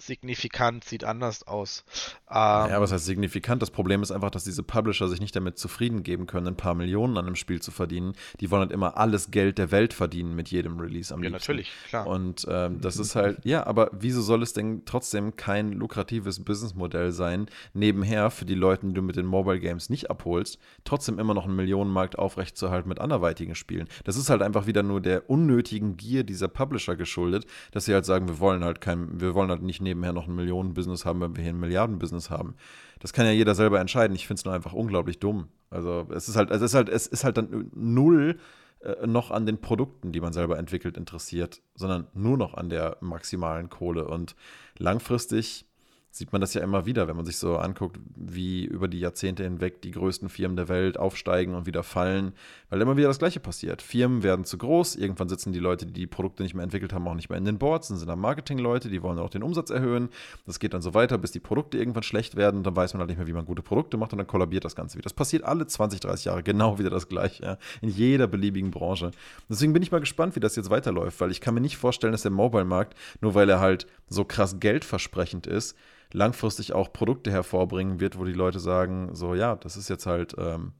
signifikant 0.00 0.84
sieht 0.84 1.04
anders 1.04 1.46
aus. 1.46 1.84
Ähm, 2.28 2.36
ja, 2.70 2.80
was 2.80 2.92
heißt 2.92 3.04
signifikant? 3.04 3.62
Das 3.62 3.70
Problem 3.70 4.02
ist 4.02 4.10
einfach, 4.10 4.30
dass 4.30 4.44
diese 4.44 4.62
Publisher 4.62 5.08
sich 5.08 5.20
nicht 5.20 5.34
damit 5.36 5.58
zufrieden 5.58 6.02
geben 6.02 6.26
können, 6.26 6.48
ein 6.48 6.56
paar 6.56 6.74
Millionen 6.74 7.16
an 7.16 7.26
einem 7.26 7.36
Spiel 7.36 7.60
zu 7.60 7.70
verdienen. 7.70 8.14
Die 8.40 8.50
wollen 8.50 8.62
halt 8.62 8.72
immer 8.72 8.96
alles 8.96 9.30
Geld 9.30 9.58
der 9.58 9.70
Welt 9.70 9.92
verdienen 9.92 10.34
mit 10.34 10.48
jedem 10.48 10.78
Release 10.78 11.12
am 11.12 11.22
ja, 11.22 11.30
liebsten. 11.30 11.52
natürlich, 11.52 11.72
klar. 11.88 12.06
Und 12.06 12.46
ähm, 12.48 12.80
das 12.80 12.96
ist 12.96 13.14
halt, 13.14 13.38
ja, 13.44 13.66
aber 13.66 13.90
wieso 13.92 14.22
soll 14.22 14.42
es 14.42 14.52
denn 14.52 14.82
trotzdem 14.84 15.36
kein 15.36 15.72
lukratives 15.72 16.42
Businessmodell 16.44 17.12
sein, 17.12 17.46
nebenher 17.74 18.30
für 18.30 18.44
die 18.44 18.54
Leute, 18.54 18.86
die 18.86 18.94
du 18.94 19.02
mit 19.02 19.16
den 19.16 19.26
Mobile 19.26 19.60
Games 19.60 19.90
nicht 19.90 20.10
abholst, 20.10 20.58
trotzdem 20.84 21.18
immer 21.18 21.34
noch 21.34 21.44
einen 21.44 21.56
Millionenmarkt 21.56 22.18
aufrechtzuerhalten 22.18 22.88
mit 22.88 23.00
anderweitigen 23.00 23.54
Spielen? 23.54 23.88
Das 24.04 24.16
ist 24.16 24.30
halt 24.30 24.42
einfach 24.42 24.66
wieder 24.66 24.82
nur 24.82 25.00
der 25.00 25.28
unnötigen 25.28 25.96
Gier 25.96 26.24
dieser 26.24 26.48
Publisher 26.48 26.96
geschuldet, 26.96 27.46
dass 27.72 27.84
sie 27.84 27.94
halt 27.94 28.04
sagen, 28.04 28.28
wir 28.28 28.38
wollen 28.38 28.64
halt 28.64 28.80
kein, 28.80 29.20
wir 29.20 29.34
wollen 29.34 29.50
halt 29.50 29.62
nicht 29.62 29.80
nebenher 29.90 30.12
noch 30.12 30.28
ein 30.28 30.34
Millionen-Business 30.34 31.04
haben, 31.04 31.20
wenn 31.20 31.36
wir 31.36 31.42
hier 31.42 31.52
ein 31.52 31.60
Milliarden-Business 31.60 32.30
haben. 32.30 32.54
Das 33.00 33.12
kann 33.12 33.26
ja 33.26 33.32
jeder 33.32 33.54
selber 33.54 33.80
entscheiden. 33.80 34.14
Ich 34.14 34.26
finde 34.26 34.40
es 34.40 34.44
nur 34.44 34.54
einfach 34.54 34.72
unglaublich 34.72 35.18
dumm. 35.18 35.48
Also 35.70 36.06
es 36.14 36.28
ist 36.28 36.36
halt, 36.36 36.50
es 36.50 36.62
ist 36.62 36.74
halt, 36.74 36.88
es 36.88 37.06
ist 37.06 37.24
halt 37.24 37.36
dann 37.36 37.70
null 37.74 38.38
äh, 38.80 39.06
noch 39.06 39.30
an 39.30 39.46
den 39.46 39.60
Produkten, 39.60 40.12
die 40.12 40.20
man 40.20 40.32
selber 40.32 40.58
entwickelt, 40.58 40.96
interessiert, 40.96 41.62
sondern 41.74 42.06
nur 42.14 42.36
noch 42.36 42.54
an 42.54 42.70
der 42.70 42.96
maximalen 43.00 43.68
Kohle. 43.68 44.06
Und 44.06 44.36
langfristig 44.78 45.66
sieht 46.12 46.32
man 46.32 46.40
das 46.40 46.54
ja 46.54 46.62
immer 46.62 46.86
wieder, 46.86 47.06
wenn 47.06 47.14
man 47.14 47.24
sich 47.24 47.36
so 47.36 47.56
anguckt, 47.56 47.98
wie 48.16 48.64
über 48.64 48.88
die 48.88 48.98
Jahrzehnte 48.98 49.44
hinweg 49.44 49.80
die 49.80 49.92
größten 49.92 50.28
Firmen 50.28 50.56
der 50.56 50.68
Welt 50.68 50.98
aufsteigen 50.98 51.54
und 51.54 51.66
wieder 51.66 51.84
fallen, 51.84 52.32
weil 52.68 52.80
immer 52.80 52.96
wieder 52.96 53.06
das 53.06 53.20
Gleiche 53.20 53.38
passiert. 53.38 53.80
Firmen 53.80 54.24
werden 54.24 54.44
zu 54.44 54.58
groß, 54.58 54.96
irgendwann 54.96 55.28
sitzen 55.28 55.52
die 55.52 55.60
Leute, 55.60 55.86
die 55.86 55.92
die 55.92 56.06
Produkte 56.08 56.42
nicht 56.42 56.54
mehr 56.54 56.64
entwickelt 56.64 56.92
haben, 56.92 57.06
auch 57.06 57.14
nicht 57.14 57.28
mehr 57.28 57.38
in 57.38 57.44
den 57.44 57.58
Boards, 57.58 57.88
dann 57.88 57.96
sind 57.96 58.08
da 58.08 58.16
Marketingleute, 58.16 58.88
die 58.88 59.02
wollen 59.02 59.20
auch 59.20 59.30
den 59.30 59.44
Umsatz 59.44 59.70
erhöhen. 59.70 60.08
Das 60.46 60.58
geht 60.58 60.74
dann 60.74 60.82
so 60.82 60.94
weiter, 60.94 61.16
bis 61.16 61.30
die 61.30 61.40
Produkte 61.40 61.78
irgendwann 61.78 62.02
schlecht 62.02 62.34
werden, 62.34 62.64
dann 62.64 62.74
weiß 62.74 62.94
man 62.94 63.00
halt 63.00 63.10
nicht 63.10 63.18
mehr, 63.18 63.28
wie 63.28 63.32
man 63.32 63.44
gute 63.44 63.62
Produkte 63.62 63.96
macht 63.96 64.12
und 64.12 64.18
dann 64.18 64.26
kollabiert 64.26 64.64
das 64.64 64.74
Ganze 64.74 64.98
wieder. 64.98 65.04
Das 65.04 65.14
passiert 65.14 65.44
alle 65.44 65.66
20, 65.66 66.00
30 66.00 66.24
Jahre 66.24 66.42
genau 66.42 66.80
wieder 66.80 66.90
das 66.90 67.08
Gleiche, 67.08 67.44
ja, 67.44 67.58
in 67.82 67.88
jeder 67.88 68.26
beliebigen 68.26 68.72
Branche. 68.72 69.12
Deswegen 69.48 69.72
bin 69.72 69.82
ich 69.82 69.92
mal 69.92 70.00
gespannt, 70.00 70.34
wie 70.34 70.40
das 70.40 70.56
jetzt 70.56 70.70
weiterläuft, 70.70 71.20
weil 71.20 71.30
ich 71.30 71.40
kann 71.40 71.54
mir 71.54 71.60
nicht 71.60 71.76
vorstellen, 71.76 72.12
dass 72.12 72.22
der 72.22 72.32
Mobile-Markt, 72.32 72.96
nur 73.20 73.34
weil 73.34 73.48
er 73.48 73.60
halt 73.60 73.86
so 74.08 74.24
krass 74.24 74.58
geldversprechend 74.58 75.46
ist, 75.46 75.76
langfristig 76.12 76.72
auch 76.72 76.92
Produkte 76.92 77.30
hervorbringen 77.30 78.00
wird, 78.00 78.18
wo 78.18 78.24
die 78.24 78.32
Leute 78.32 78.60
sagen, 78.60 79.14
so 79.14 79.34
ja, 79.34 79.56
das 79.56 79.76
ist 79.76 79.88
jetzt 79.88 80.06
halt 80.06 80.34
ähm, 80.38 80.72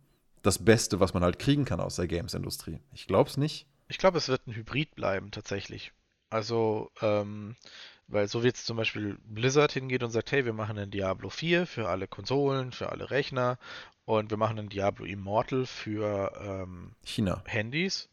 das 0.42 0.64
Beste, 0.64 1.00
was 1.00 1.14
man 1.14 1.22
halt 1.22 1.38
kriegen 1.38 1.64
kann 1.64 1.80
aus 1.80 1.96
der 1.96 2.06
Games-Industrie. 2.06 2.80
Ich 2.92 3.06
glaube 3.06 3.28
es 3.28 3.36
nicht. 3.36 3.66
Ich 3.88 3.98
glaube, 3.98 4.18
es 4.18 4.28
wird 4.28 4.46
ein 4.46 4.54
Hybrid 4.54 4.94
bleiben, 4.94 5.30
tatsächlich. 5.30 5.92
Also, 6.30 6.90
ähm, 7.02 7.56
weil 8.06 8.28
so 8.28 8.42
wie 8.42 8.46
jetzt 8.46 8.66
zum 8.66 8.76
Beispiel 8.76 9.18
Blizzard 9.24 9.72
hingeht 9.72 10.02
und 10.02 10.10
sagt, 10.10 10.32
hey, 10.32 10.44
wir 10.44 10.52
machen 10.52 10.78
einen 10.78 10.90
Diablo 10.90 11.28
4 11.28 11.66
für 11.66 11.88
alle 11.88 12.06
Konsolen, 12.06 12.72
für 12.72 12.90
alle 12.90 13.10
Rechner 13.10 13.58
und 14.04 14.30
wir 14.30 14.36
machen 14.36 14.58
einen 14.58 14.68
Diablo 14.68 15.04
Immortal 15.04 15.66
für 15.66 16.32
ähm, 16.42 16.92
China. 17.04 17.42
Handys. 17.46 18.08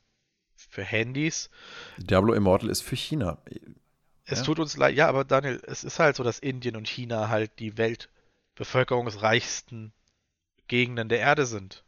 Für 0.56 0.84
Handys. 0.84 1.50
Diablo 1.98 2.34
Immortal 2.34 2.70
ist 2.70 2.82
für 2.82 2.96
China. 2.96 3.38
Es 4.30 4.40
ja. 4.40 4.46
tut 4.46 4.60
uns 4.60 4.76
leid, 4.76 4.96
ja, 4.96 5.08
aber 5.08 5.24
Daniel, 5.24 5.62
es 5.66 5.86
ist 5.86 6.00
halt 6.00 6.18
so, 6.18 6.24
dass 6.24 6.40
Indien 6.40 6.76
und 6.76 6.88
China 6.88 7.30
halt 7.30 7.60
die 7.60 7.78
weltbevölkerungsreichsten 7.78 9.94
Gegenden 10.68 11.08
der 11.08 11.20
Erde 11.20 11.46
sind. 11.46 11.86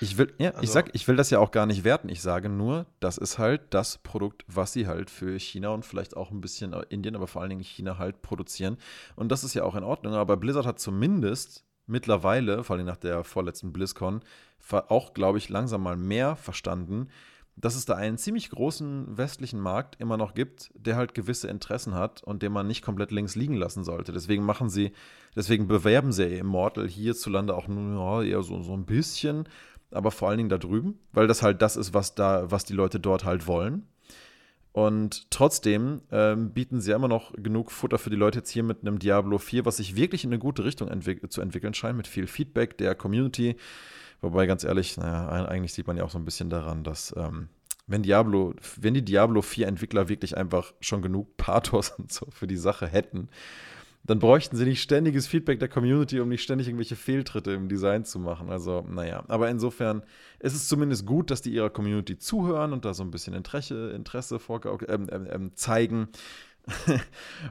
Ich 0.00 0.18
will, 0.18 0.32
ja, 0.38 0.50
also, 0.50 0.62
ich 0.62 0.70
sag, 0.70 0.90
ich 0.92 1.08
will 1.08 1.16
das 1.16 1.30
ja 1.30 1.38
auch 1.38 1.50
gar 1.50 1.66
nicht 1.66 1.84
werten. 1.84 2.08
Ich 2.08 2.20
sage 2.20 2.48
nur, 2.48 2.86
das 3.00 3.18
ist 3.18 3.38
halt 3.38 3.62
das 3.70 3.98
Produkt, 3.98 4.44
was 4.46 4.72
sie 4.72 4.86
halt 4.86 5.10
für 5.10 5.38
China 5.38 5.70
und 5.70 5.84
vielleicht 5.84 6.16
auch 6.16 6.30
ein 6.30 6.40
bisschen 6.40 6.72
Indien, 6.88 7.16
aber 7.16 7.26
vor 7.26 7.42
allen 7.42 7.50
Dingen 7.50 7.64
China 7.64 7.98
halt 7.98 8.22
produzieren. 8.22 8.78
Und 9.16 9.30
das 9.30 9.44
ist 9.44 9.54
ja 9.54 9.64
auch 9.64 9.74
in 9.74 9.84
Ordnung. 9.84 10.14
Aber 10.14 10.36
Blizzard 10.36 10.66
hat 10.66 10.78
zumindest 10.78 11.64
mittlerweile, 11.86 12.64
vor 12.64 12.76
allem 12.76 12.86
nach 12.86 12.96
der 12.96 13.24
vorletzten 13.24 13.72
BlizzCon, 13.72 14.20
auch, 14.70 15.14
glaube 15.14 15.38
ich, 15.38 15.48
langsam 15.48 15.82
mal 15.82 15.96
mehr 15.96 16.36
verstanden, 16.36 17.08
dass 17.60 17.74
es 17.74 17.84
da 17.84 17.94
einen 17.94 18.18
ziemlich 18.18 18.50
großen 18.50 19.16
westlichen 19.16 19.60
Markt 19.60 20.00
immer 20.00 20.16
noch 20.16 20.34
gibt, 20.34 20.70
der 20.74 20.96
halt 20.96 21.14
gewisse 21.14 21.48
Interessen 21.48 21.94
hat 21.94 22.22
und 22.22 22.42
den 22.42 22.52
man 22.52 22.66
nicht 22.66 22.82
komplett 22.82 23.10
links 23.10 23.34
liegen 23.34 23.54
lassen 23.54 23.84
sollte. 23.84 24.12
Deswegen 24.12 24.44
machen 24.44 24.68
sie, 24.68 24.92
deswegen 25.34 25.66
bewerben 25.66 26.12
sie 26.12 26.38
Immortal 26.38 26.88
hierzulande 26.88 27.54
auch 27.54 27.68
nur 27.68 28.22
ja, 28.22 28.30
eher 28.30 28.42
so, 28.42 28.62
so 28.62 28.74
ein 28.74 28.86
bisschen, 28.86 29.48
aber 29.90 30.10
vor 30.10 30.28
allen 30.28 30.38
Dingen 30.38 30.50
da 30.50 30.58
drüben, 30.58 30.98
weil 31.12 31.26
das 31.26 31.42
halt 31.42 31.62
das 31.62 31.76
ist, 31.76 31.94
was 31.94 32.14
da, 32.14 32.50
was 32.50 32.64
die 32.64 32.74
Leute 32.74 33.00
dort 33.00 33.24
halt 33.24 33.46
wollen. 33.46 33.86
Und 34.72 35.30
trotzdem 35.30 36.02
ähm, 36.12 36.52
bieten 36.52 36.80
sie 36.80 36.92
immer 36.92 37.08
noch 37.08 37.32
genug 37.32 37.72
Futter 37.72 37.98
für 37.98 38.10
die 38.10 38.16
Leute 38.16 38.38
jetzt 38.38 38.50
hier 38.50 38.62
mit 38.62 38.82
einem 38.82 39.00
Diablo 39.00 39.38
4, 39.38 39.64
was 39.64 39.78
sich 39.78 39.96
wirklich 39.96 40.22
in 40.22 40.30
eine 40.30 40.38
gute 40.38 40.64
Richtung 40.64 40.88
entwick 40.88 41.32
zu 41.32 41.40
entwickeln 41.40 41.74
scheint, 41.74 41.96
mit 41.96 42.06
viel 42.06 42.28
Feedback 42.28 42.78
der 42.78 42.94
Community. 42.94 43.56
Wobei, 44.20 44.46
ganz 44.46 44.64
ehrlich, 44.64 44.96
naja, 44.96 45.46
eigentlich 45.46 45.72
sieht 45.72 45.86
man 45.86 45.96
ja 45.96 46.04
auch 46.04 46.10
so 46.10 46.18
ein 46.18 46.24
bisschen 46.24 46.50
daran, 46.50 46.82
dass 46.82 47.14
ähm, 47.16 47.48
wenn 47.86 48.02
Diablo, 48.02 48.54
wenn 48.76 48.94
die 48.94 49.04
Diablo 49.04 49.42
4 49.42 49.66
Entwickler 49.66 50.08
wirklich 50.08 50.36
einfach 50.36 50.72
schon 50.80 51.02
genug 51.02 51.36
Pathos 51.36 51.90
und 51.98 52.12
so 52.12 52.26
für 52.30 52.46
die 52.46 52.56
Sache 52.56 52.86
hätten, 52.86 53.28
dann 54.04 54.20
bräuchten 54.20 54.56
sie 54.56 54.64
nicht 54.64 54.80
ständiges 54.80 55.26
Feedback 55.26 55.58
der 55.58 55.68
Community, 55.68 56.20
um 56.20 56.28
nicht 56.28 56.42
ständig 56.42 56.68
irgendwelche 56.68 56.96
Fehltritte 56.96 57.52
im 57.52 57.68
Design 57.68 58.04
zu 58.04 58.18
machen. 58.18 58.48
Also, 58.48 58.84
naja. 58.88 59.24
Aber 59.28 59.50
insofern 59.50 60.02
ist 60.38 60.54
es 60.54 60.68
zumindest 60.68 61.04
gut, 61.04 61.30
dass 61.30 61.42
die 61.42 61.52
ihrer 61.52 61.68
Community 61.68 62.16
zuhören 62.16 62.72
und 62.72 62.84
da 62.84 62.94
so 62.94 63.02
ein 63.02 63.10
bisschen 63.10 63.34
Interesse, 63.34 63.90
Interesse 63.90 64.38
ähm, 64.88 65.08
ähm, 65.10 65.28
ähm, 65.30 65.50
zeigen. 65.56 66.08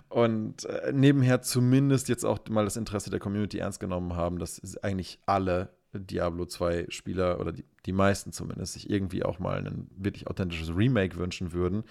und 0.10 0.66
äh, 0.66 0.92
nebenher 0.94 1.42
zumindest 1.42 2.10
jetzt 2.10 2.24
auch 2.24 2.40
mal 2.50 2.66
das 2.66 2.78
Interesse 2.78 3.10
der 3.10 3.20
Community 3.20 3.60
ernst 3.60 3.80
genommen 3.80 4.16
haben, 4.16 4.40
dass 4.40 4.78
eigentlich 4.82 5.20
alle 5.26 5.70
Diablo 6.00 6.46
2 6.46 6.88
Spieler 6.90 7.40
oder 7.40 7.52
die, 7.52 7.66
die 7.86 7.92
meisten 7.92 8.32
zumindest 8.32 8.74
sich 8.74 8.90
irgendwie 8.90 9.24
auch 9.24 9.40
mal 9.40 9.66
ein 9.66 9.90
wirklich 9.96 10.28
authentisches 10.28 10.76
Remake 10.76 11.18
wünschen 11.18 11.54
würden. 11.54 11.84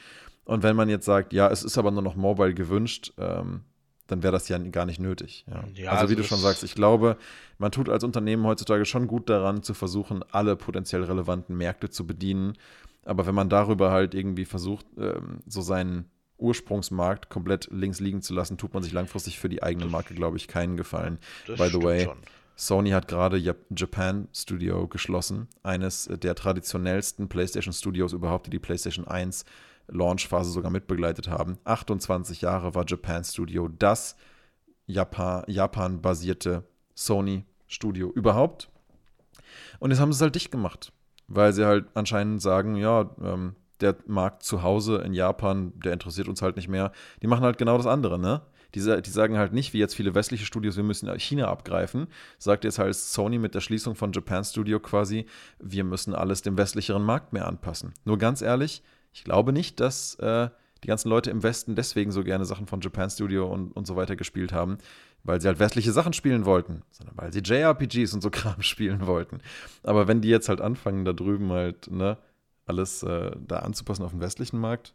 Und 0.45 0.63
wenn 0.63 0.77
man 0.77 0.89
jetzt 0.89 1.05
sagt, 1.05 1.33
ja, 1.33 1.49
es 1.51 1.63
ist 1.63 1.77
aber 1.79 1.91
nur 1.91 2.03
noch 2.03 2.15
Mobile 2.15 2.55
gewünscht, 2.55 3.13
ähm, 3.19 3.63
dann 4.07 4.23
wäre 4.23 4.33
das 4.33 4.49
ja 4.49 4.59
gar 4.59 4.87
nicht 4.87 5.01
nötig. 5.01 5.45
Ja. 5.49 5.65
Ja, 5.75 5.91
also, 5.91 6.09
wie 6.09 6.15
also 6.15 6.15
du 6.15 6.23
schon 6.23 6.39
sagst, 6.39 6.63
ich 6.63 6.75
glaube, 6.75 7.17
man 7.59 7.73
tut 7.73 7.89
als 7.89 8.05
Unternehmen 8.05 8.45
heutzutage 8.45 8.85
schon 8.85 9.09
gut 9.09 9.29
daran, 9.29 9.63
zu 9.63 9.75
versuchen, 9.75 10.23
alle 10.31 10.57
potenziell 10.57 11.03
relevanten 11.03 11.57
Märkte 11.57 11.91
zu 11.91 12.07
bedienen. 12.07 12.55
Aber 13.05 13.27
wenn 13.27 13.35
man 13.35 13.49
darüber 13.49 13.91
halt 13.91 14.15
irgendwie 14.15 14.45
versucht, 14.45 14.87
ähm, 14.99 15.41
so 15.47 15.61
seinen 15.61 16.11
Ursprungsmarkt 16.39 17.31
komplett 17.31 17.69
links 17.73 18.01
liegen 18.01 18.23
zu 18.23 18.35
lassen, 18.35 18.59
tut 18.59 18.75
man 18.75 18.83
sich 18.83 18.93
langfristig 18.93 19.39
für 19.39 19.49
die 19.49 19.63
eigene 19.63 19.87
Marke, 19.87 20.15
glaube 20.15 20.37
ich, 20.37 20.49
keinen 20.49 20.77
Gefallen. 20.77 21.19
Das 21.47 21.59
By 21.59 21.69
the 21.69 21.83
way, 21.83 22.05
schon. 22.05 22.19
Sony 22.57 22.91
hat 22.91 23.07
gerade 23.07 23.37
Japan 23.37 24.29
Studio 24.33 24.89
geschlossen, 24.89 25.47
eines 25.63 26.09
der 26.11 26.35
traditionellsten 26.35 27.29
PlayStation 27.29 27.75
Studios 27.75 28.15
überhaupt, 28.15 28.47
die 28.47 28.51
die 28.51 28.59
PlayStation 28.59 29.07
1 29.07 29.45
Launchphase 29.89 30.51
sogar 30.51 30.71
mitbegleitet 30.71 31.29
haben. 31.29 31.59
28 31.65 32.41
Jahre 32.41 32.75
war 32.75 32.85
Japan 32.87 33.23
Studio 33.25 33.69
das 33.69 34.17
Japan-basierte 34.87 36.65
Sony-Studio 36.95 38.11
überhaupt. 38.11 38.71
Und 39.79 39.91
jetzt 39.91 40.01
haben 40.01 40.13
sie 40.13 40.17
es 40.17 40.23
halt 40.23 40.35
dicht 40.35 40.51
gemacht, 40.51 40.93
weil 41.29 41.53
sie 41.53 41.67
halt 41.67 41.87
anscheinend 41.95 42.41
sagen, 42.41 42.77
ja, 42.77 43.11
ähm, 43.23 43.55
der 43.81 43.97
Markt 44.07 44.43
zu 44.43 44.63
Hause 44.63 44.99
in 44.99 45.13
Japan, 45.13 45.73
der 45.85 45.93
interessiert 45.93 46.29
uns 46.29 46.41
halt 46.41 46.57
nicht 46.57 46.69
mehr. 46.69 46.93
Die 47.21 47.27
machen 47.27 47.45
halt 47.45 47.59
genau 47.59 47.77
das 47.77 47.87
andere, 47.87 48.19
ne? 48.19 48.41
Die, 48.75 48.81
die 48.81 49.11
sagen 49.11 49.39
halt 49.39 49.53
nicht, 49.53 49.73
wie 49.73 49.79
jetzt 49.79 49.95
viele 49.95 50.15
westliche 50.15 50.45
Studios, 50.45 50.77
wir 50.77 50.85
müssen 50.85 51.09
China 51.19 51.49
abgreifen. 51.49 52.09
Sagt 52.39 52.65
jetzt 52.65 52.79
halt 52.79 52.95
Sony 52.95 53.39
mit 53.39 53.55
der 53.55 53.61
Schließung 53.61 53.95
von 53.95 54.13
Japan 54.13 54.45
Studio 54.45 54.81
quasi, 54.81 55.27
wir 55.59 55.85
müssen 55.85 56.15
alles 56.15 56.43
dem 56.43 56.59
westlicheren 56.59 57.03
Markt 57.03 57.33
mehr 57.33 57.47
anpassen. 57.47 57.95
Nur 58.05 58.19
ganz 58.19 58.43
ehrlich, 58.43 58.83
ich 59.13 59.25
glaube 59.25 59.53
nicht, 59.53 59.81
dass 59.81 60.17
äh, 60.17 60.49
die 60.85 60.89
ganzen 60.89 61.09
Leute 61.09 61.31
im 61.31 61.43
Westen 61.43 61.75
deswegen 61.75 62.13
so 62.13 62.23
gerne 62.23 62.45
Sachen 62.45 62.67
von 62.67 62.81
Japan 62.81 63.11
Studio 63.11 63.51
und, 63.51 63.73
und 63.73 63.87
so 63.87 63.97
weiter 63.97 64.15
gespielt 64.15 64.53
haben, 64.53 64.79
weil 65.25 65.41
sie 65.41 65.49
halt 65.49 65.59
westliche 65.59 65.93
Sachen 65.93 66.13
spielen 66.13 66.45
wollten, 66.45 66.83
sondern 66.91 67.17
weil 67.17 67.33
sie 67.33 67.41
JRPGs 67.41 68.13
und 68.15 68.21
so 68.21 68.31
Kram 68.31 68.63
spielen 68.63 69.07
wollten. 69.07 69.41
Aber 69.83 70.07
wenn 70.09 70.21
die 70.21 70.29
jetzt 70.29 70.49
halt 70.49 70.61
anfangen, 70.61 71.05
da 71.05 71.13
drüben 71.13 71.51
halt, 71.51 71.91
ne, 71.91 72.19
alles 72.67 73.03
äh, 73.03 73.31
da 73.47 73.61
anzupassen 73.61 74.05
auf 74.05 74.11
den 74.11 74.21
westlichen 74.21 74.59
Markt, 74.59 74.95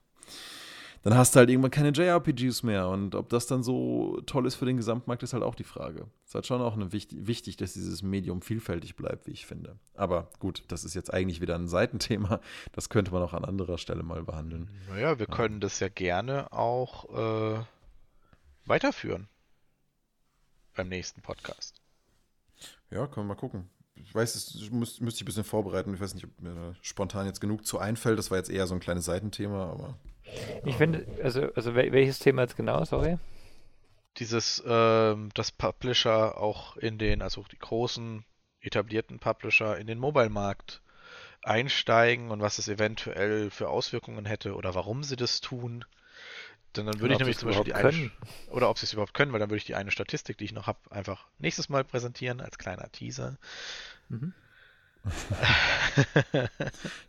dann 1.04 1.16
hast 1.16 1.36
du 1.36 1.40
halt 1.40 1.50
irgendwann 1.50 1.72
keine 1.72 1.90
JRPGs 1.90 2.64
mehr. 2.64 2.88
Und 2.90 3.16
ob 3.16 3.30
das 3.30 3.48
dann 3.48 3.64
so 3.64 4.22
toll 4.26 4.46
ist 4.46 4.56
für 4.56 4.66
den 4.66 4.78
Gesamtmarkt, 4.78 5.24
ist 5.24 5.34
halt 5.34 5.44
auch 5.44 5.56
die 5.56 5.64
Frage. 5.64 6.08
Es 6.24 6.30
ist 6.30 6.36
halt 6.36 6.46
schon 6.46 6.62
auch 6.62 6.76
eine 6.76 6.92
wichtig, 6.92 7.26
wichtig, 7.26 7.58
dass 7.58 7.74
dieses 7.74 8.04
Medium 8.04 8.42
vielfältig 8.42 8.96
bleibt, 8.96 9.26
wie 9.26 9.32
ich 9.32 9.46
finde. 9.46 9.80
Aber 9.96 10.30
gut, 10.40 10.64
das 10.68 10.84
ist 10.84 10.94
jetzt 10.94 11.12
eigentlich 11.12 11.42
wieder 11.42 11.56
ein 11.56 11.68
Seitenthema. 11.68 12.40
Das 12.72 12.90
könnte 12.90 13.12
man 13.12 13.24
auch 13.24 13.34
an 13.34 13.46
anderer 13.46 13.78
Stelle 13.78 14.04
mal 14.04 14.24
behandeln. 14.24 14.70
Naja, 14.90 15.18
wir 15.18 15.28
ja. 15.28 15.36
können 15.36 15.60
das 15.60 15.80
ja 15.80 15.90
gerne 15.90 16.52
auch 16.54 17.58
äh, 17.58 17.64
weiterführen. 18.66 19.28
Beim 20.76 20.88
nächsten 20.88 21.22
Podcast. 21.22 21.82
Ja, 22.92 23.08
können 23.08 23.26
wir 23.28 23.34
mal 23.34 23.40
gucken. 23.40 23.70
Ich 23.96 24.14
weiß, 24.14 24.36
es 24.36 24.72
müsste 24.72 25.04
müsst 25.04 25.18
ich 25.18 25.24
ein 25.24 25.26
bisschen 25.26 25.44
vorbereiten. 25.44 25.94
Ich 25.94 26.00
weiß 26.00 26.14
nicht, 26.16 26.26
ob 26.26 26.42
mir 26.42 26.76
spontan 26.82 27.26
jetzt 27.26 27.42
genug 27.42 27.66
zu 27.66 27.80
einfällt. 27.80 28.18
Das 28.18 28.32
war 28.32 28.38
jetzt 28.38 28.50
eher 28.50 28.68
so 28.68 28.74
ein 28.74 28.80
kleines 28.80 29.06
Seitenthema, 29.06 29.70
aber 29.70 29.98
ich 30.64 30.76
finde, 30.76 31.06
also, 31.24 31.52
also 31.56 31.76
welches 31.76 32.20
Thema 32.20 32.44
jetzt 32.44 32.56
genau, 32.56 32.84
sorry? 32.86 33.18
Dieses, 34.18 34.62
ähm, 34.66 35.30
dass 35.34 35.52
Publisher 35.52 36.38
auch 36.38 36.78
in 36.78 36.98
den, 36.98 37.22
also 37.22 37.44
die 37.52 37.60
großen 37.60 38.26
etablierten 38.60 39.20
Publisher 39.20 39.78
in 39.78 39.88
den 39.88 40.00
Mobile-Markt 40.00 40.82
einsteigen 41.44 42.30
und 42.30 42.42
was 42.42 42.60
es 42.60 42.68
eventuell 42.68 43.50
für 43.50 43.70
Auswirkungen 43.70 44.26
hätte 44.26 44.56
oder 44.56 44.76
warum 44.76 45.04
sie 45.04 45.16
das 45.16 45.42
tun. 45.42 45.86
Denn 46.76 46.86
dann 46.86 47.02
würde 47.02 47.14
ich 47.14 47.20
nämlich 47.20 47.38
zum 47.38 47.50
Beispiel 47.50 47.66
die 47.66 47.74
eine, 47.74 48.12
oder 48.48 48.70
ob 48.70 48.78
sie 48.78 48.86
es 48.86 48.94
überhaupt 48.94 49.14
können, 49.14 49.34
weil 49.34 49.40
dann 49.40 49.50
würde 49.50 49.58
ich 49.58 49.66
die 49.66 49.76
eine 49.76 49.92
Statistik, 49.92 50.38
die 50.38 50.46
ich 50.46 50.54
noch 50.54 50.68
habe, 50.68 50.80
einfach 50.90 51.26
nächstes 51.40 51.68
Mal 51.68 51.84
präsentieren 51.84 52.40
als 52.40 52.58
kleiner 52.58 52.90
Teaser. 52.92 53.38
Mhm. 54.10 54.34
Ja, 56.34 56.48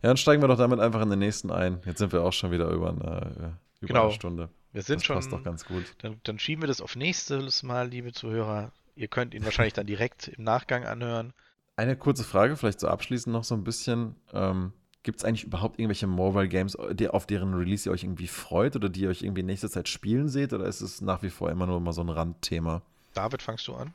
dann 0.00 0.16
steigen 0.16 0.42
wir 0.42 0.48
doch 0.48 0.56
damit 0.56 0.80
einfach 0.80 1.02
in 1.02 1.10
den 1.10 1.18
nächsten 1.18 1.50
ein. 1.50 1.80
Jetzt 1.84 1.98
sind 1.98 2.12
wir 2.12 2.22
auch 2.22 2.32
schon 2.32 2.50
wieder 2.50 2.68
über 2.68 2.88
eine, 2.90 3.56
über 3.80 3.88
genau. 3.88 4.04
eine 4.04 4.12
Stunde. 4.12 4.48
Wir 4.72 4.82
sind 4.82 5.00
das 5.00 5.04
schon. 5.04 5.16
Passt 5.16 5.32
doch 5.32 5.42
ganz 5.42 5.64
gut. 5.66 5.84
Dann, 5.98 6.18
dann, 6.24 6.38
schieben 6.38 6.62
wir 6.62 6.68
das 6.68 6.80
auf 6.80 6.96
nächstes 6.96 7.62
Mal, 7.62 7.88
liebe 7.88 8.12
Zuhörer. 8.12 8.72
Ihr 8.94 9.08
könnt 9.08 9.34
ihn 9.34 9.44
wahrscheinlich 9.44 9.74
dann 9.74 9.86
direkt 9.86 10.28
im 10.28 10.44
Nachgang 10.44 10.84
anhören. 10.84 11.32
Eine 11.76 11.96
kurze 11.96 12.24
Frage, 12.24 12.56
vielleicht 12.56 12.80
so 12.80 12.88
abschließend 12.88 13.32
noch 13.32 13.44
so 13.44 13.54
ein 13.54 13.64
bisschen. 13.64 14.16
Ähm, 14.32 14.72
Gibt 15.02 15.18
es 15.18 15.24
eigentlich 15.24 15.44
überhaupt 15.44 15.80
irgendwelche 15.80 16.06
Mobile 16.06 16.48
Games, 16.48 16.76
die, 16.92 17.08
auf 17.08 17.26
deren 17.26 17.54
Release 17.54 17.88
ihr 17.88 17.92
euch 17.92 18.04
irgendwie 18.04 18.28
freut 18.28 18.76
oder 18.76 18.88
die 18.88 19.00
ihr 19.00 19.08
euch 19.08 19.22
irgendwie 19.22 19.40
in 19.40 19.46
nächster 19.46 19.68
Zeit 19.68 19.88
spielen 19.88 20.28
seht? 20.28 20.52
Oder 20.52 20.66
ist 20.66 20.80
es 20.80 21.00
nach 21.00 21.22
wie 21.22 21.30
vor 21.30 21.50
immer 21.50 21.66
nur 21.66 21.80
mal 21.80 21.92
so 21.92 22.02
ein 22.02 22.08
Randthema? 22.08 22.82
David, 23.12 23.42
fangst 23.42 23.66
du 23.66 23.74
an? 23.74 23.94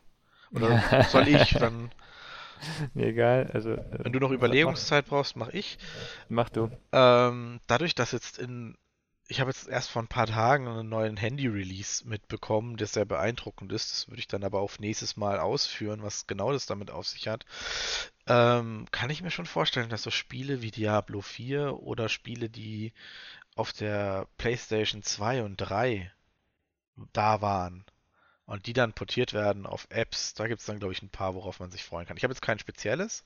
Oder 0.51 1.03
soll 1.09 1.27
ich 1.27 1.53
dann? 1.53 1.91
Mir 2.93 3.07
egal. 3.07 3.49
Also, 3.53 3.71
äh, 3.71 4.03
Wenn 4.03 4.13
du 4.13 4.19
noch 4.19 4.31
Überlegungszeit 4.31 5.05
mach, 5.05 5.09
brauchst, 5.09 5.35
mach 5.35 5.49
ich. 5.49 5.77
Mach 6.29 6.49
du. 6.49 6.69
Ähm, 6.91 7.59
dadurch, 7.67 7.95
dass 7.95 8.11
jetzt 8.11 8.37
in. 8.37 8.77
Ich 9.29 9.41
habe 9.41 9.49
jetzt 9.49 9.67
erst 9.67 9.89
vor 9.89 10.01
ein 10.01 10.07
paar 10.07 10.27
Tagen 10.27 10.69
einen 10.69 10.87
neuen 10.87 11.17
Handy-Release 11.17 12.07
mitbekommen, 12.07 12.77
der 12.77 12.87
sehr 12.87 13.03
beeindruckend 13.03 13.73
ist. 13.73 13.91
Das 13.91 14.07
würde 14.07 14.19
ich 14.19 14.27
dann 14.29 14.45
aber 14.45 14.61
auf 14.61 14.79
nächstes 14.79 15.17
Mal 15.17 15.39
ausführen, 15.39 16.01
was 16.01 16.27
genau 16.27 16.53
das 16.53 16.65
damit 16.65 16.91
auf 16.91 17.07
sich 17.07 17.27
hat. 17.27 17.45
Ähm, 18.25 18.85
kann 18.91 19.09
ich 19.09 19.21
mir 19.21 19.31
schon 19.31 19.45
vorstellen, 19.45 19.89
dass 19.89 20.03
so 20.03 20.11
Spiele 20.11 20.61
wie 20.61 20.71
Diablo 20.71 21.19
4 21.19 21.77
oder 21.83 22.07
Spiele, 22.07 22.49
die 22.49 22.93
auf 23.57 23.73
der 23.73 24.27
PlayStation 24.37 25.03
2 25.03 25.43
und 25.43 25.57
3 25.57 26.09
da 27.11 27.41
waren, 27.41 27.83
und 28.47 28.65
die 28.65 28.73
dann 28.73 28.93
portiert 28.93 29.33
werden 29.33 29.67
auf 29.67 29.87
Apps, 29.89 30.33
da 30.33 30.47
gibt 30.47 30.61
es 30.61 30.65
dann, 30.65 30.79
glaube 30.79 30.93
ich, 30.93 31.03
ein 31.03 31.09
paar, 31.09 31.35
worauf 31.35 31.59
man 31.59 31.69
sich 31.69 31.83
freuen 31.83 32.07
kann. 32.07 32.17
Ich 32.17 32.23
habe 32.23 32.33
jetzt 32.33 32.41
kein 32.41 32.57
spezielles, 32.57 33.23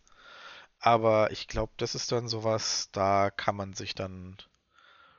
aber 0.79 1.31
ich 1.31 1.47
glaube, 1.47 1.71
das 1.77 1.95
ist 1.95 2.11
dann 2.11 2.27
sowas, 2.27 2.89
da 2.91 3.29
kann 3.29 3.55
man 3.55 3.73
sich 3.73 3.95
dann 3.95 4.37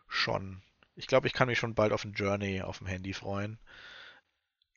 schon. 0.09 0.61
Ich 0.97 1.07
glaube, 1.07 1.29
ich 1.29 1.33
kann 1.33 1.49
mich 1.49 1.59
schon 1.59 1.75
bald 1.75 1.93
auf 1.93 2.05
ein 2.05 2.13
Journey 2.13 2.61
auf 2.61 2.79
dem 2.79 2.89
Handy 2.89 3.15
freuen. 3.15 3.59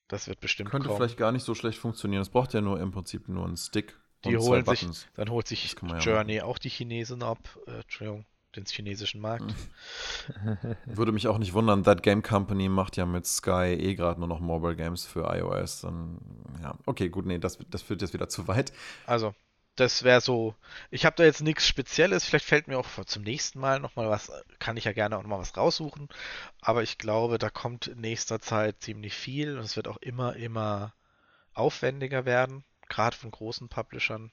Das 0.08 0.28
wird 0.28 0.40
bestimmt 0.40 0.70
Könnte 0.70 0.88
kommen. 0.88 1.00
vielleicht 1.00 1.18
gar 1.18 1.32
nicht 1.32 1.44
so 1.44 1.56
schlecht 1.56 1.80
funktionieren. 1.80 2.22
Es 2.22 2.30
braucht 2.30 2.54
ja 2.54 2.62
nur 2.62 2.80
im 2.80 2.92
Prinzip 2.92 3.28
nur 3.28 3.46
einen 3.46 3.58
Stick. 3.58 4.00
Die 4.24 4.38
holen 4.38 4.66
sich, 4.66 4.88
dann 5.16 5.30
holt 5.30 5.48
sich 5.48 5.76
Journey 6.00 6.36
ja 6.36 6.46
auch 6.46 6.58
die 6.60 6.70
Chinesen 6.70 7.22
ab. 7.22 7.40
Äh, 7.68 7.82
Entschuldigung 7.82 8.26
den 8.56 8.66
chinesischen 8.66 9.22
Markt. 9.22 9.54
Würde 10.86 11.12
mich 11.12 11.28
auch 11.28 11.38
nicht 11.38 11.54
wundern, 11.54 11.84
That 11.84 12.04
Game 12.04 12.24
Company 12.24 12.70
macht 12.70 12.98
ja 12.98 13.06
mit 13.06 13.26
Sky 13.26 13.76
eh 13.80 13.96
gerade 13.96 14.20
nur 14.20 14.30
noch 14.30 14.40
Mobile 14.40 14.76
Games 14.76 15.06
für 15.06 15.24
iOS. 15.34 15.84
Und, 15.84 16.20
ja, 16.62 16.76
okay, 16.86 17.10
gut, 17.10 17.26
nee, 17.26 17.38
das, 17.38 17.58
das 17.70 17.82
führt 17.82 18.02
jetzt 18.02 18.14
wieder 18.14 18.30
zu 18.30 18.48
weit. 18.48 18.74
Also, 19.06 19.34
das 19.76 20.04
wäre 20.04 20.22
so. 20.22 20.56
Ich 20.90 21.06
habe 21.06 21.18
da 21.18 21.24
jetzt 21.26 21.42
nichts 21.42 21.68
Spezielles. 21.68 22.26
Vielleicht 22.26 22.46
fällt 22.46 22.68
mir 22.68 22.78
auch 22.78 22.88
zum 23.06 23.24
nächsten 23.24 23.60
Mal 23.60 23.80
nochmal 23.80 24.10
was. 24.10 24.32
Kann 24.60 24.78
ich 24.78 24.86
ja 24.86 24.94
gerne 24.94 25.18
auch 25.18 25.22
nochmal 25.22 25.40
was 25.40 25.58
raussuchen. 25.58 26.08
Aber 26.62 26.82
ich 26.82 26.98
glaube, 26.98 27.38
da 27.38 27.50
kommt 27.50 27.88
in 27.88 28.00
nächster 28.00 28.40
Zeit 28.40 28.82
ziemlich 28.82 29.14
viel 29.14 29.58
und 29.58 29.66
es 29.66 29.76
wird 29.76 29.88
auch 29.88 29.98
immer, 29.98 30.36
immer 30.38 30.94
aufwendiger 31.54 32.26
werden. 32.26 32.64
Gerade 32.88 33.18
von 33.18 33.32
großen 33.32 33.68
Publishern. 33.68 34.32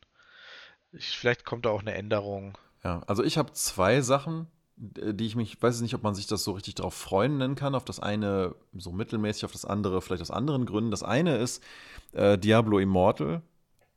Ich, 0.92 1.18
vielleicht 1.18 1.44
kommt 1.44 1.66
da 1.66 1.70
auch 1.70 1.80
eine 1.80 1.94
Änderung 1.94 2.56
ja, 2.84 3.00
also 3.06 3.22
ich 3.22 3.38
habe 3.38 3.52
zwei 3.52 4.00
Sachen, 4.00 4.46
die 4.76 5.26
ich 5.26 5.36
mich, 5.36 5.62
weiß 5.62 5.80
nicht, 5.80 5.94
ob 5.94 6.02
man 6.02 6.14
sich 6.14 6.26
das 6.26 6.42
so 6.42 6.52
richtig 6.52 6.74
darauf 6.74 6.94
freuen 6.94 7.38
nennen 7.38 7.54
kann. 7.54 7.74
Auf 7.74 7.84
das 7.84 8.00
eine 8.00 8.54
so 8.76 8.90
mittelmäßig, 8.90 9.44
auf 9.44 9.52
das 9.52 9.64
andere 9.64 10.02
vielleicht 10.02 10.22
aus 10.22 10.30
anderen 10.30 10.66
Gründen. 10.66 10.90
Das 10.90 11.02
eine 11.02 11.36
ist 11.36 11.62
äh, 12.12 12.36
Diablo 12.36 12.78
Immortal. 12.78 13.42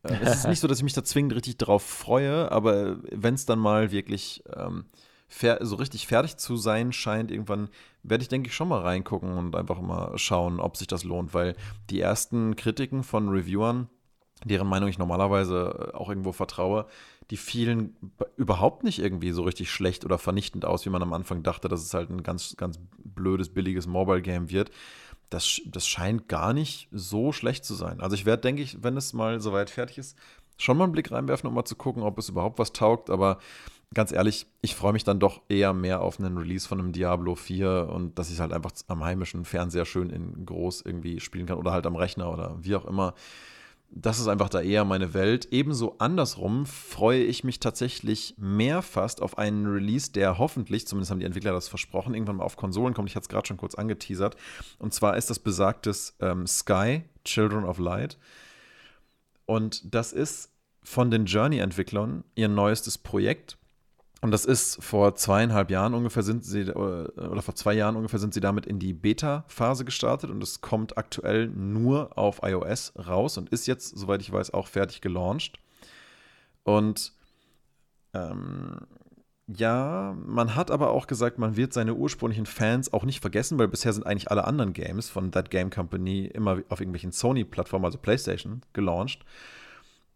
Äh, 0.03 0.17
es 0.21 0.35
ist 0.35 0.47
nicht 0.47 0.59
so, 0.59 0.67
dass 0.67 0.77
ich 0.77 0.83
mich 0.83 0.93
da 0.93 1.03
zwingend 1.03 1.33
richtig 1.33 1.57
darauf 1.57 1.83
freue, 1.83 2.51
aber 2.51 2.97
wenn 3.11 3.33
es 3.33 3.45
dann 3.45 3.59
mal 3.59 3.91
wirklich 3.91 4.43
ähm, 4.55 4.85
so 5.61 5.75
richtig 5.75 6.07
fertig 6.07 6.37
zu 6.37 6.55
sein 6.55 6.93
scheint, 6.93 7.31
irgendwann 7.31 7.69
werde 8.03 8.21
ich, 8.21 8.29
denke 8.29 8.49
ich, 8.49 8.55
schon 8.55 8.67
mal 8.67 8.81
reingucken 8.81 9.37
und 9.37 9.55
einfach 9.55 9.81
mal 9.81 10.17
schauen, 10.17 10.59
ob 10.59 10.77
sich 10.77 10.87
das 10.87 11.03
lohnt, 11.03 11.33
weil 11.33 11.55
die 11.89 11.99
ersten 11.99 12.55
Kritiken 12.55 13.03
von 13.03 13.29
Reviewern, 13.29 13.89
deren 14.43 14.67
Meinung 14.67 14.89
ich 14.89 14.99
normalerweise 14.99 15.91
auch 15.95 16.09
irgendwo 16.09 16.31
vertraue, 16.31 16.85
die 17.31 17.37
fielen 17.37 17.95
überhaupt 18.37 18.83
nicht 18.83 18.99
irgendwie 18.99 19.31
so 19.31 19.43
richtig 19.43 19.71
schlecht 19.71 20.05
oder 20.05 20.17
vernichtend 20.17 20.65
aus, 20.65 20.85
wie 20.85 20.89
man 20.89 21.01
am 21.01 21.13
Anfang 21.13 21.41
dachte, 21.43 21.67
dass 21.67 21.83
es 21.83 21.93
halt 21.93 22.09
ein 22.09 22.23
ganz, 22.23 22.55
ganz 22.55 22.79
blödes, 23.03 23.49
billiges 23.49 23.87
Mobile-Game 23.87 24.51
wird. 24.51 24.69
Das, 25.29 25.59
das 25.65 25.87
scheint 25.87 26.29
gar 26.29 26.53
nicht 26.53 26.87
so 26.91 27.31
schlecht 27.31 27.65
zu 27.65 27.73
sein. 27.73 27.99
Also 27.99 28.15
ich 28.15 28.25
werde, 28.25 28.41
denke 28.41 28.61
ich, 28.61 28.83
wenn 28.83 28.95
es 28.95 29.13
mal 29.13 29.41
soweit 29.41 29.71
fertig 29.71 29.97
ist, 29.97 30.17
schon 30.57 30.77
mal 30.77 30.83
einen 30.83 30.93
Blick 30.93 31.11
reinwerfen, 31.11 31.47
um 31.47 31.55
mal 31.55 31.65
zu 31.65 31.75
gucken, 31.75 32.03
ob 32.03 32.17
es 32.19 32.29
überhaupt 32.29 32.59
was 32.59 32.73
taugt. 32.73 33.09
Aber 33.09 33.39
ganz 33.93 34.11
ehrlich, 34.11 34.45
ich 34.61 34.75
freue 34.75 34.93
mich 34.93 35.03
dann 35.03 35.19
doch 35.19 35.41
eher 35.49 35.73
mehr 35.73 36.01
auf 36.01 36.19
einen 36.19 36.37
Release 36.37 36.67
von 36.67 36.79
einem 36.79 36.91
Diablo 36.91 37.33
4 37.33 37.89
und 37.91 38.19
dass 38.19 38.27
ich 38.27 38.35
es 38.35 38.39
halt 38.39 38.53
einfach 38.53 38.71
am 38.87 39.03
heimischen 39.03 39.45
Fernseher 39.45 39.85
schön 39.85 40.11
in 40.11 40.45
groß 40.45 40.81
irgendwie 40.81 41.19
spielen 41.19 41.47
kann 41.47 41.57
oder 41.57 41.71
halt 41.71 41.87
am 41.87 41.95
Rechner 41.95 42.31
oder 42.31 42.55
wie 42.61 42.75
auch 42.75 42.85
immer 42.85 43.15
das 43.97 44.19
ist 44.19 44.27
einfach 44.27 44.49
da 44.49 44.59
eher 44.59 44.83
meine 44.83 45.13
Welt. 45.13 45.47
Ebenso 45.51 45.95
andersrum 45.99 46.65
freue 46.65 47.23
ich 47.23 47.45
mich 47.45 47.61
tatsächlich 47.61 48.35
mehr 48.37 48.81
fast 48.81 49.21
auf 49.21 49.37
einen 49.37 49.65
Release, 49.65 50.11
der 50.11 50.37
hoffentlich, 50.37 50.85
zumindest 50.85 51.11
haben 51.11 51.19
die 51.19 51.25
Entwickler 51.25 51.53
das 51.53 51.69
versprochen, 51.69 52.13
irgendwann 52.13 52.35
mal 52.35 52.43
auf 52.43 52.57
Konsolen 52.57 52.93
kommt. 52.93 53.09
Ich 53.09 53.15
hatte 53.15 53.23
es 53.23 53.29
gerade 53.29 53.47
schon 53.47 53.55
kurz 53.55 53.73
angeteasert. 53.75 54.35
Und 54.79 54.93
zwar 54.93 55.15
ist 55.15 55.29
das 55.29 55.39
besagtes 55.39 56.13
ähm, 56.19 56.45
Sky, 56.45 57.03
Children 57.23 57.63
of 57.63 57.79
Light. 57.79 58.17
Und 59.45 59.93
das 59.95 60.11
ist 60.11 60.51
von 60.83 61.09
den 61.09 61.25
Journey-Entwicklern 61.25 62.25
ihr 62.35 62.49
neuestes 62.49 62.97
Projekt. 62.97 63.57
Und 64.25 64.31
das 64.31 64.43
ist 64.43 64.83
vor 64.83 65.13
zweieinhalb 65.13 65.69
Jahren 65.69 65.93
ungefähr 65.93 66.23
sind 66.23 66.43
sie, 66.43 66.61
äh, 66.61 66.73
oder 66.73 67.43
vor 67.43 67.53
zwei 67.53 67.75
Jahren 67.75 67.95
ungefähr 67.95 68.17
sind 68.17 68.33
sie 68.33 68.39
damit 68.39 68.65
in 68.65 68.79
die 68.79 68.91
Beta-Phase 68.91 69.85
gestartet 69.85 70.31
und 70.31 70.41
es 70.41 70.61
kommt 70.61 70.97
aktuell 70.97 71.47
nur 71.49 72.17
auf 72.17 72.39
iOS 72.41 72.93
raus 72.97 73.37
und 73.37 73.49
ist 73.49 73.67
jetzt, 73.67 73.95
soweit 73.95 74.21
ich 74.21 74.31
weiß, 74.31 74.51
auch 74.51 74.65
fertig 74.65 75.01
gelauncht. 75.01 75.59
Und 76.63 77.13
ähm, 78.15 78.79
ja, 79.45 80.17
man 80.25 80.55
hat 80.55 80.71
aber 80.71 80.89
auch 80.89 81.05
gesagt, 81.05 81.37
man 81.37 81.55
wird 81.55 81.71
seine 81.71 81.93
ursprünglichen 81.93 82.47
Fans 82.47 82.91
auch 82.91 83.03
nicht 83.03 83.21
vergessen, 83.21 83.59
weil 83.59 83.67
bisher 83.67 83.93
sind 83.93 84.07
eigentlich 84.07 84.31
alle 84.31 84.45
anderen 84.45 84.73
Games 84.73 85.07
von 85.07 85.31
That 85.33 85.51
Game 85.51 85.69
Company 85.69 86.25
immer 86.33 86.63
auf 86.69 86.79
irgendwelchen 86.79 87.11
Sony-Plattformen, 87.11 87.85
also 87.85 87.99
PlayStation, 87.99 88.63
gelauncht. 88.73 89.23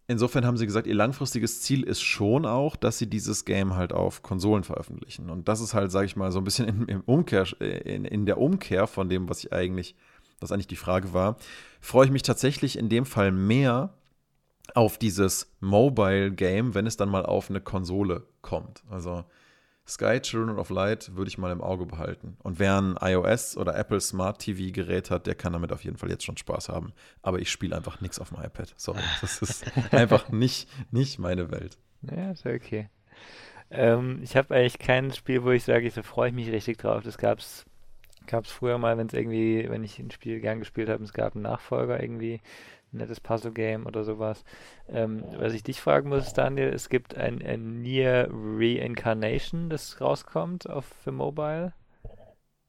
Insofern 0.10 0.44
haben 0.44 0.58
sie 0.58 0.66
gesagt, 0.66 0.88
ihr 0.88 0.96
langfristiges 0.96 1.62
Ziel 1.62 1.84
ist 1.84 2.02
schon 2.02 2.48
auch, 2.48 2.76
dass 2.76 2.98
sie 2.98 3.08
dieses 3.08 3.46
Game 3.46 3.76
halt 3.76 3.94
auf 3.94 4.24
Konsolen 4.24 4.64
veröffentlichen. 4.64 5.30
Und 5.30 5.48
das 5.48 5.62
ist 5.62 5.76
halt, 5.76 5.92
sage 5.92 6.08
ich 6.08 6.16
mal, 6.16 6.32
so 6.32 6.40
ein 6.40 6.44
bisschen 6.44 6.68
in, 6.68 6.86
im 6.88 7.02
Umkehr, 7.02 7.46
in, 7.62 8.06
in 8.06 8.26
der 8.26 8.40
Umkehr 8.40 8.88
von 8.88 9.08
dem, 9.08 9.30
was 9.30 9.44
ich 9.44 9.54
eigentlich, 9.54 9.96
was 10.40 10.52
eigentlich 10.52 10.66
die 10.66 10.78
Frage 10.78 11.14
war, 11.14 11.38
freue 11.80 12.08
ich 12.08 12.12
mich 12.12 12.24
tatsächlich 12.24 12.76
in 12.76 12.90
dem 12.90 13.06
Fall 13.06 13.32
mehr 13.32 13.94
auf 14.74 14.98
dieses 14.98 15.56
Mobile 15.60 16.32
Game, 16.32 16.74
wenn 16.74 16.88
es 16.88 16.98
dann 16.98 17.10
mal 17.10 17.24
auf 17.24 17.52
eine 17.52 17.62
Konsole 17.62 18.24
kommt. 18.42 18.82
Also 18.90 19.26
Sky 19.90 20.20
Children 20.22 20.58
of 20.58 20.70
Light 20.70 21.16
würde 21.16 21.30
ich 21.30 21.38
mal 21.38 21.52
im 21.52 21.62
Auge 21.62 21.86
behalten. 21.86 22.38
Und 22.44 22.60
wer 22.60 22.80
ein 22.80 22.96
iOS 23.02 23.58
oder 23.58 23.76
Apple 23.76 24.00
Smart 24.00 24.40
TV 24.40 24.72
Gerät 24.72 25.10
hat, 25.10 25.28
der 25.28 25.36
kann 25.36 25.54
damit 25.54 25.72
auf 25.72 25.84
jeden 25.84 25.98
Fall 25.98 26.10
jetzt 26.10 26.24
schon 26.24 26.38
Spaß 26.38 26.70
haben. 26.70 26.94
Aber 27.22 27.40
ich 27.40 27.52
spiele 27.52 27.76
einfach 27.76 28.00
nichts 28.00 28.20
auf 28.20 28.30
dem 28.30 28.44
iPad. 28.44 28.74
Sorry, 28.78 29.02
das 29.22 29.42
ist 29.42 29.66
einfach 29.92 30.30
nicht, 30.30 30.70
nicht 30.92 31.20
meine 31.20 31.52
Welt. 31.52 31.78
Ja, 32.02 32.32
ist 32.32 32.46
okay. 32.46 32.90
Ähm, 33.72 34.20
ich 34.24 34.36
habe 34.36 34.56
eigentlich 34.56 34.80
kein 34.80 35.12
Spiel, 35.12 35.44
wo 35.44 35.52
ich 35.52 35.64
sage, 35.64 35.88
ich 35.88 35.94
so 35.94 36.04
freue 36.04 36.30
ich 36.30 36.36
mich 36.36 36.52
richtig 36.52 36.78
drauf. 36.78 37.04
Das 37.04 37.18
gab 37.18 37.40
es 37.40 37.66
früher 38.46 38.78
mal, 38.78 38.98
wenn 38.98 39.08
es 39.08 39.14
irgendwie, 39.14 39.68
wenn 39.70 39.84
ich 39.84 40.00
ein 40.00 40.12
Spiel 40.12 40.40
gern 40.40 40.60
gespielt 40.60 40.90
habe, 40.90 41.04
es 41.04 41.14
gab 41.14 41.36
einen 41.36 41.44
Nachfolger 41.44 42.02
irgendwie 42.02 42.42
nettes 42.92 43.20
Puzzle-Game 43.20 43.86
oder 43.86 44.04
sowas. 44.04 44.44
Ähm, 44.88 45.24
was 45.38 45.54
ich 45.54 45.64
dich 45.64 45.82
fragen 45.82 46.10
muss, 46.10 46.34
Daniel, 46.34 46.70
es 46.70 46.90
gibt 46.90 47.16
ein, 47.16 47.42
ein 47.42 47.82
Near 47.82 48.28
Reincarnation, 48.32 49.70
das 49.70 50.02
rauskommt 50.02 50.70
auf 50.70 50.86
für 51.04 51.12
Mobile. 51.12 51.74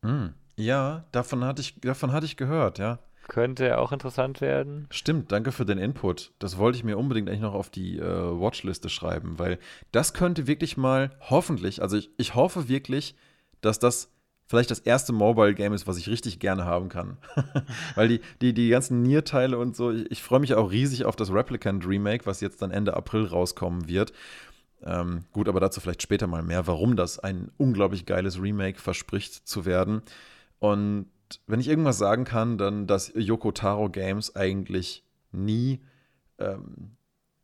Mm, 0.02 0.28
ja, 0.56 1.04
davon 1.12 1.44
hatte 1.44 1.62
ich, 1.62 1.80
davon 1.80 2.12
hatte 2.12 2.26
ich 2.26 2.36
gehört, 2.36 2.78
ja. 2.78 2.98
Könnte 3.28 3.78
auch 3.78 3.92
interessant 3.92 4.40
werden. 4.40 4.88
Stimmt, 4.90 5.30
danke 5.30 5.52
für 5.52 5.64
den 5.64 5.78
Input. 5.78 6.32
Das 6.40 6.58
wollte 6.58 6.76
ich 6.76 6.84
mir 6.84 6.98
unbedingt 6.98 7.28
eigentlich 7.28 7.40
noch 7.40 7.54
auf 7.54 7.70
die 7.70 7.98
äh, 7.98 8.02
Watchliste 8.02 8.88
schreiben, 8.88 9.38
weil 9.38 9.58
das 9.92 10.14
könnte 10.14 10.46
wirklich 10.46 10.76
mal, 10.76 11.10
hoffentlich, 11.20 11.80
also 11.80 11.96
ich, 11.96 12.10
ich 12.16 12.34
hoffe 12.34 12.68
wirklich, 12.68 13.14
dass 13.60 13.78
das 13.78 14.12
vielleicht 14.50 14.72
das 14.72 14.80
erste 14.80 15.12
Mobile-Game 15.12 15.72
ist, 15.74 15.86
was 15.86 15.96
ich 15.96 16.08
richtig 16.08 16.40
gerne 16.40 16.64
haben 16.64 16.88
kann. 16.88 17.18
Weil 17.94 18.08
die, 18.08 18.20
die, 18.42 18.52
die 18.52 18.68
ganzen 18.68 19.00
Nier-Teile 19.00 19.56
und 19.56 19.76
so, 19.76 19.92
ich, 19.92 20.10
ich 20.10 20.22
freue 20.24 20.40
mich 20.40 20.54
auch 20.54 20.72
riesig 20.72 21.04
auf 21.04 21.14
das 21.14 21.32
Replicant-Remake, 21.32 22.26
was 22.26 22.40
jetzt 22.40 22.60
dann 22.60 22.72
Ende 22.72 22.96
April 22.96 23.26
rauskommen 23.26 23.86
wird. 23.86 24.12
Ähm, 24.82 25.24
gut, 25.30 25.48
aber 25.48 25.60
dazu 25.60 25.80
vielleicht 25.80 26.02
später 26.02 26.26
mal 26.26 26.42
mehr, 26.42 26.66
warum 26.66 26.96
das 26.96 27.20
ein 27.20 27.52
unglaublich 27.58 28.06
geiles 28.06 28.42
Remake 28.42 28.80
verspricht 28.80 29.46
zu 29.46 29.66
werden. 29.66 30.02
Und 30.58 31.06
wenn 31.46 31.60
ich 31.60 31.68
irgendwas 31.68 31.98
sagen 31.98 32.24
kann, 32.24 32.58
dann, 32.58 32.88
dass 32.88 33.12
Yoko 33.14 33.52
Taro 33.52 33.88
Games 33.88 34.34
eigentlich 34.34 35.04
nie 35.30 35.78
ähm, 36.40 36.96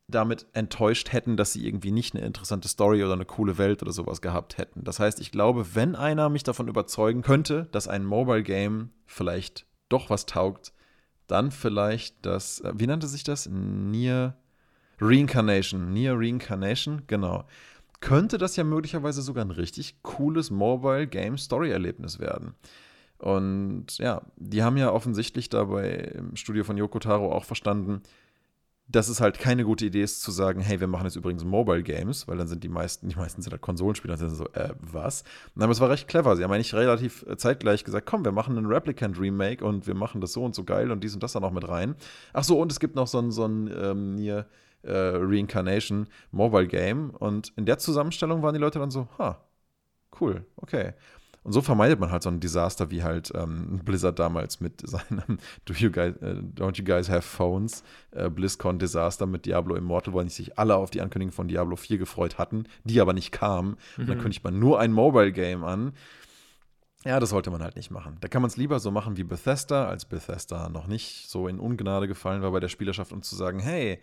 damit 0.09 0.47
enttäuscht 0.53 1.13
hätten, 1.13 1.37
dass 1.37 1.53
sie 1.53 1.67
irgendwie 1.67 1.91
nicht 1.91 2.15
eine 2.15 2.25
interessante 2.25 2.69
Story 2.69 3.03
oder 3.03 3.15
eine 3.15 3.25
coole 3.25 3.59
Welt 3.59 3.83
oder 3.83 3.93
sowas 3.93 4.21
gehabt 4.21 4.57
hätten. 4.57 4.85
Das 4.85 5.01
heißt, 5.01 5.21
ich 5.21 5.33
glaube, 5.33 5.75
wenn 5.75 5.97
einer 5.97 6.29
mich 6.29 6.45
davon 6.45 6.69
überzeugen 6.69 7.23
könnte, 7.23 7.69
dass 7.73 7.89
ein 7.89 8.05
Mobile 8.05 8.43
Game 8.43 8.91
vielleicht 9.07 9.67
doch 9.89 10.09
was 10.09 10.27
taugt, 10.27 10.73
dann 11.27 11.51
vielleicht 11.51 12.25
das, 12.25 12.61
äh, 12.61 12.73
wie 12.77 12.87
nannte 12.87 13.09
sich 13.09 13.25
das? 13.25 13.49
Near 13.51 14.37
Reincarnation. 15.01 15.93
Near 15.93 16.15
Reincarnation, 16.17 17.03
genau. 17.09 17.45
Könnte 18.01 18.39
das 18.39 18.55
ja 18.57 18.63
möglicherweise 18.63 19.23
sogar 19.23 19.45
ein 19.45 19.51
richtig 19.51 20.03
cooles 20.03 20.51
Mobile 20.51 21.09
Game 21.09 21.37
Story 21.37 21.71
Erlebnis 21.71 22.21
werden. 22.21 22.55
Und 23.19 23.99
ja, 23.99 24.23
die 24.37 24.63
haben 24.63 24.77
ja 24.77 24.93
offensichtlich 24.93 25.49
dabei 25.49 26.13
im 26.15 26.37
Studio 26.37 26.65
von 26.65 26.77
Yoko 26.77 26.99
Taro 26.99 27.33
auch 27.33 27.45
verstanden, 27.45 28.03
dass 28.89 29.09
es 29.09 29.21
halt 29.21 29.39
keine 29.39 29.65
gute 29.65 29.85
Idee 29.87 30.03
ist 30.03 30.23
zu 30.23 30.31
sagen, 30.31 30.61
hey, 30.61 30.79
wir 30.79 30.87
machen 30.87 31.05
jetzt 31.05 31.17
übrigens 31.17 31.45
Mobile 31.45 31.83
Games, 31.83 32.29
weil 32.29 32.37
dann 32.37 32.47
sind 32.47 32.63
die 32.63 32.69
meisten, 32.69 33.09
die 33.09 33.17
meisten 33.17 33.43
sind 33.43 33.51
halt 33.51 33.63
Konsolenspieler, 33.63 34.17
dann 34.17 34.29
sind 34.29 34.39
so, 34.39 34.49
äh, 34.53 34.75
was? 34.79 35.25
Aber 35.57 35.73
es 35.73 35.81
war 35.81 35.91
recht 35.91 36.07
clever. 36.07 36.37
Sie 36.37 36.45
haben 36.45 36.53
eigentlich 36.53 36.75
relativ 36.75 37.25
äh, 37.27 37.37
zeitgleich 37.37 37.85
gesagt, 37.85 38.07
komm, 38.07 38.25
wir 38.25 38.33
machen 38.33 38.57
einen 38.57 38.67
Replicant 38.67 39.19
Remake 39.19 39.65
und 39.65 39.87
wir 39.87 39.95
machen 39.95 40.21
das 40.21 40.33
so 40.33 40.45
und 40.45 40.55
so 40.55 40.63
geil 40.63 40.93
und 40.93 41.03
dies 41.03 41.15
und 41.15 41.23
das 41.23 41.33
dann 41.33 41.43
noch 41.43 41.51
mit 41.51 41.69
rein. 41.69 41.97
Ach 42.33 42.45
so, 42.45 42.61
und 42.61 42.71
es 42.71 42.79
gibt 42.79 42.95
noch 42.95 43.09
so 43.09 43.19
ein, 43.19 43.33
so 43.33 43.45
ein 43.45 43.71
ähm, 43.77 44.19
hier, 44.19 44.47
äh, 44.83 44.93
Reincarnation 44.93 46.07
Mobile 46.31 46.69
Game 46.69 47.11
und 47.11 47.53
in 47.57 47.67
der 47.67 47.79
Zusammenstellung 47.79 48.43
waren 48.43 48.55
die 48.55 48.61
Leute 48.61 48.79
dann 48.79 48.91
so, 48.91 49.09
ha, 49.19 49.41
cool, 50.21 50.47
okay. 50.57 50.95
Und 51.47 51.53
so 51.53 51.63
vermeidet 51.63 52.01
man 52.01 52.11
halt 52.11 52.25
so 52.25 52.29
ein 52.29 52.41
Desaster 52.41 52.91
wie 52.91 53.05
halt 53.05 53.31
ähm, 53.33 53.79
Blizzard 53.85 54.19
damals 54.19 54.61
mit 54.61 54.81
seinem 54.85 55.39
Do 55.65 55.75
you 55.75 55.93
guys, 55.93 56.13
uh, 56.21 56.43
Don't 56.57 56.77
you 56.77 56.85
guys 56.85 57.09
have 57.09 57.23
phones? 57.23 57.85
Äh, 58.11 58.29
BlizzCon-Desaster 58.31 59.27
mit 59.27 59.47
Diablo 59.47 59.77
Immortal, 59.77 60.13
wo 60.13 60.21
sich 60.27 60.59
alle 60.59 60.75
auf 60.75 60.91
die 60.91 61.01
Ankündigung 61.01 61.31
von 61.31 61.47
Diablo 61.47 61.77
4 61.77 61.99
gefreut 61.99 62.37
hatten, 62.37 62.65
die 62.83 63.01
aber 63.01 63.13
nicht 63.13 63.31
kamen. 63.31 63.69
Mhm. 63.69 63.77
Und 63.99 64.09
dann 64.09 64.19
mhm. 64.19 64.23
kündigt 64.23 64.43
man 64.43 64.59
nur 64.59 64.81
ein 64.81 64.91
Mobile-Game 64.91 65.63
an. 65.63 65.93
Ja, 67.05 67.21
das 67.21 67.31
sollte 67.31 67.53
man 67.53 67.63
halt 67.63 67.77
nicht 67.77 67.93
machen. 67.93 68.17
Da 68.21 68.27
kann 68.27 68.43
man 68.43 68.51
es 68.51 68.57
lieber 68.57 68.81
so 68.81 68.91
machen 68.91 69.17
wie 69.17 69.23
Bethesda, 69.23 69.87
als 69.87 70.05
Bethesda 70.05 70.69
noch 70.69 70.89
nicht 70.89 71.31
so 71.31 71.47
in 71.47 71.61
Ungnade 71.61 72.09
gefallen 72.09 72.43
war 72.43 72.51
bei 72.51 72.59
der 72.59 72.69
Spielerschaft, 72.69 73.13
um 73.13 73.23
zu 73.23 73.37
sagen, 73.37 73.61
hey, 73.61 74.03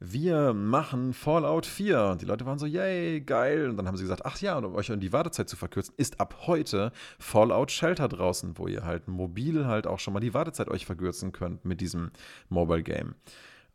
wir 0.00 0.52
machen 0.52 1.12
Fallout 1.12 1.66
4. 1.66 2.04
Und 2.12 2.22
die 2.22 2.26
Leute 2.26 2.46
waren 2.46 2.58
so, 2.58 2.66
yay, 2.66 3.20
geil. 3.20 3.68
Und 3.68 3.76
dann 3.76 3.86
haben 3.86 3.96
sie 3.96 4.04
gesagt, 4.04 4.24
ach 4.24 4.40
ja, 4.40 4.56
und 4.56 4.64
um 4.64 4.74
euch 4.74 4.92
die 4.94 5.12
Wartezeit 5.12 5.48
zu 5.48 5.56
verkürzen, 5.56 5.94
ist 5.96 6.20
ab 6.20 6.46
heute 6.46 6.92
Fallout 7.18 7.70
Shelter 7.70 8.08
draußen, 8.08 8.58
wo 8.58 8.66
ihr 8.66 8.84
halt 8.84 9.08
mobil 9.08 9.66
halt 9.66 9.86
auch 9.86 9.98
schon 9.98 10.14
mal 10.14 10.20
die 10.20 10.34
Wartezeit 10.34 10.68
euch 10.68 10.86
verkürzen 10.86 11.32
könnt 11.32 11.64
mit 11.64 11.80
diesem 11.80 12.10
Mobile 12.48 12.82
Game. 12.82 13.14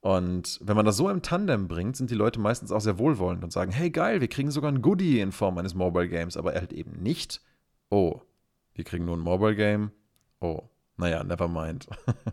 Und 0.02 0.60
wenn 0.64 0.78
man 0.78 0.86
das 0.86 0.96
so 0.96 1.10
im 1.10 1.22
Tandem 1.22 1.68
bringt, 1.68 1.98
sind 1.98 2.10
die 2.10 2.16
Leute 2.16 2.40
meistens 2.40 2.72
auch 2.72 2.80
sehr 2.80 3.00
wohlwollend 3.00 3.44
und 3.44 3.52
sagen, 3.52 3.72
hey 3.72 3.90
geil, 3.90 4.22
wir 4.22 4.30
kriegen 4.30 4.52
sogar 4.52 4.72
ein 4.72 4.82
Goodie 4.82 5.20
in 5.20 5.34
Form 5.34 5.58
eines 5.58 5.74
Mobile 5.74 6.08
Games, 6.08 6.38
aber 6.38 6.54
halt 6.54 6.72
eben 6.72 7.02
nicht, 7.04 7.42
oh, 7.90 8.22
wir 8.74 8.86
kriegen 8.86 9.04
nur 9.04 9.18
ein 9.18 9.22
Mobile 9.22 9.56
Game, 9.56 9.92
oh, 10.40 10.70
naja, 10.96 11.24
never 11.24 11.50
mind. 11.50 11.90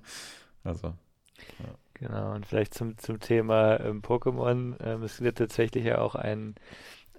also, 0.65 0.95
ja. 1.59 1.75
Genau, 1.99 2.35
und 2.35 2.45
vielleicht 2.45 2.75
zum, 2.75 2.99
zum 2.99 3.21
Thema 3.21 3.81
ähm, 3.81 4.03
Pokémon. 4.03 4.75
Ähm, 4.85 5.03
es 5.03 5.23
wird 5.23 5.39
tatsächlich 5.39 5.85
ja 5.85 5.99
auch 5.99 6.15
ein, 6.15 6.55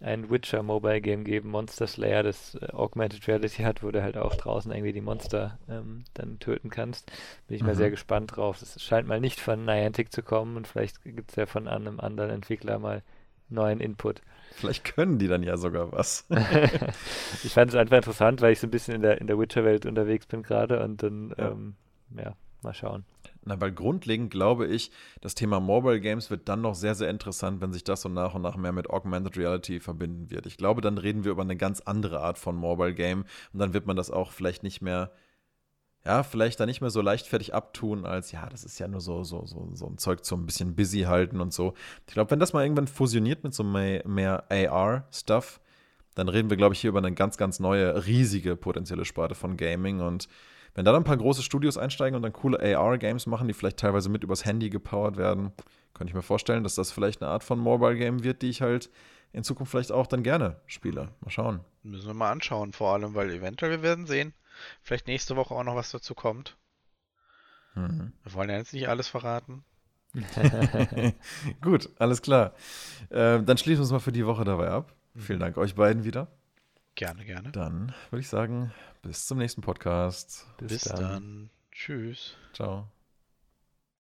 ein 0.02 0.30
Witcher 0.30 0.62
Mobile 0.62 1.02
Game 1.02 1.24
geben, 1.24 1.50
Monster 1.50 1.88
Slayer, 1.88 2.22
das 2.22 2.56
äh, 2.56 2.68
Augmented 2.74 3.28
Reality 3.28 3.64
hat, 3.64 3.82
wo 3.82 3.90
du 3.90 4.04
halt 4.04 4.18
auch 4.18 4.36
draußen 4.36 4.72
irgendwie 4.72 4.94
die 4.94 5.02
Monster 5.02 5.58
ähm, 5.68 6.04
dann 6.14 6.38
töten 6.38 6.70
kannst. 6.70 7.12
Bin 7.48 7.56
ich 7.56 7.64
mhm. 7.64 7.70
mal 7.70 7.76
sehr 7.76 7.90
gespannt 7.90 8.36
drauf. 8.36 8.60
Das 8.60 8.82
scheint 8.82 9.08
mal 9.08 9.20
nicht 9.20 9.40
von 9.40 9.66
Niantic 9.66 10.12
zu 10.12 10.22
kommen 10.22 10.58
und 10.58 10.68
vielleicht 10.68 11.04
gibt 11.04 11.32
es 11.32 11.36
ja 11.38 11.48
von 11.48 11.68
einem 11.68 12.00
anderen 12.00 12.30
Entwickler 12.30 12.78
mal 12.78 13.02
neuen 13.50 13.80
Input. 13.80 14.22
Vielleicht 14.52 14.84
können 14.84 15.18
die 15.18 15.28
dann 15.28 15.42
ja 15.42 15.58
sogar 15.58 15.92
was. 15.92 16.28
ich 17.44 17.54
fand 17.54 17.72
es 17.72 17.76
einfach 17.76 17.98
interessant, 17.98 18.41
weil 18.41 18.54
ich 18.54 18.60
so 18.60 18.68
ein 18.68 18.72
bisschen 18.72 18.94
in 18.94 19.02
der, 19.02 19.20
in 19.22 19.26
der 19.26 19.40
Witcher-Welt 19.40 19.88
unterwegs 19.88 20.28
bin 20.28 20.44
gerade 20.44 20.84
und 20.84 21.02
dann, 21.02 21.34
ja. 21.36 21.49
Ähm, 21.49 21.76
ja, 22.16 22.36
mal 22.62 22.76
schauen. 22.76 23.06
Na, 23.48 23.61
weil 23.61 23.72
grundlegend 23.72 24.30
glaube 24.30 24.68
ich, 24.68 24.91
das 25.22 25.34
Thema 25.34 25.60
Mobile 25.60 26.02
Games 26.02 26.30
wird 26.30 26.49
dann 26.49 26.61
noch 26.61 26.76
sehr, 26.76 26.95
sehr 26.95 27.10
interessant, 27.10 27.61
wenn 27.61 27.72
sich 27.72 27.84
das 27.84 28.02
so 28.02 28.10
nach 28.10 28.36
und 28.36 28.41
nach 28.41 28.57
mehr 28.57 28.74
mit 28.74 28.90
Augmented 28.90 29.38
Reality 29.38 29.80
verbinden 29.80 30.30
wird. 30.30 30.45
Ich 30.45 30.57
glaube, 30.57 30.82
dann 30.82 30.98
reden 30.98 31.24
wir 31.24 31.32
über 31.32 31.44
eine 31.44 31.56
ganz 31.56 31.80
andere 31.80 32.19
Art 32.19 32.38
von 32.38 32.56
Mobile 32.56 32.94
Game 32.94 33.24
und 33.53 33.60
dann 33.60 33.74
wird 33.74 33.86
man 33.88 33.95
das 33.95 34.11
auch 34.11 34.32
vielleicht 34.32 34.64
nicht 34.64 34.82
mehr, 34.82 35.11
ja, 36.06 36.24
vielleicht 36.24 36.60
dann 36.60 36.68
nicht 36.68 36.82
mehr 36.82 36.90
so 36.90 37.02
leichtfertig 37.02 37.53
abtun, 37.53 38.06
als 38.06 38.34
ja, 38.34 38.48
das 38.49 38.65
ist 38.65 38.80
ja 38.80 38.88
nur 38.90 39.02
so, 39.02 39.24
so, 39.24 39.45
so, 39.45 39.69
so 39.74 39.88
ein 39.88 39.98
Zeug 39.98 40.26
zum 40.26 40.41
ein 40.41 40.45
bisschen 40.45 40.76
busy 40.76 41.02
halten 41.03 41.40
und 41.40 41.53
so. 41.53 41.74
Ich 42.06 42.14
glaube, 42.14 42.32
wenn 42.32 42.40
das 42.40 42.52
mal 42.52 42.64
irgendwann 42.64 42.88
fusioniert 42.88 43.44
mit 43.45 43.53
so 43.53 43.64
mehr, 43.64 44.06
mehr 44.06 44.44
AR-Stuff, 44.52 45.61
dann 46.15 46.28
reden 46.30 46.49
wir, 46.49 46.57
glaube 46.57 46.74
ich, 46.74 46.82
hier 46.82 46.90
über 46.90 46.99
eine 46.99 47.14
ganz, 47.14 47.38
ganz 47.38 47.60
neue, 47.60 48.06
riesige 48.07 48.56
potenzielle 48.56 49.06
Sparte 49.06 49.36
von 49.36 49.56
Gaming. 49.56 50.02
Und 50.02 50.28
wenn 50.78 50.86
da 50.86 50.91
dann 50.91 51.02
ein 51.02 51.06
paar 51.06 51.18
große 51.18 51.41
Studios 51.41 51.76
einsteigen 51.76 52.16
und 52.16 52.22
dann 52.22 52.34
coole 52.34 52.60
AR-Games 52.60 53.26
machen, 53.26 53.48
die 53.48 53.56
vielleicht 53.56 53.78
teilweise 53.78 54.10
mit 54.10 54.24
übers 54.24 54.45
Handy 54.45 54.70
gepowert 54.70 55.18
werden, 55.18 55.52
könnte 55.95 56.12
ich 56.12 56.14
mir 56.14 56.22
vorstellen, 56.22 56.64
dass 56.64 56.76
das 56.76 56.91
vielleicht 56.91 57.24
eine 57.24 57.32
Art 57.32 57.44
von 57.44 57.58
Mobile-Game 57.58 58.24
wird, 58.24 58.44
die 58.44 58.52
ich 58.52 58.62
halt 58.62 58.91
in 59.34 59.44
Zukunft 59.44 59.72
vielleicht 59.72 59.91
auch 59.91 60.06
dann 60.06 60.22
gerne 60.22 60.62
spiele. 60.68 61.10
Mal 61.22 61.32
schauen. 61.32 61.62
Müssen 61.82 62.06
wir 62.06 62.14
mal 62.14 62.30
anschauen, 62.30 62.74
vor 62.74 62.94
allem, 62.94 63.16
weil 63.16 63.32
eventuell 63.32 63.72
wir 63.72 63.82
werden 63.82 64.06
sehen. 64.06 64.36
Vielleicht 64.84 65.08
nächste 65.08 65.36
Woche 65.36 65.56
auch 65.56 65.64
noch 65.64 65.76
was 65.76 65.90
dazu 65.90 66.14
kommt. 66.14 66.58
Mhm. 67.74 68.14
Wir 68.22 68.34
wollen 68.36 68.52
ja 68.52 68.58
jetzt 68.58 68.74
nicht 68.74 68.88
alles 68.88 69.08
verraten. 69.08 69.64
Gut, 71.62 71.90
alles 71.98 72.22
klar. 72.22 72.54
Äh, 73.10 73.41
dann 73.41 73.58
schließen 73.58 73.80
wir 73.80 73.82
uns 73.82 73.91
mal 73.91 73.99
für 73.99 74.12
die 74.12 74.28
Woche 74.28 74.44
dabei 74.44 74.70
ab. 74.70 74.94
Mhm. 75.16 75.22
Vielen 75.22 75.40
Dank 75.40 75.58
euch 75.58 75.74
beiden 75.74 76.04
wieder. 76.04 76.28
Gerne, 76.94 77.26
gerne. 77.26 77.52
Dann 77.52 77.95
würde 78.12 78.22
ich 78.22 78.28
sagen, 78.28 78.72
bis 79.08 79.26
zum 79.26 79.40
nächsten 79.40 79.62
Podcast. 79.62 80.46
Bis, 80.58 80.68
bis 80.68 80.82
dann. 80.82 81.02
dann. 81.02 81.50
Tschüss. 81.72 82.36
Ciao. 82.54 82.88